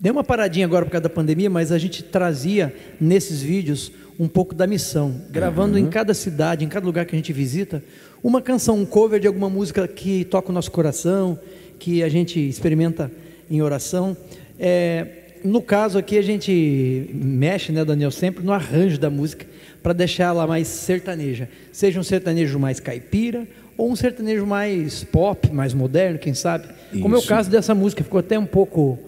Deu 0.01 0.15
uma 0.15 0.25
paradinha 0.25 0.65
agora 0.65 0.87
por 0.87 0.93
causa 0.93 1.03
da 1.03 1.11
pandemia, 1.11 1.51
mas 1.51 1.71
a 1.71 1.77
gente 1.77 2.03
trazia 2.03 2.75
nesses 2.99 3.43
vídeos 3.43 3.93
um 4.19 4.27
pouco 4.27 4.55
da 4.55 4.67
missão, 4.67 5.21
gravando 5.31 5.79
em 5.79 5.91
cada 5.91 6.15
cidade, 6.15 6.65
em 6.65 6.69
cada 6.69 6.87
lugar 6.87 7.05
que 7.05 7.15
a 7.15 7.19
gente 7.19 7.35
visita, 7.35 7.85
uma 8.23 8.41
canção, 8.41 8.79
um 8.79 8.87
cover 8.87 9.21
de 9.21 9.27
alguma 9.27 9.51
música 9.51 9.87
que 9.87 10.25
toca 10.25 10.49
o 10.49 10.55
nosso 10.55 10.71
coração, 10.71 11.39
que 11.79 12.03
a 12.03 12.09
gente 12.09 12.41
experimenta 12.41 13.13
em 13.51 13.61
oração. 13.61 14.17
É, 14.59 15.07
no 15.45 15.61
caso 15.61 15.99
aqui 15.99 16.17
a 16.17 16.23
gente 16.23 17.11
mexe, 17.13 17.71
né, 17.71 17.85
Daniel, 17.85 18.11
sempre 18.11 18.43
no 18.43 18.53
arranjo 18.53 18.99
da 18.99 19.11
música 19.11 19.45
para 19.83 19.93
deixar 19.93 20.29
ela 20.29 20.47
mais 20.47 20.67
sertaneja, 20.67 21.47
seja 21.71 22.01
um 22.01 22.03
sertanejo 22.03 22.59
mais 22.59 22.81
caipira 22.81 23.47
ou 23.77 23.91
um 23.91 23.97
sertanejo 23.97 24.47
mais 24.47 25.05
pop, 25.05 25.53
mais 25.53 25.75
moderno, 25.75 26.19
quem 26.19 26.33
sabe. 26.33 26.69
Como 27.03 27.15
é 27.15 27.19
o 27.19 27.21
Isso. 27.21 27.29
caso 27.29 27.51
dessa 27.51 27.75
música, 27.75 28.03
ficou 28.03 28.21
até 28.21 28.39
um 28.39 28.47
pouco 28.47 28.99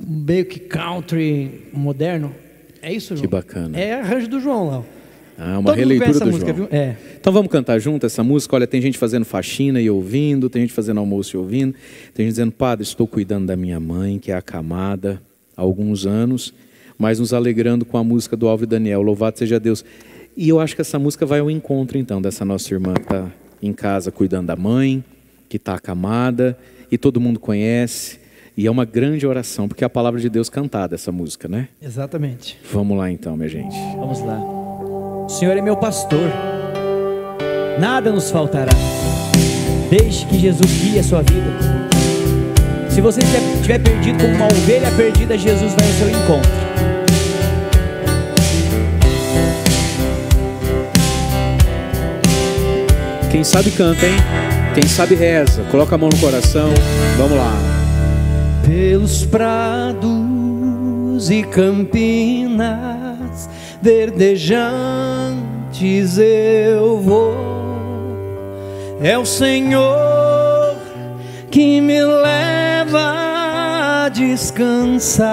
meio 0.00 0.44
que 0.44 0.58
country 0.58 1.68
moderno. 1.72 2.34
É 2.82 2.92
isso, 2.92 3.16
João? 3.16 3.22
Que 3.22 3.26
bacana. 3.26 3.78
É 3.78 3.94
arranjo 3.94 4.28
do 4.28 4.40
João 4.40 4.68
lá. 4.68 4.84
Ah, 5.38 5.58
uma 5.58 5.70
Todo 5.70 5.76
releitura 5.76 6.18
do 6.18 6.26
música, 6.26 6.52
João. 6.52 6.68
É. 6.70 6.96
Então 7.20 7.32
vamos 7.32 7.50
cantar 7.50 7.78
junto 7.78 8.04
essa 8.04 8.24
música. 8.24 8.56
Olha, 8.56 8.66
tem 8.66 8.82
gente 8.82 8.98
fazendo 8.98 9.24
faxina 9.24 9.80
e 9.80 9.88
ouvindo, 9.88 10.50
tem 10.50 10.62
gente 10.62 10.72
fazendo 10.72 10.98
almoço 10.98 11.36
e 11.36 11.38
ouvindo, 11.38 11.74
tem 12.12 12.26
gente 12.26 12.32
dizendo, 12.32 12.52
Padre, 12.52 12.82
estou 12.82 13.06
cuidando 13.06 13.46
da 13.46 13.56
minha 13.56 13.78
mãe, 13.78 14.18
que 14.18 14.32
é 14.32 14.34
acamada 14.34 15.22
há 15.56 15.62
alguns 15.62 16.06
anos, 16.06 16.52
mas 16.98 17.20
nos 17.20 17.32
alegrando 17.32 17.84
com 17.84 17.96
a 17.96 18.02
música 18.02 18.36
do 18.36 18.52
e 18.52 18.66
Daniel. 18.66 19.00
Louvado 19.00 19.38
seja 19.38 19.60
Deus. 19.60 19.84
E 20.36 20.48
eu 20.48 20.58
acho 20.58 20.74
que 20.74 20.80
essa 20.80 20.98
música 20.98 21.24
vai 21.24 21.38
ao 21.38 21.50
encontro, 21.50 21.98
então, 21.98 22.20
dessa 22.20 22.44
nossa 22.44 22.72
irmã 22.74 22.94
que 22.94 23.02
está 23.02 23.30
em 23.62 23.72
casa 23.72 24.10
cuidando 24.10 24.46
da 24.46 24.56
mãe, 24.56 25.04
que 25.48 25.56
está 25.56 25.74
acamada, 25.74 26.58
e 26.90 26.98
todo 26.98 27.20
mundo 27.20 27.38
conhece. 27.38 28.18
E 28.58 28.66
é 28.66 28.70
uma 28.72 28.84
grande 28.84 29.24
oração, 29.24 29.68
porque 29.68 29.84
é 29.84 29.86
a 29.86 29.88
palavra 29.88 30.18
de 30.18 30.28
Deus 30.28 30.50
cantada, 30.50 30.96
essa 30.96 31.12
música, 31.12 31.46
né? 31.46 31.68
Exatamente. 31.80 32.58
Vamos 32.72 32.98
lá 32.98 33.08
então, 33.08 33.36
minha 33.36 33.48
gente. 33.48 33.76
Vamos 33.96 34.20
lá. 34.20 34.36
O 34.36 35.28
Senhor 35.28 35.56
é 35.56 35.60
meu 35.60 35.76
pastor, 35.76 36.28
nada 37.78 38.10
nos 38.10 38.32
faltará. 38.32 38.72
Deixe 39.88 40.26
que 40.26 40.40
Jesus 40.40 40.72
guie 40.82 40.98
a 40.98 41.04
sua 41.04 41.22
vida. 41.22 41.56
Se 42.90 43.00
você 43.00 43.20
estiver 43.20 43.54
estiver 43.54 43.78
perdido 43.78 44.18
como 44.20 44.34
uma 44.34 44.46
ovelha 44.46 44.90
perdida, 44.96 45.38
Jesus 45.38 45.72
vai 45.74 45.86
ao 45.86 45.94
seu 45.94 46.10
encontro. 46.10 46.50
Quem 53.30 53.44
sabe 53.44 53.70
canta, 53.70 54.04
hein? 54.04 54.16
Quem 54.74 54.88
sabe 54.88 55.14
reza. 55.14 55.62
Coloca 55.70 55.94
a 55.94 55.98
mão 55.98 56.08
no 56.08 56.18
coração. 56.18 56.70
Vamos 57.16 57.38
lá. 57.38 57.77
Pelos 58.68 59.24
prados 59.24 60.04
e 61.30 61.42
campinas 61.42 62.68
verdejantes 63.80 66.18
eu 66.18 67.00
vou. 67.00 67.34
É 69.00 69.16
o 69.16 69.24
Senhor 69.24 70.76
que 71.50 71.80
me 71.80 72.02
leva 72.02 74.04
a 74.04 74.10
descansar 74.10 75.24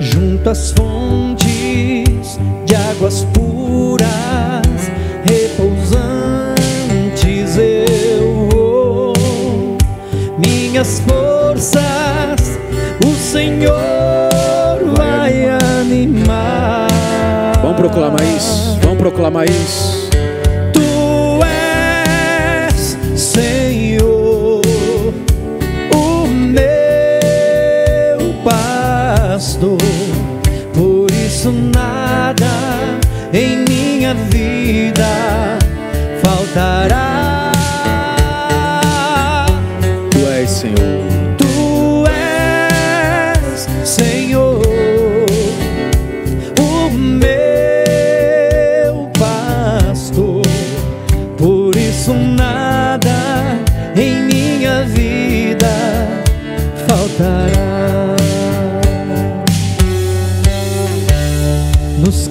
junto 0.00 0.50
às 0.50 0.72
fontes 0.72 2.40
de 2.64 2.74
águas 2.74 3.24
puras, 3.32 4.65
Minhas 10.76 11.00
forças 11.08 12.58
o 13.02 13.14
Senhor 13.14 13.74
vai 14.94 15.48
animar. 15.80 16.86
Vamos 17.62 17.78
proclamar 17.78 18.22
isso. 18.36 18.78
Vamos 18.82 18.98
proclamar 18.98 19.48
isso. 19.48 20.10
Tu 20.74 21.40
és 21.46 22.98
Senhor, 23.18 24.60
o 25.94 26.26
meu 26.26 26.74
pastor, 28.44 29.78
por 30.74 31.10
isso 31.10 31.50
nada 31.52 32.50
em 33.32 33.64
minha 33.64 34.12
vida 34.12 35.06
faltará. 36.22 37.05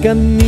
Faltará. 0.06 0.45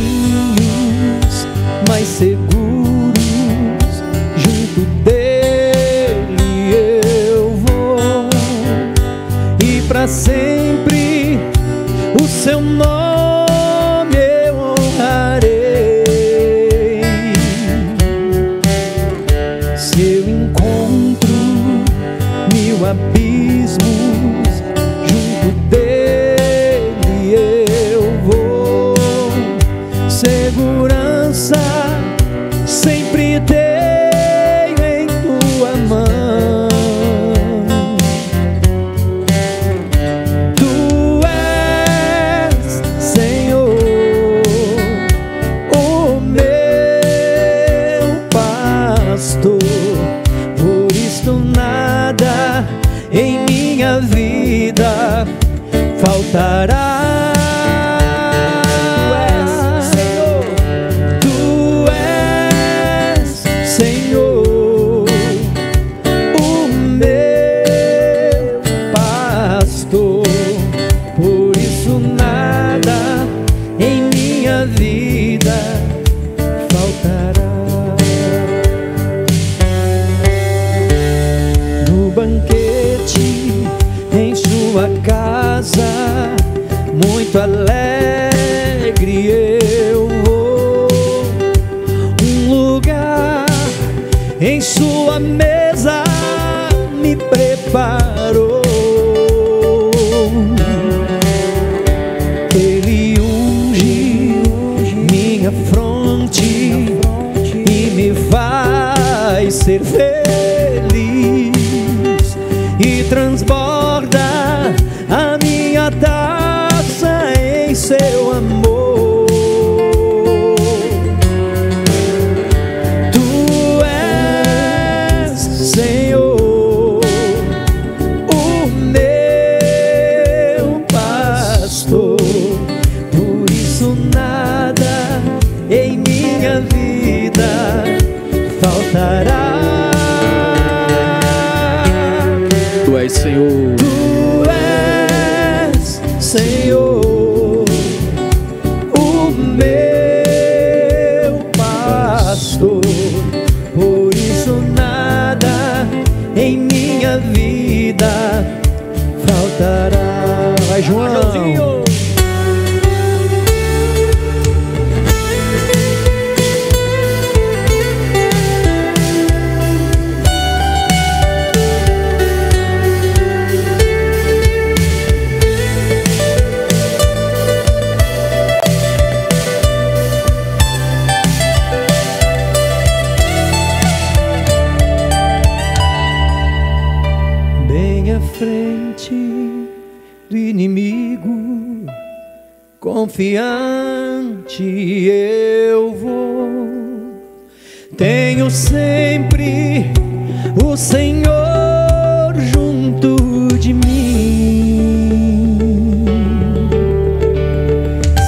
Senhor 200.79 202.33
junto 202.53 203.17
de 203.59 203.73
mim. 203.73 205.19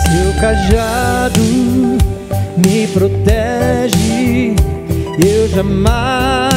Seu 0.04 0.42
cajado 0.42 1.42
me 2.58 2.88
protege, 2.88 4.54
eu 5.26 5.48
jamais 5.48 6.51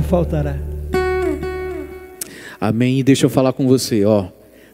nada 0.00 0.02
faltará. 0.02 0.58
Amém. 2.60 2.98
E 2.98 3.02
deixa 3.02 3.26
eu 3.26 3.30
falar 3.30 3.52
com 3.52 3.66
você, 3.66 4.04
ó. 4.04 4.26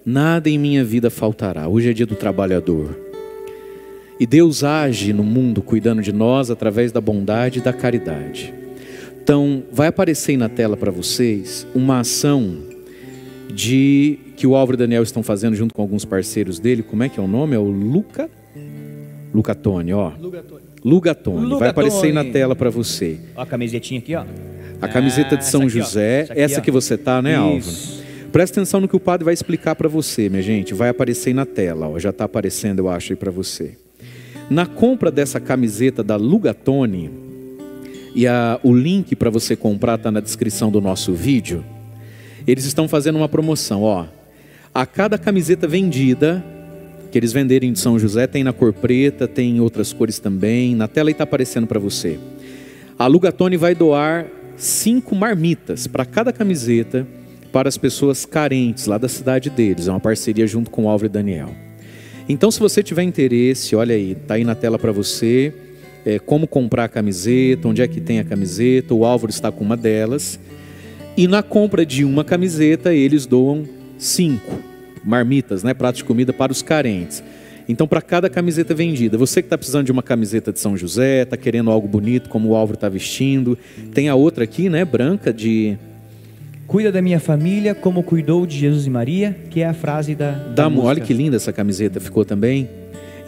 Nada 0.04 0.48
em 0.48 0.58
minha 0.58 0.84
vida 0.84 1.10
faltará. 1.10 1.68
Hoje 1.68 1.90
é 1.90 1.92
dia 1.92 2.06
do 2.06 2.14
trabalhador. 2.14 2.96
E 4.18 4.26
Deus 4.26 4.64
age 4.64 5.12
no 5.12 5.24
mundo 5.24 5.60
cuidando 5.60 6.00
de 6.00 6.12
nós 6.12 6.50
através 6.50 6.90
da 6.90 7.00
bondade 7.00 7.58
e 7.58 7.62
da 7.62 7.72
caridade. 7.72 8.54
Então, 9.22 9.64
vai 9.70 9.88
aparecer 9.88 10.32
aí 10.32 10.36
na 10.36 10.48
tela 10.48 10.76
para 10.76 10.90
vocês 10.90 11.66
uma 11.74 12.00
ação 12.00 12.58
de 13.52 14.18
que 14.36 14.46
o 14.46 14.54
Álvaro 14.54 14.74
e 14.74 14.78
o 14.78 14.78
Daniel 14.78 15.02
estão 15.02 15.22
fazendo 15.22 15.56
junto 15.56 15.74
com 15.74 15.82
alguns 15.82 16.04
parceiros 16.04 16.58
dele. 16.58 16.82
Como 16.82 17.02
é 17.02 17.08
que 17.08 17.18
é 17.18 17.22
o 17.22 17.26
nome? 17.26 17.56
É 17.56 17.58
o 17.58 17.64
Luca 17.64 18.30
Lucatone, 19.34 19.92
ó. 19.92 20.12
Lugatone. 20.18 21.36
Vai 21.36 21.44
Lugatone. 21.44 21.68
aparecer 21.68 22.06
aí 22.06 22.12
na 22.12 22.24
tela 22.24 22.54
para 22.54 22.70
você. 22.70 23.18
Ó 23.34 23.42
a 23.42 23.46
camisetinha 23.46 23.98
aqui, 23.98 24.14
ó. 24.14 24.24
A 24.80 24.88
camiseta 24.88 25.36
de 25.36 25.42
Ah, 25.42 25.46
São 25.46 25.62
essa 25.62 25.68
aqui. 25.70 25.78
José, 25.78 26.20
Essa 26.20 26.32
aqui, 26.32 26.40
essa 26.42 26.60
que 26.60 26.70
você 26.70 26.96
tá, 26.96 27.20
né, 27.22 27.34
Álvaro? 27.36 27.58
Isso. 27.58 28.04
Presta 28.30 28.60
atenção 28.60 28.80
no 28.80 28.88
que 28.88 28.96
o 28.96 29.00
padre 29.00 29.24
vai 29.24 29.32
explicar 29.32 29.74
para 29.74 29.88
você, 29.88 30.28
minha 30.28 30.42
gente. 30.42 30.74
Vai 30.74 30.88
aparecer 30.90 31.30
aí 31.30 31.34
na 31.34 31.46
tela, 31.46 31.88
ó. 31.88 31.98
Já 31.98 32.10
está 32.10 32.24
aparecendo, 32.24 32.80
eu 32.80 32.88
acho, 32.88 33.12
aí 33.12 33.16
para 33.16 33.30
você. 33.30 33.72
Na 34.50 34.66
compra 34.66 35.10
dessa 35.10 35.40
camiseta 35.40 36.02
da 36.02 36.16
Lugatone, 36.16 37.10
e 38.14 38.26
a- 38.26 38.60
o 38.62 38.74
link 38.74 39.14
para 39.16 39.30
você 39.30 39.56
comprar 39.56 39.94
está 39.96 40.10
na 40.10 40.20
descrição 40.20 40.70
do 40.70 40.80
nosso 40.80 41.12
vídeo, 41.14 41.64
eles 42.46 42.64
estão 42.64 42.86
fazendo 42.86 43.16
uma 43.16 43.28
promoção, 43.28 43.82
ó. 43.82 44.06
A 44.74 44.84
cada 44.84 45.16
camiseta 45.16 45.66
vendida, 45.66 46.44
que 47.10 47.18
eles 47.18 47.32
venderem 47.32 47.72
de 47.72 47.78
São 47.78 47.98
José, 47.98 48.26
tem 48.26 48.44
na 48.44 48.52
cor 48.52 48.72
preta, 48.72 49.26
tem 49.26 49.56
em 49.56 49.60
outras 49.60 49.92
cores 49.92 50.18
também. 50.18 50.74
Na 50.74 50.86
tela 50.86 51.08
aí 51.08 51.12
está 51.12 51.24
aparecendo 51.24 51.66
para 51.66 51.78
você. 51.80 52.18
A 52.98 53.06
Lugatone 53.06 53.56
vai 53.56 53.74
doar 53.74 54.26
cinco 54.56 55.14
marmitas 55.14 55.86
para 55.86 56.04
cada 56.04 56.32
camiseta 56.32 57.06
para 57.52 57.68
as 57.68 57.78
pessoas 57.78 58.24
carentes 58.24 58.86
lá 58.86 58.98
da 58.98 59.08
cidade 59.08 59.48
deles. 59.50 59.88
É 59.88 59.90
uma 59.90 60.00
parceria 60.00 60.46
junto 60.46 60.70
com 60.70 60.84
o 60.84 60.88
Álvaro 60.88 61.06
e 61.06 61.08
Daniel. 61.08 61.50
Então, 62.28 62.50
se 62.50 62.58
você 62.58 62.82
tiver 62.82 63.02
interesse, 63.02 63.76
olha 63.76 63.94
aí, 63.94 64.14
tá 64.14 64.34
aí 64.34 64.44
na 64.44 64.54
tela 64.54 64.78
para 64.78 64.90
você, 64.90 65.54
é, 66.04 66.18
como 66.18 66.46
comprar 66.46 66.84
a 66.84 66.88
camiseta, 66.88 67.68
onde 67.68 67.82
é 67.82 67.88
que 67.88 68.00
tem 68.00 68.18
a 68.18 68.24
camiseta. 68.24 68.92
O 68.94 69.04
Álvaro 69.04 69.30
está 69.30 69.52
com 69.52 69.64
uma 69.64 69.76
delas. 69.76 70.38
E 71.16 71.26
na 71.26 71.42
compra 71.42 71.86
de 71.86 72.04
uma 72.04 72.24
camiseta, 72.24 72.92
eles 72.92 73.26
doam 73.26 73.64
cinco 73.98 74.60
marmitas, 75.04 75.62
né, 75.62 75.72
pratos 75.72 75.98
de 75.98 76.04
comida 76.04 76.32
para 76.32 76.50
os 76.50 76.62
carentes. 76.62 77.22
Então, 77.68 77.86
para 77.86 78.00
cada 78.00 78.30
camiseta 78.30 78.74
vendida, 78.74 79.18
você 79.18 79.42
que 79.42 79.46
está 79.46 79.58
precisando 79.58 79.86
de 79.86 79.92
uma 79.92 80.02
camiseta 80.02 80.52
de 80.52 80.60
São 80.60 80.76
José, 80.76 81.22
está 81.22 81.36
querendo 81.36 81.70
algo 81.70 81.88
bonito 81.88 82.28
como 82.28 82.50
o 82.50 82.54
Álvaro 82.54 82.76
está 82.76 82.88
vestindo, 82.88 83.58
tem 83.92 84.08
a 84.08 84.14
outra 84.14 84.44
aqui, 84.44 84.68
né, 84.68 84.84
branca 84.84 85.32
de 85.32 85.76
Cuida 86.66 86.90
da 86.90 87.00
minha 87.00 87.20
família 87.20 87.76
como 87.76 88.02
cuidou 88.02 88.44
de 88.44 88.58
Jesus 88.58 88.86
e 88.86 88.90
Maria, 88.90 89.36
que 89.50 89.60
é 89.60 89.66
a 89.66 89.72
frase 89.72 90.16
da, 90.16 90.32
da, 90.32 90.68
da. 90.68 90.80
Olha 90.80 91.00
que 91.00 91.14
linda 91.14 91.36
essa 91.36 91.52
camiseta 91.52 92.00
ficou 92.00 92.24
também. 92.24 92.68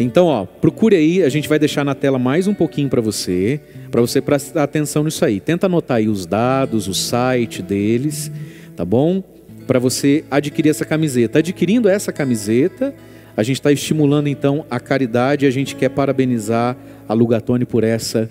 Então, 0.01 0.27
ó, 0.27 0.44
procure 0.44 0.97
aí, 0.97 1.23
a 1.23 1.28
gente 1.28 1.48
vai 1.48 1.59
deixar 1.59 1.85
na 1.85 1.94
tela 1.94 2.19
mais 2.19 2.48
um 2.48 2.55
pouquinho 2.55 2.89
para 2.89 3.01
você, 3.01 3.60
para 3.90 4.01
você 4.01 4.20
prestar 4.20 4.65
atenção 4.65 5.05
nisso 5.05 5.24
aí. 5.24 5.39
Tenta 5.39 5.66
anotar 5.66 5.98
aí 5.98 6.09
os 6.09 6.27
dados, 6.27 6.89
o 6.89 6.94
site 6.94 7.62
deles, 7.62 8.31
tá 8.77 8.85
bom? 8.85 9.23
Para 9.66 9.78
você 9.78 10.24
adquirir 10.31 10.70
essa 10.70 10.85
camiseta. 10.85 11.39
Adquirindo 11.39 11.89
essa 11.89 12.12
camiseta, 12.12 12.93
a 13.39 13.44
gente 13.44 13.60
está 13.60 13.70
estimulando 13.70 14.27
então 14.27 14.66
a 14.69 14.81
caridade 14.81 15.44
e 15.44 15.48
a 15.48 15.51
gente 15.52 15.77
quer 15.77 15.90
parabenizar 15.90 16.77
a 17.09 17.15
Lugatone 17.15 17.65
por 17.65 17.85
essa 17.85 18.28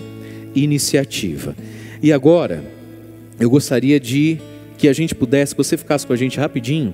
iniciativa. 0.53 1.55
E 2.03 2.11
agora, 2.11 2.61
eu 3.39 3.49
gostaria 3.49 4.01
de 4.01 4.37
que 4.77 4.85
a 4.85 4.91
gente 4.91 5.15
pudesse, 5.15 5.55
que 5.55 5.63
você 5.63 5.77
ficasse 5.77 6.05
com 6.05 6.11
a 6.11 6.17
gente 6.17 6.37
rapidinho. 6.37 6.93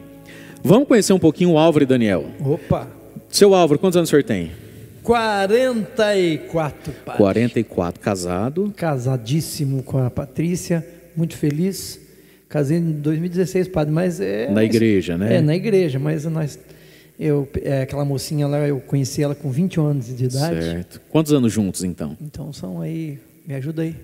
Vamos 0.64 0.88
conhecer 0.88 1.12
um 1.12 1.18
pouquinho 1.18 1.54
o 1.54 1.58
Álvaro 1.58 1.86
e 1.86 1.88
Daniel. 1.88 2.28
Opa! 2.40 2.88
Seu 3.30 3.56
Álvaro, 3.56 3.80
quantos 3.80 3.98
anos 3.98 4.10
o 4.10 4.12
senhor 4.12 4.24
tem? 4.24 4.52
44, 5.02 6.94
padre. 7.04 7.18
44, 7.18 8.00
casado. 8.00 8.72
Casadíssimo 8.78 9.82
com 9.82 9.98
a 9.98 10.12
Patrícia, 10.12 10.86
muito 11.16 11.36
feliz. 11.36 12.00
Casei 12.48 12.78
em 12.78 12.92
2016, 12.92 13.70
padre, 13.70 13.92
mas 13.92 14.22
é. 14.22 14.52
Na 14.52 14.64
igreja, 14.64 15.18
né? 15.18 15.38
É, 15.38 15.42
na 15.42 15.56
igreja, 15.56 15.98
mas 15.98 16.26
nós. 16.26 16.60
Eu, 17.20 17.48
é, 17.62 17.84
aquela 17.84 18.04
mocinha 18.04 18.48
lá, 18.48 18.68
eu 18.68 18.80
conheci 18.80 19.22
ela 19.22 19.36
com 19.36 19.52
21 19.52 19.86
anos 19.86 20.06
de 20.08 20.26
idade. 20.26 20.64
Certo. 20.64 21.02
Quantos 21.10 21.32
anos 21.32 21.52
juntos, 21.54 21.84
então? 21.84 22.18
Então 22.22 22.52
são 22.52 22.82
aí, 22.82 23.20
me 23.48 23.54
ajuda 23.54 23.84
aí. 23.84 23.96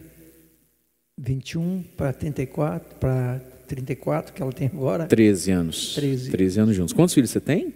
21 1.17 1.83
para 1.97 2.13
34, 2.13 2.95
para 2.97 3.41
34 3.67 4.33
que 4.33 4.41
ela 4.41 4.53
tem 4.53 4.67
agora. 4.67 5.05
13 5.05 5.51
anos. 5.51 5.95
13. 5.95 6.31
13 6.31 6.59
anos 6.59 6.75
juntos. 6.75 6.93
Quantos 6.93 7.13
filhos 7.13 7.29
você 7.29 7.39
tem? 7.41 7.73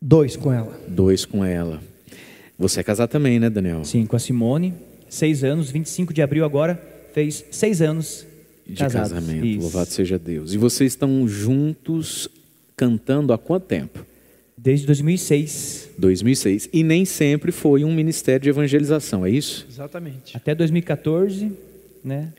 Dois 0.00 0.36
com 0.36 0.52
ela. 0.52 0.78
Dois 0.88 1.24
com 1.24 1.44
ela. 1.44 1.80
Você 2.58 2.80
é 2.80 2.82
casado 2.82 3.08
também, 3.08 3.38
né, 3.40 3.48
Daniel? 3.48 3.84
Sim, 3.84 4.04
com 4.04 4.16
a 4.16 4.18
Simone, 4.18 4.74
seis 5.08 5.42
anos, 5.42 5.70
25 5.70 6.12
de 6.12 6.20
abril 6.20 6.44
agora, 6.44 6.80
fez 7.14 7.44
seis 7.50 7.80
anos 7.80 8.26
De 8.66 8.74
casados. 8.76 9.12
casamento. 9.12 9.46
Isso. 9.46 9.60
Louvado 9.62 9.88
seja 9.90 10.18
Deus. 10.18 10.52
E 10.52 10.58
vocês 10.58 10.92
estão 10.92 11.26
juntos 11.26 12.28
cantando 12.76 13.32
há 13.32 13.38
quanto 13.38 13.64
tempo? 13.64 14.04
Desde 14.62 14.86
2006 14.86 15.90
2006. 15.96 16.68
E 16.72 16.82
nem 16.82 17.04
sempre 17.04 17.52
foi 17.52 17.84
um 17.84 17.94
ministério 17.94 18.42
de 18.42 18.48
evangelização, 18.48 19.24
é 19.24 19.30
isso? 19.30 19.66
Exatamente. 19.70 20.36
até 20.36 20.54
2014, 20.54 21.52
né? 22.04 22.32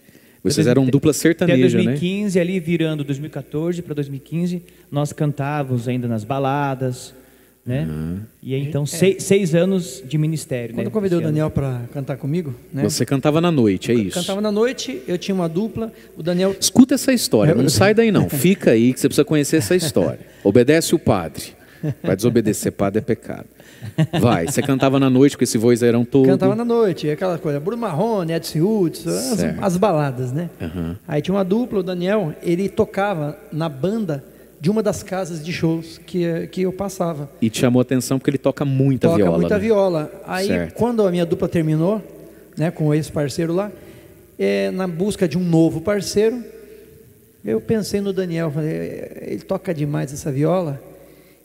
Vocês 0.43 0.65
Até 0.65 0.71
eram 0.71 0.87
dupla 0.87 1.11
Até 1.11 1.19
sertaneja, 1.19 1.77
né? 1.77 1.83
2015, 1.83 2.39
ali 2.39 2.59
virando 2.59 3.03
2014 3.03 3.81
para 3.83 3.93
2015, 3.93 4.63
nós 4.91 5.13
cantávamos 5.13 5.87
ainda 5.87 6.07
nas 6.07 6.23
baladas, 6.23 7.13
né? 7.63 7.87
E 8.41 8.55
aí, 8.55 8.63
então, 8.63 8.83
seis, 8.87 9.23
seis 9.23 9.53
anos 9.53 10.03
de 10.03 10.17
ministério, 10.17 10.73
É. 10.73 10.73
Quando 10.73 10.85
né? 10.85 10.87
eu 10.87 10.91
convidei 10.91 11.19
o. 11.19 11.21
Daniel 11.21 11.51
para 11.51 11.83
cantar 11.93 12.17
comigo, 12.17 12.55
né? 12.73 12.81
Você 12.81 13.05
cantava 13.05 13.39
na 13.39 13.51
noite, 13.51 13.91
é 13.91 13.93
isso? 13.93 14.19
Cantava 14.19 14.41
na 14.41 14.51
noite, 14.51 15.03
eu 15.07 15.15
tinha 15.15 15.35
uma 15.35 15.47
dupla, 15.47 15.93
o 16.17 16.23
Daniel 16.23 16.55
Escuta 16.59 16.95
essa 16.95 17.13
história, 17.13 17.53
não 17.55 17.69
sai 17.69 17.93
daí 17.93 18.11
não. 18.11 18.27
Fica 18.27 18.71
aí 18.71 18.91
que 18.93 18.99
você 18.99 19.07
precisa 19.07 19.25
conhecer 19.25 19.57
essa 19.57 19.75
história. 19.75 20.21
Obedece 20.43 20.95
o 20.95 20.99
padre. 20.99 21.60
Vai 22.03 22.15
desobedecer 22.15 22.71
padre 22.71 22.99
é 22.99 23.01
pecado. 23.01 23.45
Vai, 24.19 24.47
você 24.47 24.61
cantava 24.61 24.99
na 24.99 25.09
noite 25.09 25.37
com 25.37 25.43
esse 25.43 25.57
vozeirão 25.57 26.05
todo. 26.05 26.27
cantava 26.27 26.55
na 26.55 26.63
noite, 26.65 27.09
aquela 27.09 27.37
coisa, 27.37 27.59
Bruno 27.59 27.81
Marrone, 27.81 28.31
Edson 28.33 28.59
Hudson, 28.59 29.09
as, 29.09 29.39
as 29.61 29.77
baladas, 29.77 30.31
né? 30.31 30.49
Aham. 30.61 30.97
Aí 31.07 31.21
tinha 31.21 31.33
uma 31.35 31.43
dupla, 31.43 31.79
o 31.79 31.83
Daniel, 31.83 32.33
ele 32.43 32.69
tocava 32.69 33.37
na 33.51 33.67
banda 33.67 34.23
de 34.59 34.69
uma 34.69 34.83
das 34.83 35.01
casas 35.01 35.43
de 35.43 35.51
shows 35.51 35.97
que, 36.05 36.47
que 36.51 36.61
eu 36.61 36.71
passava. 36.71 37.27
E 37.41 37.49
te 37.49 37.59
chamou 37.59 37.79
a 37.79 37.81
atenção 37.81 38.19
porque 38.19 38.29
ele 38.29 38.37
toca 38.37 38.63
muita 38.63 39.07
Toca 39.07 39.17
viola. 39.17 39.37
muita 39.39 39.55
né? 39.55 39.59
viola. 39.59 40.11
Aí, 40.27 40.47
Certo. 40.47 40.73
quando 40.75 41.05
a 41.07 41.09
minha 41.09 41.25
dupla 41.25 41.49
terminou, 41.49 41.99
né, 42.55 42.69
com 42.69 42.93
esse 42.93 43.11
parceiro 43.11 43.53
lá, 43.53 43.71
é, 44.37 44.69
na 44.69 44.87
busca 44.87 45.27
de 45.27 45.35
um 45.37 45.43
novo 45.43 45.81
parceiro, 45.81 46.43
eu 47.43 47.59
pensei 47.59 48.01
no 48.01 48.13
Daniel, 48.13 48.51
falei, 48.51 48.69
"É, 48.71 49.23
ele 49.31 49.41
toca 49.41 49.73
demais 49.73 50.13
essa 50.13 50.31
viola. 50.31 50.79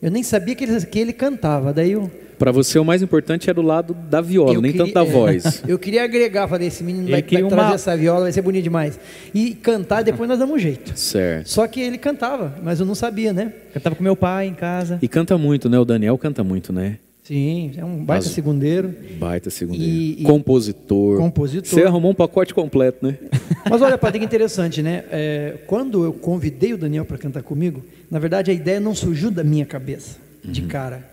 Eu 0.01 0.11
nem 0.11 0.21
sabia 0.23 0.53
que 0.55 0.63
ele, 0.63 0.85
que 0.85 0.99
ele 0.99 1.13
cantava. 1.13 1.73
Daí 1.73 1.91
eu, 1.93 2.09
Pra 2.37 2.51
você 2.51 2.77
o 2.77 2.85
mais 2.85 3.01
importante 3.01 3.49
era 3.49 3.59
o 3.59 3.63
lado 3.63 3.95
da 3.95 4.21
viola, 4.21 4.53
eu 4.53 4.61
nem 4.61 4.71
queria- 4.71 4.85
tanto 4.85 4.93
da 4.93 5.01
é, 5.09 5.11
voz. 5.11 5.63
Eu 5.67 5.79
queria 5.79 6.03
agregar, 6.03 6.47
falei, 6.47 6.67
esse 6.67 6.83
menino 6.83 7.05
Ele 7.05 7.11
vai, 7.13 7.21
vai 7.23 7.29
trazer 7.41 7.53
uma- 7.55 7.73
essa 7.73 7.97
viola, 7.97 8.21
vai 8.21 8.31
ser 8.31 8.43
bonito 8.43 8.63
demais. 8.63 8.99
E 9.33 9.55
cantar, 9.55 10.03
depois 10.03 10.29
nós 10.29 10.37
damos 10.37 10.53
um 10.55 10.59
jeito. 10.59 10.95
Certo. 10.97 11.49
Só 11.49 11.65
que 11.65 11.81
ele 11.81 11.97
cantava, 11.97 12.53
mas 12.63 12.79
eu 12.79 12.85
não 12.85 12.93
sabia, 12.93 13.33
né? 13.33 13.51
Cantava 13.73 13.95
com 13.95 14.03
meu 14.03 14.15
pai 14.15 14.45
em 14.45 14.53
casa. 14.53 14.99
E 15.01 15.07
canta 15.07 15.35
muito, 15.35 15.67
né? 15.67 15.79
O 15.79 15.85
Daniel 15.85 16.15
canta 16.19 16.43
muito, 16.43 16.71
né? 16.71 16.99
Sim, 17.27 17.71
é 17.75 17.83
um 17.83 17.97
baita 18.05 18.25
Mas- 18.25 18.33
segundeiro. 18.33 18.95
Baita 19.19 19.49
segundeiro. 19.49 19.85
E- 19.91 20.21
e- 20.21 20.23
Compositor. 20.23 21.17
Compositor. 21.17 21.69
Você 21.69 21.83
arrumou 21.83 22.11
um 22.11 22.15
pacote 22.15 22.53
completo, 22.53 23.05
né? 23.05 23.17
Mas 23.69 23.81
olha, 23.81 23.97
Padre, 23.97 24.19
que 24.19 24.25
interessante, 24.25 24.81
né? 24.81 25.03
É, 25.11 25.55
quando 25.67 26.05
eu 26.05 26.13
convidei 26.13 26.73
o 26.73 26.77
Daniel 26.77 27.03
para 27.03 27.17
cantar 27.17 27.43
comigo, 27.43 27.83
na 28.09 28.17
verdade 28.17 28.49
a 28.49 28.53
ideia 28.53 28.79
não 28.79 28.95
surgiu 28.95 29.29
da 29.29 29.43
minha 29.43 29.65
cabeça, 29.65 30.17
de 30.43 30.61
cara. 30.61 31.05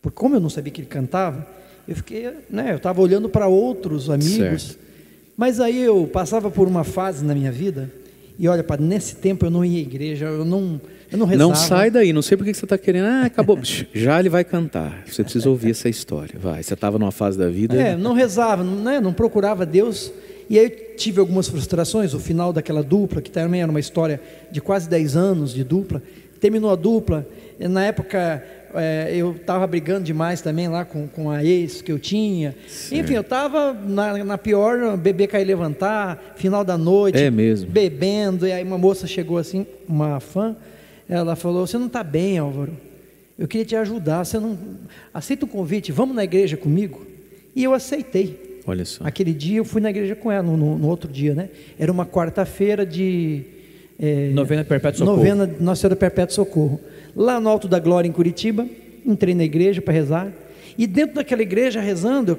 Porque 0.00 0.16
como 0.16 0.34
eu 0.34 0.40
não 0.40 0.50
sabia 0.50 0.72
que 0.72 0.80
ele 0.80 0.88
cantava, 0.88 1.46
eu 1.86 1.94
fiquei, 1.94 2.28
né? 2.50 2.72
Eu 2.72 2.76
estava 2.78 3.00
olhando 3.00 3.28
para 3.28 3.46
outros 3.46 4.10
amigos. 4.10 4.62
Certo. 4.62 4.78
Mas 5.36 5.60
aí 5.60 5.80
eu 5.80 6.08
passava 6.08 6.50
por 6.50 6.66
uma 6.66 6.82
fase 6.82 7.24
na 7.24 7.34
minha 7.36 7.52
vida, 7.52 7.88
e 8.38 8.48
olha, 8.48 8.64
Padre, 8.64 8.84
nesse 8.84 9.14
tempo 9.16 9.46
eu 9.46 9.50
não 9.50 9.64
ia 9.64 9.78
à 9.78 9.82
igreja, 9.82 10.24
eu 10.26 10.44
não, 10.44 10.80
não. 11.16 11.26
Não 11.26 11.54
sai 11.54 11.90
daí, 11.90 12.12
não 12.12 12.22
sei 12.22 12.36
por 12.36 12.44
que 12.44 12.54
você 12.54 12.64
está 12.64 12.78
querendo. 12.78 13.06
Ah, 13.06 13.24
acabou. 13.26 13.58
Já 13.92 14.18
ele 14.18 14.28
vai 14.28 14.44
cantar. 14.44 15.02
Você 15.06 15.22
precisa 15.22 15.48
ouvir 15.48 15.70
essa 15.70 15.88
história. 15.88 16.38
Vai, 16.38 16.62
você 16.62 16.74
estava 16.74 16.98
numa 16.98 17.12
fase 17.12 17.38
da 17.38 17.48
vida. 17.48 17.76
É, 17.76 17.96
não 17.96 18.12
rezava, 18.12 18.62
não, 18.64 18.76
né, 18.76 19.00
não 19.00 19.12
procurava 19.12 19.66
Deus. 19.66 20.12
E 20.48 20.58
aí 20.58 20.64
eu 20.64 20.96
tive 20.96 21.20
algumas 21.20 21.48
frustrações. 21.48 22.14
O 22.14 22.20
final 22.20 22.52
daquela 22.52 22.82
dupla, 22.82 23.22
que 23.22 23.30
também 23.30 23.62
era 23.62 23.70
uma 23.70 23.80
história 23.80 24.20
de 24.50 24.60
quase 24.60 24.88
10 24.88 25.16
anos 25.16 25.54
de 25.54 25.64
dupla, 25.64 26.02
terminou 26.40 26.70
a 26.70 26.76
dupla. 26.76 27.26
e 27.58 27.68
Na 27.68 27.84
época 27.84 28.42
é, 28.74 29.12
eu 29.14 29.32
estava 29.32 29.66
brigando 29.66 30.04
demais 30.04 30.40
também 30.40 30.68
lá 30.68 30.84
com, 30.84 31.06
com 31.06 31.30
a 31.30 31.44
ex 31.44 31.82
que 31.82 31.92
eu 31.92 31.98
tinha. 31.98 32.54
Enfim, 32.90 33.14
eu 33.14 33.20
estava 33.20 33.72
na, 33.72 34.24
na 34.24 34.38
pior, 34.38 34.96
beber, 34.96 35.26
cair, 35.28 35.44
levantar, 35.44 36.34
final 36.36 36.64
da 36.64 36.78
noite. 36.78 37.18
É 37.18 37.30
mesmo. 37.30 37.70
Bebendo. 37.70 38.46
E 38.46 38.52
aí 38.52 38.62
uma 38.62 38.78
moça 38.78 39.06
chegou 39.06 39.38
assim, 39.38 39.66
uma 39.88 40.20
fã, 40.20 40.56
ela 41.14 41.36
falou: 41.36 41.66
Você 41.66 41.76
não 41.78 41.86
está 41.86 42.02
bem, 42.02 42.38
Álvaro. 42.38 42.72
Eu 43.38 43.46
queria 43.48 43.64
te 43.64 43.76
ajudar. 43.76 44.24
Você 44.24 44.38
não 44.38 44.56
aceita 45.12 45.44
o 45.44 45.48
convite? 45.48 45.90
Vamos 45.92 46.14
na 46.16 46.24
igreja 46.24 46.56
comigo? 46.56 47.04
E 47.54 47.62
eu 47.64 47.74
aceitei. 47.74 48.60
Olha 48.66 48.84
só. 48.84 49.04
Aquele 49.04 49.32
dia 49.32 49.58
eu 49.58 49.64
fui 49.64 49.80
na 49.80 49.90
igreja 49.90 50.14
com 50.14 50.30
ela, 50.30 50.42
no, 50.42 50.78
no- 50.78 50.88
outro 50.88 51.10
dia, 51.10 51.34
né? 51.34 51.48
Era 51.78 51.90
uma 51.90 52.06
quarta-feira 52.06 52.86
de, 52.86 53.42
é, 53.98 54.30
Novena 54.30 54.64
Perpétuo 54.64 54.98
Socorro. 55.00 55.16
Novena 55.16 55.50
Nossa 55.60 55.80
Senhora 55.82 55.96
Perpétuo 55.96 56.34
Socorro. 56.34 56.80
Lá 57.16 57.40
no 57.40 57.48
Alto 57.48 57.66
da 57.68 57.78
Glória, 57.80 58.08
em 58.08 58.12
Curitiba, 58.12 58.66
entrei 59.04 59.34
na 59.34 59.42
igreja 59.44 59.82
para 59.82 59.92
rezar. 59.92 60.32
E 60.78 60.86
dentro 60.86 61.16
daquela 61.16 61.42
igreja, 61.42 61.80
rezando, 61.80 62.32
eu, 62.32 62.38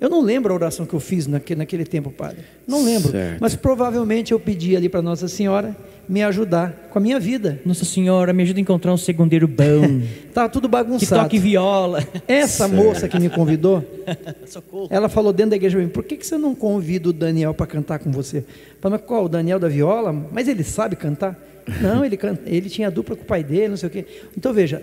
eu 0.00 0.08
não 0.08 0.22
lembro 0.22 0.52
a 0.52 0.54
oração 0.56 0.86
que 0.86 0.94
eu 0.94 1.00
fiz 1.00 1.26
naquele, 1.26 1.58
naquele 1.58 1.84
tempo, 1.84 2.10
padre. 2.10 2.38
Não 2.66 2.82
lembro. 2.84 3.10
Certo. 3.10 3.38
Mas 3.40 3.54
provavelmente 3.54 4.32
eu 4.32 4.40
pedi 4.40 4.74
ali 4.74 4.88
para 4.88 5.02
Nossa 5.02 5.28
Senhora 5.28 5.76
me 6.08 6.22
ajudar 6.22 6.88
com 6.90 6.98
a 6.98 7.02
minha 7.02 7.20
vida. 7.20 7.60
Nossa 7.64 7.84
Senhora, 7.84 8.32
me 8.32 8.42
ajuda 8.42 8.58
a 8.58 8.62
encontrar 8.62 8.92
um 8.92 8.96
segundeiro 8.96 9.46
bom. 9.46 10.00
Estava 10.26 10.48
tudo 10.50 10.68
que 10.68 10.72
bagunçado. 10.72 11.22
toque 11.22 11.38
viola. 11.38 12.02
Essa 12.26 12.66
moça 12.66 13.08
que 13.08 13.20
me 13.20 13.28
convidou, 13.28 13.84
Socorro. 14.46 14.88
ela 14.90 15.08
falou 15.08 15.32
dentro 15.32 15.50
da 15.50 15.56
igreja 15.56 15.76
para 15.76 15.86
mim, 15.86 15.92
por 15.92 16.02
que, 16.02 16.16
que 16.16 16.26
você 16.26 16.36
não 16.36 16.54
convida 16.54 17.10
o 17.10 17.12
Daniel 17.12 17.54
para 17.54 17.66
cantar 17.66 17.98
com 17.98 18.10
você? 18.10 18.38
Eu 18.38 18.44
Falei, 18.80 18.98
mas 18.98 19.06
qual? 19.06 19.26
O 19.26 19.28
Daniel 19.28 19.60
da 19.60 19.68
viola? 19.68 20.12
Mas 20.32 20.48
ele 20.48 20.64
sabe 20.64 20.96
cantar? 20.96 21.38
Não, 21.80 22.04
ele, 22.04 22.16
canta, 22.16 22.42
ele 22.46 22.68
tinha 22.68 22.90
dupla 22.90 23.14
com 23.14 23.22
o 23.22 23.26
pai 23.26 23.44
dele, 23.44 23.68
não 23.68 23.76
sei 23.76 23.88
o 23.88 23.92
quê. 23.92 24.04
Então 24.36 24.52
veja, 24.52 24.82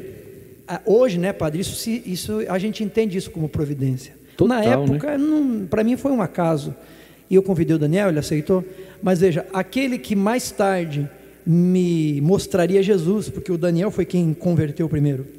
hoje, 0.85 1.17
né, 1.17 1.33
padre, 1.33 1.59
isso, 1.59 1.89
isso, 2.05 2.39
a 2.47 2.57
gente 2.57 2.83
entende 2.83 3.17
isso 3.17 3.31
como 3.31 3.49
providência. 3.49 4.13
Na 4.45 4.61
Total, 4.61 4.83
época, 4.83 5.17
para 5.69 5.83
mim 5.83 5.97
foi 5.97 6.11
um 6.11 6.21
acaso. 6.21 6.75
E 7.29 7.35
eu 7.35 7.43
convidei 7.43 7.75
o 7.75 7.79
Daniel, 7.79 8.09
ele 8.09 8.19
aceitou. 8.19 8.63
Mas 9.01 9.19
veja, 9.19 9.45
aquele 9.53 9.97
que 9.97 10.15
mais 10.15 10.51
tarde 10.51 11.09
me 11.45 12.19
mostraria 12.21 12.83
Jesus, 12.83 13.29
porque 13.29 13.51
o 13.51 13.57
Daniel 13.57 13.89
foi 13.89 14.05
quem 14.05 14.33
converteu 14.33 14.87
primeiro 14.87 15.37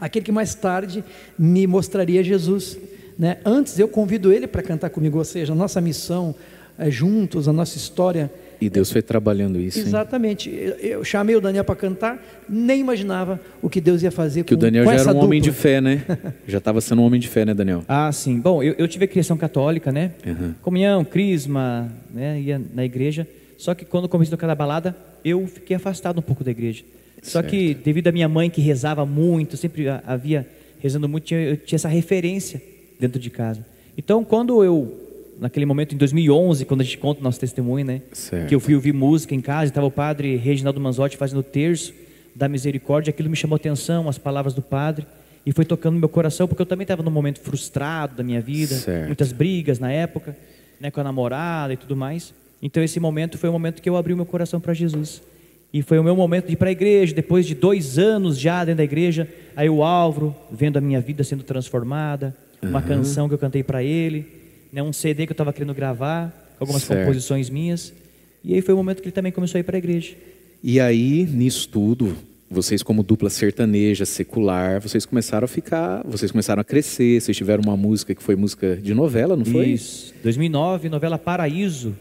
aquele 0.00 0.24
que 0.24 0.32
mais 0.32 0.54
tarde 0.54 1.04
me 1.38 1.66
mostraria 1.66 2.22
Jesus. 2.22 2.78
Né? 3.18 3.38
Antes 3.44 3.78
eu 3.78 3.88
convido 3.88 4.32
ele 4.32 4.46
para 4.46 4.62
cantar 4.62 4.90
comigo, 4.90 5.18
ou 5.18 5.24
seja, 5.24 5.52
a 5.52 5.56
nossa 5.56 5.80
missão 5.80 6.34
é 6.78 6.90
juntos, 6.90 7.48
a 7.48 7.52
nossa 7.52 7.76
história. 7.76 8.30
E 8.60 8.68
Deus 8.68 8.90
foi 8.90 9.00
trabalhando 9.02 9.60
isso. 9.60 9.78
hein? 9.78 9.84
Exatamente. 9.86 10.50
Eu, 10.50 10.74
eu 10.76 11.04
chamei 11.04 11.36
o 11.36 11.40
Daniel 11.40 11.62
para 11.64 11.76
cantar, 11.76 12.20
nem 12.48 12.80
imaginava 12.80 13.40
o 13.62 13.68
que 13.70 13.80
Deus 13.80 14.02
ia 14.02 14.10
fazer 14.10 14.42
Que 14.44 14.54
o 14.54 14.56
com, 14.56 14.62
Daniel 14.62 14.84
com 14.84 14.90
já 14.90 14.96
essa 14.96 15.10
era 15.10 15.18
um 15.18 15.22
homem 15.24 15.40
de 15.40 15.50
dupla. 15.50 15.62
fé, 15.62 15.80
né? 15.80 16.02
Já 16.46 16.58
estava 16.58 16.80
sendo 16.80 17.02
um 17.02 17.04
homem 17.04 17.20
de 17.20 17.28
fé, 17.28 17.44
né, 17.44 17.54
Daniel? 17.54 17.84
Ah, 17.86 18.10
sim. 18.10 18.40
Bom, 18.40 18.62
eu, 18.62 18.74
eu 18.78 18.88
tive 18.88 19.04
a 19.04 19.08
criação 19.08 19.36
católica, 19.36 19.92
né? 19.92 20.12
Uhum. 20.26 20.54
Comunhão, 20.62 21.04
crisma, 21.04 21.88
né? 22.12 22.40
Ia 22.40 22.60
na 22.74 22.84
igreja. 22.84 23.26
Só 23.56 23.74
que 23.74 23.84
quando 23.84 24.08
comecei 24.08 24.32
a 24.32 24.36
tocar 24.36 24.46
da 24.48 24.54
balada, 24.54 24.96
eu 25.24 25.46
fiquei 25.46 25.76
afastado 25.76 26.18
um 26.18 26.22
pouco 26.22 26.42
da 26.42 26.50
igreja. 26.50 26.82
Só 27.22 27.42
que 27.42 27.74
devido 27.74 28.08
à 28.08 28.12
minha 28.12 28.28
mãe 28.28 28.48
que 28.48 28.60
rezava 28.60 29.04
muito, 29.04 29.56
sempre 29.56 29.88
ha- 29.88 30.02
havia 30.06 30.46
rezando 30.80 31.08
muito, 31.08 31.34
eu 31.34 31.56
tinha 31.56 31.76
essa 31.76 31.88
referência 31.88 32.62
dentro 32.98 33.18
de 33.20 33.28
casa. 33.30 33.64
Então, 33.96 34.22
quando 34.24 34.62
eu, 34.62 35.07
naquele 35.40 35.64
momento, 35.66 35.94
em 35.94 35.98
2011, 35.98 36.64
quando 36.64 36.80
a 36.80 36.84
gente 36.84 36.98
conta 36.98 37.20
o 37.20 37.24
nosso 37.24 37.38
testemunho, 37.38 37.84
né? 37.84 38.02
Certo. 38.12 38.48
Que 38.48 38.54
eu 38.54 38.60
fui 38.60 38.74
ouvir 38.74 38.92
música 38.92 39.34
em 39.34 39.40
casa, 39.40 39.66
estava 39.70 39.86
o 39.86 39.90
padre 39.90 40.36
Reginaldo 40.36 40.80
Manzotti 40.80 41.16
fazendo 41.16 41.38
o 41.38 41.42
terço 41.42 41.92
da 42.34 42.48
misericórdia, 42.48 43.10
aquilo 43.10 43.28
me 43.30 43.36
chamou 43.36 43.56
atenção, 43.56 44.08
as 44.08 44.18
palavras 44.18 44.54
do 44.54 44.62
padre, 44.62 45.06
e 45.44 45.52
foi 45.52 45.64
tocando 45.64 45.94
no 45.94 46.00
meu 46.00 46.08
coração, 46.08 46.46
porque 46.46 46.60
eu 46.62 46.66
também 46.66 46.84
estava 46.84 47.02
num 47.02 47.10
momento 47.10 47.40
frustrado 47.40 48.16
da 48.16 48.22
minha 48.22 48.40
vida, 48.40 48.74
Certo. 48.74 49.06
muitas 49.06 49.32
brigas 49.32 49.78
na 49.78 49.90
época, 49.90 50.36
né, 50.80 50.90
com 50.90 51.00
a 51.00 51.04
namorada 51.04 51.72
e 51.72 51.76
tudo 51.76 51.96
mais. 51.96 52.34
Então 52.62 52.82
esse 52.82 53.00
momento 53.00 53.38
foi 53.38 53.48
o 53.48 53.52
momento 53.52 53.80
que 53.80 53.88
eu 53.88 53.96
abri 53.96 54.12
o 54.12 54.16
meu 54.16 54.26
coração 54.26 54.60
para 54.60 54.74
Jesus. 54.74 55.22
E 55.72 55.82
foi 55.82 55.98
o 55.98 56.04
meu 56.04 56.16
momento 56.16 56.46
de 56.46 56.54
ir 56.54 56.56
para 56.56 56.68
a 56.68 56.72
igreja, 56.72 57.14
depois 57.14 57.46
de 57.46 57.54
dois 57.54 57.98
anos 57.98 58.38
já 58.38 58.64
dentro 58.64 58.78
da 58.78 58.84
igreja, 58.84 59.28
aí 59.54 59.68
o 59.68 59.82
Álvaro, 59.82 60.34
vendo 60.50 60.76
a 60.78 60.80
minha 60.80 61.00
vida 61.00 61.22
sendo 61.22 61.42
transformada, 61.42 62.34
uma 62.62 62.82
canção 62.82 63.28
que 63.28 63.34
eu 63.34 63.38
cantei 63.38 63.62
para 63.62 63.82
ele, 63.82 64.26
né, 64.72 64.82
um 64.82 64.92
CD 64.92 65.26
que 65.26 65.32
eu 65.32 65.34
estava 65.34 65.52
querendo 65.52 65.74
gravar, 65.74 66.54
algumas 66.58 66.82
Certo. 66.82 67.00
composições 67.00 67.48
minhas. 67.50 67.92
E 68.44 68.54
aí 68.54 68.60
foi 68.62 68.74
o 68.74 68.76
momento 68.76 69.00
que 69.02 69.08
ele 69.08 69.12
também 69.12 69.32
começou 69.32 69.58
a 69.58 69.60
ir 69.60 69.64
para 69.64 69.76
a 69.76 69.78
igreja. 69.78 70.14
E 70.62 70.80
aí, 70.80 71.24
nisso 71.26 71.68
tudo, 71.68 72.16
vocês 72.50 72.82
como 72.82 73.02
dupla 73.02 73.30
sertaneja, 73.30 74.04
secular, 74.04 74.80
vocês 74.80 75.04
começaram 75.04 75.44
a 75.44 75.48
ficar, 75.48 76.02
vocês 76.04 76.30
começaram 76.30 76.60
a 76.60 76.64
crescer, 76.64 77.20
vocês 77.20 77.36
tiveram 77.36 77.62
uma 77.62 77.76
música 77.76 78.14
que 78.14 78.22
foi 78.22 78.34
música 78.36 78.76
de 78.76 78.94
novela, 78.94 79.36
não 79.36 79.44
foi? 79.44 79.66
Isso. 79.68 80.14
2009, 80.22 80.88
novela 80.88 81.18
Paraíso, 81.18 81.94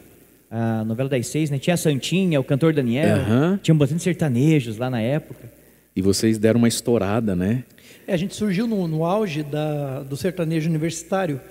a 0.50 0.84
novela 0.86 1.10
das 1.10 1.28
seis, 1.28 1.50
né? 1.50 1.60
Tinha 1.60 1.74
a 1.74 1.78
Santinha, 1.78 2.40
o 2.40 2.44
cantor 2.44 2.74
Daniel, 2.74 3.18
Aham. 3.18 3.60
tinha 3.62 3.76
bastante 3.76 4.02
sertanejos 4.04 4.78
lá 4.78 4.90
na 4.90 5.02
época. 5.02 5.52
E 5.96 6.02
vocês 6.02 6.38
deram 6.38 6.60
uma 6.60 6.68
estourada, 6.68 7.36
né? 7.36 7.64
É, 8.08 8.14
a 8.14 8.18
gente 8.18 8.34
surgiu 8.36 8.66
no, 8.68 8.88
no 8.88 9.04
auge 9.04 9.44
da, 9.44 10.02
do 10.04 10.16
sertanejo 10.16 10.70
universitário. 10.70 11.42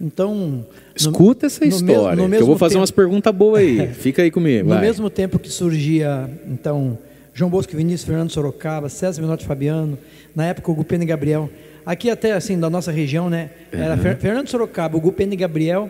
Então. 0.00 0.34
no- 0.34 0.66
Escuta 0.96 1.46
essa 1.46 1.60
no 1.64 1.66
mes- 1.70 1.80
história, 1.80 2.22
no 2.22 2.28
que 2.30 2.36
eu 2.42 2.46
vou 2.46 2.56
fazer 2.58 2.74
tempo- 2.74 2.80
umas 2.80 2.90
perguntas 2.90 3.34
boas 3.34 3.60
aí. 3.62 3.88
Fica 3.94 4.22
aí 4.22 4.30
comigo, 4.30 4.68
No 4.68 4.74
vai. 4.74 4.80
mesmo 4.82 5.10
tempo 5.10 5.38
que 5.38 5.48
surgia, 5.50 6.28
então, 6.50 6.98
João 7.34 7.50
Bosco 7.50 7.76
Vinícius, 7.76 8.04
Fernando 8.04 8.30
Sorocaba, 8.30 8.88
César 8.88 9.20
Menotti 9.22 9.44
Fabiano, 9.46 9.98
na 10.34 10.46
época 10.46 10.70
o 10.70 10.74
Gupena 10.74 11.04
e 11.04 11.06
Gabriel, 11.06 11.48
aqui 11.84 12.10
até 12.10 12.32
assim, 12.32 12.58
da 12.58 12.68
nossa 12.70 12.90
região, 12.90 13.28
né? 13.30 13.50
Era 13.72 13.96
Fer- 13.96 14.16
Fernando 14.16 14.48
Sorocaba, 14.48 14.96
o 14.96 15.00
Gupena 15.00 15.34
e 15.34 15.36
Gabriel 15.36 15.88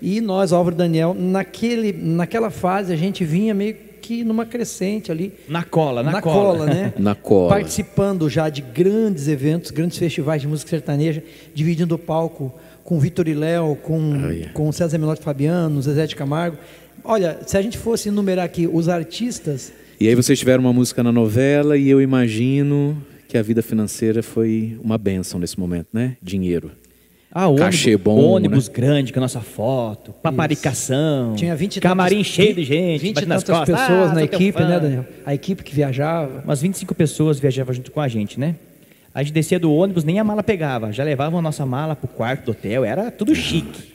e 0.00 0.20
nós, 0.20 0.52
Álvaro 0.52 0.74
e 0.76 0.78
Daniel, 0.78 1.14
naquele, 1.18 1.92
naquela 1.92 2.50
fase 2.50 2.92
a 2.92 2.96
gente 2.96 3.24
vinha 3.24 3.52
meio 3.54 3.74
que 4.00 4.24
numa 4.24 4.46
crescente 4.46 5.12
ali, 5.12 5.32
Na 5.48 5.62
cola, 5.64 6.02
na, 6.02 6.12
na 6.12 6.22
cola. 6.22 6.58
cola, 6.58 6.66
né? 6.66 6.92
Na 6.98 7.14
cola. 7.14 7.48
Participando 7.50 8.28
já 8.30 8.48
de 8.48 8.62
grandes 8.62 9.28
eventos, 9.28 9.70
grandes 9.70 9.98
festivais 9.98 10.40
de 10.40 10.48
música 10.48 10.70
sertaneja, 10.70 11.22
dividindo 11.54 11.94
o 11.94 11.98
palco 11.98 12.54
com 12.88 12.98
Vitor 12.98 13.28
e 13.28 13.34
Léo, 13.34 13.76
com, 13.82 14.12
Olha. 14.24 14.48
com 14.54 14.72
César 14.72 14.96
Menotti 14.96 15.20
Fabiano, 15.22 15.82
Zezé 15.82 16.06
de 16.06 16.16
Camargo. 16.16 16.56
Olha, 17.04 17.38
se 17.46 17.54
a 17.54 17.60
gente 17.60 17.76
fosse 17.76 18.08
enumerar 18.08 18.46
aqui 18.46 18.66
os 18.66 18.88
artistas, 18.88 19.70
E 20.00 20.08
aí 20.08 20.14
vocês 20.14 20.38
tiveram 20.38 20.62
uma 20.64 20.72
música 20.72 21.02
na 21.02 21.12
novela 21.12 21.76
e 21.76 21.90
eu 21.90 22.00
imagino 22.00 22.96
que 23.28 23.36
a 23.36 23.42
vida 23.42 23.60
financeira 23.60 24.22
foi 24.22 24.78
uma 24.82 24.96
benção 24.96 25.38
nesse 25.38 25.60
momento, 25.60 25.88
né? 25.92 26.16
Dinheiro. 26.22 26.70
Ah, 27.30 27.46
ônibus, 27.48 27.64
Cachê 27.66 27.94
bom, 27.98 28.16
ônibus 28.18 28.68
grande 28.68 29.12
com 29.12 29.18
a 29.18 29.22
nossa 29.22 29.40
foto, 29.42 30.12
paparicação, 30.22 31.34
tinha 31.34 31.54
20 31.54 31.76
e 31.76 31.80
camarim 31.82 32.16
tantas- 32.16 32.32
cheio 32.32 32.54
de 32.54 32.64
gente, 32.64 33.02
20 33.02 33.10
e 33.10 33.14
batendo 33.16 33.28
nas 33.28 33.42
tantas 33.42 33.68
costas. 33.68 33.80
pessoas 33.86 34.10
Ah, 34.12 34.14
na 34.14 34.22
equipe, 34.22 34.60
né, 34.62 34.80
Daniel? 34.80 35.04
A 35.26 35.34
equipe 35.34 35.62
que 35.62 35.74
viajava. 35.74 36.40
Umas 36.42 36.62
25 36.62 36.94
pessoas 36.94 37.38
viajavam 37.38 37.74
junto 37.74 37.90
com 37.92 38.00
a 38.00 38.08
gente, 38.08 38.40
né? 38.40 38.54
A 39.18 39.22
gente 39.24 39.32
descia 39.32 39.58
do 39.58 39.72
ônibus, 39.72 40.04
nem 40.04 40.20
a 40.20 40.22
mala 40.22 40.44
pegava, 40.44 40.92
já 40.92 41.02
levavam 41.02 41.40
a 41.40 41.42
nossa 41.42 41.66
mala 41.66 41.96
pro 41.96 42.06
quarto 42.06 42.44
do 42.44 42.50
hotel, 42.52 42.84
era 42.84 43.10
tudo 43.10 43.34
chique. 43.34 43.92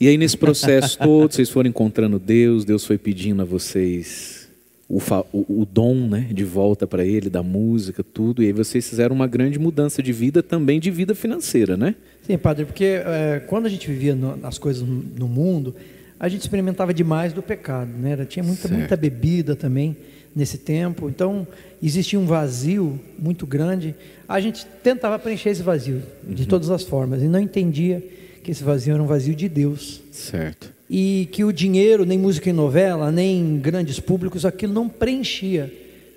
E 0.00 0.08
aí 0.08 0.18
nesse 0.18 0.36
processo 0.36 0.98
todo, 0.98 1.32
vocês 1.32 1.48
foram 1.48 1.68
encontrando 1.70 2.18
Deus, 2.18 2.64
Deus 2.64 2.84
foi 2.84 2.98
pedindo 2.98 3.40
a 3.40 3.44
vocês 3.44 4.48
o, 4.88 4.98
fa- 4.98 5.24
o- 5.32 5.60
o 5.62 5.64
dom, 5.64 5.94
né, 6.08 6.26
de 6.32 6.42
volta 6.42 6.88
para 6.88 7.04
Ele, 7.04 7.30
da 7.30 7.40
música, 7.40 8.02
tudo. 8.02 8.42
E 8.42 8.46
aí 8.46 8.52
vocês 8.52 8.88
fizeram 8.88 9.14
uma 9.14 9.28
grande 9.28 9.60
mudança 9.60 10.02
de 10.02 10.12
vida, 10.12 10.42
também 10.42 10.80
de 10.80 10.90
vida 10.90 11.14
financeira, 11.14 11.76
né? 11.76 11.94
Sim, 12.24 12.36
padre, 12.36 12.64
porque 12.64 12.84
é, 12.84 13.40
quando 13.46 13.66
a 13.66 13.68
gente 13.68 13.86
vivia 13.86 14.16
no- 14.16 14.40
as 14.42 14.58
coisas 14.58 14.82
no, 14.82 15.04
no 15.16 15.28
mundo, 15.28 15.72
a 16.18 16.28
gente 16.28 16.40
experimentava 16.40 16.92
demais 16.92 17.32
do 17.32 17.42
pecado, 17.42 17.90
né? 17.96 18.16
Tinha 18.28 18.42
muita, 18.42 18.62
Certo. 18.62 18.76
muita 18.76 18.96
bebida 18.96 19.54
também 19.54 19.96
nesse 20.34 20.58
tempo, 20.58 21.08
então 21.08 21.46
existia 21.82 22.18
um 22.18 22.26
vazio 22.26 22.98
muito 23.18 23.46
grande. 23.46 23.94
A 24.28 24.40
gente 24.40 24.66
tentava 24.82 25.18
preencher 25.18 25.50
esse 25.50 25.62
vazio 25.62 26.02
de 26.22 26.46
todas 26.46 26.70
as 26.70 26.82
formas 26.82 27.22
e 27.22 27.28
não 27.28 27.40
entendia 27.40 28.02
que 28.42 28.50
esse 28.50 28.64
vazio 28.64 28.94
era 28.94 29.02
um 29.02 29.06
vazio 29.06 29.34
de 29.34 29.48
Deus 29.48 30.00
Certo. 30.10 30.72
e 30.88 31.28
que 31.32 31.44
o 31.44 31.52
dinheiro, 31.52 32.04
nem 32.04 32.18
música 32.18 32.50
em 32.50 32.52
novela, 32.52 33.12
nem 33.12 33.58
grandes 33.58 34.00
públicos, 34.00 34.44
aquilo 34.44 34.72
não 34.72 34.88
preenchia 34.88 35.72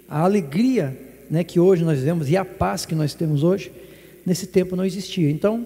a 0.08 0.22
alegria 0.22 0.98
né, 1.30 1.44
que 1.44 1.60
hoje 1.60 1.84
nós 1.84 2.00
vivemos 2.00 2.30
e 2.30 2.36
a 2.36 2.44
paz 2.44 2.86
que 2.86 2.94
nós 2.94 3.14
temos 3.14 3.44
hoje, 3.44 3.72
nesse 4.26 4.48
tempo 4.48 4.76
não 4.76 4.86
existia. 4.86 5.30
Então, 5.30 5.66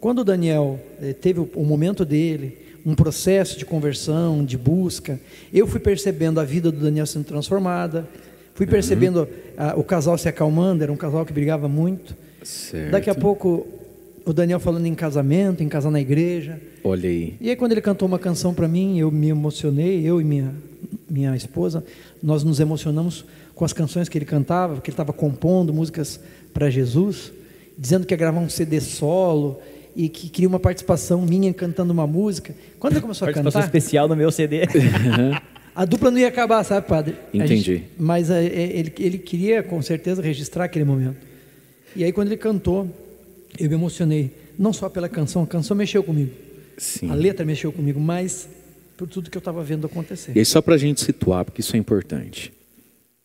quando 0.00 0.24
Daniel 0.24 0.80
eh, 1.02 1.12
teve 1.12 1.40
o, 1.40 1.50
o 1.54 1.64
momento 1.64 2.04
dele, 2.04 2.56
um 2.86 2.94
processo 2.94 3.58
de 3.58 3.64
conversão, 3.64 4.44
de 4.44 4.56
busca, 4.56 5.20
eu 5.52 5.66
fui 5.66 5.80
percebendo 5.80 6.40
a 6.40 6.44
vida 6.44 6.70
do 6.70 6.80
Daniel 6.80 7.06
sendo 7.06 7.24
transformada, 7.24 8.08
fui 8.54 8.66
percebendo 8.66 9.28
ah, 9.56 9.74
o 9.76 9.84
casal 9.84 10.16
se 10.18 10.28
acalmando, 10.28 10.82
era 10.82 10.92
um 10.92 10.96
casal 10.96 11.24
que 11.24 11.32
brigava 11.32 11.68
muito. 11.68 12.14
Certo. 12.42 12.90
Daqui 12.90 13.10
a 13.10 13.14
pouco, 13.14 13.66
o 14.24 14.32
Daniel 14.32 14.60
falando 14.60 14.86
em 14.86 14.94
casamento, 14.94 15.62
em 15.62 15.68
casar 15.68 15.90
na 15.90 16.00
igreja, 16.00 16.60
Olha 16.82 17.08
aí. 17.08 17.36
e 17.40 17.50
aí 17.50 17.56
quando 17.56 17.72
ele 17.72 17.80
cantou 17.80 18.08
uma 18.08 18.18
canção 18.18 18.54
para 18.54 18.66
mim, 18.66 18.98
eu 18.98 19.10
me 19.10 19.28
emocionei, 19.28 20.06
eu 20.06 20.20
e 20.20 20.24
minha 20.24 20.54
minha 21.08 21.34
esposa, 21.34 21.84
nós 22.22 22.44
nos 22.44 22.60
emocionamos 22.60 23.24
com 23.54 23.64
as 23.64 23.72
canções 23.72 24.08
que 24.08 24.16
ele 24.16 24.24
cantava, 24.24 24.74
porque 24.74 24.90
ele 24.90 24.94
estava 24.94 25.12
compondo 25.12 25.74
músicas 25.74 26.20
para 26.54 26.70
Jesus, 26.70 27.32
dizendo 27.76 28.06
que 28.06 28.14
ia 28.14 28.18
gravar 28.18 28.40
um 28.40 28.48
CD 28.48 28.80
solo 28.80 29.60
e 29.94 30.08
que 30.08 30.28
queria 30.28 30.48
uma 30.48 30.60
participação 30.60 31.22
minha 31.22 31.52
cantando 31.52 31.92
uma 31.92 32.06
música. 32.06 32.54
Quando 32.78 32.94
ele 32.94 33.00
começou 33.00 33.26
a 33.26 33.32
Participação 33.32 33.60
cantar, 33.60 33.76
especial 33.76 34.08
no 34.08 34.16
meu 34.16 34.30
CD. 34.30 34.60
a 35.74 35.84
dupla 35.84 36.10
não 36.10 36.18
ia 36.18 36.28
acabar, 36.28 36.62
sabe, 36.64 36.86
padre? 36.86 37.14
A 37.32 37.36
Entendi. 37.36 37.56
gente- 37.62 37.84
mas 37.98 38.30
é, 38.30 38.44
é, 38.44 38.76
ele, 38.78 38.92
ele 38.98 39.18
queria 39.18 39.62
com 39.62 39.80
certeza 39.82 40.20
registrar 40.22 40.64
aquele 40.64 40.84
momento. 40.84 41.16
E 41.96 42.04
aí 42.04 42.12
quando 42.12 42.28
ele 42.28 42.36
cantou, 42.36 42.88
eu 43.58 43.68
me 43.68 43.74
emocionei, 43.74 44.30
não 44.58 44.72
só 44.72 44.88
pela 44.88 45.08
canção, 45.08 45.42
a 45.42 45.46
canção 45.46 45.76
mexeu 45.76 46.02
comigo. 46.02 46.32
Sim. 46.78 47.10
A 47.10 47.14
letra 47.14 47.44
mexeu 47.44 47.72
comigo, 47.72 48.00
mas 48.00 48.48
por 48.96 49.08
tudo 49.08 49.30
que 49.30 49.36
eu 49.36 49.40
estava 49.40 49.62
vendo 49.62 49.86
acontecer. 49.86 50.32
E 50.34 50.38
aí, 50.38 50.44
só 50.44 50.60
para 50.60 50.74
a 50.74 50.78
gente 50.78 51.00
situar, 51.00 51.44
porque 51.44 51.60
isso 51.60 51.74
é 51.74 51.78
importante: 51.78 52.52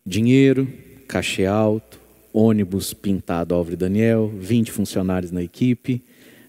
dinheiro, 0.04 0.66
cachê 1.06 1.46
alto, 1.46 1.98
ônibus 2.32 2.92
pintado 2.94 3.54
Álvaro 3.54 3.76
Daniel, 3.76 4.30
20 4.38 4.72
funcionários 4.72 5.30
na 5.30 5.42
equipe, 5.42 6.02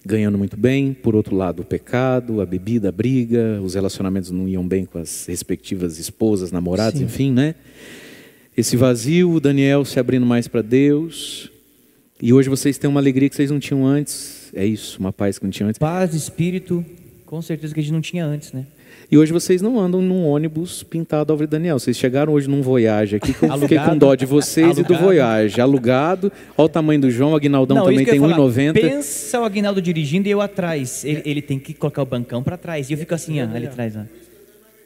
ganhando 0.07 0.37
muito 0.37 0.57
bem. 0.57 0.93
Por 0.93 1.15
outro 1.15 1.35
lado, 1.35 1.61
o 1.61 1.65
pecado, 1.65 2.41
a 2.41 2.45
bebida, 2.45 2.89
a 2.89 2.91
briga, 2.91 3.59
os 3.61 3.75
relacionamentos 3.75 4.31
não 4.31 4.47
iam 4.47 4.65
bem 4.67 4.85
com 4.85 4.97
as 4.97 5.25
respectivas 5.27 5.99
esposas, 5.99 6.51
namoradas, 6.51 6.99
Sim. 6.99 7.05
enfim, 7.05 7.31
né? 7.31 7.53
Esse 8.55 8.75
vazio, 8.75 9.31
o 9.31 9.39
Daniel 9.39 9.85
se 9.85 9.99
abrindo 9.99 10.25
mais 10.25 10.47
para 10.47 10.63
Deus. 10.63 11.51
E 12.19 12.33
hoje 12.33 12.49
vocês 12.49 12.77
têm 12.77 12.89
uma 12.89 12.99
alegria 12.99 13.29
que 13.29 13.35
vocês 13.35 13.51
não 13.51 13.59
tinham 13.59 13.85
antes. 13.85 14.49
É 14.55 14.65
isso, 14.65 14.99
uma 14.99 15.13
paz 15.13 15.37
que 15.37 15.43
não 15.43 15.51
tinham 15.51 15.69
antes. 15.69 15.77
Paz, 15.77 16.15
espírito, 16.15 16.83
com 17.25 17.39
certeza 17.41 17.73
que 17.73 17.79
a 17.79 17.83
gente 17.83 17.93
não 17.93 18.01
tinha 18.01 18.25
antes, 18.25 18.53
né? 18.53 18.65
E 19.09 19.17
hoje 19.17 19.31
vocês 19.31 19.61
não 19.61 19.79
andam 19.79 20.01
num 20.01 20.25
ônibus 20.25 20.83
pintado 20.83 21.31
Álvaro 21.31 21.49
Daniel. 21.49 21.79
Vocês 21.79 21.95
chegaram 21.95 22.33
hoje 22.33 22.49
num 22.49 22.61
Voyage 22.61 23.15
aqui, 23.15 23.33
que 23.33 23.45
eu 23.45 23.57
fiquei 23.59 23.77
com 23.77 23.83
Alugado. 23.83 23.99
dó 23.99 24.15
de 24.15 24.25
vocês 24.25 24.77
e 24.77 24.83
do 24.83 24.93
Alugado. 24.93 25.03
Voyage. 25.03 25.61
Alugado. 25.61 26.31
Olha 26.57 26.65
o 26.65 26.69
tamanho 26.69 26.99
do 26.99 27.09
João, 27.09 27.31
o 27.31 27.35
Aguinaldão 27.35 27.77
também 27.77 27.99
que 28.03 28.09
eu 28.11 28.19
tem 28.19 28.21
ia 28.21 28.35
falar. 28.35 28.37
1,90. 28.49 28.73
Pensa 28.73 29.39
o 29.39 29.45
Aguinaldo 29.45 29.81
dirigindo 29.81 30.27
e 30.27 30.31
eu 30.31 30.41
atrás. 30.41 31.05
Ele, 31.05 31.21
ele 31.23 31.41
tem 31.41 31.57
que 31.57 31.73
colocar 31.73 32.01
o 32.01 32.05
bancão 32.05 32.43
para 32.43 32.57
trás. 32.57 32.89
E 32.89 32.93
eu 32.93 32.97
fico 32.97 33.13
assim, 33.15 33.41
ó, 33.41 33.45
ali 33.45 33.67
atrás. 33.67 33.95
Ó. 33.95 34.01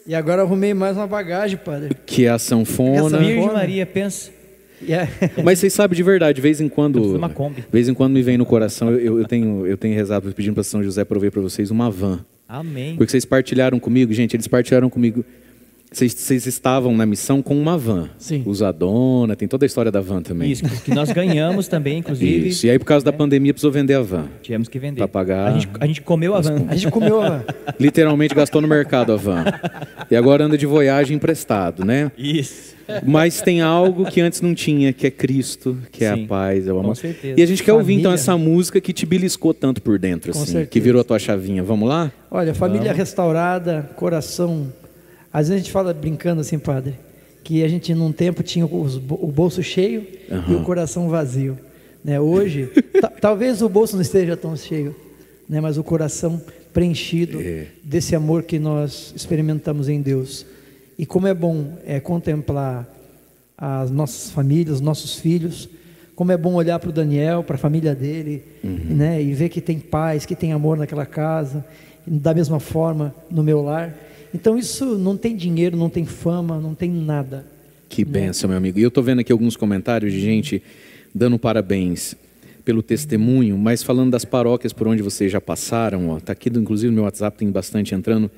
E 0.05 0.13
agora 0.13 0.43
arrumei 0.43 0.75
mais 0.75 0.95
uma 0.97 1.07
bagagem, 1.07 1.57
padre. 1.57 1.95
Que 2.05 2.25
é 2.25 2.29
a 2.29 2.37
sanfona. 2.37 3.07
Essa 3.07 3.17
Virgem 3.17 3.41
Fona. 3.41 3.53
Maria, 3.53 3.85
pensa. 3.87 4.29
E 4.83 4.93
é- 4.93 5.07
Mas 5.43 5.57
vocês 5.57 5.73
sabem 5.73 5.95
de 5.95 6.03
verdade, 6.03 6.35
de 6.35 6.41
vez 6.41 6.61
em 6.61 6.69
quando. 6.69 7.03
Foi 7.03 7.17
uma 7.17 7.29
Kombi. 7.29 7.61
De 7.61 7.67
vez 7.71 7.89
em 7.89 7.93
quando 7.95 8.13
me 8.13 8.21
vem 8.21 8.37
no 8.37 8.45
coração, 8.45 8.91
eu, 8.91 9.17
eu 9.19 9.27
tenho, 9.27 9.65
eu 9.65 9.77
tenho 9.77 9.95
rezado 9.95 10.31
pedindo 10.31 10.53
para 10.53 10.63
São 10.63 10.83
José 10.83 11.03
para 11.03 11.17
eu 11.17 11.21
ver 11.21 11.31
para 11.31 11.41
vocês 11.41 11.71
uma 11.71 11.89
van. 11.89 12.23
Amém. 12.51 12.97
Porque 12.97 13.11
vocês 13.11 13.23
partilharam 13.23 13.79
comigo, 13.79 14.11
gente, 14.11 14.35
eles 14.35 14.45
partilharam 14.45 14.89
comigo. 14.89 15.23
Vocês, 15.93 16.13
vocês 16.13 16.47
estavam 16.47 16.95
na 16.95 17.05
missão 17.05 17.41
com 17.41 17.53
uma 17.59 17.77
van. 17.77 18.07
Sim. 18.17 18.43
Usadona, 18.45 19.35
tem 19.35 19.45
toda 19.45 19.65
a 19.65 19.67
história 19.67 19.91
da 19.91 19.99
van 19.99 20.21
também. 20.21 20.49
Isso, 20.49 20.63
que 20.63 20.95
nós 20.95 21.11
ganhamos 21.11 21.67
também, 21.67 21.97
inclusive. 21.97 22.47
Isso. 22.49 22.65
E 22.65 22.69
aí, 22.69 22.79
por 22.79 22.85
causa 22.85 23.03
da 23.03 23.11
pandemia, 23.11 23.53
precisou 23.53 23.73
vender 23.73 23.95
a 23.95 24.01
van. 24.01 24.27
Tivemos 24.41 24.69
que 24.69 24.79
vender. 24.79 24.99
Pra 24.99 25.07
pagar 25.09 25.49
A 25.49 25.51
gente, 25.51 25.67
a 25.81 25.85
gente 25.85 26.01
comeu 26.01 26.33
a 26.33 26.39
van. 26.39 26.65
a 26.69 26.75
gente 26.75 26.89
comeu 26.89 27.21
a... 27.21 27.43
Literalmente 27.77 28.33
gastou 28.33 28.61
no 28.61 28.69
mercado 28.69 29.11
a 29.11 29.17
van. 29.17 29.43
E 30.09 30.15
agora 30.15 30.45
anda 30.45 30.57
de 30.57 30.65
voyagem 30.65 31.17
emprestado, 31.17 31.83
né? 31.83 32.09
Isso. 32.17 32.73
Mas 33.05 33.41
tem 33.41 33.61
algo 33.61 34.05
que 34.05 34.21
antes 34.21 34.39
não 34.39 34.53
tinha, 34.55 34.93
que 34.93 35.07
é 35.07 35.11
Cristo, 35.11 35.77
que 35.91 36.05
é 36.05 36.13
Sim, 36.15 36.23
a 36.23 36.27
paz, 36.27 36.67
é 36.67 36.71
o 36.71 36.75
com 36.75 36.81
amor. 36.81 36.95
certeza. 36.95 37.37
E 37.37 37.43
a 37.43 37.45
gente 37.45 37.63
quer 37.63 37.73
ouvir 37.73 37.93
então 37.95 38.11
Família. 38.11 38.21
essa 38.21 38.37
música 38.37 38.79
que 38.79 38.93
te 38.93 39.05
beliscou 39.05 39.53
tanto 39.53 39.81
por 39.81 39.99
dentro, 39.99 40.31
Com 40.31 40.39
assim, 40.39 40.51
certeza. 40.53 40.69
que 40.69 40.79
virou 40.79 41.01
a 41.01 41.03
tua 41.03 41.19
chavinha. 41.19 41.61
Vamos 41.63 41.87
lá? 41.89 42.11
Olha, 42.29 42.53
família 42.53 42.93
restaurada, 42.93 43.89
coração. 43.97 44.67
Às 45.31 45.47
vezes 45.47 45.61
a 45.61 45.63
gente 45.63 45.71
fala 45.71 45.93
brincando 45.93 46.41
assim, 46.41 46.59
padre, 46.59 46.95
que 47.43 47.63
a 47.63 47.67
gente 47.67 47.93
num 47.93 48.11
tempo 48.11 48.43
tinha 48.43 48.65
os 48.65 48.95
o 48.97 49.27
bolso 49.27 49.63
cheio 49.63 50.05
e 50.29 50.33
Aham. 50.33 50.57
o 50.57 50.63
coração 50.63 51.09
vazio. 51.09 51.57
Né? 52.03 52.19
Hoje, 52.19 52.67
ta- 52.99 53.09
talvez 53.09 53.61
o 53.61 53.69
bolso 53.69 53.95
não 53.95 54.01
esteja 54.01 54.35
tão 54.35 54.55
cheio, 54.55 54.95
né? 55.47 55.61
mas 55.61 55.77
o 55.77 55.83
coração 55.83 56.41
preenchido 56.73 57.39
É. 57.41 57.67
desse 57.83 58.15
amor 58.15 58.43
que 58.43 58.57
nós 58.59 59.13
experimentamos 59.15 59.87
em 59.89 60.01
Deus. 60.01 60.45
E 60.97 61.05
como 61.05 61.27
é 61.27 61.33
bom 61.33 61.77
é, 61.85 61.99
contemplar 61.99 62.87
as 63.57 63.91
nossas 63.91 64.31
famílias, 64.31 64.75
os 64.75 64.81
nossos 64.81 65.19
filhos. 65.19 65.69
Como 66.15 66.31
é 66.31 66.37
bom 66.37 66.53
olhar 66.53 66.77
para 66.79 66.89
o 66.89 66.93
Daniel, 66.93 67.43
para 67.43 67.55
a 67.55 67.59
família 67.59 67.95
dele, 67.95 68.43
né? 68.63 69.21
e 69.21 69.33
ver 69.33 69.49
que 69.49 69.59
tem 69.61 69.79
paz, 69.79 70.25
que 70.25 70.35
tem 70.35 70.51
amor 70.51 70.77
naquela 70.77 71.05
casa, 71.05 71.65
da 72.05 72.33
mesma 72.33 72.59
forma 72.59 73.13
no 73.29 73.41
meu 73.43 73.61
lar. 73.61 73.95
Então 74.33 74.57
isso 74.57 74.97
não 74.97 75.17
tem 75.17 75.35
dinheiro, 75.35 75.75
não 75.75 75.89
tem 75.89 76.05
fama, 76.05 76.59
não 76.59 76.73
tem 76.73 76.89
nada. 76.89 77.45
Que 77.89 78.05
benção, 78.05 78.47
meu 78.47 78.57
amigo. 78.57 78.79
E 78.79 78.81
eu 78.81 78.87
estou 78.87 79.03
vendo 79.03 79.19
aqui 79.19 79.31
alguns 79.31 79.57
comentários 79.57 80.13
de 80.13 80.21
gente 80.21 80.63
dando 81.13 81.37
parabéns 81.37 82.15
pelo 82.63 82.81
testemunho, 82.81 83.57
mas 83.57 83.83
falando 83.83 84.11
das 84.11 84.23
paróquias 84.23 84.71
por 84.71 84.87
onde 84.87 85.01
vocês 85.01 85.31
já 85.31 85.41
passaram, 85.41 86.09
ó, 86.09 86.19
tá 86.19 86.31
aqui, 86.31 86.49
inclusive 86.49 86.89
no 86.89 86.95
meu 86.95 87.03
WhatsApp 87.03 87.37
tem 87.37 87.49
bastante 87.49 87.93
entrando, 87.95 88.29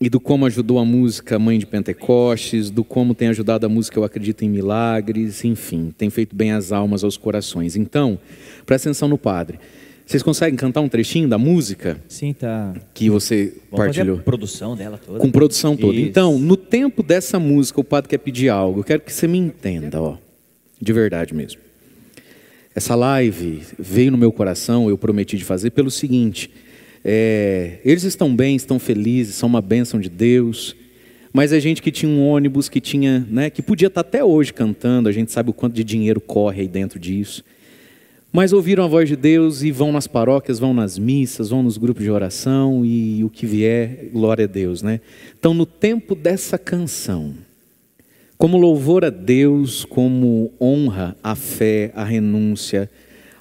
e 0.00 0.08
do 0.08 0.20
como 0.20 0.46
ajudou 0.46 0.78
a 0.78 0.84
música 0.84 1.38
Mãe 1.38 1.58
de 1.58 1.66
Pentecostes, 1.66 2.70
do 2.70 2.84
como 2.84 3.14
tem 3.14 3.28
ajudado 3.28 3.66
a 3.66 3.68
música 3.68 3.98
Eu 3.98 4.04
Acredito 4.04 4.44
em 4.44 4.48
Milagres, 4.48 5.44
enfim, 5.44 5.92
tem 5.96 6.10
feito 6.10 6.34
bem 6.34 6.52
às 6.52 6.72
almas, 6.72 7.04
aos 7.04 7.16
corações. 7.16 7.76
Então, 7.76 8.18
presta 8.66 8.88
atenção 8.88 9.08
no 9.08 9.18
padre. 9.18 9.58
Vocês 10.06 10.22
conseguem 10.22 10.56
cantar 10.56 10.82
um 10.82 10.88
trechinho 10.88 11.26
da 11.26 11.38
música 11.38 11.98
Sim, 12.08 12.34
tá. 12.34 12.74
que 12.92 13.08
você 13.08 13.54
Vamos 13.70 13.86
partilhou? 13.86 14.18
a 14.18 14.22
produção 14.22 14.76
dela 14.76 15.00
toda. 15.04 15.18
Com 15.18 15.30
produção 15.30 15.76
toda. 15.76 15.96
Isso. 15.96 16.08
Então, 16.08 16.38
no 16.38 16.56
tempo 16.56 17.02
dessa 17.02 17.38
música, 17.38 17.80
o 17.80 17.84
padre 17.84 18.10
quer 18.10 18.18
pedir 18.18 18.50
algo. 18.50 18.80
Eu 18.80 18.84
quero 18.84 19.00
que 19.00 19.12
você 19.12 19.26
me 19.26 19.38
entenda, 19.38 20.00
ó. 20.00 20.18
De 20.80 20.92
verdade 20.92 21.32
mesmo. 21.32 21.60
Essa 22.74 22.94
live 22.94 23.62
veio 23.78 24.10
no 24.10 24.18
meu 24.18 24.30
coração, 24.30 24.88
eu 24.90 24.98
prometi 24.98 25.38
de 25.38 25.44
fazer, 25.44 25.70
pelo 25.70 25.90
seguinte: 25.90 26.50
é, 27.04 27.78
eles 27.84 28.02
estão 28.02 28.34
bem, 28.34 28.56
estão 28.56 28.78
felizes, 28.78 29.36
são 29.36 29.48
uma 29.48 29.62
bênção 29.62 29.98
de 29.98 30.10
Deus. 30.10 30.76
Mas 31.32 31.52
a 31.52 31.58
gente 31.58 31.80
que 31.80 31.90
tinha 31.90 32.10
um 32.10 32.24
ônibus, 32.24 32.68
que 32.68 32.80
tinha, 32.80 33.26
né, 33.28 33.50
que 33.50 33.62
podia 33.62 33.88
estar 33.88 34.02
até 34.02 34.22
hoje 34.22 34.52
cantando, 34.52 35.08
a 35.08 35.12
gente 35.12 35.32
sabe 35.32 35.50
o 35.50 35.52
quanto 35.52 35.74
de 35.74 35.82
dinheiro 35.82 36.20
corre 36.20 36.62
aí 36.62 36.68
dentro 36.68 36.98
disso. 36.98 37.42
Mas 38.36 38.52
ouviram 38.52 38.82
a 38.82 38.88
voz 38.88 39.08
de 39.08 39.14
Deus 39.14 39.62
e 39.62 39.70
vão 39.70 39.92
nas 39.92 40.08
paróquias, 40.08 40.58
vão 40.58 40.74
nas 40.74 40.98
missas, 40.98 41.50
vão 41.50 41.62
nos 41.62 41.78
grupos 41.78 42.02
de 42.02 42.10
oração 42.10 42.84
e 42.84 43.22
o 43.22 43.30
que 43.30 43.46
vier, 43.46 44.10
glória 44.12 44.44
a 44.44 44.48
Deus, 44.48 44.82
né? 44.82 45.00
Então, 45.38 45.54
no 45.54 45.64
tempo 45.64 46.16
dessa 46.16 46.58
canção, 46.58 47.32
como 48.36 48.58
louvor 48.58 49.04
a 49.04 49.10
Deus, 49.10 49.84
como 49.84 50.52
honra 50.60 51.16
à 51.22 51.36
fé, 51.36 51.92
à 51.94 52.02
renúncia, 52.02 52.90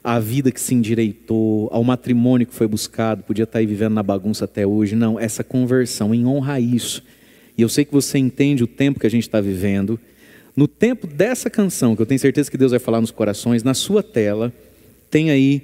à 0.03 0.19
vida 0.19 0.51
que 0.51 0.61
se 0.61 0.75
endireitou, 0.75 1.69
ao 1.71 1.83
matrimônio 1.83 2.45
que 2.45 2.53
foi 2.53 2.67
buscado, 2.67 3.23
podia 3.23 3.45
estar 3.45 3.57
aí 3.57 3.65
vivendo 3.65 3.93
na 3.93 4.03
bagunça 4.03 4.45
até 4.45 4.67
hoje. 4.67 4.95
Não, 4.95 5.19
essa 5.19 5.43
conversão, 5.43 6.13
em 6.13 6.23
honra 6.23 6.53
a 6.53 6.59
isso. 6.59 7.01
E 7.57 7.63
eu 7.63 7.67
sei 7.67 7.83
que 7.83 7.91
você 7.91 8.19
entende 8.19 8.63
o 8.63 8.67
tempo 8.67 8.99
que 8.99 9.07
a 9.07 9.09
gente 9.09 9.23
está 9.23 9.41
vivendo. 9.41 9.99
No 10.55 10.67
tempo 10.67 11.07
dessa 11.07 11.49
canção, 11.49 11.95
que 11.95 12.01
eu 12.03 12.05
tenho 12.05 12.19
certeza 12.19 12.51
que 12.51 12.57
Deus 12.59 12.69
vai 12.69 12.79
falar 12.79 13.01
nos 13.01 13.09
corações, 13.09 13.63
na 13.63 13.73
sua 13.73 14.03
tela, 14.03 14.53
tem 15.13 15.29
aí 15.29 15.61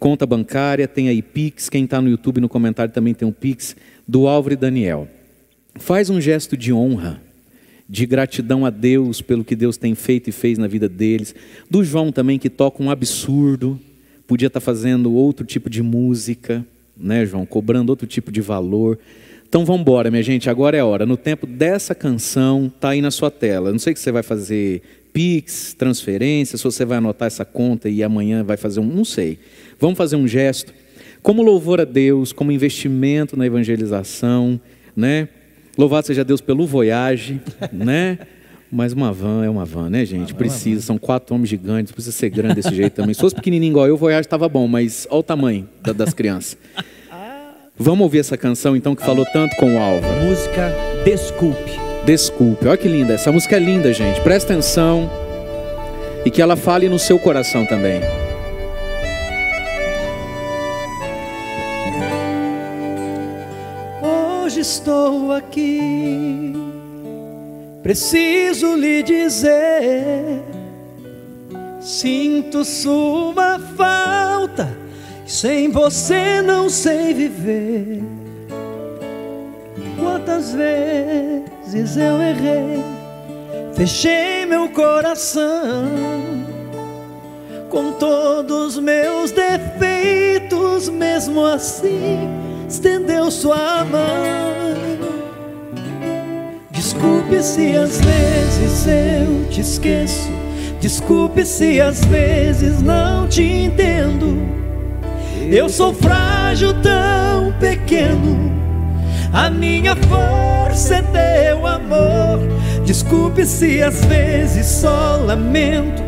conta 0.00 0.26
bancária, 0.26 0.88
tem 0.88 1.08
aí 1.08 1.22
Pix. 1.22 1.68
Quem 1.68 1.84
está 1.84 2.00
no 2.00 2.08
YouTube 2.08 2.40
no 2.40 2.48
comentário 2.48 2.92
também 2.92 3.14
tem 3.14 3.28
um 3.28 3.30
Pix 3.30 3.76
do 4.08 4.26
Álvaro 4.26 4.54
e 4.54 4.56
Daniel. 4.56 5.06
Faz 5.76 6.10
um 6.10 6.20
gesto 6.20 6.56
de 6.56 6.72
honra, 6.72 7.22
de 7.88 8.04
gratidão 8.06 8.66
a 8.66 8.70
Deus 8.70 9.22
pelo 9.22 9.44
que 9.44 9.54
Deus 9.54 9.76
tem 9.76 9.94
feito 9.94 10.28
e 10.28 10.32
fez 10.32 10.58
na 10.58 10.66
vida 10.66 10.88
deles. 10.88 11.32
Do 11.70 11.84
João 11.84 12.10
também, 12.10 12.40
que 12.40 12.50
toca 12.50 12.82
um 12.82 12.90
absurdo, 12.90 13.78
podia 14.26 14.48
estar 14.48 14.58
fazendo 14.58 15.14
outro 15.14 15.46
tipo 15.46 15.70
de 15.70 15.80
música, 15.80 16.66
né, 16.96 17.24
João? 17.24 17.46
Cobrando 17.46 17.90
outro 17.90 18.06
tipo 18.06 18.32
de 18.32 18.40
valor. 18.40 18.98
Então 19.48 19.64
vamos 19.64 19.82
embora, 19.82 20.10
minha 20.10 20.24
gente, 20.24 20.50
agora 20.50 20.76
é 20.76 20.80
a 20.80 20.84
hora. 20.84 21.06
No 21.06 21.16
tempo 21.16 21.46
dessa 21.46 21.94
canção, 21.94 22.70
tá 22.80 22.88
aí 22.88 23.00
na 23.00 23.12
sua 23.12 23.30
tela. 23.30 23.70
Não 23.70 23.78
sei 23.78 23.94
que 23.94 24.00
você 24.00 24.10
vai 24.10 24.24
fazer 24.24 24.82
Pix, 25.18 25.74
transferência, 25.76 26.56
se 26.56 26.62
você 26.62 26.84
vai 26.84 26.98
anotar 26.98 27.26
essa 27.26 27.44
conta 27.44 27.88
e 27.88 28.04
amanhã 28.04 28.44
vai 28.44 28.56
fazer 28.56 28.78
um, 28.78 28.84
não 28.84 29.04
sei. 29.04 29.36
Vamos 29.80 29.98
fazer 29.98 30.14
um 30.14 30.28
gesto 30.28 30.72
como 31.24 31.42
louvor 31.42 31.80
a 31.80 31.84
Deus, 31.84 32.32
como 32.32 32.52
investimento 32.52 33.36
na 33.36 33.44
evangelização, 33.44 34.60
né? 34.94 35.28
Louvado 35.76 36.06
seja 36.06 36.22
Deus 36.24 36.40
pelo 36.40 36.64
Voyage, 36.68 37.40
né? 37.72 38.16
Mas 38.70 38.92
uma 38.92 39.12
van 39.12 39.44
é 39.44 39.50
uma 39.50 39.64
van, 39.64 39.90
né, 39.90 40.04
gente? 40.06 40.32
Precisa, 40.34 40.82
são 40.82 40.96
quatro 40.96 41.34
homens 41.34 41.48
gigantes, 41.48 41.90
precisa 41.92 42.16
ser 42.16 42.30
grande 42.30 42.54
desse 42.54 42.72
jeito 42.72 42.92
também. 42.92 43.12
Se 43.12 43.20
fosse 43.20 43.34
pequenininho 43.34 43.72
igual 43.72 43.88
eu, 43.88 43.94
o 43.94 43.98
Voyage 43.98 44.26
estava 44.28 44.48
bom, 44.48 44.68
mas 44.68 45.04
olha 45.10 45.18
o 45.18 45.22
tamanho 45.24 45.68
da- 45.82 45.92
das 45.92 46.14
crianças. 46.14 46.56
Vamos 47.76 48.04
ouvir 48.04 48.20
essa 48.20 48.36
canção 48.36 48.76
então 48.76 48.94
que 48.94 49.04
falou 49.04 49.26
tanto 49.32 49.56
com 49.56 49.74
o 49.74 49.78
Álvaro. 49.80 50.24
Música 50.24 50.72
Desculpe. 51.04 51.87
Desculpe, 52.08 52.66
olha 52.66 52.78
que 52.78 52.88
linda. 52.88 53.12
Essa 53.12 53.30
música 53.30 53.56
é 53.56 53.58
linda, 53.58 53.92
gente. 53.92 54.18
Presta 54.22 54.54
atenção 54.54 55.10
e 56.24 56.30
que 56.30 56.40
ela 56.40 56.56
fale 56.56 56.88
no 56.88 56.98
seu 56.98 57.18
coração 57.18 57.66
também. 57.66 58.00
Hoje 64.00 64.60
estou 64.60 65.32
aqui, 65.32 66.54
preciso 67.82 68.74
lhe 68.74 69.02
dizer. 69.02 70.42
Sinto 71.78 72.64
sua 72.64 73.58
falta, 73.76 74.74
sem 75.26 75.70
você 75.70 76.40
não 76.40 76.70
sei 76.70 77.12
viver. 77.12 78.02
Quantas 80.00 80.54
vezes 81.72 81.96
eu 81.96 82.20
errei, 82.20 82.82
fechei 83.74 84.46
meu 84.46 84.68
coração 84.68 85.84
com 87.68 87.92
todos 87.92 88.78
meus 88.78 89.30
defeitos, 89.30 90.88
mesmo 90.88 91.44
assim 91.44 92.28
estendeu 92.68 93.30
sua 93.30 93.84
mão 93.84 94.58
Desculpe 96.88 97.42
se 97.42 97.76
às 97.76 98.00
vezes 98.00 98.86
eu 98.86 99.48
te 99.50 99.60
esqueço. 99.60 100.30
Desculpe 100.80 101.44
se 101.44 101.80
às 101.80 102.04
vezes 102.04 102.80
não 102.80 103.28
te 103.28 103.42
entendo. 103.42 104.38
Eu 105.50 105.68
sou 105.68 105.92
frágil, 105.92 106.72
tão 106.82 107.52
pequeno. 107.60 108.57
A 109.32 109.50
minha 109.50 109.94
força 109.94 110.96
é 110.96 111.02
teu 111.02 111.66
amor. 111.66 112.40
Desculpe 112.84 113.44
se 113.44 113.82
às 113.82 114.04
vezes 114.04 114.66
só 114.66 115.16
lamento. 115.16 116.02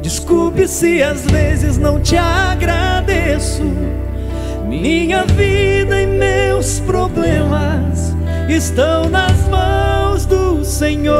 Desculpe 0.00 0.68
se 0.68 1.02
às 1.02 1.24
vezes 1.24 1.78
não 1.78 2.00
te 2.00 2.16
agradeço. 2.16 3.62
Minha 4.68 5.24
vida 5.24 6.00
e 6.00 6.06
meus 6.06 6.80
problemas 6.80 8.14
estão 8.48 9.08
nas 9.08 9.48
mãos 9.48 10.26
do 10.26 10.64
Senhor. 10.64 11.14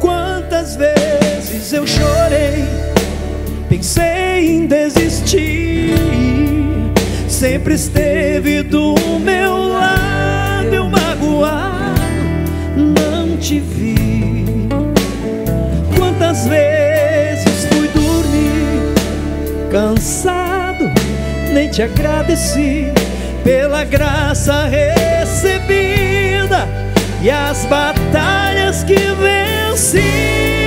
Quantas 0.00 0.76
vezes 0.76 1.72
eu 1.72 1.86
chorei, 1.86 2.64
pensei 3.82 4.48
em 4.48 4.64
desistir, 4.64 5.96
sempre 7.28 7.74
esteve 7.74 8.62
do 8.62 8.94
meu 9.18 9.70
lado, 9.70 10.72
eu 10.72 10.88
magoado, 10.88 12.00
não 12.76 13.36
te 13.38 13.58
vi. 13.58 14.68
Quantas 15.96 16.46
vezes 16.46 17.66
fui 17.72 17.88
dormir, 17.88 18.94
cansado, 19.72 20.88
nem 21.52 21.68
te 21.68 21.82
agradeci 21.82 22.92
pela 23.42 23.82
graça 23.82 24.68
recebida 24.68 26.68
e 27.20 27.28
as 27.28 27.64
batalhas 27.64 28.84
que 28.84 28.94
venci. 28.94 30.61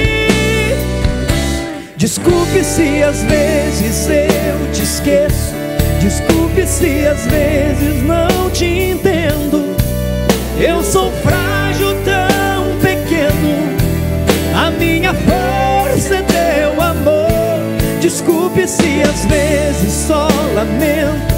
Desculpe 2.06 2.64
se 2.64 3.02
às 3.02 3.24
vezes 3.24 4.08
eu 4.08 4.72
te 4.72 4.84
esqueço. 4.84 5.56
Desculpe 6.00 6.64
se 6.68 7.04
às 7.08 7.26
vezes 7.26 8.04
não 8.04 8.48
te 8.52 8.92
entendo. 8.92 9.76
Eu 10.60 10.84
sou 10.84 11.12
frágil, 11.24 11.96
tão 12.04 12.78
pequeno. 12.80 13.76
A 14.54 14.70
minha 14.70 15.16
força 15.16 16.18
é 16.18 16.22
teu 16.22 16.80
amor. 16.80 17.60
Desculpe 18.00 18.68
se 18.68 19.02
às 19.02 19.26
vezes 19.26 19.92
só 19.92 20.28
lamento. 20.54 21.34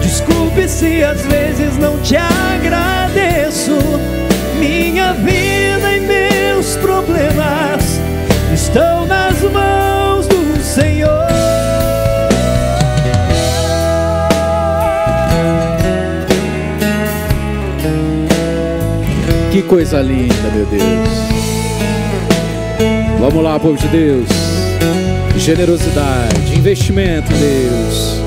Desculpe 0.00 0.68
se 0.68 1.02
às 1.02 1.20
vezes 1.22 1.76
não 1.78 1.98
te 1.98 2.14
agradeço. 2.16 3.76
Minha 4.60 5.14
vida 5.14 5.96
e 5.96 5.98
meus 5.98 6.76
problemas 6.76 8.00
estão 8.54 9.04
nas 9.04 9.42
mãos 9.42 9.75
Que 19.56 19.62
coisa 19.62 20.02
linda, 20.02 20.50
meu 20.54 20.66
Deus. 20.66 21.08
Vamos 23.18 23.42
lá, 23.42 23.58
povo 23.58 23.78
de 23.78 23.88
Deus. 23.88 24.28
Generosidade, 25.34 26.54
investimento 26.54 27.32
Deus. 27.32 28.20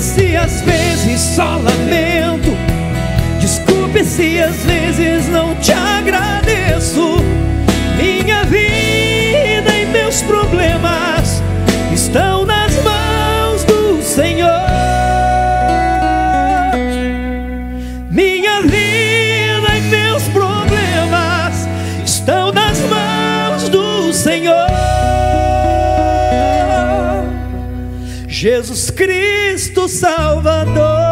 Se 0.00 0.36
às 0.36 0.60
vezes 0.60 1.20
só 1.34 1.56
lamento. 1.56 2.63
Desculpe 3.94 4.04
se 4.04 4.40
às 4.40 4.56
vezes 4.64 5.28
não 5.28 5.54
te 5.54 5.72
agradeço. 5.72 7.18
Minha 7.96 8.42
vida 8.44 9.70
e 9.70 9.86
meus 9.86 10.20
problemas 10.22 11.40
estão 11.92 12.44
nas 12.44 12.74
mãos 12.82 13.62
do 13.62 14.02
Senhor. 14.02 14.50
Minha 18.10 18.62
vida 18.62 19.76
e 19.76 19.80
meus 19.82 20.24
problemas 20.24 21.68
estão 22.04 22.50
nas 22.50 22.80
mãos 22.80 23.68
do 23.68 24.12
Senhor. 24.12 24.66
Jesus 28.26 28.90
Cristo 28.90 29.88
Salvador. 29.88 31.03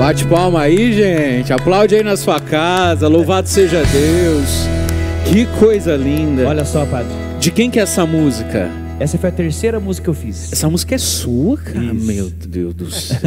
Bate 0.00 0.24
palma 0.26 0.62
aí, 0.62 0.94
gente. 0.94 1.52
Aplaude 1.52 1.94
aí 1.94 2.02
na 2.02 2.16
sua 2.16 2.40
casa. 2.40 3.06
Louvado 3.06 3.46
seja 3.46 3.82
Deus. 3.84 4.66
Que 5.30 5.44
coisa 5.58 5.94
linda. 5.94 6.48
Olha 6.48 6.64
só, 6.64 6.86
padre. 6.86 7.12
De 7.38 7.50
quem 7.50 7.70
que 7.70 7.78
é 7.78 7.82
essa 7.82 8.06
música? 8.06 8.70
Essa 8.98 9.18
foi 9.18 9.28
a 9.28 9.32
terceira 9.32 9.78
música 9.78 10.04
que 10.04 10.08
eu 10.10 10.14
fiz. 10.14 10.50
Essa 10.54 10.70
música 10.70 10.94
é 10.94 10.98
sua, 10.98 11.58
cara. 11.58 11.84
Isso. 11.84 12.06
Meu 12.06 12.30
Deus 12.30 12.72
do 12.74 12.90
céu. 12.90 13.20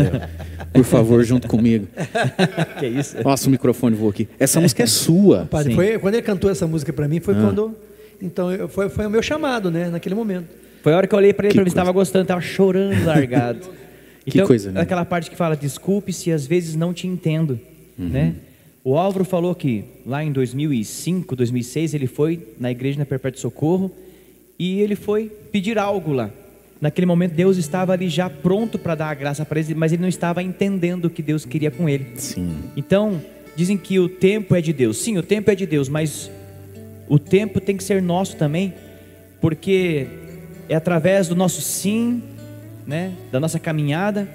Por 0.74 0.84
favor, 0.84 1.24
junto 1.24 1.48
comigo. 1.48 1.88
Que 2.80 2.88
isso? 2.88 3.18
Nossa, 3.24 3.48
o 3.48 3.52
microfone 3.52 3.96
voou 3.96 4.10
aqui. 4.10 4.28
Essa 4.40 4.60
música 4.60 4.82
é 4.82 4.88
sua. 4.88 5.46
Padre, 5.50 5.76
foi, 5.76 6.00
quando 6.00 6.16
ele 6.16 6.24
cantou 6.24 6.50
essa 6.50 6.66
música 6.66 6.92
para 6.92 7.08
mim, 7.08 7.18
Ah. 7.20 7.22
foi 7.22 7.36
quando. 7.36 7.76
Então, 8.20 8.52
eu- 8.52 8.68
foi, 8.68 8.90
foi 8.90 9.06
o 9.06 9.10
meu 9.12 9.22
chamado, 9.22 9.70
né? 9.70 9.90
Naquele 9.92 10.16
momento. 10.16 10.48
Foi 10.82 10.92
a 10.92 10.98
hora 10.98 11.06
que 11.08 11.14
eu 11.14 11.20
olhei 11.20 11.34
pra 11.34 11.46
ele 11.46 11.54
pra 11.54 11.64
ver 11.64 11.70
se 11.70 11.76
coisa. 11.76 11.86
tava 11.86 11.94
gostando, 11.94 12.26
tava 12.26 12.42
chorando 12.42 13.06
largado. 13.06 13.60
Que 14.26 14.32
Então, 14.38 14.48
coisa, 14.48 14.72
né? 14.72 14.82
aquela 14.82 15.04
parte 15.06 15.30
que 15.30 15.36
fala, 15.36 15.56
desculpe 15.56 16.12
se 16.14 16.32
às 16.32 16.46
vezes 16.48 16.76
não 16.76 16.94
te 16.94 17.08
entendo, 17.08 17.60
Uhum. 17.98 18.08
né? 18.10 18.36
O 18.84 18.98
Álvaro 18.98 19.24
falou 19.24 19.54
que 19.56 19.86
lá 20.06 20.24
em 20.24 20.32
2005, 20.32 21.36
2006, 21.36 21.94
ele 21.94 22.08
foi 22.08 22.40
na 22.60 22.70
igreja 22.72 23.00
na 23.00 23.06
Perpétuo 23.06 23.40
Socorro 23.40 23.90
e 24.60 24.82
ele 24.82 24.96
foi 24.96 25.32
pedir 25.52 25.78
algo 25.78 26.12
lá. 26.12 26.30
Naquele 26.82 27.06
momento 27.06 27.34
Deus 27.34 27.56
estava 27.56 27.94
ali 27.94 28.10
já 28.10 28.30
pronto 28.30 28.78
para 28.78 28.94
dar 28.96 29.08
a 29.10 29.14
graça 29.14 29.46
para 29.46 29.58
ele, 29.60 29.74
mas 29.74 29.94
ele 29.94 30.02
não 30.02 30.10
estava 30.10 30.44
entendendo 30.44 31.06
o 31.06 31.10
que 31.10 31.22
Deus 31.22 31.46
queria 31.46 31.72
com 31.72 31.88
ele. 31.88 32.08
Sim. 32.16 32.56
Então, 32.76 33.22
dizem 33.56 33.78
que 33.78 34.00
o 34.00 34.10
tempo 34.10 34.54
é 34.54 34.60
de 34.60 34.74
Deus. 34.74 34.98
Sim, 34.98 35.18
o 35.18 35.24
tempo 35.24 35.50
é 35.50 35.56
de 35.56 35.66
Deus, 35.66 35.88
mas 35.88 36.30
o 37.08 37.18
tempo 37.18 37.62
tem 37.62 37.78
que 37.78 37.84
ser 37.86 38.02
nosso 38.02 38.36
também, 38.36 38.74
porque 39.40 40.08
é 40.68 40.76
através 40.76 41.30
do 41.30 41.36
nosso 41.38 41.62
sim, 41.62 42.22
né, 42.86 43.12
da 43.32 43.40
nossa 43.40 43.60
caminhada. 43.60 44.28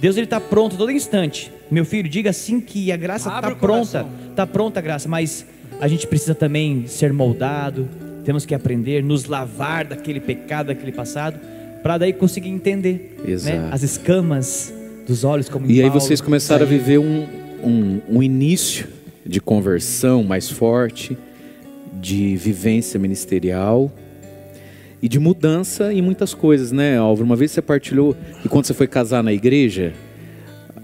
Deus 0.00 0.16
ele 0.16 0.24
está 0.24 0.40
pronto 0.40 0.76
todo 0.76 0.90
instante. 0.90 1.52
Meu 1.70 1.84
filho, 1.84 2.08
diga 2.08 2.32
sim 2.32 2.60
que 2.60 2.90
a 2.90 2.96
graça 2.96 3.28
está 3.28 3.54
pronta, 3.54 4.06
está 4.30 4.46
pronta 4.46 4.80
a 4.80 4.82
graça, 4.82 5.08
mas 5.08 5.46
a 5.80 5.88
gente 5.88 6.06
precisa 6.06 6.34
também 6.34 6.86
ser 6.86 7.12
moldado. 7.12 7.88
Temos 8.24 8.44
que 8.44 8.54
aprender, 8.54 9.02
nos 9.02 9.26
lavar 9.26 9.84
daquele 9.84 10.20
pecado, 10.20 10.68
daquele 10.68 10.92
passado, 10.92 11.38
para 11.82 11.98
daí 11.98 12.12
conseguir 12.12 12.48
entender, 12.48 13.16
né, 13.42 13.68
as 13.72 13.82
escamas 13.82 14.72
dos 15.06 15.24
olhos 15.24 15.48
como 15.48 15.66
E 15.66 15.80
aí 15.80 15.86
Paulo, 15.88 16.00
vocês 16.00 16.20
começaram 16.20 16.64
a 16.64 16.68
viver 16.68 16.98
um, 16.98 17.26
um, 17.62 18.00
um 18.08 18.22
início 18.22 18.86
de 19.26 19.40
conversão 19.40 20.22
mais 20.22 20.48
forte, 20.48 21.16
de 22.00 22.36
vivência 22.36 22.98
ministerial 22.98 23.90
e 25.02 25.08
de 25.08 25.18
mudança 25.18 25.92
em 25.92 26.00
muitas 26.00 26.32
coisas, 26.32 26.70
né, 26.72 26.96
Álvaro? 26.96 27.26
Uma 27.26 27.36
vez 27.36 27.50
você 27.50 27.60
partilhou 27.60 28.16
que 28.40 28.48
quando 28.48 28.64
você 28.66 28.72
foi 28.74 28.86
casar 28.86 29.22
na 29.22 29.32
igreja, 29.32 29.92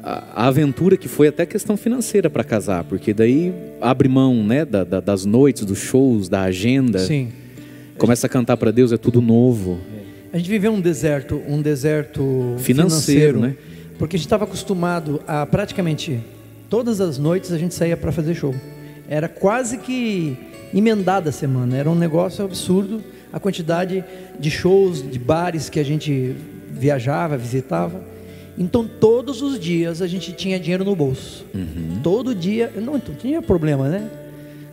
a, 0.03 0.45
a 0.45 0.47
aventura 0.49 0.97
que 0.97 1.07
foi 1.09 1.29
até 1.29 1.47
questão 1.47 1.77
financeira 1.77 2.29
para 2.29 2.43
casar, 2.43 2.85
porque 2.85 3.15
daí 3.15 3.55
abre 3.81 4.09
mão, 4.09 4.43
né, 4.43 4.65
da- 4.65 4.85
da- 4.85 5.01
das 5.01 5.25
noites, 5.25 5.65
dos 5.65 5.79
shows, 5.79 6.29
da 6.29 6.43
agenda, 6.43 6.99
Sim. 6.99 7.29
começa 7.97 8.27
a 8.27 8.31
cantar 8.31 8.57
para 8.57 8.71
Deus, 8.73 8.91
é 8.93 8.97
tudo 8.97 9.21
novo. 9.21 9.79
A 10.33 10.37
gente 10.37 10.51
viveu 10.51 10.73
um 10.73 10.81
deserto, 10.81 11.41
um 11.49 11.63
deserto 11.63 12.55
Financeiro, 12.59 13.41
né? 13.41 13.55
Porque 13.99 14.17
a 14.17 14.19
gente 14.19 14.27
estava 14.27 14.45
acostumado 14.45 15.21
a 15.27 15.47
praticamente 15.47 16.21
todas 16.69 17.01
as 17.01 17.19
noites 17.19 17.51
a 17.51 17.59
gente 17.59 17.75
saía 17.75 17.97
para 17.97 18.13
fazer 18.13 18.35
show. 18.35 18.55
Era 19.09 19.27
quase 19.29 19.79
que 19.79 20.37
emendada 20.75 21.31
a 21.31 21.33
semana, 21.33 21.77
era 21.77 21.89
um 21.91 21.95
negócio 21.95 22.45
absurdo 22.45 23.03
a 23.33 23.39
quantidade 23.39 24.05
de 24.39 24.51
shows, 24.51 25.03
de 25.03 25.19
bares 25.19 25.69
que 25.69 25.79
a 25.79 25.85
gente 25.85 26.35
viajava, 26.71 27.37
visitava. 27.37 28.03
Então 28.57 28.87
todos 28.87 29.43
os 29.43 29.59
dias 29.59 30.03
a 30.03 30.07
gente 30.07 30.33
tinha 30.33 30.59
dinheiro 30.59 30.85
no 30.85 30.97
bolso. 30.97 31.45
Todo 32.03 32.35
dia, 32.35 32.73
não, 32.77 32.97
então 32.97 33.15
tinha 33.15 33.41
problema, 33.41 33.89
né? 33.89 34.11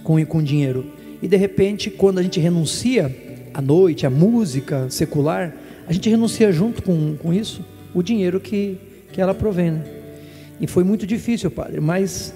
Com, 0.04 0.24
com 0.26 0.42
dinheiro. 0.42 0.86
E 1.22 1.28
de 1.28 1.38
repente, 1.38 1.90
quando 1.90 2.20
a 2.20 2.24
gente 2.24 2.40
renuncia 2.40 3.14
à 3.54 3.62
noite, 3.62 4.06
à 4.06 4.10
música 4.10 4.90
secular, 4.90 5.54
a 5.88 5.94
gente 5.94 6.10
renuncia 6.10 6.52
junto 6.52 6.82
com, 6.82 7.16
com 7.16 7.34
isso 7.34 7.64
o 7.94 8.04
dinheiro 8.04 8.40
que, 8.40 8.78
que 9.12 9.22
ela 9.22 9.34
provém. 9.34 9.72
Né? 9.72 9.84
E 10.60 10.68
foi 10.68 10.84
muito 10.84 11.06
difícil, 11.06 11.50
padre, 11.52 11.80
mas 11.80 12.34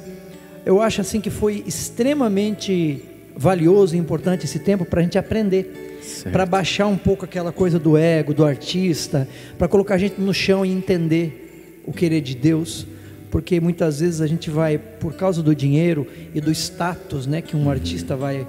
eu 0.65 0.81
acho 0.81 1.01
assim 1.01 1.19
que 1.19 1.29
foi 1.29 1.63
extremamente 1.65 3.03
valioso 3.35 3.95
e 3.95 3.99
importante 3.99 4.45
esse 4.45 4.59
tempo 4.59 4.85
para 4.85 4.99
a 4.99 5.03
gente 5.03 5.17
aprender, 5.17 5.88
para 6.31 6.45
baixar 6.45 6.87
um 6.87 6.97
pouco 6.97 7.25
aquela 7.25 7.51
coisa 7.51 7.79
do 7.79 7.97
ego, 7.97 8.33
do 8.33 8.45
artista, 8.45 9.27
para 9.57 9.67
colocar 9.67 9.95
a 9.95 9.97
gente 9.97 10.19
no 10.19 10.33
chão 10.33 10.65
e 10.65 10.71
entender 10.71 11.81
o 11.85 11.93
querer 11.93 12.21
de 12.21 12.35
Deus, 12.35 12.85
porque 13.31 13.59
muitas 13.59 13.99
vezes 13.99 14.21
a 14.21 14.27
gente 14.27 14.49
vai 14.49 14.77
por 14.77 15.13
causa 15.13 15.41
do 15.41 15.55
dinheiro 15.55 16.05
e 16.33 16.41
do 16.41 16.51
status, 16.51 17.25
né, 17.27 17.41
que 17.41 17.55
um 17.55 17.69
artista 17.69 18.15
vai 18.15 18.45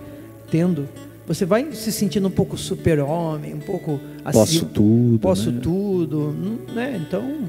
tendo, 0.51 0.89
você 1.27 1.45
vai 1.45 1.73
se 1.73 1.93
sentindo 1.93 2.29
um 2.29 2.31
pouco 2.31 2.57
super-homem, 2.57 3.55
um 3.55 3.61
pouco 3.61 4.01
assim, 4.25 4.39
posso 4.39 4.67
tudo, 4.67 5.19
posso 5.21 5.51
né? 5.53 5.61
tudo, 5.63 6.35
né? 6.75 7.01
Então, 7.07 7.49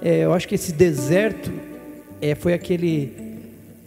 é, 0.00 0.24
eu 0.24 0.32
acho 0.32 0.48
que 0.48 0.54
esse 0.54 0.72
deserto 0.72 1.52
é, 2.20 2.34
foi 2.34 2.54
aquele 2.54 3.12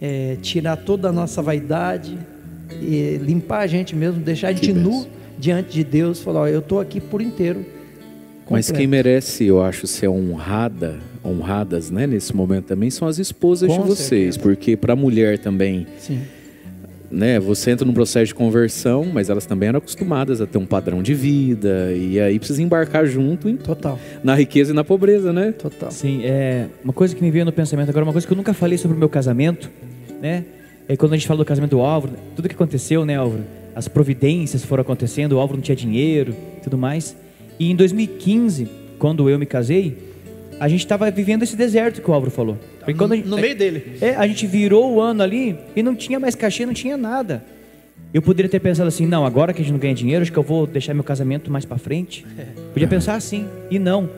é, 0.00 0.36
tirar 0.40 0.76
toda 0.76 1.08
a 1.08 1.12
nossa 1.12 1.42
vaidade 1.42 2.18
e 2.80 3.18
limpar 3.20 3.60
a 3.60 3.66
gente 3.66 3.94
mesmo, 3.96 4.20
deixar 4.20 4.48
a 4.48 4.52
gente 4.52 4.72
nu 4.72 5.06
diante 5.42 5.72
de 5.72 5.82
Deus, 5.82 6.20
falar, 6.20 6.42
ó, 6.42 6.46
eu 6.46 6.60
estou 6.60 6.78
aqui 6.78 7.00
por 7.00 7.20
inteiro. 7.20 7.58
Completo. 7.58 8.48
Mas 8.48 8.70
quem 8.70 8.86
merece, 8.86 9.44
eu 9.44 9.60
acho, 9.60 9.88
ser 9.88 10.06
honrada, 10.06 11.00
honradas, 11.24 11.90
né, 11.90 12.06
nesse 12.06 12.34
momento 12.34 12.66
também 12.66 12.90
são 12.90 13.08
as 13.08 13.18
esposas 13.18 13.68
Com 13.68 13.82
de 13.82 13.88
vocês, 13.88 14.36
certeza. 14.36 14.38
porque 14.38 14.76
para 14.76 14.92
a 14.92 14.96
mulher 14.96 15.38
também. 15.38 15.86
Sim 15.98 16.20
né, 17.10 17.38
você 17.38 17.70
entra 17.70 17.86
num 17.86 17.92
processo 17.92 18.28
de 18.28 18.34
conversão, 18.34 19.04
mas 19.04 19.28
elas 19.28 19.44
também 19.44 19.68
eram 19.68 19.76
acostumadas 19.76 20.40
a 20.40 20.46
ter 20.46 20.56
um 20.56 20.64
padrão 20.64 21.02
de 21.02 21.12
vida 21.12 21.92
e 21.92 22.18
aí 22.18 22.38
precisa 22.38 22.62
embarcar 22.62 23.04
junto 23.04 23.50
em, 23.50 23.56
total 23.58 23.98
na 24.24 24.34
riqueza 24.34 24.72
e 24.72 24.74
na 24.74 24.82
pobreza, 24.82 25.30
né? 25.30 25.52
Total. 25.52 25.90
Sim, 25.90 26.22
é 26.24 26.68
uma 26.82 26.94
coisa 26.94 27.14
que 27.14 27.22
me 27.22 27.30
veio 27.30 27.44
no 27.44 27.52
pensamento 27.52 27.90
agora, 27.90 28.06
uma 28.06 28.12
coisa 28.12 28.26
que 28.26 28.32
eu 28.32 28.36
nunca 28.36 28.54
falei 28.54 28.78
sobre 28.78 28.96
o 28.96 28.98
meu 28.98 29.10
casamento, 29.10 29.70
né? 30.22 30.42
É 30.88 30.96
quando 30.96 31.12
a 31.12 31.16
gente 31.16 31.28
fala 31.28 31.36
do 31.36 31.44
casamento 31.44 31.72
do 31.72 31.80
Álvaro, 31.80 32.14
tudo 32.34 32.48
que 32.48 32.54
aconteceu, 32.54 33.04
né, 33.04 33.16
Álvaro? 33.16 33.44
As 33.74 33.88
providências 33.88 34.64
foram 34.64 34.82
acontecendo, 34.82 35.32
o 35.32 35.38
Álvaro 35.38 35.58
não 35.58 35.62
tinha 35.62 35.76
dinheiro, 35.76 36.34
tudo 36.62 36.76
mais. 36.76 37.16
E 37.58 37.70
em 37.70 37.76
2015, 37.76 38.68
quando 38.98 39.28
eu 39.28 39.38
me 39.38 39.46
casei, 39.46 39.96
a 40.60 40.68
gente 40.68 40.80
estava 40.80 41.10
vivendo 41.10 41.42
esse 41.42 41.56
deserto 41.56 42.00
que 42.00 42.10
o 42.10 42.14
Álvaro 42.14 42.30
falou. 42.30 42.58
Porque 42.78 42.94
quando 42.94 43.14
gente, 43.14 43.28
no 43.28 43.36
meio 43.36 43.56
dele. 43.56 43.96
É, 44.00 44.14
a 44.14 44.26
gente 44.26 44.46
virou 44.46 44.92
o 44.92 45.00
ano 45.00 45.22
ali 45.22 45.56
e 45.74 45.82
não 45.82 45.94
tinha 45.94 46.20
mais 46.20 46.34
cachê, 46.34 46.66
não 46.66 46.74
tinha 46.74 46.96
nada. 46.96 47.44
Eu 48.12 48.20
poderia 48.20 48.50
ter 48.50 48.60
pensado 48.60 48.88
assim, 48.88 49.06
não, 49.06 49.24
agora 49.24 49.52
que 49.54 49.62
a 49.62 49.64
gente 49.64 49.72
não 49.72 49.80
ganha 49.80 49.94
dinheiro, 49.94 50.22
acho 50.22 50.30
que 50.30 50.38
eu 50.38 50.42
vou 50.42 50.66
deixar 50.66 50.92
meu 50.92 51.02
casamento 51.02 51.50
mais 51.50 51.64
para 51.64 51.78
frente. 51.78 52.26
É. 52.38 52.44
Podia 52.72 52.86
pensar 52.86 53.14
assim, 53.14 53.48
e 53.70 53.78
não. 53.78 54.08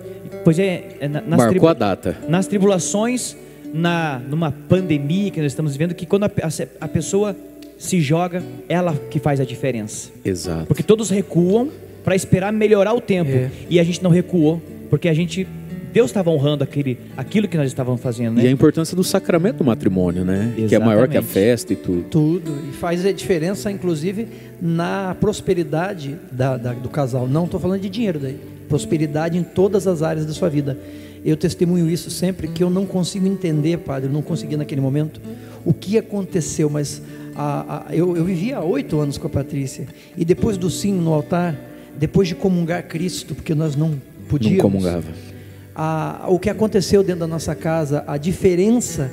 Pois 0.43 0.59
é, 0.59 0.97
é 1.01 1.09
nas 1.09 1.25
Marcou 1.25 1.69
a 1.69 1.75
data. 1.75 2.19
Nas 2.29 2.47
tribulações, 2.47 3.37
na 3.73 4.19
numa 4.19 4.51
pandemia 4.51 5.31
que 5.31 5.41
nós 5.41 5.53
estamos 5.53 5.73
vivendo, 5.73 5.95
que 5.95 6.07
quando 6.07 6.25
a, 6.25 6.27
a, 6.27 6.85
a 6.85 6.89
pessoa 6.89 7.37
se 7.79 8.01
joga, 8.01 8.43
ela 8.69 8.95
que 9.11 9.19
faz 9.19 9.41
a 9.41 9.45
diferença. 9.45 10.11
Exato. 10.25 10.67
Porque 10.67 10.83
todos 10.83 11.11
recuam 11.11 11.71
para 12.05 12.15
esperar 12.15 12.53
melhorar 12.53 12.95
o 12.95 13.01
tempo. 13.01 13.31
É. 13.31 13.51
E 13.69 13.81
a 13.81 13.85
gente 13.85 14.03
não 14.03 14.11
recuou, 14.11 14.63
porque 14.91 15.09
a 15.09 15.15
gente 15.15 15.47
Deus 15.95 16.11
estava 16.11 16.29
honrando 16.29 16.65
aquele, 16.65 16.99
aquilo 17.17 17.47
que 17.47 17.57
nós 17.57 17.69
estávamos 17.69 18.01
fazendo, 18.01 18.35
né? 18.35 18.43
E 18.43 18.49
a 18.49 18.51
importância 18.51 18.97
do 18.97 19.05
sacramento 19.05 19.59
do 19.59 19.65
matrimônio, 19.65 20.25
né? 20.25 20.47
Exatamente. 20.47 20.69
Que 20.69 20.75
é 20.75 20.79
maior 20.81 21.07
que 21.07 21.17
a 21.17 21.23
festa 21.23 21.73
e 21.73 21.77
tudo. 21.77 22.03
Tudo. 22.11 22.53
E 22.69 22.73
faz 22.73 23.07
a 23.07 23.13
diferença, 23.13 23.71
inclusive, 23.71 24.27
na 24.61 25.15
prosperidade 25.21 26.17
da, 26.33 26.57
da, 26.57 26.73
do 26.73 26.89
casal. 26.89 27.29
Não 27.29 27.45
estou 27.45 27.61
falando 27.61 27.81
de 27.81 27.89
dinheiro 27.89 28.19
daí. 28.19 28.41
Prosperidade 28.69 29.39
em 29.39 29.45
todas 29.45 29.87
as 29.87 30.03
áreas 30.03 30.27
da 30.27 30.33
sua 30.33 30.49
vida. 30.49 30.77
Eu 31.25 31.37
testemunho 31.37 31.89
isso 31.89 32.11
sempre 32.11 32.49
que 32.49 32.65
eu 32.65 32.69
não 32.69 32.87
consigo 32.87 33.29
entender, 33.29 33.79
padre, 33.79 34.09
eu 34.09 34.13
não 34.13 34.21
consegui 34.21 34.57
naquele 34.57 34.81
momento 34.81 35.21
o 35.65 35.73
que 35.73 35.97
aconteceu, 35.97 36.69
mas 36.69 37.01
a, 37.35 37.87
a, 37.89 37.95
eu, 37.95 38.17
eu 38.17 38.25
vivia 38.25 38.59
há 38.59 38.65
oito 38.65 38.99
anos 39.01 39.19
com 39.19 39.27
a 39.27 39.31
Patrícia 39.31 39.87
e 40.17 40.25
depois 40.25 40.57
do 40.57 40.71
sim 40.71 40.93
no 40.93 41.13
altar, 41.13 41.57
depois 41.97 42.29
de 42.29 42.35
comungar 42.35 42.87
Cristo, 42.87 43.35
porque 43.35 43.55
nós 43.55 43.77
não 43.77 44.01
podíamos. 44.29 44.63
Não 44.63 44.71
comungava 44.71 45.35
a, 45.75 46.27
o 46.29 46.39
que 46.39 46.49
aconteceu 46.49 47.03
dentro 47.03 47.21
da 47.21 47.27
nossa 47.27 47.55
casa, 47.55 48.05
a 48.07 48.17
diferença 48.17 49.11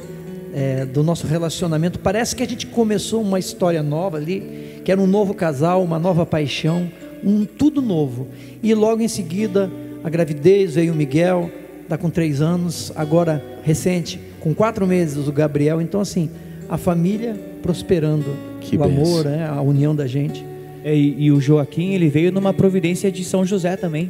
é, 0.54 0.86
do 0.86 1.04
nosso 1.04 1.26
relacionamento. 1.26 2.00
Parece 2.00 2.36
que 2.36 2.44
a 2.44 2.48
gente 2.48 2.68
começou 2.68 3.22
uma 3.22 3.40
história 3.40 3.82
nova 3.82 4.18
ali, 4.18 4.82
que 4.86 4.92
era 4.92 5.02
um 5.02 5.08
novo 5.08 5.34
casal, 5.34 5.84
uma 5.84 5.98
nova 5.98 6.26
paixão, 6.26 6.92
um 7.24 7.46
tudo 7.46 7.82
novo. 7.82 8.28
E 8.62 8.74
logo 8.74 9.02
em 9.02 9.08
seguida, 9.08 9.72
a 10.04 10.10
gravidez 10.10 10.76
veio 10.76 10.94
o 10.94 10.96
Miguel, 10.96 11.50
está 11.82 11.98
com 11.98 12.10
três 12.10 12.42
anos, 12.42 12.92
agora 12.96 13.44
recente, 13.64 14.20
com 14.40 14.54
quatro 14.54 14.86
meses 14.86 15.28
o 15.28 15.32
Gabriel. 15.32 15.82
Então, 15.82 16.02
assim, 16.02 16.30
a 16.70 16.78
família 16.78 17.51
prosperando, 17.62 18.26
que 18.60 18.76
o 18.76 18.80
benção. 18.80 19.04
amor, 19.04 19.26
né, 19.26 19.48
a 19.48 19.62
união 19.62 19.96
da 19.96 20.08
gente. 20.08 20.44
É, 20.84 20.96
e, 20.96 21.26
e 21.26 21.32
o 21.32 21.40
Joaquim, 21.40 21.94
ele 21.94 22.10
veio 22.10 22.32
numa 22.32 22.54
providência 22.54 23.12
de 23.12 23.24
São 23.24 23.46
José 23.46 23.76
também 23.76 24.10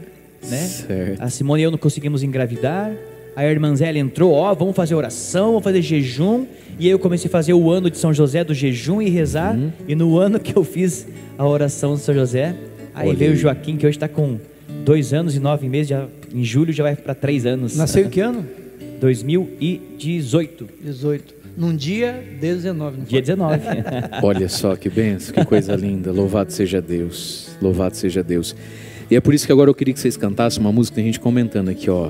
né? 0.49 0.57
Certo. 0.57 1.21
A 1.21 1.29
Simone 1.29 1.61
e 1.61 1.65
eu 1.65 1.71
não 1.71 1.77
conseguimos 1.77 2.23
engravidar. 2.23 2.91
A 3.35 3.45
irmã 3.45 3.73
Zélia 3.75 3.99
entrou, 3.99 4.33
ó, 4.33 4.53
vamos 4.53 4.75
fazer 4.75 4.93
oração, 4.95 5.47
vamos 5.49 5.63
fazer 5.63 5.81
jejum. 5.81 6.45
E 6.79 6.85
aí 6.85 6.91
eu 6.91 6.99
comecei 6.99 7.27
a 7.27 7.31
fazer 7.31 7.53
o 7.53 7.69
ano 7.69 7.89
de 7.89 7.97
São 7.97 8.13
José 8.13 8.43
do 8.43 8.53
jejum 8.53 9.01
e 9.01 9.09
rezar. 9.09 9.55
Uhum. 9.55 9.71
E 9.87 9.95
no 9.95 10.17
ano 10.17 10.39
que 10.39 10.55
eu 10.55 10.63
fiz 10.63 11.07
a 11.37 11.47
oração 11.47 11.95
de 11.95 12.01
São 12.01 12.13
José, 12.13 12.55
aí 12.93 13.07
Olhei. 13.07 13.15
veio 13.17 13.33
o 13.33 13.35
Joaquim, 13.35 13.77
que 13.77 13.85
hoje 13.85 13.97
está 13.97 14.07
com 14.07 14.37
dois 14.83 15.13
anos 15.13 15.35
e 15.35 15.39
nove 15.39 15.69
meses, 15.69 15.89
já, 15.89 16.07
em 16.33 16.43
julho 16.43 16.73
já 16.73 16.83
vai 16.83 16.95
para 16.95 17.13
três 17.13 17.45
anos. 17.45 17.77
Nasceu 17.77 18.05
em 18.05 18.09
que 18.09 18.19
ano? 18.19 18.45
2018. 18.99 20.67
18. 20.83 21.40
Num 21.57 21.75
dia 21.75 22.23
19. 22.39 23.01
Dia 23.01 23.21
19. 23.21 23.61
Olha 24.23 24.47
só 24.49 24.75
que 24.75 24.89
benção, 24.89 25.33
que 25.33 25.45
coisa 25.45 25.75
linda. 25.75 26.11
Louvado 26.11 26.51
seja 26.51 26.81
Deus. 26.81 27.55
Louvado 27.61 27.95
seja 27.95 28.23
Deus. 28.23 28.55
E 29.09 29.15
é 29.15 29.21
por 29.21 29.33
isso 29.33 29.45
que 29.45 29.51
agora 29.51 29.69
eu 29.69 29.75
queria 29.75 29.93
que 29.93 29.99
vocês 29.99 30.15
cantassem 30.15 30.61
uma 30.61 30.71
música, 30.71 30.95
tem 30.95 31.05
gente 31.05 31.19
comentando 31.19 31.69
aqui, 31.69 31.89
ó. 31.89 32.09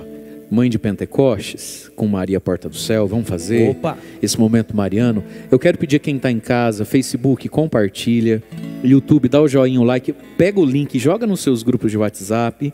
Mãe 0.51 0.69
de 0.69 0.77
Pentecostes, 0.77 1.89
com 1.95 2.07
Maria 2.07 2.39
Porta 2.39 2.67
do 2.67 2.75
Céu, 2.75 3.07
vamos 3.07 3.27
fazer 3.27 3.69
Opa. 3.69 3.97
esse 4.21 4.37
momento 4.37 4.75
mariano. 4.75 5.23
Eu 5.49 5.57
quero 5.57 5.77
pedir 5.77 5.95
a 5.95 5.99
quem 5.99 6.17
está 6.17 6.29
em 6.29 6.39
casa, 6.39 6.83
Facebook, 6.83 7.47
compartilha, 7.47 8.43
YouTube, 8.83 9.29
dá 9.29 9.41
o 9.41 9.47
joinha, 9.47 9.79
o 9.79 9.83
like, 9.83 10.13
pega 10.37 10.59
o 10.59 10.65
link, 10.65 10.99
joga 10.99 11.25
nos 11.25 11.39
seus 11.39 11.63
grupos 11.63 11.89
de 11.89 11.97
WhatsApp 11.97 12.73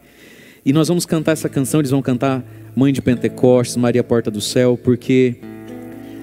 e 0.65 0.73
nós 0.73 0.87
vamos 0.87 1.05
cantar 1.05 1.33
essa 1.33 1.47
canção. 1.47 1.79
Eles 1.79 1.91
vão 1.91 2.01
cantar 2.01 2.43
Mãe 2.75 2.91
de 2.91 3.01
Pentecostes, 3.01 3.77
Maria 3.77 4.03
Porta 4.03 4.29
do 4.29 4.41
Céu, 4.41 4.75
porque 4.75 5.35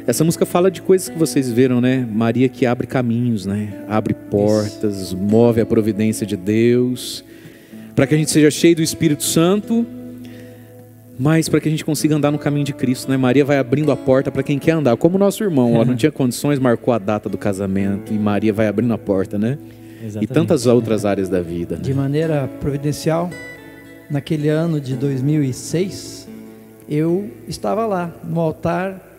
essa 0.06 0.22
música 0.22 0.44
fala 0.44 0.70
de 0.70 0.82
coisas 0.82 1.08
que 1.08 1.18
vocês 1.18 1.50
viram, 1.50 1.80
né? 1.80 2.06
Maria 2.10 2.48
que 2.48 2.66
abre 2.66 2.86
caminhos, 2.86 3.46
né? 3.46 3.84
Abre 3.88 4.12
portas, 4.14 5.00
Isso. 5.00 5.16
move 5.16 5.60
a 5.60 5.66
providência 5.66 6.26
de 6.26 6.36
Deus 6.36 7.24
para 7.94 8.06
que 8.06 8.14
a 8.14 8.18
gente 8.18 8.30
seja 8.30 8.50
cheio 8.50 8.76
do 8.76 8.82
Espírito 8.82 9.22
Santo, 9.22 9.86
mas 11.18 11.48
para 11.48 11.60
que 11.60 11.68
a 11.68 11.70
gente 11.70 11.84
consiga 11.84 12.16
andar 12.16 12.30
no 12.30 12.38
caminho 12.38 12.64
de 12.64 12.72
Cristo, 12.72 13.08
né? 13.08 13.16
Maria 13.16 13.44
vai 13.44 13.56
abrindo 13.56 13.92
a 13.92 13.96
porta 13.96 14.30
para 14.30 14.42
quem 14.42 14.58
quer 14.58 14.72
andar, 14.72 14.96
como 14.96 15.16
o 15.16 15.18
nosso 15.18 15.42
irmão, 15.44 15.74
ó, 15.74 15.84
não 15.84 15.94
tinha 15.96 16.10
condições, 16.10 16.58
marcou 16.58 16.92
a 16.92 16.98
data 16.98 17.28
do 17.28 17.38
casamento 17.38 18.12
e 18.12 18.18
Maria 18.18 18.52
vai 18.52 18.66
abrindo 18.66 18.92
a 18.92 18.98
porta, 18.98 19.38
né? 19.38 19.56
Exatamente. 20.02 20.30
E 20.30 20.34
tantas 20.34 20.66
outras 20.66 21.06
áreas 21.06 21.28
da 21.28 21.40
vida. 21.40 21.76
Né? 21.76 21.82
De 21.82 21.94
maneira 21.94 22.48
providencial, 22.60 23.30
naquele 24.10 24.48
ano 24.48 24.80
de 24.80 24.96
2006, 24.96 26.28
eu 26.88 27.30
estava 27.48 27.86
lá 27.86 28.12
no 28.22 28.40
altar 28.40 29.13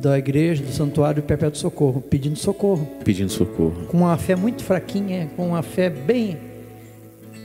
da 0.00 0.18
igreja 0.18 0.62
do 0.62 0.70
Santuário 0.70 1.22
Perpétuo 1.22 1.58
Socorro, 1.58 2.00
pedindo 2.00 2.38
socorro. 2.38 2.88
Pedindo 3.04 3.30
socorro. 3.30 3.86
Com 3.88 3.98
uma 3.98 4.16
fé 4.16 4.36
muito 4.36 4.62
fraquinha, 4.62 5.28
com 5.36 5.48
uma 5.48 5.62
fé 5.62 5.90
bem 5.90 6.48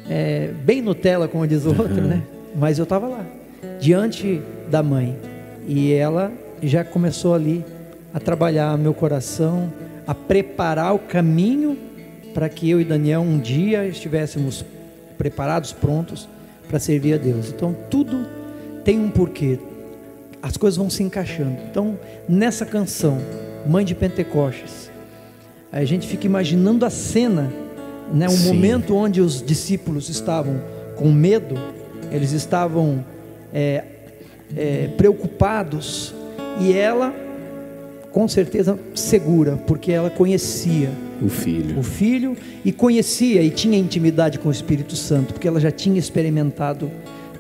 é, 0.10 0.50
bem 0.64 0.82
Nutella, 0.82 1.28
como 1.28 1.48
diz 1.48 1.66
o 1.66 1.70
outro, 1.80 2.02
uhum. 2.02 2.08
né? 2.08 2.24
Mas 2.56 2.78
eu 2.78 2.84
estava 2.84 3.08
lá, 3.08 3.26
diante 3.80 4.42
da 4.70 4.84
mãe. 4.84 5.18
E 5.68 5.94
ela 5.94 6.32
já 6.62 6.84
começou 6.84 7.34
ali 7.34 7.64
a 8.14 8.20
trabalhar 8.20 8.78
meu 8.78 8.94
coração, 8.94 9.72
a 10.06 10.14
preparar 10.14 10.94
o 10.94 11.00
caminho 11.00 11.78
para 12.34 12.50
que 12.50 12.70
eu 12.70 12.82
e 12.82 12.84
Daniel 12.84 13.22
um 13.22 13.40
dia 13.40 13.88
estivéssemos 13.88 14.66
preparados, 15.18 15.72
prontos 15.72 16.28
para 16.68 16.80
servir 16.80 17.14
a 17.14 17.18
Deus. 17.18 17.50
Então 17.50 17.76
tudo 17.90 18.26
tem 18.84 19.00
um 19.00 19.10
porquê. 19.10 19.58
As 20.44 20.58
coisas 20.58 20.78
vão 20.78 20.90
se 20.90 21.02
encaixando. 21.02 21.58
Então, 21.72 21.98
nessa 22.28 22.66
canção, 22.66 23.18
Mãe 23.66 23.86
de 23.86 23.96
Pentecostes, 23.96 24.92
a 25.72 25.86
gente 25.86 26.06
fica 26.06 26.26
imaginando 26.26 26.86
a 26.86 26.90
cena 26.90 27.50
né, 28.14 28.28
um 28.28 28.32
Sim. 28.32 28.48
momento 28.48 28.94
onde 28.94 29.22
os 29.22 29.42
discípulos 29.42 30.10
estavam 30.10 30.62
com 30.98 31.10
medo, 31.10 31.56
eles 32.12 32.34
estavam 32.34 33.06
é, 33.54 33.86
é, 34.56 34.90
preocupados, 34.98 36.14
e 36.60 36.74
ela, 36.74 37.16
com 38.12 38.28
certeza 38.28 38.78
segura, 38.94 39.56
porque 39.66 39.94
ela 39.94 40.10
conhecia 40.10 40.90
O 41.22 41.30
filho. 41.30 41.80
o 41.80 41.84
Filho 41.84 42.38
e 42.66 42.72
conhecia 42.74 43.42
e 43.42 43.50
tinha 43.50 43.78
intimidade 43.78 44.40
com 44.40 44.50
o 44.50 44.52
Espírito 44.52 44.96
Santo, 44.98 45.34
porque 45.34 45.48
ela 45.48 45.62
já 45.62 45.72
tinha 45.72 45.98
experimentado 45.98 46.92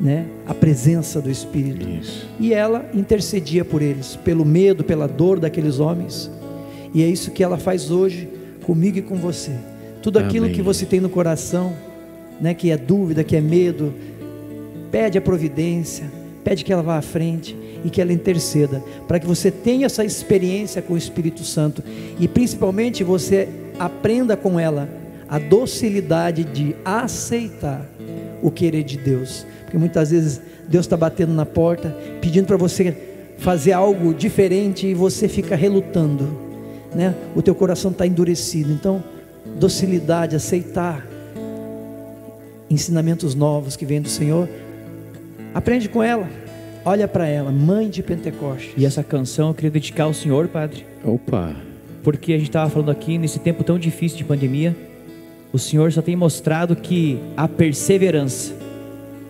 né, 0.04 0.26
a 0.46 0.54
presença 0.54 1.22
do 1.22 1.32
Espírito. 1.32 1.88
Isso. 1.88 2.28
E 2.38 2.54
ela 2.54 2.90
intercedia 2.94 3.64
por 3.64 3.82
eles, 3.82 4.18
pelo 4.18 4.44
medo, 4.44 4.84
pela 4.84 5.08
dor 5.08 5.40
daqueles 5.40 5.80
homens. 5.80 6.30
E 6.94 7.02
é 7.02 7.08
isso 7.08 7.32
que 7.32 7.42
ela 7.42 7.58
faz 7.58 7.90
hoje 7.90 8.28
comigo 8.66 8.98
e 8.98 9.02
com 9.02 9.16
você. 9.16 9.54
Tudo 10.02 10.20
aquilo 10.20 10.46
Amém. 10.46 10.56
que 10.56 10.62
você 10.62 10.86
tem 10.86 11.00
no 11.00 11.08
coração, 11.08 11.74
né, 12.42 12.54
que 12.54 12.70
é 12.70 12.76
dúvida, 12.76 13.24
que 13.24 13.38
é 13.38 13.40
medo, 13.40 13.94
pede 14.92 15.18
a 15.18 15.22
providência, 15.22 16.12
pede 16.44 16.66
que 16.66 16.74
ela 16.74 16.84
vá 16.84 16.98
à 16.98 17.02
frente 17.02 17.56
e 17.86 17.90
que 17.90 18.02
ela 18.02 18.12
interceda, 18.12 18.84
para 19.08 19.22
que 19.22 19.26
você 19.26 19.50
tenha 19.50 19.86
essa 19.86 20.04
experiência 20.04 20.82
com 20.82 20.96
o 20.96 20.98
Espírito 20.98 21.46
Santo 21.46 21.82
e 22.20 22.28
principalmente 22.28 23.06
você 23.06 23.48
aprenda 23.80 24.36
com 24.36 24.60
ela 24.60 24.90
a 25.30 25.40
docilidade 25.40 26.44
de 26.44 26.76
aceitar 26.84 27.90
o 28.44 28.52
querer 28.52 28.84
de 28.84 28.98
Deus, 28.98 29.48
porque 29.64 29.78
muitas 29.78 30.11
vezes 30.11 30.41
Deus 30.68 30.86
está 30.86 30.98
batendo 30.98 31.34
na 31.34 31.45
porta, 31.45 31.95
pedindo 32.22 32.45
para 32.45 32.57
você 32.57 32.95
fazer 33.38 33.72
algo 33.72 34.14
diferente 34.14 34.86
e 34.86 34.94
você 34.94 35.28
fica 35.28 35.56
relutando, 35.56 36.28
né? 36.94 37.15
O 37.36 37.41
teu 37.41 37.56
coração 37.56 37.90
está 37.91 38.06
endurecido, 38.06 38.72
então 38.72 39.03
docilidade, 39.57 40.36
aceitar 40.36 41.07
ensinamentos 42.70 43.36
novos 43.36 43.76
que 43.76 43.86
vêm 43.86 44.02
do 44.02 44.10
Senhor, 44.10 44.48
aprende 45.53 45.88
com 45.88 46.02
ela, 46.02 46.28
olha 46.84 47.07
para 47.07 47.28
ela, 47.28 47.52
mãe 47.52 47.90
de 47.90 48.02
Pentecostes. 48.02 48.74
E 48.76 48.86
essa 48.86 49.03
canção 49.03 49.49
eu 49.49 49.53
queria 49.53 49.72
dedicar 49.72 50.06
ao 50.06 50.14
Senhor, 50.14 50.48
Padre, 50.48 50.86
Opa. 51.03 51.56
porque 52.03 52.34
a 52.34 52.38
gente 52.38 52.49
estava 52.49 52.70
falando 52.70 52.91
aqui 52.91 53.18
nesse 53.18 53.40
tempo 53.40 53.64
tão 53.64 53.78
difícil 53.78 54.18
de 54.18 54.24
pandemia, 54.24 54.76
o 55.54 55.60
Senhor 55.60 55.92
só 55.94 56.02
tem 56.02 56.16
mostrado 56.16 56.76
que 56.76 57.18
a 57.38 57.48
perseverança 57.48 58.54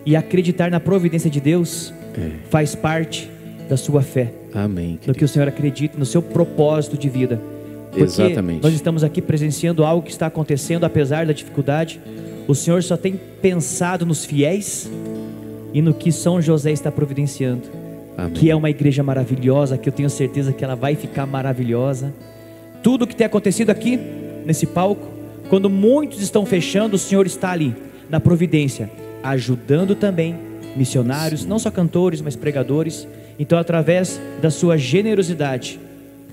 e 0.06 0.16
acreditar 0.16 0.70
na 0.70 0.80
providência 0.80 1.30
de 1.30 1.40
Deus 1.40 1.92
É. 2.16 2.30
faz 2.50 2.74
parte 2.74 3.30
da 3.68 3.76
sua 3.76 4.02
fé, 4.02 4.32
Amém. 4.54 4.98
no 5.06 5.14
que 5.14 5.24
o 5.24 5.28
Senhor 5.28 5.46
acredita, 5.48 5.98
no 5.98 6.04
seu 6.06 6.20
propósito 6.22 6.96
de 6.98 7.08
vida. 7.08 7.40
Porque 7.90 8.02
Exatamente. 8.04 8.62
nós 8.62 8.74
estamos 8.74 9.04
aqui 9.04 9.22
presenciando 9.22 9.84
algo 9.84 10.02
que 10.04 10.10
está 10.10 10.26
acontecendo 10.26 10.84
apesar 10.84 11.26
da 11.26 11.32
dificuldade. 11.32 12.00
O 12.48 12.54
Senhor 12.54 12.82
só 12.82 12.96
tem 12.96 13.18
pensado 13.40 14.04
nos 14.04 14.24
fiéis 14.24 14.90
e 15.72 15.80
no 15.80 15.94
que 15.94 16.10
São 16.10 16.42
José 16.42 16.72
está 16.72 16.90
providenciando 16.90 17.62
Amém. 18.16 18.32
que 18.32 18.50
é 18.50 18.56
uma 18.56 18.68
igreja 18.68 19.02
maravilhosa, 19.02 19.78
que 19.78 19.88
eu 19.88 19.92
tenho 19.92 20.10
certeza 20.10 20.52
que 20.52 20.64
ela 20.64 20.74
vai 20.74 20.94
ficar 20.96 21.24
maravilhosa. 21.26 22.12
Tudo 22.82 23.06
que 23.06 23.14
tem 23.16 23.26
acontecido 23.26 23.70
aqui, 23.70 23.98
nesse 24.44 24.66
palco, 24.66 25.06
quando 25.48 25.68
muitos 25.68 26.20
estão 26.20 26.44
fechando, 26.46 26.96
o 26.96 26.98
Senhor 26.98 27.26
está 27.26 27.50
ali, 27.50 27.74
na 28.08 28.20
providência, 28.20 28.90
ajudando 29.22 29.94
também 29.94 30.36
missionários, 30.76 31.44
não 31.44 31.58
só 31.58 31.70
cantores, 31.70 32.20
mas 32.20 32.36
pregadores. 32.36 33.06
Então, 33.38 33.58
através 33.58 34.20
da 34.40 34.50
sua 34.50 34.76
generosidade, 34.76 35.80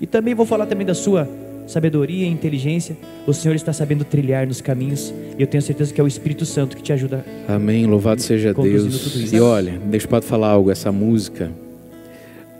e 0.00 0.06
também 0.06 0.34
vou 0.34 0.46
falar 0.46 0.66
também 0.66 0.86
da 0.86 0.94
sua 0.94 1.28
sabedoria 1.66 2.26
e 2.26 2.30
inteligência, 2.30 2.96
o 3.26 3.32
Senhor 3.32 3.54
está 3.54 3.72
sabendo 3.72 4.04
trilhar 4.04 4.46
nos 4.46 4.60
caminhos, 4.60 5.14
e 5.38 5.42
eu 5.42 5.46
tenho 5.46 5.62
certeza 5.62 5.92
que 5.92 6.00
é 6.00 6.04
o 6.04 6.06
Espírito 6.06 6.44
Santo 6.44 6.76
que 6.76 6.82
te 6.82 6.92
ajuda. 6.92 7.24
Amém, 7.48 7.86
louvado 7.86 8.20
seja 8.20 8.52
Deus. 8.52 9.32
E 9.32 9.40
olha, 9.40 9.78
deixa 9.86 10.08
Padre 10.08 10.28
falar 10.28 10.48
algo, 10.48 10.70
essa 10.70 10.90
música, 10.90 11.50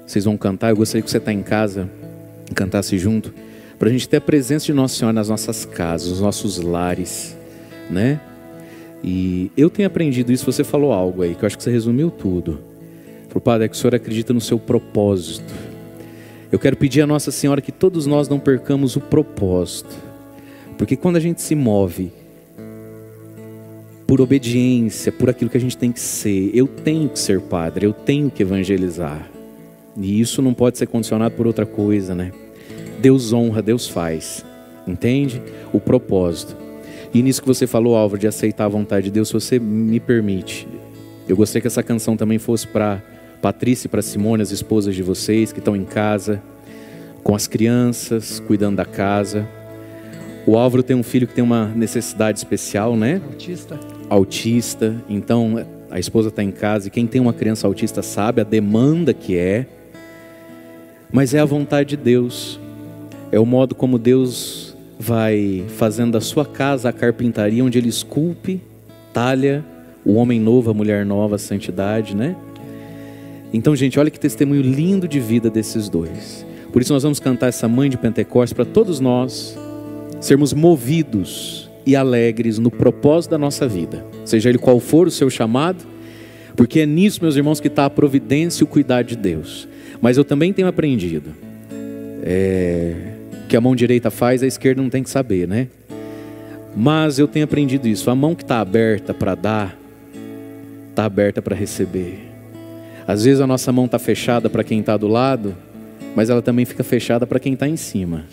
vocês 0.07 0.25
vão 0.25 0.37
cantar, 0.37 0.71
eu 0.71 0.77
gostaria 0.77 1.03
que 1.03 1.11
você 1.11 1.19
está 1.19 1.33
em 1.33 1.43
casa, 1.43 1.89
cantasse 2.55 2.97
junto, 2.99 3.35
para 3.83 3.89
a 3.89 3.93
gente 3.93 4.09
ter 4.09 4.19
a 4.19 4.21
presença 4.21 4.67
de 4.67 4.73
Nossa 4.73 4.95
Senhora 4.95 5.13
nas 5.13 5.29
nossas 5.29 5.65
casas, 5.65 6.11
nos 6.11 6.21
nossos 6.21 6.57
lares, 6.59 7.37
né? 7.91 8.21
E 9.03 9.51
eu 9.57 9.69
tenho 9.69 9.89
aprendido 9.89 10.31
isso, 10.31 10.47
você 10.47 10.63
falou 10.63 10.93
algo 10.93 11.23
aí, 11.23 11.35
que 11.35 11.43
eu 11.43 11.49
acho 11.49 11.57
que 11.57 11.65
você 11.65 11.71
resumiu 11.73 12.09
tudo. 12.09 12.61
Pro 13.29 13.41
Padre, 13.41 13.65
é 13.65 13.69
que 13.69 13.75
o 13.75 13.77
Senhor 13.77 13.93
acredita 13.93 14.33
no 14.33 14.41
seu 14.41 14.57
propósito. 14.57 15.53
Eu 16.53 16.61
quero 16.61 16.77
pedir 16.77 17.01
a 17.01 17.09
Nossa 17.09 17.33
Senhora 17.33 17.61
que 17.61 17.73
todos 17.73 18.07
nós 18.07 18.29
não 18.29 18.39
percamos 18.39 18.95
o 18.95 19.01
propósito. 19.01 19.97
Porque 20.79 20.95
quando 20.95 21.17
a 21.17 21.21
gente 21.21 21.43
se 21.43 21.57
move 21.57 22.13
por 24.07 24.21
obediência, 24.21 25.11
por 25.11 25.29
aquilo 25.29 25.51
que 25.51 25.57
a 25.57 25.61
gente 25.61 25.77
tem 25.77 25.91
que 25.91 25.99
ser. 25.99 26.53
Eu 26.55 26.69
tenho 26.69 27.09
que 27.09 27.19
ser 27.19 27.41
padre, 27.41 27.85
eu 27.85 27.93
tenho 27.93 28.31
que 28.31 28.45
evangelizar. 28.45 29.29
E 29.97 30.21
isso 30.21 30.41
não 30.41 30.55
pode 30.55 30.79
ser 30.79 30.87
condicionado 30.87 31.35
por 31.35 31.49
outra 31.49 31.67
coisa, 31.67 32.15
né? 32.15 32.31
Deus 33.03 33.33
honra, 33.33 33.61
Deus 33.61 33.89
faz. 33.89 34.45
Entende? 34.87 35.43
O 35.73 35.81
propósito. 35.81 36.57
E 37.13 37.21
nisso 37.21 37.43
que 37.43 37.49
você 37.49 37.67
falou, 37.67 37.97
Álvaro, 37.97 38.21
de 38.21 38.29
aceitar 38.29 38.65
a 38.65 38.69
vontade 38.69 39.07
de 39.07 39.11
Deus, 39.11 39.29
se 39.29 39.35
você 39.35 39.59
me 39.59 40.01
permite, 40.01 40.67
eu 41.29 41.37
gostaria 41.37 41.61
que 41.61 41.67
essa 41.67 41.83
canção 41.83 42.17
também 42.17 42.39
fosse 42.39 42.67
para 42.67 43.03
Patrícia 43.43 43.87
e 43.87 43.91
para 43.91 44.01
Simone, 44.01 44.41
as 44.41 44.53
esposas 44.53 44.95
de 44.95 45.03
vocês 45.03 45.53
que 45.53 45.59
estão 45.59 45.75
em 45.75 45.85
casa, 45.85 46.41
com 47.25 47.35
as 47.35 47.49
crianças, 47.49 48.41
cuidando 48.41 48.77
da 48.77 48.85
casa. 48.85 49.47
O 50.47 50.57
Álvaro 50.57 50.83
tem 50.83 50.97
um 50.97 51.03
filho 51.03 51.27
que 51.27 51.35
tem 51.35 51.43
uma 51.43 51.67
necessidade 51.69 52.39
especial, 52.39 52.97
né? 52.97 53.21
Autista. 53.25 53.81
autista, 54.09 54.95
então 55.09 55.67
a 55.91 55.99
esposa 55.99 56.29
está 56.29 56.43
em 56.43 56.51
casa 56.53 56.87
e 56.87 56.91
quem 56.91 57.07
tem 57.07 57.21
uma 57.21 57.33
criança 57.33 57.67
autista 57.67 58.01
sabe 58.01 58.41
a 58.41 58.45
demanda 58.45 59.13
que 59.13 59.37
é, 59.37 59.67
mas 61.13 61.35
é 61.35 61.41
a 61.41 61.45
vontade 61.45 61.91
de 61.91 61.97
Deus, 61.99 62.59
é 63.33 63.41
o 63.41 63.47
modo 63.47 63.75
como 63.75 63.99
Deus 63.99 64.77
vai 64.99 65.65
fazendo 65.77 66.13
da 66.13 66.21
sua 66.21 66.45
casa 66.45 66.91
a 66.91 66.93
carpintaria 66.93 67.65
onde 67.65 67.79
Ele 67.79 67.89
esculpe, 67.89 68.61
talha 69.13 69.65
o 70.05 70.15
homem 70.15 70.39
novo, 70.39 70.71
a 70.71 70.75
mulher 70.75 71.07
nova, 71.07 71.37
a 71.37 71.39
santidade, 71.39 72.15
né? 72.15 72.37
Então, 73.53 73.75
gente, 73.75 73.99
olha 73.99 74.11
que 74.11 74.21
testemunho 74.21 74.63
lindo 74.63 75.09
de 75.09 75.19
vida 75.19 75.49
desses 75.49 75.89
dois. 75.89 76.45
Por 76.73 76.83
isso 76.83 76.93
nós 76.93 77.03
vamos 77.03 77.21
cantar 77.21 77.49
essa 77.49 77.69
mãe 77.69 77.89
de 77.89 77.97
Pentecostes 77.97 78.53
para 78.53 78.65
todos 78.65 79.01
nós 79.01 79.57
sermos 80.21 80.53
movidos 80.53 81.71
e 81.85 81.97
alegres 81.97 82.59
no 82.59 82.71
propósito 82.71 83.33
da 83.33 83.39
nossa 83.39 83.67
vida, 83.67 84.05
seja 84.25 84.49
ele 84.49 84.59
qual 84.59 84.79
for 84.79 85.09
o 85.09 85.11
seu 85.11 85.29
chamado, 85.29 85.85
porque 86.57 86.81
é 86.81 86.87
nisso, 86.87 87.21
meus 87.23 87.35
irmãos, 87.35 87.61
que 87.61 87.67
está 87.67 87.87
a 87.87 87.91
providência 87.91 88.63
e 88.63 88.65
o 88.65 88.69
cuidado 88.69 89.07
de 89.07 89.17
Deus. 89.17 89.67
Mas 90.01 90.17
eu 90.17 90.25
também 90.25 90.53
tenho 90.53 90.69
aprendido 90.69 91.31
é, 92.23 93.12
que 93.53 93.57
a 93.59 93.61
mão 93.61 93.77
direita 93.77 94.11
faz, 94.11 94.43
a 94.43 94.47
esquerda 94.47 94.81
não 94.81 94.89
tem 94.89 95.03
que 95.03 95.11
saber, 95.11 95.47
né? 95.47 95.69
Mas 96.75 97.19
eu 97.19 97.29
tenho 97.29 97.45
aprendido 97.45 97.87
isso: 97.87 98.09
a 98.09 98.15
mão 98.15 98.35
que 98.35 98.43
está 98.43 98.61
aberta 98.61 99.13
para 99.13 99.35
dar, 99.35 99.79
está 100.89 101.05
aberta 101.05 101.43
para 101.43 101.55
receber. 101.55 102.31
Às 103.07 103.25
vezes 103.25 103.43
a 103.43 103.47
nossa 103.47 103.71
mão 103.71 103.85
está 103.85 103.99
fechada 103.99 104.49
para 104.49 104.65
quem 104.65 104.81
está 104.81 104.97
do 104.97 105.07
lado, 105.07 105.55
mas 106.17 106.31
ela 106.31 106.41
também 106.41 106.65
fica 106.65 106.83
fechada 106.83 107.27
para 107.27 107.39
quem 107.39 107.53
está 107.53 107.69
em 107.69 107.77
cima. 107.77 108.25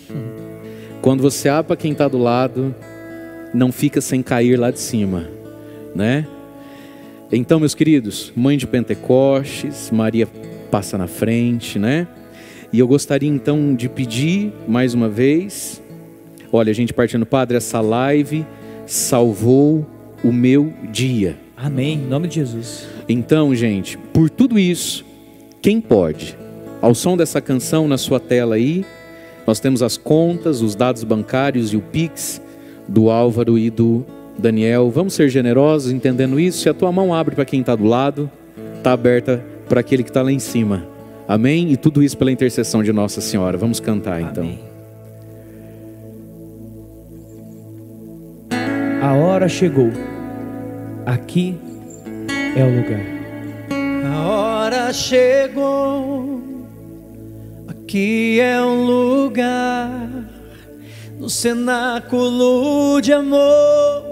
Quando 1.02 1.20
você 1.20 1.50
abre 1.50 1.68
para 1.68 1.76
quem 1.76 1.92
está 1.92 2.08
do 2.08 2.18
lado, 2.18 2.74
não 3.54 3.74
fica 3.74 4.00
sem 4.00 4.24
cair 4.24 4.58
lá 4.58 4.72
de 4.72 4.80
cima, 4.80 5.28
né? 5.94 6.26
Então, 7.30 7.60
meus 7.60 7.76
queridos, 7.76 8.32
mãe 8.38 8.58
de 8.58 8.66
Pentecostes, 8.66 9.92
Maria 9.92 10.30
passa 10.72 10.98
na 10.98 11.08
frente, 11.08 11.78
né? 11.78 12.08
E 12.72 12.80
eu 12.80 12.88
gostaria 12.88 13.30
então 13.30 13.74
de 13.74 13.90
pedir 13.90 14.54
mais 14.68 14.94
uma 14.94 15.10
vez, 15.10 15.82
olha, 16.52 16.70
a 16.70 16.74
gente 16.74 16.94
partindo, 16.94 17.26
Padre, 17.26 17.58
essa 17.58 17.82
live 17.82 18.46
salvou 18.86 19.86
o 20.24 20.32
meu 20.32 20.72
dia. 20.92 21.38
Amém, 21.58 21.96
em 21.96 22.08
nome 22.08 22.28
de 22.28 22.36
Jesus. 22.36 22.88
Então, 23.08 23.54
gente, 23.56 23.98
por 23.98 24.30
tudo 24.30 24.60
isso, 24.60 25.04
quem 25.62 25.82
pode? 25.82 26.38
Ao 26.82 26.94
som 26.94 27.18
dessa 27.18 27.42
canção 27.42 27.88
na 27.88 27.98
sua 27.98 28.20
tela 28.20 28.56
aí, 28.56 28.86
nós 29.46 29.60
temos 29.60 29.82
as 29.82 29.98
contas, 29.98 30.62
os 30.62 30.76
dados 30.76 31.04
bancários 31.04 31.74
e 31.74 31.78
o 31.78 31.82
Pix 31.82 32.42
do 32.88 33.10
Álvaro 33.10 33.58
e 33.58 33.70
do 33.70 34.06
Daniel. 34.38 34.90
Vamos 34.90 35.14
ser 35.14 35.28
generosos 35.28 35.92
entendendo 35.92 36.40
isso. 36.40 36.60
Se 36.60 36.70
a 36.70 36.74
tua 36.74 36.92
mão 36.92 37.14
abre 37.14 37.36
para 37.36 37.46
quem 37.46 37.62
está 37.62 37.76
do 37.76 37.86
lado, 37.86 38.30
está 38.78 38.94
aberta 38.94 39.44
para 39.68 39.80
aquele 39.80 40.04
que 40.04 40.10
está 40.10 40.22
lá 40.22 40.32
em 40.32 40.40
cima. 40.40 40.99
Amém? 41.30 41.72
E 41.72 41.78
tudo 41.78 42.02
isso 42.02 42.18
pela 42.18 42.32
intercessão 42.32 42.82
de 42.82 42.92
Nossa 42.92 43.22
Senhora. 43.22 43.56
Vamos 43.56 43.80
cantar 43.80 44.20
então. 44.20 44.44
Amém. 44.44 44.60
A 49.02 49.14
hora 49.14 49.48
chegou. 49.48 49.92
Aqui 51.06 51.56
é 52.58 52.64
o 52.64 52.76
lugar. 52.76 53.20
A 54.12 54.28
hora 54.28 54.92
chegou, 54.92 56.42
aqui 57.68 58.40
é 58.40 58.62
um 58.62 58.86
lugar, 58.86 59.90
no 61.20 61.30
cenáculo 61.30 63.00
de 63.02 63.14
amor. 63.14 64.04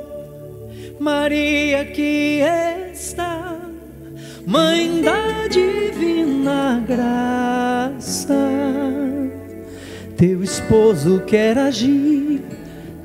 Maria 0.99 1.85
que 1.85 2.41
está, 2.93 3.56
Mãe 4.47 5.01
da 5.01 5.45
divina 5.49 6.81
graça, 6.87 8.33
Teu 10.15 10.41
esposo 10.41 11.21
quer 11.27 11.57
agir 11.57 12.41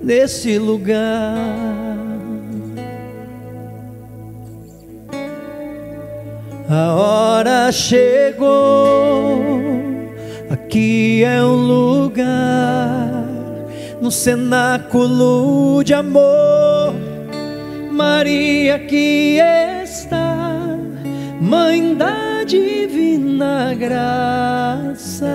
nesse 0.01 0.56
lugar. 0.56 1.35
A 6.70 6.94
hora 6.94 7.73
chegou, 7.73 9.43
aqui 10.48 11.24
é 11.24 11.43
o 11.43 11.55
lugar, 11.56 13.27
no 14.01 14.12
cenáculo 14.12 15.82
de 15.82 15.93
amor. 15.93 16.94
Maria 17.90 18.78
que 18.78 19.40
está, 19.40 19.61
Mãe 21.53 21.95
da 21.95 22.45
divina 22.45 23.74
graça. 23.74 25.27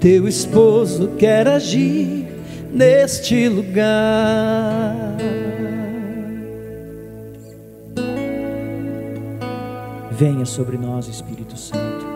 Teu 0.00 0.26
esposo 0.26 1.08
quer 1.18 1.46
agir 1.46 2.26
neste 2.72 3.50
lugar. 3.50 5.18
Venha 10.12 10.46
sobre 10.46 10.78
nós, 10.78 11.06
Espírito 11.06 11.58
Santo. 11.58 12.06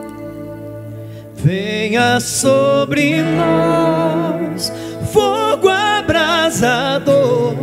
Venha 1.37 2.19
sobre 2.21 3.21
nós, 3.21 4.73
fogo 5.13 5.69
abrasador, 5.69 7.55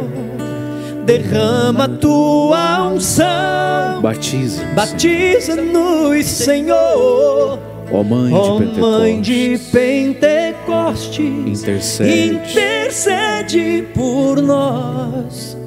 derrama 1.18 1.88
tua 1.88 2.88
unção, 2.88 4.02
Batiza. 4.02 4.64
batiza-nos, 4.74 6.26
Senhor. 6.26 7.60
Ó 7.94 8.04
Mãe 8.04 8.32
de 8.34 8.80
Mãe 8.80 9.22
de 9.22 9.60
Pentecostes, 9.72 11.18
Pentecostes, 11.20 11.60
intercede. 11.62 12.36
intercede 12.36 13.88
por 13.94 14.42
nós 14.42 15.58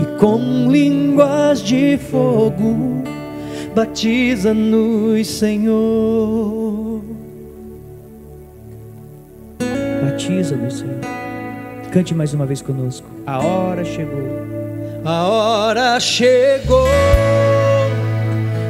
e 0.00 0.18
com 0.18 0.70
línguas 0.70 1.60
de 1.62 1.98
fogo 1.98 3.04
batiza-nos, 3.74 5.26
Senhor. 5.26 7.02
Batiza-nos, 10.02 10.78
Senhor. 10.78 11.00
Cante 11.92 12.14
mais 12.14 12.32
uma 12.32 12.46
vez 12.46 12.62
conosco. 12.62 13.06
A 13.26 13.44
hora 13.44 13.84
chegou. 13.84 14.53
A 15.06 15.24
hora 15.28 16.00
chegou, 16.00 16.88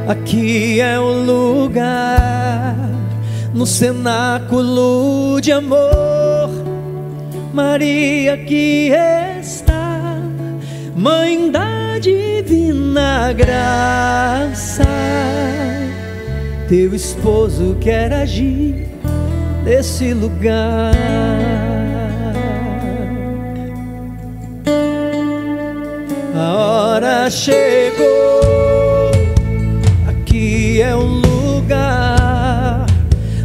aqui 0.09 0.81
é 0.81 0.99
o 0.99 1.13
lugar, 1.23 2.75
no 3.55 3.65
cenáculo 3.65 5.41
de 5.41 5.53
amor. 5.53 6.51
Maria 7.53 8.37
que 8.37 8.91
está, 9.41 10.19
Mãe 10.97 11.53
da 11.53 12.01
divina 12.01 13.33
graça. 13.33 14.83
Teu 16.69 16.97
esposo 16.97 17.77
quer 17.81 18.13
agir 18.13 18.89
nesse 19.65 20.13
lugar. 20.13 21.84
A 26.37 26.53
hora 26.53 27.31
chegou, 27.31 29.13
aqui 30.09 30.83
é 30.83 30.93
o 30.93 30.99
lugar, 30.99 32.87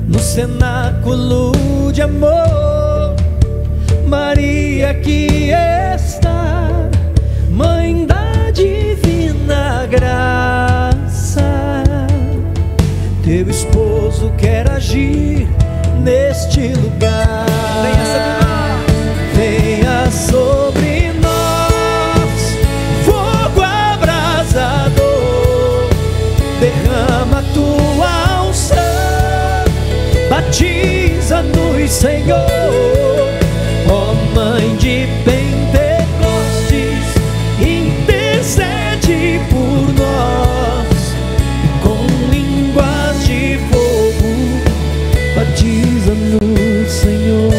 no 0.08 0.18
cenáculo 0.18 1.52
de 1.94 2.02
amor. 2.02 3.16
Maria 4.08 4.96
que 4.96 5.52
está, 5.52 6.90
Mãe 7.52 8.08
da 8.08 8.50
divina 8.50 9.86
graça. 9.86 11.44
Teu 13.24 13.48
esposo 13.52 14.32
quer 14.36 14.68
agir 14.68 15.48
neste 16.04 16.70
lugar. 16.70 17.29
Senhor, 31.90 32.48
ó 33.90 34.14
Mãe 34.36 34.76
de 34.78 35.08
Pentecostes, 35.26 37.04
intercede 37.60 39.40
por 39.50 39.94
nós, 39.98 41.16
com 41.84 42.06
línguas 42.32 43.26
de 43.26 43.58
fogo, 43.72 44.30
batiza-nos, 45.36 46.92
Senhor. 46.92 47.52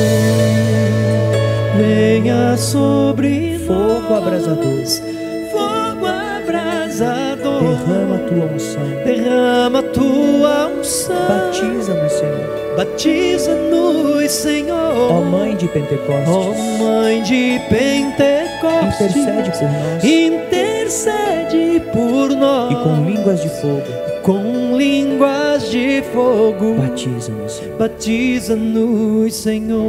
Venha 1.77 2.57
sobre 2.57 3.59
Fogo 3.67 4.15
abrasador. 4.15 4.65
nós, 4.65 5.03
fogo 5.51 6.07
abrasador, 6.07 7.63
Derrama 7.63 8.15
a 8.15 8.19
tua 8.29 8.45
unção. 8.55 8.83
derrama 9.05 9.83
tua 9.83 10.67
unção, 10.79 11.17
Batiza-nos, 11.29 12.13
Senhor. 12.13 12.60
Batiza-nos, 12.77 14.31
Senhor. 14.31 15.11
Ó 15.13 15.21
Mãe 15.23 15.57
de 15.57 15.67
Pentecostes. 15.69 16.29
Ó 16.29 16.55
Mãe 16.83 17.23
de 17.23 17.61
Pentecostes, 17.69 19.17
Intercede 19.17 19.51
por 19.53 19.63
nós. 19.63 20.05
intercede 20.05 21.83
por 21.93 22.31
nós 22.37 22.73
E 22.73 22.77
com 22.83 23.05
línguas 23.11 23.43
de 23.43 23.49
fogo. 23.49 23.83
com 24.23 24.77
línguas 24.77 25.71
de 25.71 26.03
fogo. 26.13 26.75
Batiza-nos. 26.75 27.63
Batiza-nos, 27.79 29.35
Senhor. 29.35 29.81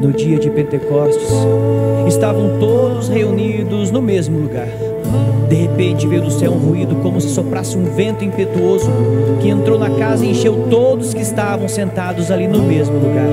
No 0.00 0.12
dia 0.12 0.38
de 0.38 0.50
Pentecostes, 0.50 1.28
estavam 2.08 2.58
todos 2.58 3.08
reunidos 3.08 3.90
no 3.90 4.02
mesmo 4.02 4.38
lugar. 4.40 4.68
De 5.48 5.54
repente 5.54 6.06
veio 6.06 6.22
do 6.22 6.30
céu 6.30 6.52
um 6.52 6.58
ruído 6.58 6.96
como 6.96 7.20
se 7.20 7.28
soprasse 7.28 7.76
um 7.76 7.84
vento 7.84 8.24
impetuoso 8.24 8.90
que 9.40 9.48
entrou 9.48 9.78
na 9.78 9.90
casa 9.90 10.24
e 10.24 10.30
encheu 10.30 10.66
todos 10.70 11.12
que 11.12 11.20
estavam 11.20 11.68
sentados 11.68 12.30
ali 12.30 12.48
no 12.48 12.62
mesmo 12.62 12.98
lugar. 12.98 13.28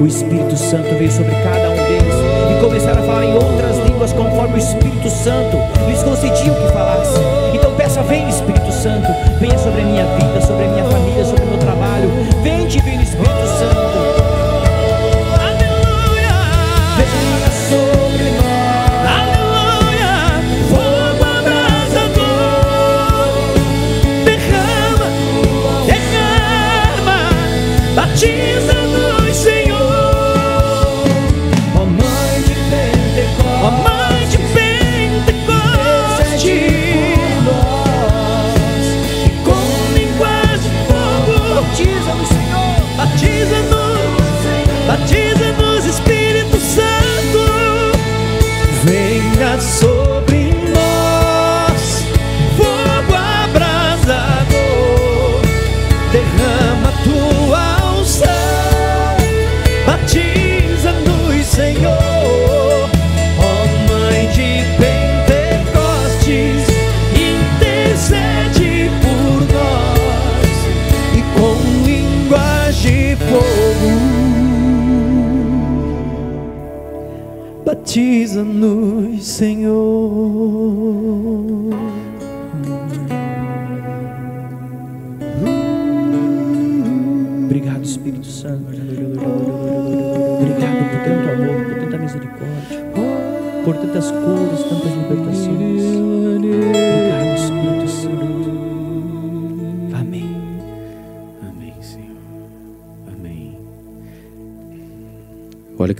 O 0.00 0.06
Espírito 0.06 0.56
Santo 0.56 0.88
veio 0.98 1.10
sobre 1.10 1.30
cada 1.30 1.70
um 1.70 1.76
deles 1.76 2.14
e 2.50 2.60
começaram 2.60 3.02
a 3.02 3.06
falar 3.06 3.24
em 3.24 3.34
outras 3.34 3.78
línguas 3.86 4.12
conforme 4.12 4.54
o 4.54 4.58
Espírito 4.58 5.08
Santo 5.08 5.56
lhes 5.88 6.02
concedia 6.02 6.52
o 6.52 6.56
que 6.56 6.72
falasse. 6.72 7.18
Então 7.54 7.72
peça, 7.76 8.02
vem 8.02 8.28
Espírito 8.28 8.72
Santo, 8.72 9.06
venha 9.40 9.56
sobre 9.58 9.80
a 9.80 9.84
minha 9.84 10.04
vida, 10.04 10.40
sobre 10.40 10.64
a 10.64 10.68
minha 10.68 10.84
família, 10.84 11.03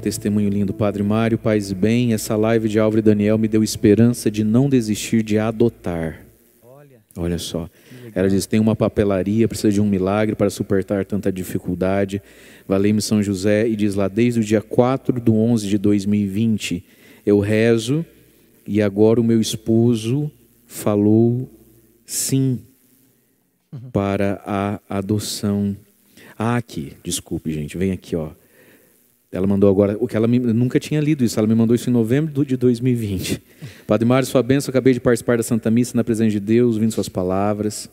testemunho 0.04 0.50
lindo, 0.50 0.74
Padre 0.74 1.02
Mário, 1.02 1.38
paz 1.38 1.70
e 1.70 1.74
bem. 1.74 2.12
Essa 2.12 2.36
live 2.36 2.68
de 2.68 2.78
Álvaro 2.78 2.98
e 2.98 3.02
Daniel 3.02 3.38
me 3.38 3.48
deu 3.48 3.64
esperança 3.64 4.30
de 4.30 4.44
não 4.44 4.68
desistir 4.68 5.22
de 5.22 5.38
adotar. 5.38 6.26
Olha 7.16 7.38
só. 7.38 7.70
Ela 8.14 8.28
diz: 8.28 8.44
tem 8.44 8.60
uma 8.60 8.76
papelaria, 8.76 9.48
precisa 9.48 9.72
de 9.72 9.80
um 9.80 9.86
milagre 9.86 10.36
para 10.36 10.50
suportar 10.50 11.06
tanta 11.06 11.32
dificuldade. 11.32 12.20
Valei-me 12.68 13.00
São 13.00 13.22
José 13.22 13.66
e 13.66 13.74
diz 13.74 13.94
lá: 13.94 14.06
desde 14.06 14.40
o 14.40 14.44
dia 14.44 14.60
4 14.60 15.18
de 15.18 15.30
11 15.30 15.68
de 15.68 15.78
2020, 15.78 16.84
eu 17.24 17.40
rezo 17.40 18.04
e 18.66 18.82
agora 18.82 19.18
o 19.18 19.24
meu 19.24 19.40
esposo 19.40 20.30
falou 20.66 21.48
sim 22.04 22.60
para 23.90 24.42
a 24.44 24.80
adoção. 24.86 25.74
Ah, 26.38 26.56
aqui, 26.56 26.92
desculpe, 27.02 27.50
gente, 27.50 27.78
vem 27.78 27.90
aqui, 27.90 28.14
ó. 28.14 28.32
Ela 29.34 29.48
mandou 29.48 29.68
agora, 29.68 29.96
o 29.98 30.06
que 30.06 30.16
ela 30.16 30.28
me, 30.28 30.38
nunca 30.38 30.78
tinha 30.78 31.00
lido 31.00 31.24
isso, 31.24 31.36
ela 31.40 31.48
me 31.48 31.56
mandou 31.56 31.74
isso 31.74 31.90
em 31.90 31.92
novembro 31.92 32.44
de 32.44 32.56
2020. 32.56 33.42
Padre 33.84 34.06
Mário, 34.06 34.28
sua 34.28 34.44
bênção, 34.44 34.70
acabei 34.70 34.92
de 34.92 35.00
participar 35.00 35.36
da 35.36 35.42
Santa 35.42 35.72
Missa 35.72 35.96
na 35.96 36.04
presença 36.04 36.30
de 36.30 36.38
Deus, 36.38 36.76
ouvindo 36.76 36.92
suas 36.92 37.08
palavras. 37.08 37.90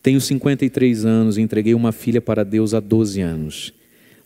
Tenho 0.00 0.20
53 0.20 1.04
anos 1.04 1.36
e 1.36 1.40
entreguei 1.40 1.74
uma 1.74 1.90
filha 1.90 2.20
para 2.20 2.44
Deus 2.44 2.74
há 2.74 2.80
12 2.80 3.20
anos. 3.20 3.74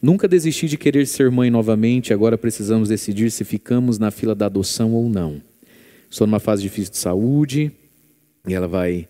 Nunca 0.02 0.28
desisti 0.28 0.68
de 0.68 0.76
querer 0.76 1.06
ser 1.06 1.30
mãe 1.30 1.50
novamente, 1.50 2.12
agora 2.12 2.36
precisamos 2.36 2.90
decidir 2.90 3.30
se 3.30 3.44
ficamos 3.44 3.98
na 3.98 4.10
fila 4.10 4.34
da 4.34 4.44
adoção 4.44 4.92
ou 4.92 5.08
não. 5.08 5.40
Estou 6.10 6.26
numa 6.26 6.38
fase 6.38 6.60
difícil 6.60 6.92
de 6.92 6.98
saúde, 6.98 7.72
e 8.46 8.52
ela 8.52 8.68
vai 8.68 9.08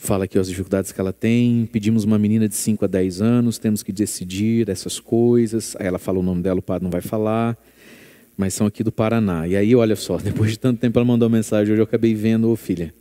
fala 0.00 0.24
aqui 0.24 0.38
as 0.38 0.48
dificuldades 0.48 0.92
que 0.92 1.00
ela 1.00 1.12
tem. 1.12 1.68
Pedimos 1.70 2.04
uma 2.04 2.18
menina 2.18 2.48
de 2.48 2.54
5 2.54 2.84
a 2.84 2.88
10 2.88 3.20
anos, 3.20 3.58
temos 3.58 3.82
que 3.82 3.92
decidir 3.92 4.68
essas 4.68 4.98
coisas. 4.98 5.76
Aí 5.78 5.86
ela 5.86 5.98
fala 5.98 6.18
o 6.18 6.22
nome 6.22 6.42
dela, 6.42 6.58
o 6.58 6.62
padre 6.62 6.84
não 6.84 6.90
vai 6.90 7.02
falar, 7.02 7.56
mas 8.36 8.54
são 8.54 8.66
aqui 8.66 8.82
do 8.82 8.90
Paraná. 8.90 9.46
E 9.46 9.54
aí, 9.54 9.76
olha 9.76 9.94
só, 9.94 10.16
depois 10.18 10.50
de 10.52 10.58
tanto 10.58 10.80
tempo 10.80 10.98
ela 10.98 11.04
mandou 11.04 11.28
uma 11.28 11.36
mensagem, 11.36 11.72
hoje 11.72 11.80
eu 11.80 11.84
acabei 11.84 12.14
vendo, 12.14 12.50
ô 12.50 12.56
filha. 12.56 12.94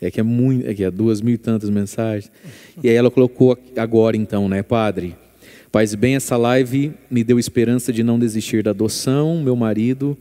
É 0.00 0.10
que 0.10 0.20
é 0.20 0.22
muito, 0.22 0.66
é 0.66 0.74
que 0.74 0.84
é 0.84 0.90
duas 0.90 1.20
mil 1.20 1.34
e 1.34 1.38
tantas 1.38 1.68
mensagens. 1.68 2.30
E 2.82 2.88
aí 2.88 2.94
ela 2.94 3.10
colocou 3.10 3.58
agora 3.76 4.16
então, 4.16 4.48
né, 4.48 4.62
padre? 4.62 5.16
Paz 5.72 5.94
bem, 5.94 6.14
essa 6.14 6.36
live 6.36 6.92
me 7.10 7.22
deu 7.22 7.38
esperança 7.38 7.92
de 7.92 8.02
não 8.02 8.18
desistir 8.18 8.62
da 8.62 8.70
adoção. 8.70 9.42
Meu 9.42 9.56
marido 9.56 10.16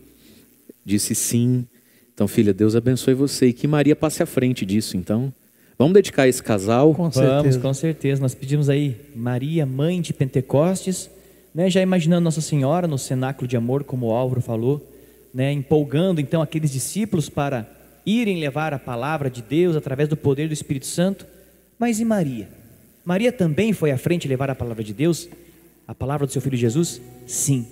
disse 0.83 1.15
sim. 1.15 1.65
Então, 2.13 2.27
filha, 2.27 2.53
Deus 2.53 2.75
abençoe 2.75 3.13
você 3.13 3.47
e 3.47 3.53
que 3.53 3.67
Maria 3.67 3.95
passe 3.95 4.23
à 4.23 4.25
frente 4.25 4.65
disso, 4.65 4.97
então. 4.97 5.31
Vamos 5.77 5.93
dedicar 5.93 6.27
esse 6.27 6.41
casal. 6.41 6.93
Com 6.93 7.09
Vamos, 7.09 7.15
certeza. 7.15 7.59
com 7.59 7.73
certeza. 7.73 8.21
Nós 8.21 8.33
pedimos 8.33 8.67
aí 8.67 8.95
Maria, 9.15 9.65
mãe 9.65 10.01
de 10.01 10.11
Pentecostes, 10.11 11.09
né? 11.53 11.69
já 11.69 11.81
imaginando 11.81 12.23
Nossa 12.23 12.41
Senhora 12.41 12.87
no 12.87 12.97
cenáculo 12.97 13.47
de 13.47 13.55
amor, 13.55 13.83
como 13.83 14.07
o 14.07 14.11
Álvaro 14.11 14.41
falou, 14.41 14.83
né? 15.31 15.51
empolgando 15.51 16.19
então 16.19 16.41
aqueles 16.41 16.71
discípulos 16.71 17.29
para 17.29 17.67
irem 18.03 18.39
levar 18.39 18.73
a 18.73 18.79
palavra 18.79 19.29
de 19.29 19.41
Deus 19.41 19.75
através 19.75 20.09
do 20.09 20.17
poder 20.17 20.47
do 20.47 20.53
Espírito 20.53 20.87
Santo. 20.87 21.27
Mas 21.77 21.99
e 21.99 22.05
Maria? 22.05 22.49
Maria 23.05 23.31
também 23.31 23.71
foi 23.71 23.91
à 23.91 23.97
frente 23.99 24.27
levar 24.27 24.49
a 24.49 24.55
palavra 24.55 24.83
de 24.83 24.93
Deus, 24.93 25.29
a 25.87 25.93
palavra 25.93 26.25
do 26.25 26.33
seu 26.33 26.41
filho 26.41 26.57
Jesus? 26.57 26.99
Sim. 27.27 27.67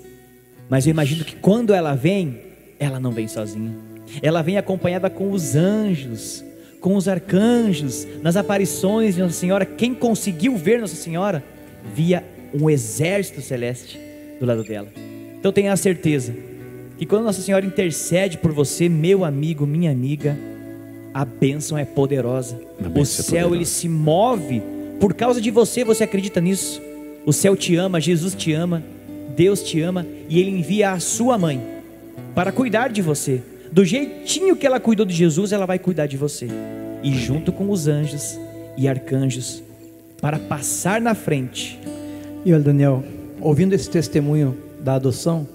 Mas 0.69 0.85
eu 0.85 0.91
imagino 0.91 1.25
que 1.25 1.35
quando 1.37 1.73
ela 1.73 1.95
vem, 1.95 2.39
ela 2.79 2.99
não 2.99 3.11
vem 3.11 3.27
sozinha. 3.27 3.75
Ela 4.21 4.43
vem 4.43 4.57
acompanhada 4.57 5.09
com 5.09 5.31
os 5.31 5.55
anjos, 5.55 6.44
com 6.85 6.95
os 6.95 7.07
arcanjos, 7.07 8.05
nas 8.21 8.35
aparições 8.35 9.15
de 9.15 9.21
Nossa 9.21 9.33
Senhora. 9.33 9.65
Quem 9.65 9.91
conseguiu 9.91 10.55
ver 10.55 10.79
Nossa 10.79 10.95
Senhora 10.95 11.43
via 11.95 12.23
um 12.53 12.69
exército 12.69 13.41
celeste 13.41 13.99
do 14.39 14.45
lado 14.45 14.63
dela. 14.63 14.89
Então 15.39 15.51
tenha 15.51 15.73
a 15.73 15.77
certeza 15.77 16.35
que 16.95 17.03
quando 17.07 17.23
Nossa 17.23 17.41
Senhora 17.41 17.65
intercede 17.65 18.37
por 18.37 18.51
você, 18.51 18.87
meu 18.87 19.25
amigo, 19.25 19.65
minha 19.65 19.89
amiga, 19.89 20.37
a 21.11 21.25
bênção 21.25 21.75
é 21.75 21.83
poderosa. 21.83 22.61
A 22.79 22.85
O 22.85 22.91
bênção 22.91 23.01
é 23.01 23.05
céu 23.05 23.25
poderosa. 23.29 23.55
ele 23.55 23.65
se 23.65 23.89
move 23.89 24.61
por 24.99 25.15
causa 25.15 25.41
de 25.41 25.49
você, 25.49 25.83
você 25.83 26.03
acredita 26.03 26.39
nisso? 26.39 26.79
O 27.25 27.33
céu 27.33 27.55
te 27.55 27.75
ama, 27.75 27.99
Jesus 27.99 28.35
te 28.35 28.53
ama, 28.53 28.83
Deus 29.35 29.63
te 29.63 29.81
ama 29.81 30.05
e 30.29 30.39
ele 30.39 30.51
envia 30.51 30.91
a 30.91 30.99
sua 30.99 31.35
mãe 31.35 31.59
para 32.35 32.51
cuidar 32.51 32.89
de 32.89 33.01
você. 33.01 33.41
Do 33.75 33.83
jeitinho 33.83 34.55
que 34.55 34.65
ela 34.65 34.79
cuidou 34.79 35.05
de 35.05 35.13
Jesus, 35.13 35.51
ela 35.51 35.65
vai 35.65 35.77
cuidar 35.77 36.07
de 36.07 36.15
você. 36.15 36.47
E 37.03 37.13
junto 37.13 37.51
com 37.51 37.69
os 37.69 37.89
anjos 37.89 38.39
e 38.77 38.87
arcanjos, 38.87 39.61
para 40.21 40.39
passar 40.39 41.01
na 41.01 41.13
frente. 41.13 41.77
E 42.45 42.53
olha, 42.53 42.63
Daniel, 42.63 43.03
ouvindo 43.41 43.73
esse 43.73 43.89
testemunho 43.89 44.57
da 44.79 44.93
adoção, 44.93 45.45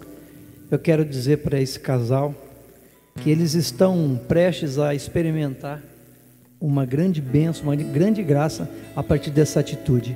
eu 0.70 0.78
quero 0.78 1.02
dizer 1.02 1.38
para 1.38 1.58
esse 1.62 1.80
casal 1.80 2.34
que 3.22 3.30
eles 3.30 3.54
estão 3.54 4.20
prestes 4.28 4.78
a 4.78 4.94
experimentar 4.94 5.82
uma 6.60 6.84
grande 6.84 7.22
bênção, 7.22 7.62
uma 7.62 7.76
grande 7.76 8.22
graça 8.22 8.68
a 8.94 9.02
partir 9.02 9.30
dessa 9.30 9.60
atitude. 9.60 10.14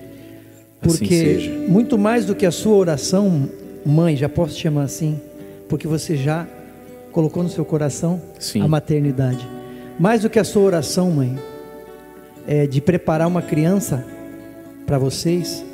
Assim 0.82 0.98
Porque 0.98 1.16
seja. 1.20 1.50
muito 1.68 1.96
mais 1.96 2.26
do 2.26 2.34
que 2.34 2.44
a 2.44 2.50
sua 2.50 2.76
oração, 2.76 3.48
mãe, 3.82 4.14
já 4.14 4.28
posso 4.28 4.54
te 4.56 4.60
chamar 4.60 4.82
assim, 4.82 5.18
porque 5.70 5.88
você 5.88 6.18
já 6.18 6.46
colocou 7.14 7.44
no 7.44 7.48
seu 7.48 7.64
coração 7.64 8.20
Sim. 8.40 8.60
a 8.60 8.66
maternidade. 8.66 9.48
Mais 10.00 10.22
do 10.22 10.28
que 10.28 10.40
a 10.40 10.44
sua 10.44 10.62
oração, 10.62 11.12
mãe, 11.12 11.38
é 12.44 12.66
de 12.66 12.80
preparar 12.80 13.28
uma 13.28 13.40
criança 13.40 14.04
para 14.84 14.98
vocês, 14.98 15.64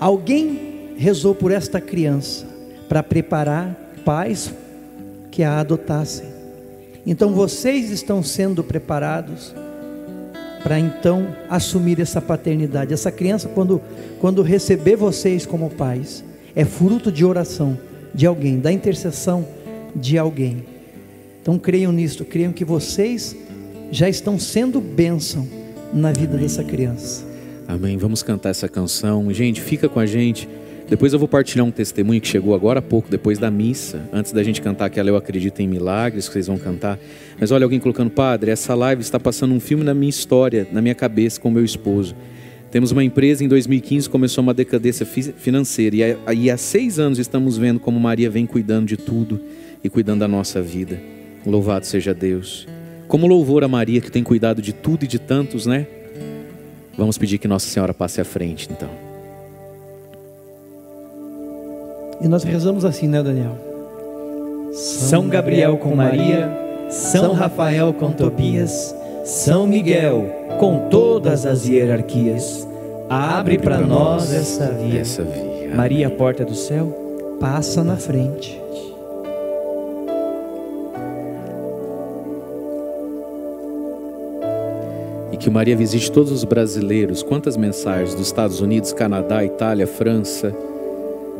alguém 0.00 0.94
rezou 0.96 1.34
por 1.34 1.52
esta 1.52 1.78
criança 1.78 2.46
para 2.88 3.02
preparar 3.02 3.76
pais 4.02 4.52
que 5.30 5.42
a 5.42 5.60
adotassem. 5.60 6.26
Então 7.06 7.34
vocês 7.34 7.90
estão 7.90 8.22
sendo 8.22 8.64
preparados 8.64 9.54
para 10.62 10.80
então 10.80 11.36
assumir 11.50 12.00
essa 12.00 12.20
paternidade. 12.20 12.94
Essa 12.94 13.12
criança, 13.12 13.46
quando, 13.46 13.80
quando 14.20 14.40
receber 14.40 14.96
vocês 14.96 15.44
como 15.44 15.68
pais, 15.68 16.24
é 16.56 16.64
fruto 16.64 17.12
de 17.12 17.26
oração 17.26 17.78
de 18.14 18.26
alguém, 18.26 18.58
da 18.58 18.72
intercessão 18.72 19.46
de 19.98 20.16
alguém. 20.16 20.64
Então 21.42 21.58
creiam 21.58 21.92
nisto, 21.92 22.24
creiam 22.24 22.52
que 22.52 22.64
vocês 22.64 23.36
já 23.90 24.08
estão 24.08 24.38
sendo 24.38 24.80
bênção 24.80 25.46
na 25.92 26.12
vida 26.12 26.36
dessa 26.36 26.62
criança. 26.62 27.24
Amém. 27.66 27.96
Vamos 27.96 28.22
cantar 28.22 28.50
essa 28.50 28.68
canção. 28.68 29.32
Gente, 29.32 29.60
fica 29.60 29.88
com 29.88 30.00
a 30.00 30.06
gente. 30.06 30.48
Depois 30.88 31.12
eu 31.12 31.18
vou 31.18 31.28
partilhar 31.28 31.66
um 31.66 31.70
testemunho 31.70 32.18
que 32.18 32.28
chegou 32.28 32.54
agora 32.54 32.78
há 32.78 32.82
pouco, 32.82 33.10
depois 33.10 33.38
da 33.38 33.50
missa, 33.50 34.08
antes 34.10 34.32
da 34.32 34.42
gente 34.42 34.62
cantar 34.62 34.86
aquela 34.86 35.10
Eu 35.10 35.16
Acredito 35.16 35.60
em 35.60 35.68
Milagres, 35.68 36.26
que 36.28 36.32
vocês 36.32 36.46
vão 36.46 36.56
cantar. 36.56 36.98
Mas 37.38 37.50
olha 37.50 37.64
alguém 37.64 37.78
colocando, 37.78 38.08
Padre, 38.10 38.50
essa 38.50 38.74
live 38.74 39.02
está 39.02 39.20
passando 39.20 39.52
um 39.52 39.60
filme 39.60 39.84
na 39.84 39.92
minha 39.92 40.08
história, 40.08 40.66
na 40.72 40.80
minha 40.80 40.94
cabeça, 40.94 41.38
com 41.38 41.50
meu 41.50 41.62
esposo. 41.64 42.14
Temos 42.70 42.90
uma 42.90 43.04
empresa, 43.04 43.44
em 43.44 43.48
2015 43.48 44.08
começou 44.08 44.42
uma 44.42 44.54
decadência 44.54 45.04
fi- 45.04 45.34
financeira, 45.36 45.96
e, 45.96 46.36
e 46.36 46.50
há 46.50 46.56
seis 46.56 46.98
anos 46.98 47.18
estamos 47.18 47.58
vendo 47.58 47.78
como 47.80 48.00
Maria 48.00 48.30
vem 48.30 48.46
cuidando 48.46 48.86
de 48.86 48.96
tudo 48.96 49.40
e 49.82 49.88
cuidando 49.88 50.20
da 50.20 50.28
nossa 50.28 50.60
vida. 50.60 50.98
Louvado 51.46 51.86
seja 51.86 52.12
Deus. 52.12 52.66
Como 53.06 53.26
louvor 53.26 53.64
a 53.64 53.68
Maria, 53.68 54.00
que 54.00 54.10
tem 54.10 54.22
cuidado 54.22 54.60
de 54.60 54.72
tudo 54.72 55.04
e 55.04 55.08
de 55.08 55.18
tantos, 55.18 55.66
né? 55.66 55.86
Vamos 56.96 57.16
pedir 57.16 57.38
que 57.38 57.48
Nossa 57.48 57.68
Senhora 57.68 57.94
passe 57.94 58.20
à 58.20 58.24
frente, 58.24 58.68
então. 58.70 58.88
E 62.20 62.26
nós 62.26 62.42
rezamos 62.42 62.84
assim, 62.84 63.06
né, 63.06 63.22
Daniel? 63.22 63.56
São 64.72 65.28
Gabriel 65.28 65.76
com 65.78 65.94
Maria, 65.94 66.50
São 66.90 67.32
Rafael 67.32 67.92
com 67.92 68.10
Tobias, 68.10 68.94
São 69.24 69.66
Miguel 69.66 70.26
com 70.58 70.88
todas 70.88 71.46
as 71.46 71.66
hierarquias. 71.66 72.66
Abre 73.08 73.58
para 73.58 73.78
nós 73.78 74.32
essa 74.32 74.70
via. 74.72 75.00
Essa 75.00 75.22
via. 75.22 75.74
Maria, 75.74 76.10
porta 76.10 76.44
do 76.44 76.54
céu, 76.54 77.08
Passa 77.40 77.84
na 77.84 77.96
frente. 77.96 78.60
Que 85.38 85.48
Maria 85.48 85.76
visite 85.76 86.10
todos 86.10 86.32
os 86.32 86.44
brasileiros. 86.44 87.22
Quantas 87.22 87.56
mensagens 87.56 88.14
dos 88.14 88.26
Estados 88.26 88.60
Unidos, 88.60 88.92
Canadá, 88.92 89.44
Itália, 89.44 89.86
França. 89.86 90.54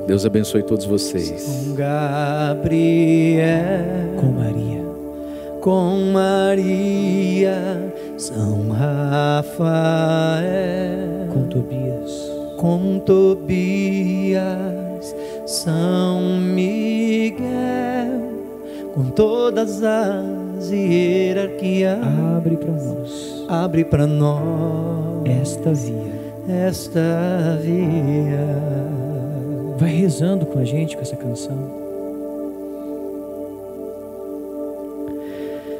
Deus 0.06 0.24
abençoe 0.24 0.62
todos 0.62 0.86
vocês. 0.86 1.42
Com 1.66 1.74
Gabriel, 1.74 3.44
com 4.20 4.26
Maria. 4.26 4.78
com 5.60 6.12
Maria, 6.12 7.92
São 8.16 8.70
Rafael, 8.70 9.58
com 11.32 11.42
Tobias, 11.48 12.30
com 12.56 13.00
Tobias, 13.00 14.38
São 15.44 16.38
Miguel, 16.38 17.48
com 18.94 19.10
todas 19.10 19.82
as 19.82 20.70
hierarquias. 20.70 21.98
Abre 22.36 22.56
para 22.56 22.72
nós 22.72 23.37
Abre 23.48 23.82
para 23.82 24.06
nós 24.06 25.24
esta 25.24 25.72
via. 25.72 26.12
esta 26.46 27.58
via. 27.62 28.46
Vai 29.78 29.90
rezando 29.90 30.44
com 30.44 30.58
a 30.58 30.64
gente 30.64 30.94
com 30.94 31.00
essa 31.00 31.16
canção. 31.16 31.56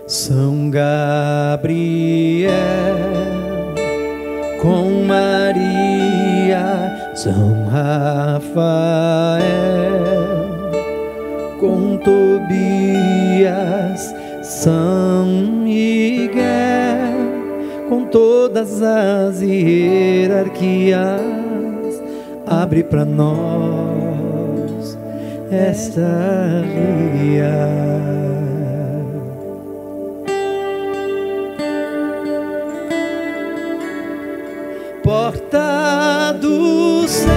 São 0.06 0.70
Gabriel 0.70 2.48
com 4.62 5.04
Maria, 5.04 7.12
São 7.14 7.68
Rafael 7.68 8.48
com 11.60 11.98
Tobias, 11.98 14.14
São 14.42 15.26
Miguel 15.26 16.87
com 17.88 18.04
todas 18.04 18.82
as 18.82 19.40
hierarquias, 19.40 21.20
abre 22.46 22.84
para 22.84 23.04
nós 23.04 24.98
esta 25.50 26.62
via. 27.22 27.88
porta 35.02 36.34
do 36.38 37.08
céu. 37.08 37.28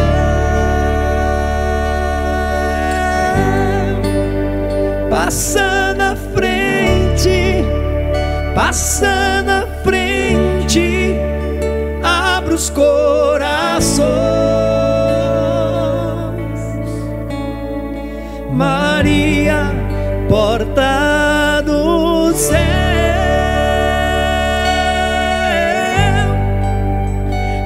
Passa 5.10 5.94
na 5.94 6.18
frente, 6.18 7.64
passa 8.54 9.31
abre 12.62 12.68
os 12.68 12.70
corações. 12.70 14.02
Maria, 18.52 19.72
porta 20.30 21.64
do 21.66 22.32
céu. 22.34 22.60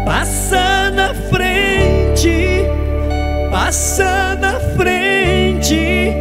Passa 0.06 0.92
na 0.92 1.14
frente, 1.30 2.66
passa 3.52 4.38
na 4.40 4.60
frente, 4.78 6.14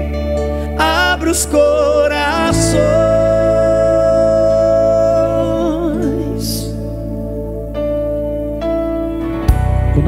abre 0.79 1.31
os 1.31 1.47
corações. 1.47 3.04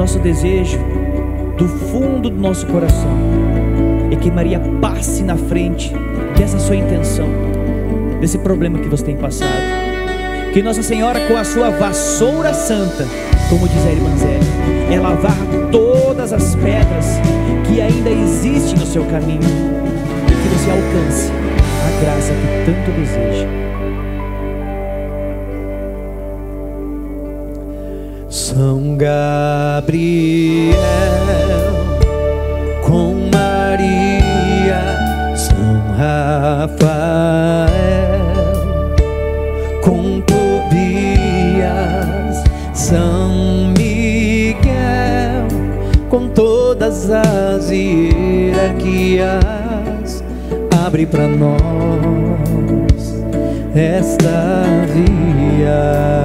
Nosso 0.07 0.19
desejo, 0.19 0.79
do 1.57 1.67
fundo 1.67 2.29
do 2.29 2.39
nosso 2.39 2.65
coração, 2.67 3.11
é 4.09 4.15
que 4.15 4.31
Maria 4.31 4.57
passe 4.79 5.21
na 5.21 5.35
frente 5.35 5.91
dessa 6.37 6.57
sua 6.59 6.77
intenção, 6.77 7.27
desse 8.21 8.37
problema 8.37 8.79
que 8.79 8.87
você 8.87 9.03
tem 9.03 9.17
passado. 9.17 9.51
Que 10.53 10.63
Nossa 10.63 10.81
Senhora, 10.81 11.27
com 11.27 11.35
a 11.35 11.43
sua 11.43 11.71
vassoura 11.71 12.53
santa, 12.53 13.05
como 13.49 13.67
diz 13.67 13.85
a 13.85 13.91
irmã 13.91 14.15
Zélia, 14.15 14.95
ela 14.95 15.13
varra 15.13 15.45
todas 15.73 16.31
as 16.31 16.55
pedras 16.55 17.19
que 17.67 17.81
ainda 17.81 18.09
existem 18.09 18.79
no 18.79 18.85
seu 18.85 19.03
caminho 19.07 19.41
e 19.41 20.31
que 20.31 20.47
você 20.55 20.71
alcance 20.71 21.31
a 21.85 22.01
graça 22.01 22.31
que 22.31 22.71
tanto 22.71 22.91
deseja. 22.97 23.66
São 28.57 28.97
Gabriel 28.97 30.73
com 32.81 33.29
Maria, 33.31 34.81
São 35.35 35.79
Rafael 35.95 37.67
com 39.83 40.19
Tobias, 40.21 41.67
São 42.73 43.75
Miguel 43.77 45.45
com 46.09 46.27
todas 46.27 47.11
as 47.11 47.69
hierarquias, 47.69 48.63
abre 50.83 51.05
para 51.05 51.27
nós 51.27 51.61
esta 53.75 54.63
via. 54.95 56.17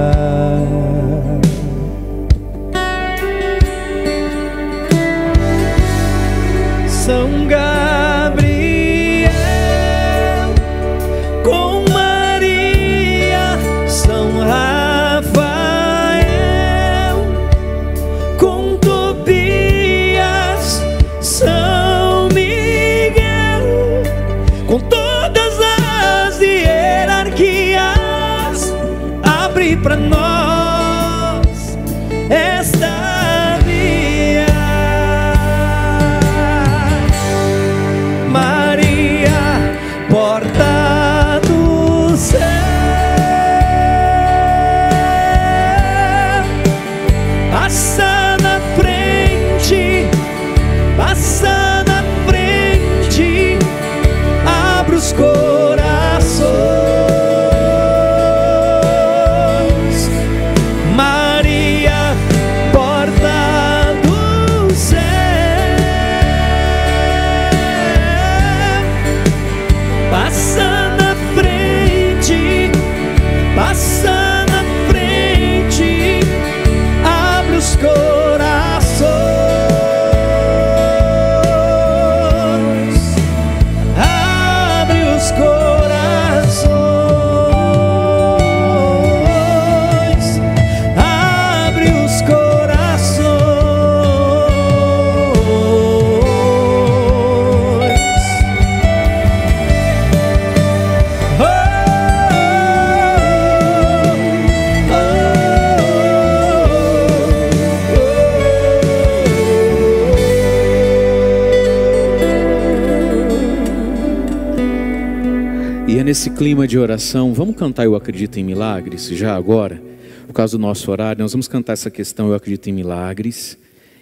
Clima 116.35 116.67
de 116.67 116.79
oração, 116.79 117.31
vamos 117.31 117.55
cantar 117.55 117.85
Eu 117.85 117.95
Acredito 117.95 118.39
em 118.39 118.43
Milagres, 118.43 119.07
já 119.09 119.35
agora, 119.35 119.81
por 120.25 120.33
causa 120.33 120.57
do 120.57 120.61
nosso 120.61 120.89
horário, 120.89 121.21
nós 121.21 121.31
vamos 121.31 121.47
cantar 121.47 121.73
essa 121.73 121.91
questão 121.91 122.27
Eu 122.27 122.33
Acredito 122.33 122.67
em 122.69 122.73
Milagres. 122.73 123.57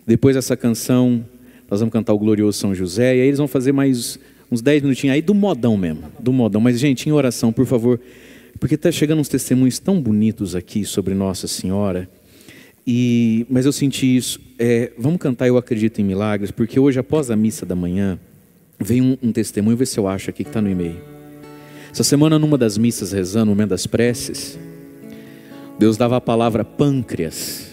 Depois 0.08 0.36
dessa 0.36 0.56
canção, 0.56 1.26
nós 1.70 1.82
vamos 1.82 1.92
cantar 1.92 2.14
o 2.14 2.18
Glorioso 2.18 2.58
São 2.58 2.74
José, 2.74 3.18
e 3.18 3.22
aí 3.22 3.28
eles 3.28 3.38
vão 3.38 3.50
fazer 3.50 3.74
mais 3.74 4.18
uns 4.50 4.62
10 4.62 4.84
minutinhos 4.84 5.14
aí 5.14 5.22
do 5.22 5.34
modão 5.34 5.76
mesmo, 5.76 6.04
do 6.20 6.32
modão. 6.32 6.62
Mas, 6.62 6.80
gente, 6.80 7.08
em 7.08 7.12
oração, 7.12 7.52
por 7.52 7.66
favor, 7.66 8.00
porque 8.60 8.76
está 8.76 8.92
chegando 8.92 9.20
uns 9.20 9.30
testemunhos 9.30 9.78
tão 9.78 10.02
bonitos 10.02 10.56
aqui 10.56 10.86
sobre 10.86 11.14
Nossa 11.14 11.48
Senhora. 11.48 12.10
E, 12.88 13.46
mas 13.50 13.66
eu 13.66 13.74
senti 13.74 14.16
isso. 14.16 14.40
É, 14.58 14.94
vamos 14.98 15.20
cantar 15.20 15.48
Eu 15.48 15.58
Acredito 15.58 16.00
em 16.00 16.04
Milagres, 16.06 16.50
porque 16.50 16.80
hoje, 16.80 16.98
após 16.98 17.30
a 17.30 17.36
missa 17.36 17.66
da 17.66 17.76
manhã, 17.76 18.18
veio 18.80 19.04
um, 19.04 19.18
um 19.22 19.32
testemunho, 19.34 19.76
vê 19.76 19.86
se 19.86 20.00
eu 20.00 20.08
acho 20.08 20.30
aqui 20.30 20.44
que 20.46 20.50
está 20.50 20.62
no 20.62 20.70
e-mail. 20.70 21.11
Essa 21.92 22.04
semana, 22.04 22.40
numa 22.40 22.58
das 22.58 22.78
missas, 22.78 23.12
rezando, 23.12 23.48
no 23.48 23.52
momento 23.52 23.72
das 23.72 23.86
preces, 23.86 24.58
Deus 25.78 25.98
dava 25.98 26.18
a 26.18 26.22
palavra 26.22 26.64
pâncreas. 26.64 27.68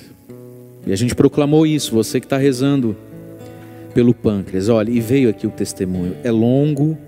E 0.86 0.92
a 0.92 0.96
gente 0.96 1.14
proclamou 1.14 1.66
isso, 1.66 1.94
você 1.94 2.18
que 2.18 2.26
está 2.26 2.36
rezando 2.36 2.96
pelo 3.94 4.12
pâncreas. 4.12 4.68
Olha, 4.68 4.90
e 4.90 5.00
veio 5.00 5.28
aqui 5.28 5.46
o 5.46 5.50
testemunho. 5.50 6.16
É 6.24 6.30
longo, 6.30 6.98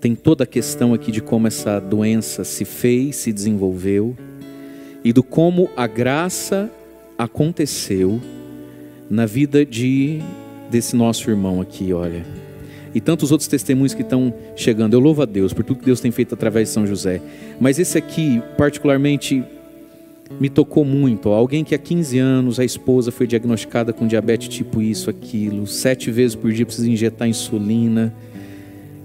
tem 0.00 0.14
toda 0.14 0.44
a 0.44 0.46
questão 0.46 0.92
aqui 0.92 1.10
de 1.10 1.20
como 1.20 1.46
essa 1.46 1.80
doença 1.80 2.44
se 2.44 2.64
fez, 2.64 3.16
se 3.16 3.32
desenvolveu 3.32 4.16
e 5.02 5.12
do 5.12 5.22
como 5.22 5.68
a 5.76 5.86
graça 5.86 6.70
aconteceu 7.18 8.20
na 9.08 9.26
vida 9.26 9.64
de 9.64 10.20
desse 10.70 10.96
nosso 10.96 11.30
irmão 11.30 11.60
aqui, 11.60 11.92
olha. 11.92 12.43
E 12.94 13.00
tantos 13.00 13.32
outros 13.32 13.48
testemunhos 13.48 13.92
que 13.92 14.02
estão 14.02 14.32
chegando. 14.54 14.94
Eu 14.94 15.00
louvo 15.00 15.22
a 15.22 15.24
Deus 15.24 15.52
por 15.52 15.64
tudo 15.64 15.80
que 15.80 15.86
Deus 15.86 16.00
tem 16.00 16.10
feito 16.10 16.34
através 16.34 16.68
de 16.68 16.74
São 16.74 16.86
José. 16.86 17.20
Mas 17.60 17.78
esse 17.78 17.98
aqui, 17.98 18.40
particularmente, 18.56 19.42
me 20.40 20.48
tocou 20.48 20.84
muito. 20.84 21.28
Alguém 21.28 21.64
que 21.64 21.74
há 21.74 21.78
15 21.78 22.18
anos 22.18 22.60
a 22.60 22.64
esposa 22.64 23.10
foi 23.10 23.26
diagnosticada 23.26 23.92
com 23.92 24.06
diabetes 24.06 24.48
tipo 24.48 24.80
isso, 24.80 25.10
aquilo, 25.10 25.66
sete 25.66 26.10
vezes 26.10 26.34
por 26.34 26.52
dia 26.52 26.64
precisa 26.64 26.88
injetar 26.88 27.28
insulina, 27.28 28.14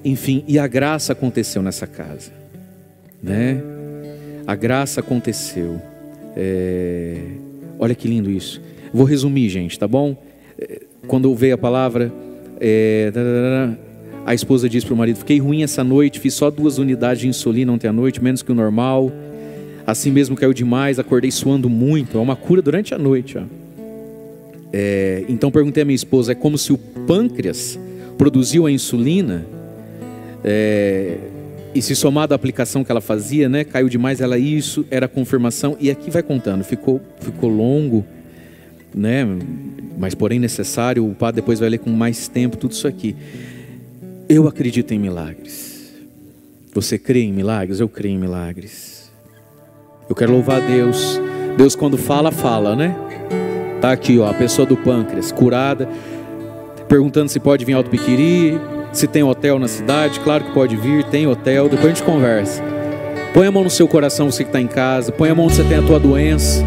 enfim, 0.04 0.44
e 0.48 0.58
a 0.58 0.66
graça 0.66 1.14
aconteceu 1.14 1.62
nessa 1.62 1.86
casa, 1.86 2.32
né? 3.22 3.62
A 4.48 4.56
graça 4.56 5.02
aconteceu. 5.02 5.80
É... 6.36 7.22
Olha 7.78 7.94
que 7.94 8.08
lindo 8.08 8.32
isso. 8.32 8.62
Vou 8.94 9.06
resumir, 9.06 9.50
gente, 9.50 9.78
tá 9.78 9.88
bom? 9.88 10.18
É, 10.58 10.82
quando 11.08 11.34
veio 11.36 11.54
a 11.54 11.58
palavra, 11.58 12.12
é... 12.60 13.12
a 14.26 14.34
esposa 14.34 14.70
disse 14.70 14.86
para 14.86 14.94
o 14.94 14.98
marido: 14.98 15.18
Fiquei 15.18 15.40
ruim 15.40 15.64
essa 15.64 15.84
noite, 15.84 16.20
fiz 16.20 16.34
só 16.34 16.50
duas 16.50 16.78
unidades 16.78 17.22
de 17.22 17.28
insulina 17.28 17.72
ontem 17.72 17.88
à 17.88 17.94
noite, 17.94 18.24
menos 18.24 18.42
que 18.42 18.52
o 18.52 18.56
normal. 18.56 19.12
Assim 19.86 20.12
mesmo 20.12 20.36
caiu 20.36 20.54
demais, 20.54 21.00
acordei 21.00 21.32
suando 21.32 21.68
muito. 21.70 22.18
É 22.18 22.22
uma 22.22 22.36
cura 22.36 22.62
durante 22.62 22.94
a 22.94 22.98
noite. 22.98 23.38
Ó. 23.38 23.42
É, 24.72 25.24
então 25.28 25.50
perguntei 25.50 25.84
à 25.84 25.86
minha 25.86 25.96
esposa: 25.96 26.34
é 26.34 26.36
como 26.36 26.58
se 26.58 26.72
o 26.72 26.78
pâncreas 26.78 27.80
produziu 28.18 28.66
a 28.66 28.72
insulina 28.72 29.46
é, 30.44 31.18
e 31.74 31.82
se 31.82 31.96
somado 31.96 32.34
à 32.34 32.36
aplicação 32.36 32.84
que 32.84 32.92
ela 32.92 33.02
fazia, 33.02 33.50
né, 33.50 33.64
caiu 33.64 33.90
demais. 33.90 34.22
Ela 34.22 34.38
isso 34.38 34.86
era 34.92 35.08
confirmação 35.08 35.76
e 35.80 35.90
aqui 35.90 36.12
vai 36.12 36.22
contando. 36.22 36.64
Ficou 36.64 37.02
ficou 37.20 37.50
longo, 37.50 38.06
né? 38.94 39.26
Mas 39.98 40.16
porém 40.16 40.40
necessário. 40.40 41.06
O 41.06 41.14
padre 41.14 41.42
depois 41.42 41.60
vai 41.60 41.70
ler 41.70 41.80
com 41.80 41.90
mais 41.90 42.28
tempo 42.28 42.58
tudo 42.58 42.72
isso 42.72 42.88
aqui. 42.88 43.16
Eu 44.28 44.48
acredito 44.48 44.94
em 44.94 45.00
milagres. 45.00 45.94
Você 46.74 46.98
crê 46.98 47.24
em 47.24 47.34
milagres? 47.34 47.80
Eu 47.80 47.90
creio 47.90 48.16
em 48.16 48.20
milagres. 48.20 49.12
Eu 50.08 50.16
quero 50.16 50.32
louvar 50.32 50.62
a 50.62 50.66
Deus. 50.66 51.20
Deus 51.58 51.76
quando 51.76 51.98
fala, 51.98 52.32
fala, 52.32 52.76
né? 52.76 52.96
Tá 53.82 53.92
aqui, 53.92 54.20
ó, 54.20 54.30
a 54.30 54.34
pessoa 54.34 54.66
do 54.66 54.76
pâncreas, 54.76 55.32
curada, 55.32 55.88
perguntando 56.88 57.30
se 57.30 57.40
pode 57.40 57.64
vir 57.64 57.74
Alto 57.74 57.90
Piquiri, 57.90 58.60
se 58.92 59.08
tem 59.08 59.24
hotel 59.24 59.58
na 59.58 59.68
cidade. 59.68 60.20
Claro 60.20 60.46
que 60.46 60.52
pode 60.52 60.76
vir, 60.76 61.04
tem 61.06 61.28
hotel. 61.28 61.70
Depois 61.70 61.86
a 61.86 61.90
gente 61.96 62.04
conversa. 62.04 62.62
Põe 63.34 63.48
a 63.48 63.52
mão 63.52 63.64
no 63.64 63.70
seu 63.70 63.88
coração, 63.88 64.30
você 64.30 64.44
que 64.44 64.50
está 64.50 64.60
em 64.60 64.68
casa. 64.68 65.12
Põe 65.12 65.30
a 65.30 65.36
mão 65.36 65.46
onde 65.46 65.56
você 65.56 65.64
tem 65.64 65.78
a 65.78 65.82
tua 65.82 66.00
doença, 66.00 66.64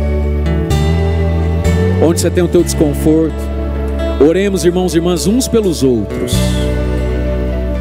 onde 2.03 2.20
você 2.20 2.31
tem 2.31 2.43
o 2.43 2.49
teu 2.49 2.62
desconforto. 2.62 3.35
Oremos, 4.27 4.65
irmãos 4.65 4.95
e 4.95 4.99
irmãs, 4.99 5.27
uns 5.27 5.47
pelos 5.49 5.83
outros. 5.83 6.35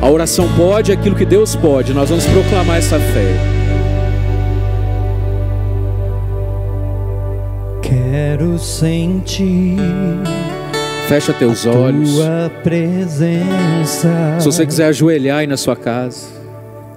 A 0.01 0.09
oração 0.09 0.47
pode 0.55 0.91
aquilo 0.91 1.15
que 1.15 1.25
Deus 1.25 1.55
pode. 1.55 1.93
Nós 1.93 2.09
vamos 2.09 2.25
proclamar 2.25 2.77
essa 2.77 2.99
fé. 2.99 3.35
Quero 7.81 8.57
sentir. 8.57 9.77
Fecha 11.07 11.33
teus 11.33 11.65
olhos. 11.65 12.15
Tua 12.15 12.51
presença. 12.63 14.37
Se 14.39 14.45
você 14.45 14.65
quiser 14.65 14.85
ajoelhar 14.85 15.39
aí 15.39 15.47
na 15.47 15.57
sua 15.57 15.75
casa. 15.75 16.27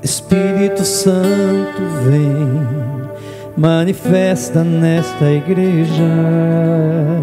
Espírito 0.03 0.85
Santo 0.85 1.83
vem. 2.09 3.14
Manifesta 3.57 4.65
nesta 4.65 5.31
igreja. 5.31 6.03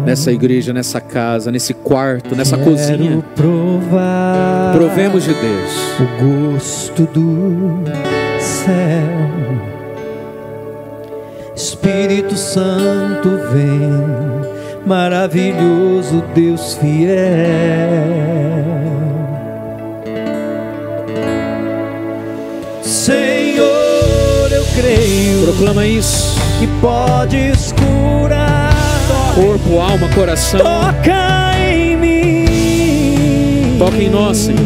Nessa 0.04 0.32
igreja, 0.32 0.72
nessa 0.72 0.98
casa, 1.00 1.52
nesse 1.52 1.74
quarto, 1.74 2.34
nessa 2.34 2.56
Quero 2.56 2.70
cozinha. 2.70 3.22
provar 3.36 4.72
Provemos 4.74 5.24
de 5.24 5.34
Deus. 5.34 6.00
o 6.00 6.52
gosto 6.54 7.02
do 7.04 7.82
céu. 8.40 8.72
Espírito 11.54 12.34
Santo 12.34 13.28
vem, 13.52 14.86
maravilhoso 14.86 16.24
Deus 16.34 16.74
fiel. 16.78 17.12
Proclama 25.62 25.86
isso. 25.86 26.36
que 26.58 26.66
podes 26.80 27.72
curar. 27.72 28.74
Corpo, 29.32 29.78
alma, 29.78 30.08
coração. 30.08 30.58
Toca 30.58 31.56
em 31.60 31.96
mim. 31.96 33.76
Toca 33.78 33.96
em 33.96 34.10
nós, 34.10 34.38
Senhor. 34.38 34.58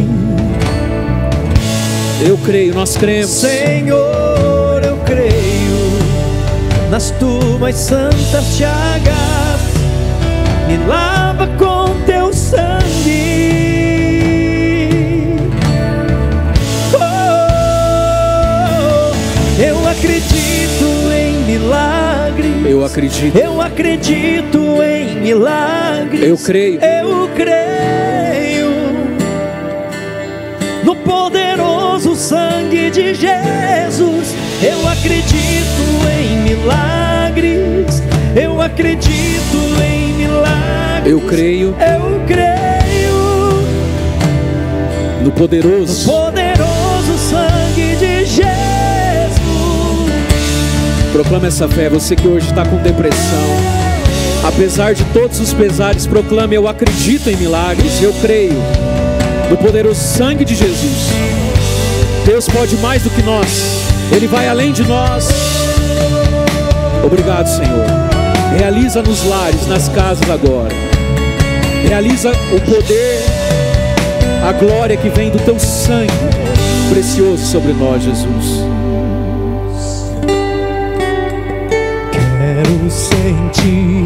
Eu 2.26 2.38
creio, 2.38 2.74
nós 2.74 2.96
cremos. 2.96 3.28
Senhor, 3.28 4.82
eu 4.82 4.96
creio 5.04 5.98
nas 6.90 7.10
tuas 7.10 7.76
santas 7.76 8.56
chagas, 8.56 9.60
me 10.66 10.78
lava 10.86 11.46
com 11.58 11.94
teu 12.06 12.32
sangue. 12.32 12.80
Oh, 16.94 17.02
eu 19.60 19.86
acredito. 19.86 20.35
Eu 22.68 22.84
acredito. 22.84 23.38
Eu 23.38 23.60
acredito 23.60 24.58
em 24.82 25.20
milagres. 25.20 26.22
Eu 26.22 26.36
creio. 26.36 26.80
Eu 26.80 27.30
creio 27.34 28.70
no 30.84 30.96
poderoso 30.96 32.16
sangue 32.16 32.90
de 32.90 33.14
Jesus. 33.14 34.34
Eu 34.60 34.88
acredito 34.88 35.84
em 36.20 36.38
milagres. 36.38 38.02
Eu 38.34 38.60
acredito 38.60 39.56
em 39.88 40.14
milagres. 40.14 41.06
Eu 41.12 41.20
creio 41.20 41.68
Eu 41.78 42.20
creio 42.26 43.16
no 45.20 45.26
no 45.26 45.30
poderoso. 45.30 46.04
poderoso 46.10 46.65
Proclama 51.16 51.46
essa 51.46 51.66
fé. 51.66 51.88
Você 51.88 52.14
que 52.14 52.28
hoje 52.28 52.46
está 52.46 52.62
com 52.62 52.76
depressão. 52.76 53.48
Apesar 54.44 54.92
de 54.92 55.02
todos 55.14 55.40
os 55.40 55.50
pesares, 55.54 56.06
proclame: 56.06 56.54
Eu 56.54 56.68
acredito 56.68 57.30
em 57.30 57.36
milagres. 57.36 58.02
Eu 58.02 58.12
creio 58.20 58.52
no 59.48 59.56
poderoso 59.56 59.98
sangue 59.98 60.44
de 60.44 60.54
Jesus. 60.54 61.08
Deus 62.26 62.46
pode 62.46 62.76
mais 62.76 63.02
do 63.02 63.08
que 63.08 63.22
nós. 63.22 63.48
Ele 64.12 64.26
vai 64.26 64.46
além 64.46 64.72
de 64.72 64.82
nós. 64.82 65.30
Obrigado, 67.02 67.46
Senhor. 67.46 67.86
Realiza 68.58 69.00
nos 69.00 69.24
lares, 69.24 69.66
nas 69.66 69.88
casas 69.88 70.28
agora. 70.28 70.74
Realiza 71.88 72.30
o 72.30 72.60
poder, 72.60 73.24
a 74.46 74.52
glória 74.52 74.98
que 74.98 75.08
vem 75.08 75.30
do 75.30 75.38
teu 75.38 75.58
sangue 75.58 76.12
precioso 76.90 77.46
sobre 77.46 77.72
nós, 77.72 78.02
Jesus. 78.02 78.65
Sentir 82.88 84.04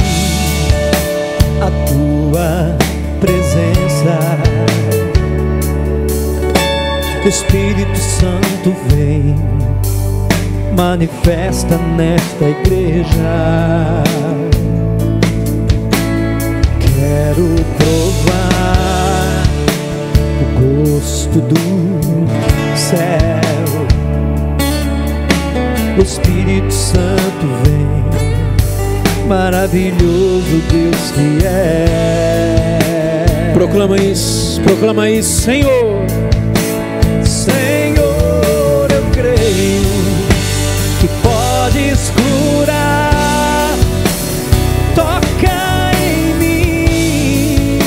a 1.61 1.70
tua 1.86 2.77
presença. 3.20 4.61
Espírito 7.27 7.98
Santo 7.98 8.74
vem, 8.89 9.36
manifesta 10.74 11.77
nesta 11.77 12.44
igreja. 12.44 14.02
Quero 16.81 17.55
provar 17.77 19.44
o 20.40 20.44
gosto 20.61 21.40
do 21.40 21.61
céu. 22.74 23.11
O 25.98 26.02
Espírito 26.02 26.73
Santo 26.73 27.47
vem 27.65 28.19
maravilhoso 29.31 30.61
Deus 30.73 31.12
que 31.12 31.39
é. 31.47 33.52
Proclama 33.55 33.97
isso, 33.97 34.61
proclama 34.62 35.09
isso, 35.09 35.43
Senhor. 35.43 36.05
Senhor, 37.24 38.89
eu 38.90 39.05
creio 39.12 39.86
que 41.01 41.07
podes 41.23 42.11
curar. 42.11 43.77
Toca 44.97 45.93
em 46.02 46.35
mim. 46.35 47.78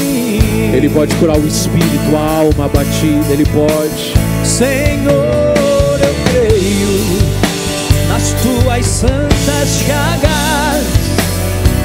Ele 0.73 0.87
pode 0.87 1.13
curar 1.15 1.37
o 1.37 1.45
espírito, 1.45 2.15
a 2.15 2.37
alma 2.39 2.67
abatida, 2.67 3.33
ele 3.33 3.45
pode. 3.47 4.13
Senhor, 4.45 5.99
eu 5.99 6.15
creio 6.31 7.19
nas 8.07 8.31
tuas 8.41 8.85
santas 8.85 9.81
chagas. 9.85 10.82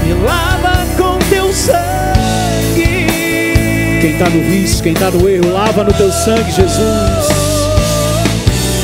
Me 0.09 0.15
lava 0.15 0.87
com 0.97 1.19
teu 1.29 1.53
sangue. 1.53 1.77
Quem 4.01 4.13
está 4.13 4.31
no 4.31 4.41
vício, 4.41 4.83
quem 4.83 4.95
está 4.95 5.11
no 5.11 5.29
erro, 5.29 5.53
lava 5.53 5.85
no 5.85 5.93
teu 5.93 6.11
sangue, 6.11 6.51
Jesus. 6.51 7.29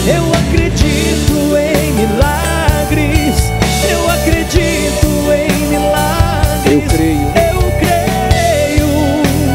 Eu 0.07 0.31
acredito 0.35 1.57
em 1.57 1.93
milagres. 1.95 3.43
Eu 3.91 4.11
acredito 4.11 5.07
em 5.33 5.67
milagres. 5.69 6.73
Eu 6.73 6.83
creio. 6.91 7.33
Eu 7.53 7.73
creio 7.81 8.87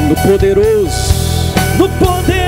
No 0.10 0.16
poderoso, 0.16 1.14
no 1.78 1.88
poderoso 1.88 2.39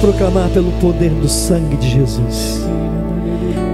proclamar 0.00 0.48
pelo 0.50 0.72
poder 0.80 1.10
do 1.10 1.28
sangue 1.28 1.76
de 1.76 1.90
Jesus. 1.90 2.64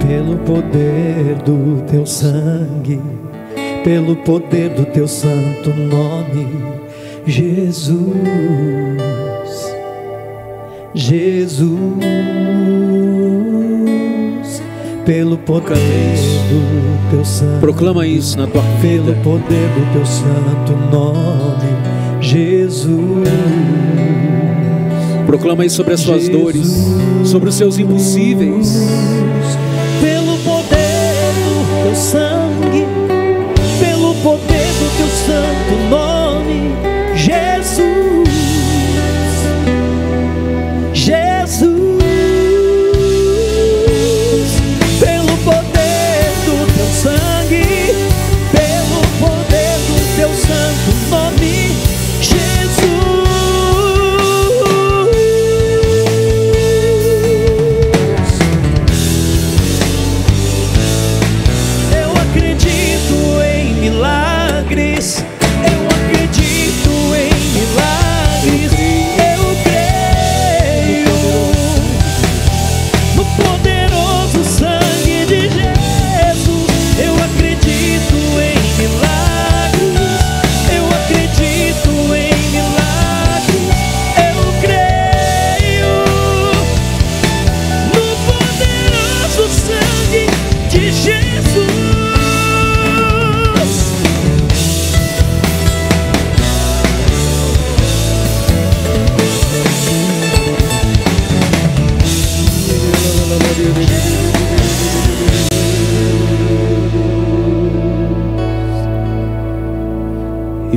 Pelo 0.07 0.37
poder 0.39 1.37
do 1.45 1.83
teu 1.91 2.05
sangue, 2.07 3.01
pelo 3.85 4.17
poder 4.17 4.71
do 4.71 4.85
teu 4.87 5.09
santo 5.09 5.71
nome, 5.71 6.49
Jesus. 7.27 8.07
Jesus, 10.95 11.77
pelo 15.05 15.37
poder 15.39 15.75
do 16.49 17.11
teu 17.11 17.25
sangue. 17.25 17.61
proclama 17.61 18.07
isso 18.07 18.39
na 18.39 18.47
tua 18.47 18.63
Pelo 18.81 19.05
vida. 19.05 19.21
poder 19.23 19.43
do 19.45 19.93
teu 19.93 20.07
santo 20.07 20.73
nome, 20.91 21.77
Jesus. 22.21 23.29
Proclama 25.27 25.67
isso 25.67 25.77
sobre 25.77 25.95
as 25.95 26.01
suas 26.01 26.23
Jesus. 26.23 26.41
dores, 26.41 27.29
sobre 27.29 27.49
os 27.49 27.55
seus 27.57 27.79
impossíveis. 27.79 28.73
Pelo 30.01 30.39
poder 30.39 31.33
do 31.45 31.83
teu 31.83 31.95
sangue, 31.97 32.87
pelo 33.81 34.15
poder 34.23 34.67
do 34.79 34.97
teu 34.97 35.09
santo 35.09 35.91
nome, 35.91 35.96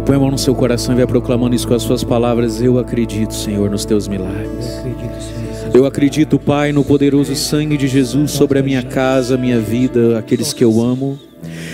põe 0.09 0.15
a 0.15 0.19
mão 0.19 0.31
no 0.31 0.39
seu 0.39 0.55
coração 0.55 0.95
e 0.95 0.97
vai 0.97 1.05
proclamando 1.05 1.55
isso 1.55 1.67
com 1.67 1.75
as 1.75 1.83
suas 1.83 2.03
palavras. 2.03 2.59
Eu 2.59 2.79
acredito, 2.79 3.31
Senhor, 3.31 3.69
nos 3.69 3.85
teus 3.85 4.07
milagres. 4.07 4.81
Eu 5.71 5.85
acredito, 5.85 6.39
Pai, 6.39 6.71
no 6.71 6.83
poderoso 6.83 7.35
sangue 7.35 7.77
de 7.77 7.87
Jesus 7.87 8.31
sobre 8.31 8.57
a 8.57 8.63
minha 8.63 8.81
casa, 8.81 9.35
a 9.35 9.37
minha 9.37 9.59
vida, 9.59 10.17
aqueles 10.17 10.51
que 10.51 10.63
eu 10.63 10.81
amo. 10.81 11.19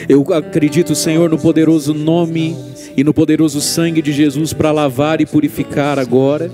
Eu 0.09 0.21
acredito, 0.33 0.93
Senhor, 0.95 1.29
no 1.29 1.37
poderoso 1.37 1.93
nome 1.93 2.57
e 2.97 3.05
no 3.05 3.13
poderoso 3.13 3.61
sangue 3.61 4.01
de 4.01 4.11
Jesus 4.11 4.51
para 4.51 4.69
lavar 4.69 5.21
e 5.21 5.25
purificar 5.25 5.97
agora 5.97 6.51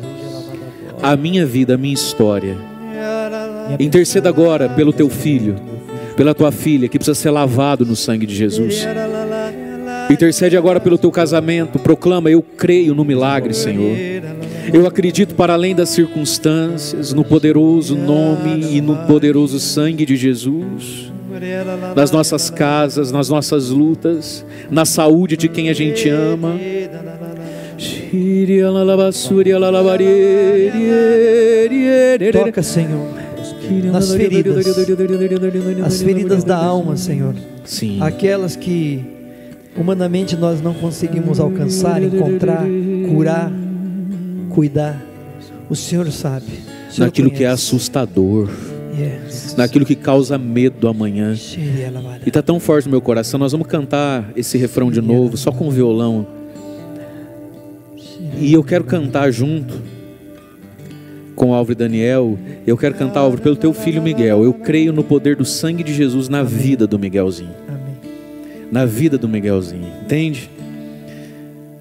a 1.02 1.18
minha 1.18 1.48
vida, 1.48 1.74
a 1.74 1.78
minha 1.80 1.96
história. 1.96 2.60
Interceda 3.80 4.30
agora 4.30 4.70
pelo 4.70 4.94
teu 4.94 5.10
filho, 5.10 5.56
pela 6.16 6.36
tua 6.36 6.52
filha 6.52 6.88
que 6.88 7.00
precisa 7.00 7.16
ser 7.16 7.32
lavado 7.32 7.84
no 7.88 7.96
sangue 7.96 8.28
de 8.28 8.36
Jesus. 8.36 8.86
Intercede 10.12 10.58
agora 10.58 10.80
pelo 10.80 10.98
teu 10.98 11.10
casamento, 11.12 11.80
proclama: 11.80 12.30
Eu 12.30 12.42
creio 12.42 12.94
no 12.94 13.06
milagre, 13.06 13.54
Senhor. 13.54 13.96
Eu 14.74 14.86
acredito 14.86 15.36
para 15.36 15.54
além 15.54 15.74
das 15.74 15.90
circunstâncias, 15.90 17.14
no 17.14 17.24
poderoso 17.24 17.96
nome 17.96 18.76
e 18.76 18.82
no 18.82 18.96
poderoso 19.08 19.60
sangue 19.60 20.06
de 20.06 20.16
Jesus. 20.16 21.12
Nas 21.96 22.12
nossas 22.12 22.50
casas, 22.50 23.12
nas 23.12 23.30
nossas 23.30 23.70
lutas, 23.70 24.46
na 24.70 24.86
saúde 24.86 25.38
de 25.38 25.48
quem 25.48 25.70
a 25.70 25.74
gente 25.74 26.10
ama. 26.10 26.60
Toca, 32.32 32.62
Senhor, 32.62 33.08
nas 33.92 34.14
feridas, 34.14 34.66
as 35.86 36.02
feridas 36.02 36.44
da 36.44 36.58
alma, 36.58 36.98
Senhor. 36.98 37.34
Sim. 37.64 37.98
Aquelas 38.02 38.56
que 38.56 39.21
humanamente 39.78 40.36
nós 40.36 40.62
não 40.62 40.74
conseguimos 40.74 41.40
alcançar, 41.40 42.02
encontrar, 42.04 42.64
curar, 43.10 43.52
cuidar. 44.50 45.02
O 45.70 45.76
Senhor 45.76 46.10
sabe. 46.12 46.46
O 46.90 46.94
Senhor 46.94 47.06
Naquilo 47.08 47.30
que 47.30 47.38
é 47.44 47.48
conhece. 47.48 47.54
assustador, 47.54 48.50
Yes. 48.98 49.56
naquilo 49.58 49.86
que 49.86 49.96
causa 49.96 50.38
medo 50.38 50.88
amanhã. 50.90 51.34
E 51.34 52.28
está 52.28 52.42
tão 52.42 52.60
forte 52.60 52.86
no 52.86 52.92
meu 52.92 53.02
coração, 53.02 53.40
nós 53.40 53.54
vamos 53.54 53.68
cantar 53.68 54.30
esse 54.36 54.58
refrão 54.58 54.92
de 54.92 55.00
novo, 55.02 55.38
só 55.38 55.52
com 55.52 55.70
violão. 55.72 56.28
E 58.38 58.52
eu 58.54 58.64
quero 58.64 58.84
cantar 58.84 59.32
junto 59.32 59.76
com 61.36 61.54
Álvaro 61.54 61.72
e 61.72 61.76
Daniel. 61.76 62.38
Eu 62.68 62.76
quero 62.78 62.96
cantar, 62.96 63.22
Álvaro, 63.22 63.42
pelo 63.42 63.56
teu 63.56 63.74
filho 63.74 64.02
Miguel. 64.02 64.44
Eu 64.44 64.54
creio 64.54 64.92
no 64.92 65.04
poder 65.04 65.36
do 65.38 65.46
sangue 65.46 65.84
de 65.84 65.94
Jesus 65.94 66.28
na 66.28 66.44
vida 66.44 66.86
do 66.86 67.00
Miguelzinho. 67.00 67.61
Na 68.72 68.86
vida 68.86 69.18
do 69.18 69.28
Miguelzinho, 69.28 69.92
entende? 70.02 70.50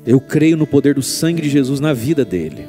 Eu 0.05 0.21
creio 0.21 0.57
no 0.57 0.67
poder 0.67 0.95
do 0.95 1.03
sangue 1.03 1.41
de 1.41 1.49
Jesus 1.49 1.79
na 1.79 1.93
vida 1.93 2.25
dele. 2.25 2.67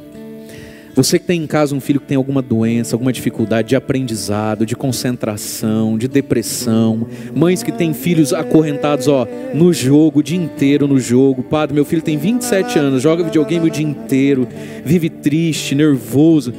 Você 0.93 1.17
que 1.17 1.25
tem 1.25 1.41
em 1.41 1.47
casa 1.47 1.73
um 1.73 1.79
filho 1.79 2.01
que 2.01 2.05
tem 2.05 2.17
alguma 2.17 2.41
doença, 2.41 2.95
alguma 2.95 3.13
dificuldade 3.13 3.69
de 3.69 3.75
aprendizado, 3.77 4.65
de 4.65 4.75
concentração, 4.75 5.97
de 5.97 6.07
depressão, 6.07 7.07
mães 7.33 7.63
que 7.63 7.71
têm 7.71 7.93
filhos 7.93 8.33
acorrentados, 8.33 9.07
ó, 9.07 9.25
no 9.53 9.71
jogo, 9.71 10.19
o 10.19 10.23
dia 10.23 10.37
inteiro 10.37 10.87
no 10.87 10.99
jogo. 10.99 11.43
Padre, 11.43 11.73
meu 11.73 11.85
filho 11.85 12.01
tem 12.01 12.17
27 12.17 12.77
anos, 12.77 13.01
joga 13.01 13.23
videogame 13.23 13.67
o 13.67 13.71
dia 13.71 13.85
inteiro, 13.85 14.47
vive 14.83 15.09
triste, 15.09 15.73
nervoso. 15.73 16.53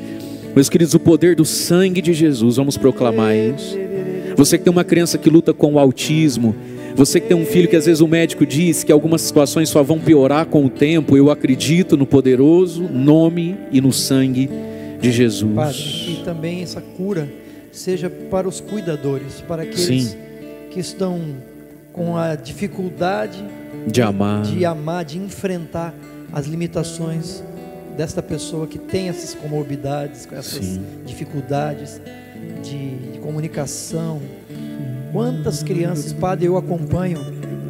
Meus 0.57 0.71
queridos, 0.71 0.95
o 0.95 0.99
poder 0.99 1.37
do 1.37 1.45
sangue 1.45 2.01
de 2.01 2.15
Jesus, 2.15 2.57
vamos 2.57 2.79
proclamar 2.79 3.37
isso. 3.37 3.77
Você 4.35 4.57
que 4.57 4.65
tem 4.65 4.73
uma 4.73 4.85
criança 4.85 5.19
que 5.19 5.29
luta 5.29 5.53
com 5.53 5.75
o 5.75 5.79
autismo, 5.79 6.57
você 6.95 7.21
que 7.21 7.29
tem 7.29 7.37
um 7.37 7.45
filho 7.45 7.69
que 7.69 7.77
às 7.77 7.87
vezes 7.87 8.01
o 8.01 8.09
médico 8.09 8.45
diz 8.45 8.85
que 8.85 8.93
algumas 8.93 9.23
situações 9.23 9.69
só 9.69 9.83
vão 9.83 9.99
piorar 9.99 10.47
com 10.47 10.65
o 10.65 10.71
tempo, 10.71 11.17
eu 11.17 11.31
acredito 11.31 11.97
no 11.97 12.07
poderoso 12.07 12.83
nome 12.85 13.57
e 13.71 13.81
no 13.81 13.93
sangue 13.93 14.49
de 15.01 15.11
Jesus. 15.11 15.55
Padre, 15.55 16.13
e 16.13 16.23
também 16.25 16.63
essa 16.63 16.81
cura 16.81 17.29
seja 17.73 18.11
para 18.11 18.47
os 18.47 18.61
cuidadores, 18.61 19.41
para 19.47 19.63
aqueles 19.63 20.11
Sim. 20.11 20.17
que 20.71 20.79
estão 20.79 21.21
com 21.93 22.17
a 22.17 22.35
dificuldade 22.35 23.43
De 23.87 24.01
amar. 24.01 24.43
de 24.43 24.65
amar, 24.65 25.05
de 25.05 25.19
enfrentar 25.19 25.95
as 26.33 26.47
limitações 26.47 27.43
desta 27.97 28.23
pessoa 28.23 28.67
que 28.67 28.79
tem 28.79 29.09
essas 29.09 29.35
comorbidades, 29.35 30.25
com 30.25 30.37
essas 30.37 30.65
Sim. 30.65 30.83
dificuldades 31.05 32.01
de, 32.63 33.13
de 33.13 33.19
comunicação. 33.19 34.21
Quantas 35.13 35.63
crianças, 35.63 36.11
padre, 36.11 36.47
eu 36.47 36.57
acompanho 36.57 37.19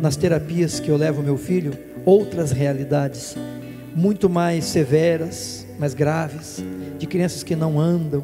nas 0.01 0.15
terapias 0.15 0.79
que 0.79 0.89
eu 0.89 0.97
levo 0.97 1.25
meu 1.25 1.37
filho, 1.37 1.73
outras 2.05 2.53
realidades 2.53 3.37
muito 3.97 4.31
mais 4.31 4.65
severas, 4.67 5.67
mais 5.77 5.93
graves, 5.93 6.63
de 7.01 7.07
crianças 7.07 7.43
que 7.43 7.57
não 7.57 7.81
andam, 7.81 8.23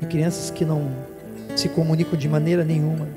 de 0.00 0.06
crianças 0.06 0.50
que 0.50 0.64
não 0.64 0.88
se 1.56 1.68
comunicam 1.68 2.16
de 2.16 2.28
maneira 2.28 2.64
nenhuma. 2.64 3.08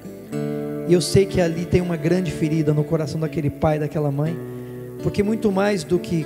E 0.87 0.93
eu 0.93 0.99
sei 0.99 1.27
que 1.27 1.39
ali 1.39 1.65
tem 1.65 1.81
uma 1.81 1.95
grande 1.95 2.31
ferida 2.31 2.73
no 2.73 2.83
coração 2.83 3.19
daquele 3.19 3.51
pai, 3.51 3.77
daquela 3.77 4.11
mãe, 4.11 4.35
porque 5.03 5.21
muito 5.21 5.51
mais 5.51 5.83
do 5.83 5.99
que, 5.99 6.25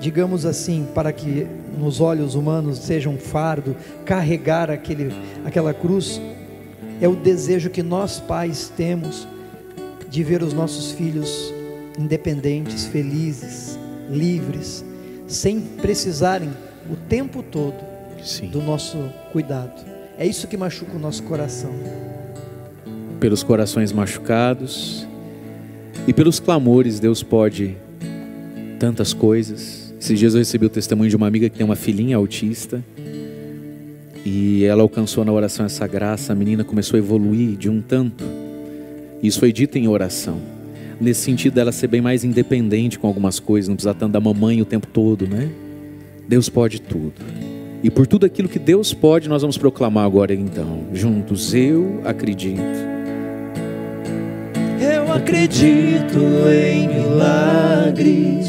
digamos 0.00 0.46
assim, 0.46 0.86
para 0.94 1.12
que 1.12 1.48
nos 1.76 2.00
olhos 2.00 2.36
humanos 2.36 2.78
seja 2.78 3.10
um 3.10 3.18
fardo, 3.18 3.74
carregar 4.04 4.70
aquele, 4.70 5.12
aquela 5.44 5.74
cruz, 5.74 6.20
é 7.00 7.08
o 7.08 7.16
desejo 7.16 7.70
que 7.70 7.82
nós 7.82 8.20
pais 8.20 8.70
temos 8.76 9.26
de 10.08 10.22
ver 10.22 10.42
os 10.42 10.52
nossos 10.52 10.92
filhos 10.92 11.52
independentes, 11.98 12.84
felizes, 12.86 13.78
livres, 14.10 14.84
sem 15.26 15.60
precisarem 15.60 16.50
o 16.90 16.96
tempo 16.96 17.42
todo 17.42 17.76
Sim. 18.22 18.48
do 18.48 18.60
nosso 18.60 18.98
cuidado. 19.32 19.84
É 20.18 20.26
isso 20.26 20.46
que 20.46 20.56
machuca 20.56 20.96
o 20.96 20.98
nosso 20.98 21.22
coração. 21.22 21.72
Pelos 23.18 23.42
corações 23.42 23.92
machucados 23.92 25.06
e 26.06 26.12
pelos 26.12 26.40
clamores, 26.40 26.98
Deus 26.98 27.22
pode 27.22 27.76
tantas 28.78 29.12
coisas. 29.12 29.94
Esses 30.00 30.18
dias 30.18 30.34
eu 30.34 30.38
recebi 30.38 30.66
o 30.66 30.70
testemunho 30.70 31.10
de 31.10 31.16
uma 31.16 31.26
amiga 31.26 31.48
que 31.48 31.56
tem 31.56 31.64
uma 31.64 31.76
filhinha 31.76 32.16
autista. 32.16 32.82
E 34.24 34.64
ela 34.64 34.82
alcançou 34.82 35.24
na 35.24 35.32
oração 35.32 35.64
essa 35.64 35.86
graça, 35.86 36.32
a 36.32 36.36
menina 36.36 36.62
começou 36.62 36.96
a 36.96 36.98
evoluir 36.98 37.56
de 37.56 37.70
um 37.70 37.80
tanto. 37.80 38.24
Isso 39.22 39.38
foi 39.38 39.52
dito 39.52 39.78
em 39.78 39.88
oração. 39.88 40.38
Nesse 41.00 41.22
sentido 41.22 41.54
dela 41.54 41.72
ser 41.72 41.86
bem 41.86 42.00
mais 42.00 42.24
independente 42.24 42.98
com 42.98 43.06
algumas 43.06 43.40
coisas, 43.40 43.68
não 43.68 43.76
precisar 43.76 43.94
tanto 43.94 44.12
da 44.12 44.20
mamãe 44.20 44.60
o 44.60 44.66
tempo 44.66 44.86
todo, 44.86 45.26
né? 45.26 45.48
Deus 46.28 46.48
pode 46.48 46.80
tudo. 46.80 47.14
E 47.82 47.90
por 47.90 48.06
tudo 48.06 48.26
aquilo 48.26 48.48
que 48.48 48.58
Deus 48.58 48.92
pode, 48.92 49.28
nós 49.28 49.40
vamos 49.40 49.56
proclamar 49.56 50.04
agora 50.04 50.34
então, 50.34 50.84
juntos. 50.92 51.54
Eu 51.54 52.02
acredito. 52.04 52.60
Eu 54.78 55.10
acredito 55.10 56.18
em 56.52 56.88
milagres. 56.88 58.48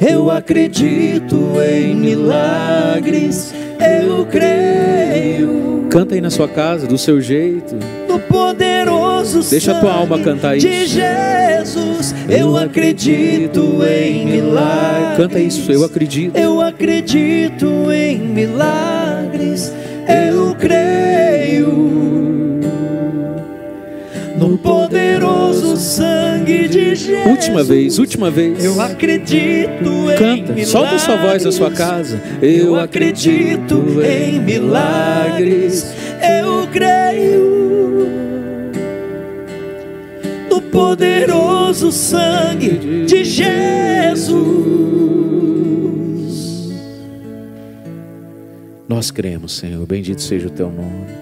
Eu 0.00 0.30
acredito 0.30 1.36
em 1.60 1.94
milagres. 1.94 3.52
Eu 3.80 4.26
creio 4.26 5.86
Canta 5.90 6.14
aí 6.14 6.20
na 6.20 6.30
sua 6.30 6.46
casa, 6.48 6.86
do 6.86 6.96
seu 6.96 7.20
jeito. 7.20 7.74
no 8.08 8.18
poderoso 8.20 9.42
Deixa 9.50 9.72
a 9.76 9.80
tua 9.80 9.92
alma 9.92 10.18
cantar 10.20 10.56
de 10.56 10.68
isso. 10.68 10.94
Jesus. 10.94 12.14
Eu 12.28 12.56
acredito 12.56 13.80
em 13.84 14.26
milagres. 14.26 15.16
Canta 15.16 15.38
isso, 15.40 15.70
eu 15.72 15.84
acredito. 15.84 16.36
Eu 16.36 16.60
acredito 16.60 17.90
em 17.92 18.18
milagres. 18.18 19.72
Eu 20.08 20.54
creio 20.54 21.99
no 24.40 24.56
poderoso 24.56 25.76
sangue 25.76 26.66
de 26.66 26.94
Jesus. 26.94 27.26
Última 27.26 27.62
vez, 27.62 27.98
última 27.98 28.30
vez. 28.30 28.64
Eu 28.64 28.80
acredito 28.80 30.10
em 30.10 30.16
Canta, 30.16 30.52
milagres. 30.54 30.68
solta 30.68 30.94
a 30.94 30.98
sua 30.98 31.16
voz 31.16 31.44
da 31.44 31.52
sua 31.52 31.70
casa. 31.70 32.18
Eu 32.40 32.74
acredito 32.80 33.84
em 34.02 34.40
milagres. 34.40 35.94
Eu 36.22 36.66
creio 36.72 38.08
no 40.50 40.62
poderoso 40.62 41.92
sangue 41.92 43.04
de 43.04 43.22
Jesus. 43.22 44.40
Nós 48.88 49.10
cremos, 49.10 49.56
Senhor. 49.56 49.86
Bendito 49.86 50.22
seja 50.22 50.46
o 50.46 50.50
teu 50.50 50.70
nome. 50.70 51.19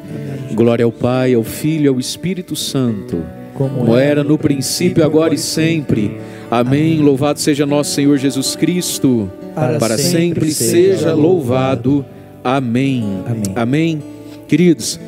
Glória 0.59 0.85
ao 0.85 0.91
Pai, 0.91 1.35
ao 1.35 1.45
Filho 1.45 1.85
e 1.85 1.87
ao 1.87 2.01
Espírito 2.01 2.57
Santo. 2.57 3.25
Como 3.55 3.97
era 3.97 4.25
no 4.25 4.37
princípio, 4.37 5.05
agora 5.05 5.33
e 5.33 5.39
sempre. 5.39 6.19
Amém. 6.51 6.99
Louvado 6.99 7.39
seja 7.39 7.65
nosso 7.65 7.93
Senhor 7.93 8.19
Jesus 8.19 8.57
Cristo. 8.57 9.31
Para 9.55 9.97
sempre 9.97 10.51
seja 10.51 11.15
louvado. 11.15 12.05
Amém. 12.43 13.23
Amém. 13.25 13.43
Amém. 13.55 14.03
Queridos, 14.49 14.99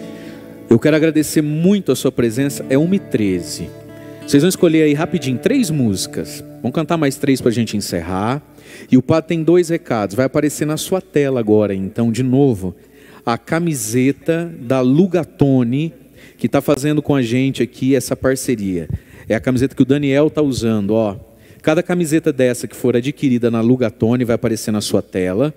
eu 0.70 0.78
quero 0.78 0.94
agradecer 0.94 1.42
muito 1.42 1.90
a 1.90 1.96
sua 1.96 2.12
presença. 2.12 2.64
É 2.70 2.76
1h13. 2.76 3.66
Vocês 4.24 4.44
vão 4.44 4.48
escolher 4.48 4.84
aí 4.84 4.94
rapidinho 4.94 5.36
três 5.36 5.68
músicas. 5.68 6.44
Vamos 6.62 6.76
cantar 6.76 6.96
mais 6.96 7.16
três 7.16 7.40
para 7.40 7.50
a 7.50 7.54
gente 7.54 7.76
encerrar. 7.76 8.40
E 8.88 8.96
o 8.96 9.02
padre 9.02 9.30
tem 9.30 9.42
dois 9.42 9.68
recados. 9.68 10.14
Vai 10.14 10.26
aparecer 10.26 10.64
na 10.64 10.76
sua 10.76 11.00
tela 11.00 11.40
agora, 11.40 11.74
então, 11.74 12.12
de 12.12 12.22
novo, 12.22 12.72
a 13.24 13.36
camiseta 13.38 14.52
da 14.60 14.80
Lugatone, 14.80 15.92
que 16.38 16.46
está 16.46 16.60
fazendo 16.60 17.02
com 17.02 17.14
a 17.14 17.22
gente 17.22 17.62
aqui 17.62 17.94
essa 17.94 18.16
parceria. 18.16 18.88
É 19.28 19.34
a 19.34 19.40
camiseta 19.40 19.74
que 19.74 19.82
o 19.82 19.86
Daniel 19.86 20.28
está 20.28 20.42
usando, 20.42 20.94
ó. 20.94 21.16
Cada 21.62 21.82
camiseta 21.82 22.32
dessa 22.32 22.66
que 22.66 22.74
for 22.74 22.96
adquirida 22.96 23.50
na 23.50 23.60
Lugatone 23.60 24.24
vai 24.24 24.34
aparecer 24.34 24.70
na 24.70 24.80
sua 24.80 25.02
tela. 25.02 25.54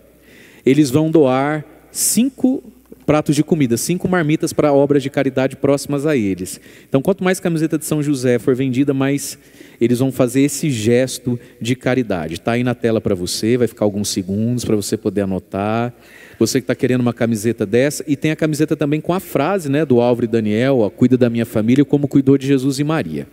Eles 0.66 0.90
vão 0.90 1.10
doar 1.10 1.66
cinco 1.92 2.64
pratos 3.06 3.36
de 3.36 3.44
comida, 3.44 3.78
cinco 3.78 4.08
marmitas 4.08 4.54
para 4.54 4.74
obras 4.74 5.04
de 5.04 5.10
caridade 5.10 5.56
próximas 5.56 6.06
a 6.06 6.16
eles. 6.16 6.60
Então, 6.88 7.02
quanto 7.02 7.24
mais 7.24 7.40
camiseta 7.40 7.78
de 7.78 7.86
São 7.86 8.02
José 8.02 8.40
for 8.40 8.56
vendida, 8.56 8.94
mais 8.94 9.38
eles 9.80 10.00
vão 10.00 10.12
fazer 10.12 10.42
esse 10.42 10.70
gesto 10.70 11.40
de 11.60 11.76
caridade. 11.76 12.36
Está 12.36 12.54
aí 12.54 12.64
na 12.64 12.76
tela 12.76 13.02
para 13.02 13.16
você, 13.16 13.58
vai 13.58 13.68
ficar 13.68 13.86
alguns 13.86 14.10
segundos 14.10 14.64
para 14.64 14.76
você 14.76 14.98
poder 14.98 15.22
anotar. 15.22 15.94
Você 16.40 16.60
que 16.60 16.64
está 16.64 16.76
querendo 16.76 17.02
uma 17.02 17.14
camiseta 17.14 17.66
dessa, 17.66 18.04
e 18.08 18.16
tem 18.16 18.32
a 18.32 18.36
camiseta 18.36 18.76
também 18.76 19.00
com 19.00 19.14
a 19.14 19.20
frase 19.20 19.70
né, 19.70 19.86
do 19.86 20.02
Álvaro 20.02 20.26
e 20.26 20.28
Daniel: 20.28 20.80
ó, 20.80 20.90
cuida 20.90 21.18
da 21.18 21.30
minha 21.30 21.46
família 21.46 21.86
como 21.86 22.08
cuidou 22.08 22.38
de 22.38 22.48
Jesus 22.48 22.80
e 22.80 22.84
Maria. 22.84 23.28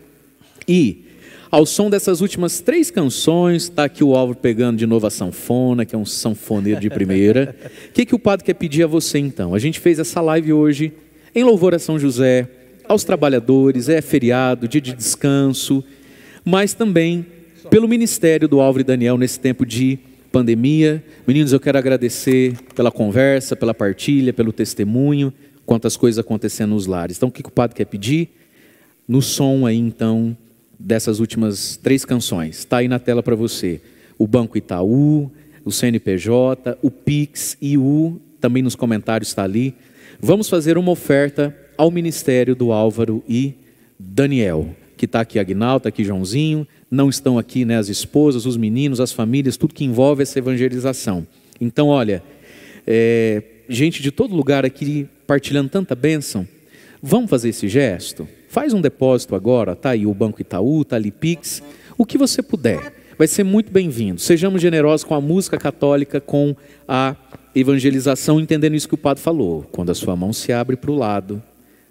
E 0.68 1.04
ao 1.50 1.66
som 1.66 1.90
dessas 1.90 2.20
últimas 2.20 2.60
três 2.60 2.92
canções, 2.92 3.64
está 3.64 3.84
aqui 3.84 4.04
o 4.04 4.14
Álvaro 4.14 4.38
pegando 4.38 4.76
de 4.76 4.86
novo 4.86 5.06
a 5.06 5.10
sanfona, 5.10 5.84
que 5.84 5.96
é 5.96 5.98
um 5.98 6.06
sanfoneiro 6.06 6.80
de 6.80 6.88
primeira. 6.88 7.56
O 7.88 7.92
que, 7.92 8.06
que 8.06 8.14
o 8.14 8.18
padre 8.20 8.44
quer 8.44 8.54
pedir 8.54 8.84
a 8.84 8.86
você 8.86 9.18
então? 9.18 9.52
A 9.52 9.58
gente 9.58 9.80
fez 9.80 9.98
essa 9.98 10.20
live 10.20 10.52
hoje 10.52 10.92
em 11.34 11.42
louvor 11.42 11.74
a 11.74 11.78
São 11.78 11.98
José, 11.98 12.48
aos 12.86 13.02
trabalhadores, 13.02 13.88
é 13.88 14.00
feriado, 14.00 14.68
dia 14.68 14.80
de 14.80 14.92
descanso, 14.92 15.82
mas 16.44 16.72
também 16.72 17.26
pelo 17.68 17.88
ministério 17.88 18.48
do 18.48 18.60
Álvaro 18.60 18.82
e 18.82 18.84
Daniel 18.84 19.18
nesse 19.18 19.38
tempo 19.38 19.66
de 19.66 19.98
pandemia. 20.30 21.02
Meninos, 21.26 21.52
eu 21.52 21.60
quero 21.60 21.78
agradecer 21.78 22.56
pela 22.74 22.90
conversa, 22.90 23.56
pela 23.56 23.74
partilha, 23.74 24.32
pelo 24.32 24.52
testemunho, 24.52 25.32
quantas 25.66 25.96
coisas 25.96 26.18
acontecendo 26.18 26.70
nos 26.70 26.86
lares. 26.86 27.16
Então, 27.16 27.28
o 27.28 27.32
que, 27.32 27.46
o 27.46 27.50
padre 27.50 27.76
quer 27.76 27.84
pedir? 27.84 28.30
No 29.06 29.20
som 29.20 29.66
aí, 29.66 29.76
então, 29.76 30.36
dessas 30.78 31.20
últimas 31.20 31.76
três 31.76 32.04
canções. 32.04 32.58
Está 32.58 32.78
aí 32.78 32.88
na 32.88 32.98
tela 32.98 33.22
para 33.22 33.34
você. 33.34 33.80
O 34.18 34.26
Banco 34.26 34.56
Itaú, 34.56 35.30
o 35.64 35.72
CNPJ, 35.72 36.78
o 36.82 36.90
Pix 36.90 37.56
e 37.60 37.76
o 37.76 38.20
também 38.40 38.62
nos 38.62 38.74
comentários 38.74 39.28
está 39.28 39.44
ali. 39.44 39.74
Vamos 40.20 40.48
fazer 40.48 40.78
uma 40.78 40.90
oferta 40.90 41.54
ao 41.76 41.90
ministério 41.90 42.54
do 42.54 42.72
Álvaro 42.72 43.22
e 43.28 43.54
Daniel, 43.98 44.74
que 44.96 45.04
está 45.04 45.20
aqui 45.20 45.38
Agnaldo, 45.38 45.78
está 45.78 45.88
aqui 45.90 46.04
Joãozinho, 46.04 46.66
não 46.90 47.08
estão 47.08 47.38
aqui 47.38 47.64
né, 47.64 47.78
as 47.78 47.88
esposas, 47.88 48.46
os 48.46 48.56
meninos, 48.56 49.00
as 49.00 49.12
famílias, 49.12 49.56
tudo 49.56 49.74
que 49.74 49.84
envolve 49.84 50.22
essa 50.22 50.38
evangelização. 50.38 51.26
Então, 51.60 51.88
olha, 51.88 52.22
é, 52.86 53.42
gente 53.68 54.02
de 54.02 54.10
todo 54.10 54.34
lugar 54.34 54.64
aqui 54.64 55.06
partilhando 55.26 55.68
tanta 55.68 55.94
bênção, 55.94 56.46
vamos 57.00 57.30
fazer 57.30 57.50
esse 57.50 57.68
gesto? 57.68 58.26
Faz 58.48 58.72
um 58.72 58.80
depósito 58.80 59.36
agora, 59.36 59.76
tá 59.76 59.90
aí 59.90 60.04
o 60.04 60.12
Banco 60.12 60.40
Itaú, 60.40 60.84
tá 60.84 60.96
ali 60.96 61.12
Pix, 61.12 61.62
o 61.96 62.04
que 62.04 62.18
você 62.18 62.42
puder. 62.42 62.92
Vai 63.16 63.28
ser 63.28 63.44
muito 63.44 63.70
bem-vindo. 63.70 64.20
Sejamos 64.20 64.60
generosos 64.60 65.04
com 65.04 65.14
a 65.14 65.20
música 65.20 65.58
católica, 65.58 66.20
com 66.20 66.56
a 66.88 67.14
evangelização, 67.54 68.40
entendendo 68.40 68.74
isso 68.74 68.88
que 68.88 68.94
o 68.94 68.98
padre 68.98 69.22
falou. 69.22 69.62
Quando 69.70 69.90
a 69.90 69.94
sua 69.94 70.16
mão 70.16 70.32
se 70.32 70.52
abre 70.52 70.74
para 70.74 70.90
o 70.90 70.96
lado, 70.96 71.42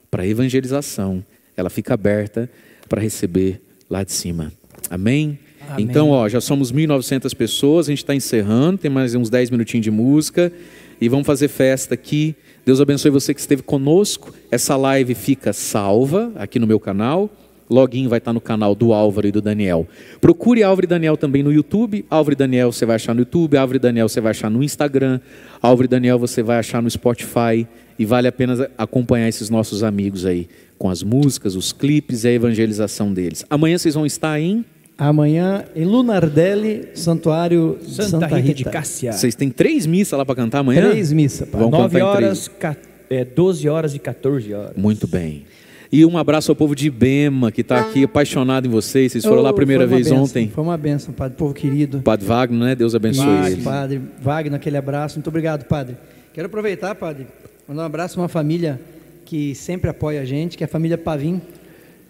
para 0.10 0.26
evangelização, 0.26 1.24
ela 1.56 1.70
fica 1.70 1.94
aberta 1.94 2.50
para 2.90 3.00
receber 3.00 3.62
lá 3.90 4.04
de 4.04 4.12
cima. 4.12 4.52
Amém? 4.90 5.40
Amém. 5.70 5.86
Então, 5.86 6.10
ó, 6.10 6.28
já 6.28 6.42
somos 6.42 6.72
1.900 6.72 7.36
pessoas, 7.36 7.88
a 7.88 7.92
gente 7.92 8.00
está 8.00 8.16
encerrando, 8.16 8.80
tem 8.80 8.90
mais 8.90 9.14
uns 9.14 9.30
10 9.30 9.52
minutinhos 9.52 9.84
de 9.84 9.92
música 9.92 10.52
e 11.00 11.08
vamos 11.08 11.26
fazer 11.26 11.48
festa 11.48 11.94
aqui. 11.94 12.36
Deus 12.66 12.82
abençoe 12.82 13.12
você 13.12 13.34
que 13.34 13.40
esteve 13.40 13.62
conosco. 13.62 14.34
Essa 14.52 14.76
live 14.76 15.16
fica 15.16 15.54
salva 15.54 16.32
aqui 16.36 16.60
no 16.60 16.68
meu 16.68 16.80
canal. 16.80 17.30
Login 17.70 18.08
vai 18.08 18.18
estar 18.18 18.34
no 18.34 18.42
canal 18.42 18.74
do 18.74 18.94
Álvaro 18.94 19.28
e 19.28 19.32
do 19.32 19.42
Daniel. 19.42 19.88
Procure 20.20 20.64
Álvaro 20.64 20.86
e 20.86 20.88
Daniel 20.88 21.16
também 21.16 21.44
no 21.44 21.54
YouTube. 21.54 22.04
Álvaro 22.10 22.34
e 22.34 22.36
Daniel 22.36 22.72
você 22.72 22.86
vai 22.86 22.96
achar 22.96 23.14
no 23.14 23.22
YouTube. 23.22 23.58
Álvaro 23.58 23.78
e 23.78 23.80
Daniel 23.80 24.10
você 24.10 24.20
vai 24.20 24.32
achar 24.32 24.50
no 24.50 24.64
Instagram. 24.64 25.20
Álvaro 25.62 25.86
e 25.86 25.88
Daniel 25.88 26.18
você 26.18 26.42
vai 26.42 26.58
achar 26.58 26.82
no 26.82 26.90
Spotify. 26.90 27.68
E 28.00 28.06
vale 28.06 28.28
a 28.28 28.32
pena 28.32 28.70
acompanhar 28.78 29.28
esses 29.28 29.50
nossos 29.50 29.84
amigos 29.84 30.26
aí 30.26 30.48
com 30.78 30.90
as 30.90 31.04
músicas, 31.04 31.56
os 31.56 31.74
clipes 31.74 32.24
e 32.24 32.30
a 32.30 32.32
evangelização 32.32 33.14
deles. 33.14 33.46
Amanhã 33.50 33.78
vocês 33.78 33.94
vão 33.94 34.06
estar 34.06 34.40
em. 34.40 34.64
Amanhã 34.98 35.64
em 35.76 35.86
Lunardelli, 35.86 36.90
Santuário 36.94 37.78
de 37.82 37.94
Santa, 37.94 38.10
Santa, 38.10 38.26
Rita, 38.28 38.38
Rita. 38.40 38.54
de 38.56 38.64
Cássia. 38.66 39.12
Vocês 39.14 39.34
têm 39.36 39.50
três 39.50 39.86
missas 39.86 40.18
lá 40.18 40.26
para 40.26 40.36
cantar 40.36 40.60
amanhã? 40.60 40.90
Três 40.90 41.12
missas, 41.14 41.48
pai. 41.48 41.60
Vamos 41.62 41.78
9 41.78 42.00
cantar 42.00 42.00
em 42.22 42.26
horas, 42.26 42.48
ca- 42.48 42.76
é, 43.10 43.24
12 43.24 43.68
horas 43.70 43.94
e 43.96 44.00
14 44.00 44.54
horas. 44.54 44.72
Muito 44.76 45.08
bem. 45.08 45.44
E 45.92 46.06
um 46.06 46.18
abraço 46.18 46.52
ao 46.52 46.56
povo 46.56 46.76
de 46.76 46.88
Ibema, 46.88 47.52
que 47.52 47.62
está 47.62 47.80
aqui 47.80 48.04
apaixonado 48.04 48.68
em 48.68 48.70
vocês. 48.70 49.12
Vocês 49.12 49.24
foram 49.26 49.42
lá 49.42 49.50
a 49.50 49.52
Oh, 49.52 49.56
primeira 49.56 49.88
vez 49.88 50.08
bênção, 50.08 50.24
ontem. 50.24 50.48
Foi 50.54 50.64
uma 50.64 50.78
benção, 50.78 51.14
padre, 51.14 51.36
povo 51.38 51.54
querido. 51.54 52.02
Padre 52.02 52.26
Wagner, 52.28 52.60
né? 52.60 52.76
Deus 52.76 52.94
abençoe 52.94 53.26
Isso, 53.42 53.52
ele. 53.54 53.62
padre 53.64 54.02
Wagner, 54.22 54.56
aquele 54.56 54.78
abraço. 54.78 55.16
Muito 55.16 55.28
obrigado, 55.30 55.64
padre. 55.66 55.96
Quero 56.34 56.46
aproveitar, 56.46 56.94
padre, 56.94 57.26
mandar 57.70 57.84
um 57.84 57.86
abraço 57.86 58.20
a 58.20 58.24
uma 58.24 58.28
família 58.28 58.82
que 59.26 59.54
sempre 59.54 59.92
apoia 59.92 60.22
a 60.22 60.26
gente, 60.26 60.58
que 60.58 60.64
é 60.64 60.66
a 60.66 60.68
família 60.68 60.98
Pavim. 60.98 61.40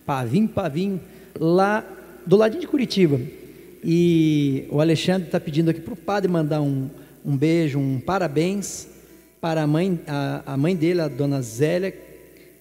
Pavim, 0.05 0.47
Pavim, 0.47 1.01
lá 1.37 1.85
do 2.25 2.37
ladinho 2.37 2.61
de 2.61 2.67
Curitiba. 2.67 3.19
E 3.83 4.65
o 4.69 4.79
Alexandre 4.79 5.27
está 5.27 5.37
pedindo 5.37 5.69
aqui 5.69 5.81
para 5.81 5.93
o 5.93 5.97
padre 5.97 6.31
mandar 6.31 6.61
um, 6.61 6.89
um 7.25 7.35
beijo, 7.35 7.77
um 7.77 7.99
parabéns 7.99 8.87
para 9.41 9.63
a 9.63 9.67
mãe, 9.67 9.99
a, 10.07 10.43
a 10.53 10.55
mãe 10.55 10.77
dele, 10.77 11.01
a 11.01 11.09
dona 11.09 11.41
Zélia, 11.41 11.93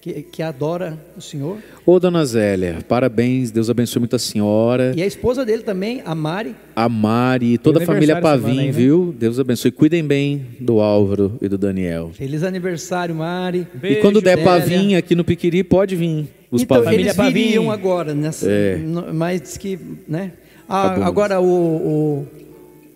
que, 0.01 0.21
que 0.23 0.41
adora 0.41 0.97
o 1.17 1.21
senhor. 1.21 1.57
Ô, 1.85 1.99
dona 1.99 2.23
Zélia, 2.25 2.77
parabéns. 2.87 3.51
Deus 3.51 3.69
abençoe 3.69 3.99
muito 3.99 4.15
a 4.15 4.19
senhora. 4.19 4.93
E 4.95 5.01
a 5.03 5.05
esposa 5.05 5.45
dele 5.45 5.61
também, 5.63 6.01
a 6.05 6.15
Mari. 6.15 6.55
A 6.75 6.87
Mari, 6.87 7.57
toda 7.57 7.83
a 7.83 7.85
família 7.85 8.21
Pavim, 8.21 8.59
aí, 8.59 8.65
né? 8.67 8.71
viu? 8.71 9.13
Deus 9.17 9.39
abençoe. 9.39 9.71
Cuidem 9.71 10.03
bem 10.03 10.45
do 10.59 10.79
Álvaro 10.79 11.37
e 11.41 11.49
do 11.49 11.57
Daniel. 11.57 12.11
Feliz 12.13 12.43
aniversário, 12.43 13.13
Mari. 13.13 13.67
e 13.83 13.95
quando 13.97 14.21
der 14.21 14.37
Zélia. 14.37 14.45
Pavim 14.45 14.95
aqui 14.95 15.15
no 15.15 15.23
Piquiri, 15.25 15.63
pode 15.63 15.95
vir. 15.95 16.27
Os 16.49 16.61
então, 16.63 16.81
Pavim. 16.81 16.95
eles 16.95 17.15
Família 17.15 17.33
viriam 17.43 17.65
Pavim. 17.65 17.79
agora, 17.79 18.13
nessa, 18.13 18.49
É. 18.49 18.77
no- 18.77 19.13
mas 19.13 19.41
diz 19.41 19.57
que, 19.57 19.77
né? 20.07 20.31
Ah, 20.67 21.05
agora 21.05 21.39
o, 21.41 21.45
o- 21.45 22.27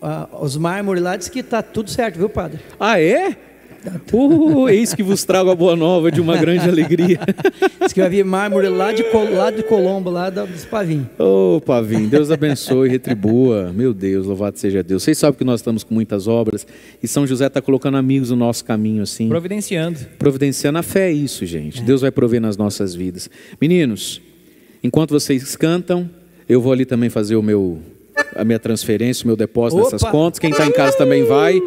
a- 0.00 0.28
os 0.40 0.56
mármores 0.56 1.02
lá 1.02 1.16
diz 1.16 1.28
que 1.28 1.42
tá 1.42 1.60
tudo 1.62 1.90
certo, 1.90 2.16
viu, 2.16 2.28
padre? 2.28 2.60
Ah, 2.80 3.00
é? 3.00 3.36
Uh, 4.12 4.68
eis 4.68 4.94
que 4.94 5.02
vos 5.02 5.24
trago 5.24 5.50
a 5.50 5.54
boa 5.54 5.76
nova 5.76 6.10
de 6.10 6.20
uma 6.20 6.36
grande 6.36 6.68
alegria. 6.68 7.18
Diz 7.82 7.92
que 7.92 8.00
vai 8.00 8.08
vir 8.10 8.24
mármore 8.24 8.68
lá 8.68 8.92
de, 8.92 9.02
lá 9.34 9.50
de 9.50 9.62
Colombo, 9.62 10.10
lá 10.10 10.30
da- 10.30 10.44
dos 10.44 10.64
Pavim. 10.64 11.06
Ô, 11.18 11.60
Pavim, 11.64 12.06
Deus 12.08 12.30
abençoe 12.30 12.88
e 12.88 12.90
retribua. 12.92 13.72
Meu 13.74 13.92
Deus, 13.92 14.26
louvado 14.26 14.58
seja 14.58 14.82
Deus. 14.82 15.02
Vocês 15.02 15.18
sabem 15.18 15.38
que 15.38 15.44
nós 15.44 15.60
estamos 15.60 15.84
com 15.84 15.94
muitas 15.94 16.26
obras 16.26 16.66
e 17.02 17.08
São 17.08 17.26
José 17.26 17.46
está 17.46 17.60
colocando 17.60 17.96
amigos 17.96 18.30
no 18.30 18.36
nosso 18.36 18.64
caminho, 18.64 19.02
assim. 19.02 19.28
Providenciando. 19.28 19.98
Providenciando 20.18 20.78
a 20.78 20.82
fé 20.82 21.10
é 21.10 21.12
isso, 21.12 21.44
gente. 21.44 21.82
Deus 21.82 22.00
vai 22.00 22.10
prover 22.10 22.40
nas 22.40 22.56
nossas 22.56 22.94
vidas. 22.94 23.28
Meninos, 23.60 24.20
enquanto 24.82 25.10
vocês 25.10 25.56
cantam, 25.56 26.08
eu 26.48 26.60
vou 26.60 26.72
ali 26.72 26.84
também 26.84 27.10
fazer 27.10 27.36
o 27.36 27.42
meu, 27.42 27.78
a 28.36 28.44
minha 28.44 28.58
transferência, 28.58 29.24
o 29.24 29.26
meu 29.26 29.36
depósito 29.36 29.80
Opa! 29.82 29.92
nessas 29.92 30.10
contas. 30.10 30.38
Quem 30.38 30.50
está 30.50 30.66
em 30.66 30.72
casa 30.72 30.96
também 30.96 31.24
vai. 31.24 31.60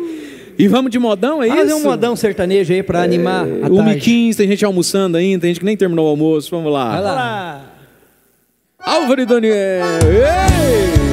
E 0.60 0.68
vamos 0.68 0.90
de 0.92 0.98
modão, 0.98 1.42
é 1.44 1.48
Fazer 1.50 1.68
isso? 1.68 1.76
um 1.78 1.84
modão 1.84 2.16
sertanejo 2.16 2.74
aí 2.74 2.82
para 2.82 3.04
animar 3.04 3.44
a 3.44 3.68
1 3.70 3.74
e 3.74 3.78
tarde. 3.78 4.02
15 4.02 4.38
tem 4.38 4.48
gente 4.48 4.66
almoçando 4.66 5.16
ainda, 5.18 5.42
tem 5.42 5.50
gente 5.50 5.60
que 5.60 5.66
nem 5.66 5.78
terminou 5.78 6.08
o 6.08 6.10
almoço. 6.10 6.50
Vamos 6.50 6.74
lá. 6.74 6.92
Vai 6.94 7.02
lá. 7.02 7.12
Olá! 7.12 7.62
Álvaro 8.80 9.22
e 9.22 9.26
Daniel. 9.26 9.54
Ei! 9.54 11.08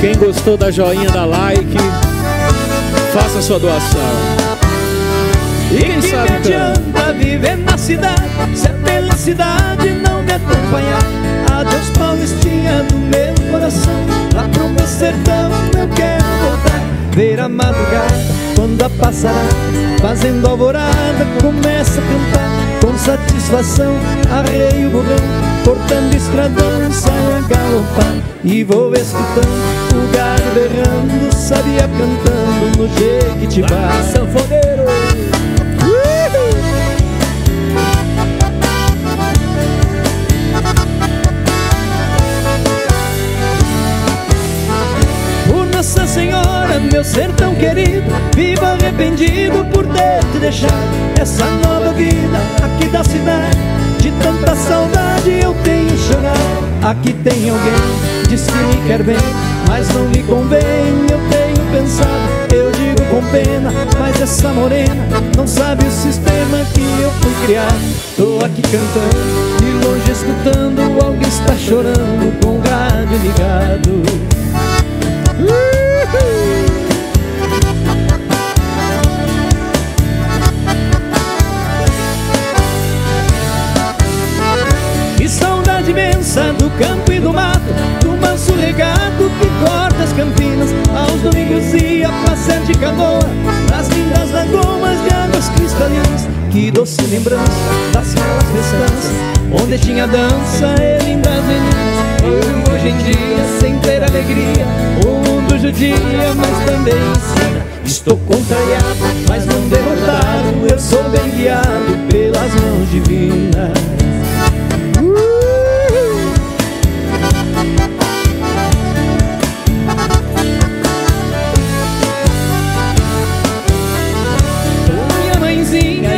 Quem 0.00 0.16
gostou 0.16 0.56
da 0.56 0.70
joinha, 0.70 1.10
da 1.10 1.24
like, 1.24 1.76
faça 3.12 3.42
sua 3.42 3.58
doação. 3.58 4.37
E 5.70 5.82
quem 5.82 6.00
que 6.00 6.08
sabe 6.08 6.22
me 6.22 6.28
canta. 6.28 6.36
adianta 6.36 7.12
viver 7.12 7.56
na 7.58 7.76
cidade 7.76 8.22
Se 8.54 8.68
a 8.68 8.74
felicidade 8.74 9.90
não 9.90 10.22
me 10.22 10.32
acompanhar? 10.32 11.02
Adeus 11.52 11.90
Paulistinha 11.90 12.84
do 12.84 12.96
meu 12.96 13.34
coração 13.50 13.92
Lá 14.34 14.48
pro 14.48 14.68
meu 14.68 14.86
sertão 14.86 15.50
eu 15.78 15.88
quero 15.88 16.24
voltar. 16.42 16.80
Ver 17.12 17.40
a 17.40 17.48
madrugada 17.48 18.16
quando 18.56 18.82
a 18.82 18.88
passará 18.88 19.34
Fazendo 20.00 20.46
alvorada 20.46 21.26
começa 21.42 22.00
a 22.00 22.04
cantar. 22.04 22.48
Com 22.80 22.96
satisfação 22.96 23.94
arreio 24.30 24.88
o 24.88 24.90
borrão 24.92 25.16
Cortando 25.64 26.14
estradão 26.14 26.90
saio 26.90 27.36
a 27.36 27.40
galopar. 27.46 28.14
E 28.42 28.64
vou 28.64 28.94
escutando 28.94 29.48
o 29.92 30.16
gado 30.16 30.42
berrando 30.54 31.34
Sabia 31.34 31.82
cantando 31.88 32.78
no 32.78 32.88
Jequitibá. 32.88 34.02
Sanfoneiro! 34.10 35.37
Nossa 45.88 46.06
Senhora, 46.06 46.78
meu 46.92 47.02
sertão 47.02 47.54
querido. 47.54 48.04
Vivo 48.36 48.62
arrependido 48.62 49.64
por 49.72 49.86
ter 49.86 50.22
te 50.30 50.38
deixado. 50.38 50.74
Essa 51.18 51.46
nova 51.46 51.94
vida 51.94 52.36
aqui 52.62 52.88
da 52.88 53.02
cidade 53.02 53.56
De 53.98 54.10
tanta 54.22 54.54
saudade 54.54 55.40
eu 55.42 55.54
tenho 55.64 55.96
chorado. 55.96 56.68
Aqui 56.82 57.14
tem 57.14 57.48
alguém, 57.48 57.72
diz 58.28 58.42
que 58.42 58.52
me 58.52 58.86
quer 58.86 59.02
bem 59.02 59.16
Mas 59.66 59.88
não 59.94 60.04
me 60.08 60.22
convém, 60.24 60.60
eu 61.10 61.18
tenho 61.30 61.66
pensado. 61.72 62.54
Eu 62.54 62.70
digo 62.72 63.02
com 63.08 63.22
pena, 63.30 63.72
mas 63.98 64.20
essa 64.20 64.48
morena 64.50 65.08
Não 65.38 65.46
sabe 65.46 65.86
o 65.86 65.90
sistema 65.90 66.66
que 66.74 66.82
eu 67.00 67.10
fui 67.12 67.32
criado. 67.46 68.14
Tô 68.14 68.44
aqui 68.44 68.60
cantando, 68.60 69.56
de 69.56 69.86
longe 69.86 70.12
escutando 70.12 71.02
Alguém 71.02 71.28
está 71.28 71.56
chorando 71.56 72.38
com 72.42 72.58
o 72.58 72.60
rádio 72.60 73.16
ligado 73.22 74.28
Que 85.16 85.28
saudade 85.28 85.90
imensa 85.90 86.52
do 86.54 86.70
campo 86.78 87.12
e 87.12 87.20
do 87.20 87.32
mato 87.32 87.60
Do 88.00 88.16
manso 88.16 88.54
legado 88.54 89.30
que 89.38 89.66
corta 89.66 90.02
as 90.02 90.12
campinas 90.14 90.70
Aos 90.96 91.20
domingos 91.20 91.74
ia 91.74 92.08
passear 92.24 92.60
de 92.62 92.72
canoa 92.74 93.20
Nas 93.70 93.88
lindas 93.88 94.30
lagoas 94.30 94.98
de 95.02 95.14
águas 95.14 95.48
cristalinas 95.50 96.26
Que 96.50 96.70
doce 96.70 97.02
lembrança 97.02 97.52
das 97.92 98.14
belas 98.14 98.44
festanças 98.54 99.12
Onde 99.62 99.78
tinha 99.78 100.06
dança 100.06 100.74
e 100.80 101.04
lindas 101.04 101.44
meninas 101.44 102.17
Hoje 102.72 102.88
em 102.88 102.96
dia 102.98 103.58
sem 103.60 103.78
ter 103.78 104.02
alegria 104.02 104.66
O 105.06 105.08
mundo 105.08 105.58
judia, 105.58 105.96
mas 106.36 106.64
também 106.64 106.94
ensina. 106.94 107.66
Estou 107.84 108.16
contrariado, 108.18 108.84
mas 109.28 109.46
não 109.46 109.68
derrotado. 109.68 110.66
Eu 110.70 110.78
sou 110.78 111.02
bem 111.10 111.30
guiado 111.30 111.98
pelas 112.10 112.54
mãos 112.54 112.90
divinas. 112.90 113.78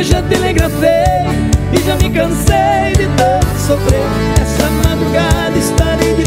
Já 0.03 0.19
telegrafei 0.23 0.89
E 1.71 1.85
já 1.85 1.95
me 1.97 2.09
cansei 2.09 2.91
de 2.97 3.07
tanto 3.15 3.59
sofrer 3.59 4.30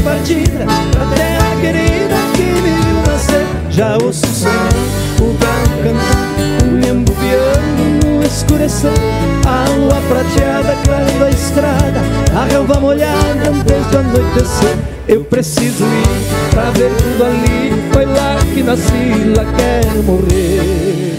partida 0.04 0.66
Pra 0.92 1.06
terra 1.16 1.60
querida 1.60 2.14
que 2.36 2.42
me 2.42 2.70
viu 2.70 2.96
nascer 3.06 3.46
Já 3.70 3.96
ouço 3.96 4.26
sonhando, 4.26 4.76
o 5.20 5.36
galo 5.38 5.82
cantando 5.82 6.86
O 6.86 6.90
embo 6.90 7.12
piano 7.12 8.18
no 8.18 8.22
escurecer 8.22 8.92
A 9.46 9.68
lua 9.76 10.00
prateada 10.08 10.76
clareando 10.84 11.24
a 11.24 11.30
estrada 11.30 12.00
A 12.36 12.44
relva 12.44 12.78
molhada 12.78 13.48
antes 13.48 13.86
do 13.90 13.98
anoitecer 13.98 14.78
Eu 15.08 15.24
preciso 15.24 15.84
ir 15.84 16.50
pra 16.50 16.70
ver 16.70 16.92
tudo 16.96 17.24
ali 17.24 17.72
Foi 17.92 18.04
lá 18.04 18.36
que 18.54 18.62
nasci, 18.62 19.34
lá 19.36 19.44
quero 19.56 20.02
morrer 20.04 21.14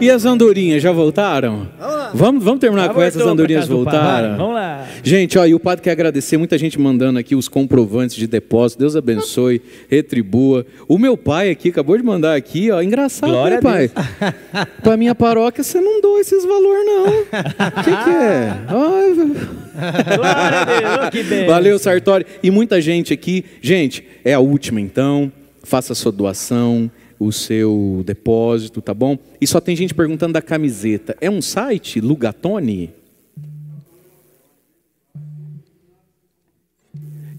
E 0.00 0.10
as 0.10 0.24
andorinhas 0.24 0.82
já 0.82 0.90
voltaram? 0.90 1.68
Vamos, 2.14 2.44
vamos 2.44 2.60
terminar 2.60 2.88
Já 2.88 2.94
com 2.94 3.02
essas 3.02 3.22
voltou 3.22 3.24
pra 3.24 3.32
andorinhas 3.32 3.68
voltaram? 3.68 4.36
Vamos 4.36 4.54
lá. 4.54 4.81
Gente, 5.04 5.36
ó, 5.36 5.44
e 5.44 5.52
o 5.52 5.58
padre 5.58 5.82
quer 5.82 5.90
agradecer, 5.90 6.36
muita 6.36 6.56
gente 6.56 6.78
mandando 6.78 7.18
aqui 7.18 7.34
os 7.34 7.48
comprovantes 7.48 8.14
de 8.14 8.28
depósito. 8.28 8.78
Deus 8.78 8.94
abençoe, 8.94 9.60
retribua. 9.88 10.64
O 10.86 10.96
meu 10.96 11.16
pai 11.16 11.50
aqui 11.50 11.70
acabou 11.70 11.96
de 11.96 12.04
mandar 12.04 12.36
aqui, 12.36 12.70
ó, 12.70 12.80
engraçado, 12.80 13.30
Glória 13.30 13.54
né, 13.54 13.58
a 13.58 13.62
pai? 13.62 13.90
Pra 14.80 14.96
minha 14.96 15.14
paróquia 15.14 15.64
você 15.64 15.80
não 15.80 16.00
doa 16.00 16.20
esses 16.20 16.44
valores 16.44 16.86
não. 16.86 17.06
O 17.06 17.84
que, 17.84 18.04
que 18.04 18.10
é? 18.10 18.56
Ó, 18.70 19.52
Glória 20.16 20.60
a 20.60 20.64
Deus, 20.64 21.10
que 21.10 21.22
bem. 21.28 21.46
Valeu, 21.46 21.78
Sartori. 21.78 22.24
E 22.42 22.50
muita 22.50 22.80
gente 22.80 23.12
aqui. 23.12 23.44
Gente, 23.60 24.04
é 24.24 24.34
a 24.34 24.40
última 24.40 24.80
então. 24.80 25.32
Faça 25.64 25.94
a 25.94 25.96
sua 25.96 26.12
doação, 26.12 26.90
o 27.18 27.32
seu 27.32 28.02
depósito, 28.04 28.80
tá 28.80 28.94
bom? 28.94 29.18
E 29.40 29.46
só 29.46 29.60
tem 29.60 29.74
gente 29.74 29.94
perguntando 29.94 30.34
da 30.34 30.42
camiseta. 30.42 31.16
É 31.20 31.30
um 31.30 31.42
site, 31.42 32.00
Lugatone? 32.00 33.01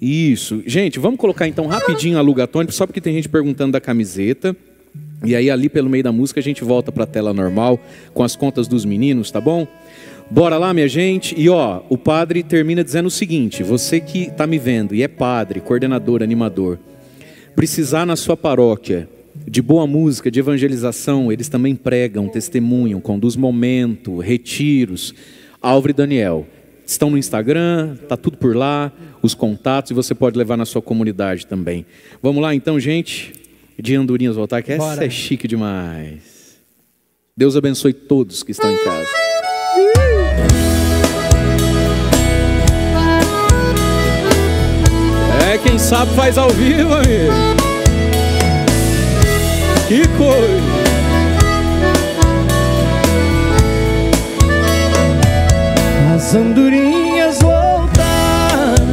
Isso. 0.05 0.61
Gente, 0.65 0.99
vamos 0.99 1.17
colocar 1.17 1.47
então 1.47 1.65
rapidinho 1.65 2.17
a 2.17 2.21
Lugatone, 2.21 2.69
só 2.73 2.85
porque 2.85 2.99
tem 2.99 3.13
gente 3.13 3.29
perguntando 3.29 3.71
da 3.71 3.79
camiseta. 3.79 4.53
E 5.23 5.33
aí 5.33 5.49
ali 5.49 5.69
pelo 5.69 5.89
meio 5.89 6.03
da 6.03 6.11
música 6.11 6.41
a 6.41 6.43
gente 6.43 6.61
volta 6.61 6.91
para 6.91 7.05
a 7.05 7.07
tela 7.07 7.33
normal 7.33 7.79
com 8.13 8.21
as 8.21 8.35
contas 8.35 8.67
dos 8.67 8.83
meninos, 8.83 9.31
tá 9.31 9.39
bom? 9.39 9.65
Bora 10.29 10.57
lá, 10.57 10.73
minha 10.73 10.89
gente. 10.89 11.33
E 11.39 11.47
ó, 11.47 11.83
o 11.87 11.97
padre 11.97 12.43
termina 12.43 12.83
dizendo 12.83 13.05
o 13.05 13.11
seguinte: 13.11 13.63
você 13.63 14.01
que 14.01 14.23
está 14.23 14.45
me 14.45 14.59
vendo 14.59 14.93
e 14.93 15.01
é 15.01 15.07
padre, 15.07 15.61
coordenador, 15.61 16.21
animador, 16.21 16.77
precisar 17.55 18.05
na 18.05 18.17
sua 18.17 18.35
paróquia 18.35 19.07
de 19.47 19.61
boa 19.61 19.87
música, 19.87 20.29
de 20.29 20.37
evangelização, 20.37 21.31
eles 21.31 21.47
também 21.47 21.75
pregam, 21.75 22.27
testemunham, 22.27 22.99
conduz 22.99 23.37
momento, 23.37 24.19
retiros. 24.19 25.15
Álvaro 25.61 25.91
e 25.91 25.93
Daniel 25.93 26.45
estão 26.85 27.09
no 27.09 27.17
Instagram, 27.17 27.95
tá 28.07 28.17
tudo 28.17 28.37
por 28.37 28.55
lá, 28.55 28.91
os 29.21 29.33
contatos 29.33 29.91
e 29.91 29.93
você 29.93 30.13
pode 30.13 30.37
levar 30.37 30.57
na 30.57 30.65
sua 30.65 30.81
comunidade 30.81 31.47
também. 31.47 31.85
Vamos 32.21 32.41
lá 32.41 32.53
então, 32.53 32.79
gente, 32.79 33.33
de 33.79 33.95
andorinhas 33.95 34.35
voltar, 34.35 34.61
que 34.61 34.71
essa 34.71 34.83
Bora. 34.83 35.05
é 35.05 35.09
chique 35.09 35.47
demais. 35.47 36.57
Deus 37.35 37.55
abençoe 37.55 37.93
todos 37.93 38.43
que 38.43 38.51
estão 38.51 38.71
em 38.71 38.83
casa. 38.83 39.09
É, 45.51 45.57
quem 45.57 45.77
sabe 45.79 46.13
faz 46.15 46.37
ao 46.37 46.49
vivo, 46.49 46.93
amigo. 46.93 47.33
Que 49.87 50.07
coisa! 50.17 50.52
Andorinhas 56.35 57.39
voltaram 57.39 58.87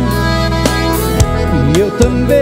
E 1.76 1.80
eu 1.80 1.90
também 1.92 2.39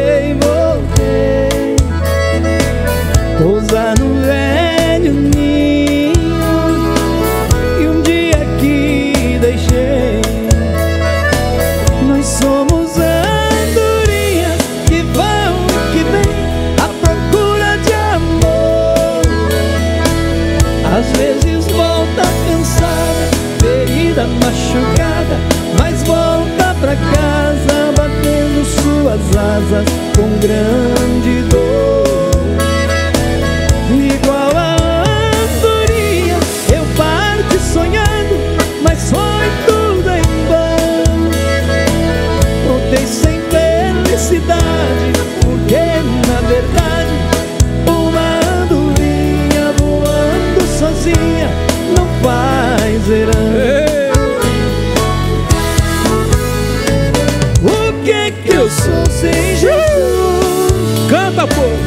pô! 61.47 61.78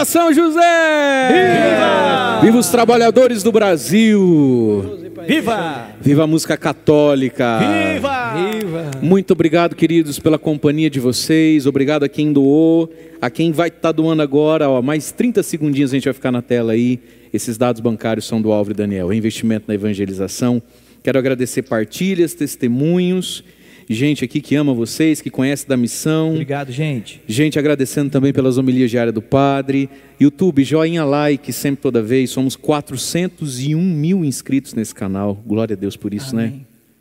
Viva 0.00 0.04
São 0.06 0.32
José! 0.32 1.28
Viva! 1.28 2.40
Viva 2.40 2.58
os 2.58 2.70
trabalhadores 2.70 3.42
do 3.42 3.52
Brasil! 3.52 4.98
Viva! 5.26 5.88
Viva 6.00 6.24
a 6.24 6.26
música 6.26 6.56
católica! 6.56 7.58
Viva! 7.58 8.34
Viva! 8.34 8.90
Muito 9.02 9.32
obrigado, 9.32 9.76
queridos, 9.76 10.18
pela 10.18 10.38
companhia 10.38 10.88
de 10.88 10.98
vocês. 10.98 11.66
Obrigado 11.66 12.04
a 12.04 12.08
quem 12.08 12.32
doou, 12.32 12.90
a 13.20 13.28
quem 13.28 13.52
vai 13.52 13.68
estar 13.68 13.92
doando 13.92 14.22
agora. 14.22 14.70
Ó, 14.70 14.80
mais 14.80 15.12
30 15.12 15.42
segundinhos 15.42 15.90
a 15.90 15.96
gente 15.96 16.04
vai 16.04 16.14
ficar 16.14 16.32
na 16.32 16.40
tela 16.40 16.72
aí. 16.72 16.98
Esses 17.30 17.58
dados 17.58 17.82
bancários 17.82 18.26
são 18.26 18.40
do 18.40 18.52
Álvaro 18.52 18.74
e 18.74 18.78
Daniel. 18.78 19.12
Investimento 19.12 19.66
na 19.68 19.74
evangelização. 19.74 20.62
Quero 21.02 21.18
agradecer 21.18 21.60
partilhas, 21.62 22.32
testemunhos, 22.32 23.44
gente 23.94 24.24
aqui 24.24 24.40
que 24.40 24.54
ama 24.54 24.72
vocês, 24.72 25.20
que 25.20 25.30
conhece 25.30 25.68
da 25.68 25.76
missão. 25.76 26.30
Obrigado, 26.30 26.70
gente. 26.70 27.20
Gente, 27.26 27.58
agradecendo 27.58 28.08
também 28.10 28.32
pelas 28.32 28.56
homilias 28.56 28.90
diárias 28.90 29.12
do 29.12 29.20
Padre. 29.20 29.90
YouTube, 30.20 30.62
joinha, 30.62 31.04
like, 31.04 31.52
sempre, 31.52 31.82
toda 31.82 32.00
vez. 32.00 32.30
Somos 32.30 32.54
401 32.54 33.80
mil 33.80 34.24
inscritos 34.24 34.74
nesse 34.74 34.94
canal. 34.94 35.34
Glória 35.46 35.74
a 35.74 35.76
Deus 35.76 35.96
por 35.96 36.14
isso, 36.14 36.36
né? 36.36 36.52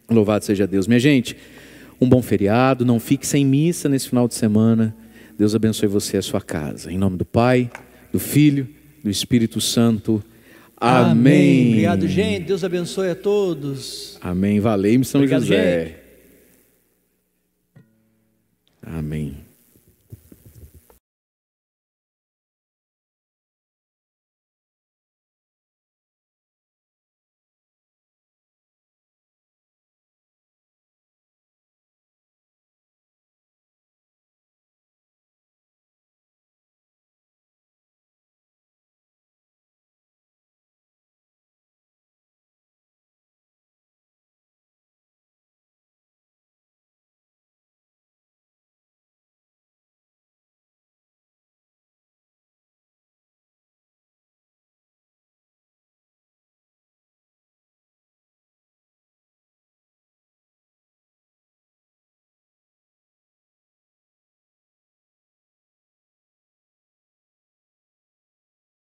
Louvado 0.10 0.44
seja 0.44 0.66
Deus. 0.66 0.88
Minha 0.88 1.00
gente, 1.00 1.38
um 2.02 2.10
bom 2.10 2.22
feriado. 2.22 2.84
Não 2.84 3.00
fique 3.00 3.28
sem 3.28 3.46
missa 3.46 3.88
nesse 3.88 4.10
final 4.10 4.28
de 4.28 4.34
semana. 4.34 4.96
Deus 5.38 5.54
abençoe 5.54 5.88
você 5.88 6.18
e 6.18 6.20
a 6.20 6.22
sua 6.22 6.42
casa. 6.42 6.92
Em 6.92 6.98
nome 6.98 7.18
do 7.18 7.26
Pai, 7.26 7.70
do 8.12 8.20
Filho, 8.20 8.68
do 9.04 9.10
Espírito 9.10 9.62
Santo. 9.62 10.24
Amém. 10.76 11.68
Obrigado, 11.68 12.08
gente. 12.08 12.46
Deus 12.46 12.64
abençoe 12.64 13.10
a 13.10 13.16
todos. 13.16 14.18
Amém. 14.22 14.60
Valeu, 14.60 15.04
São 15.04 15.22
Obrigado, 15.22 15.42
José. 15.42 15.99
Amém. 18.82 19.49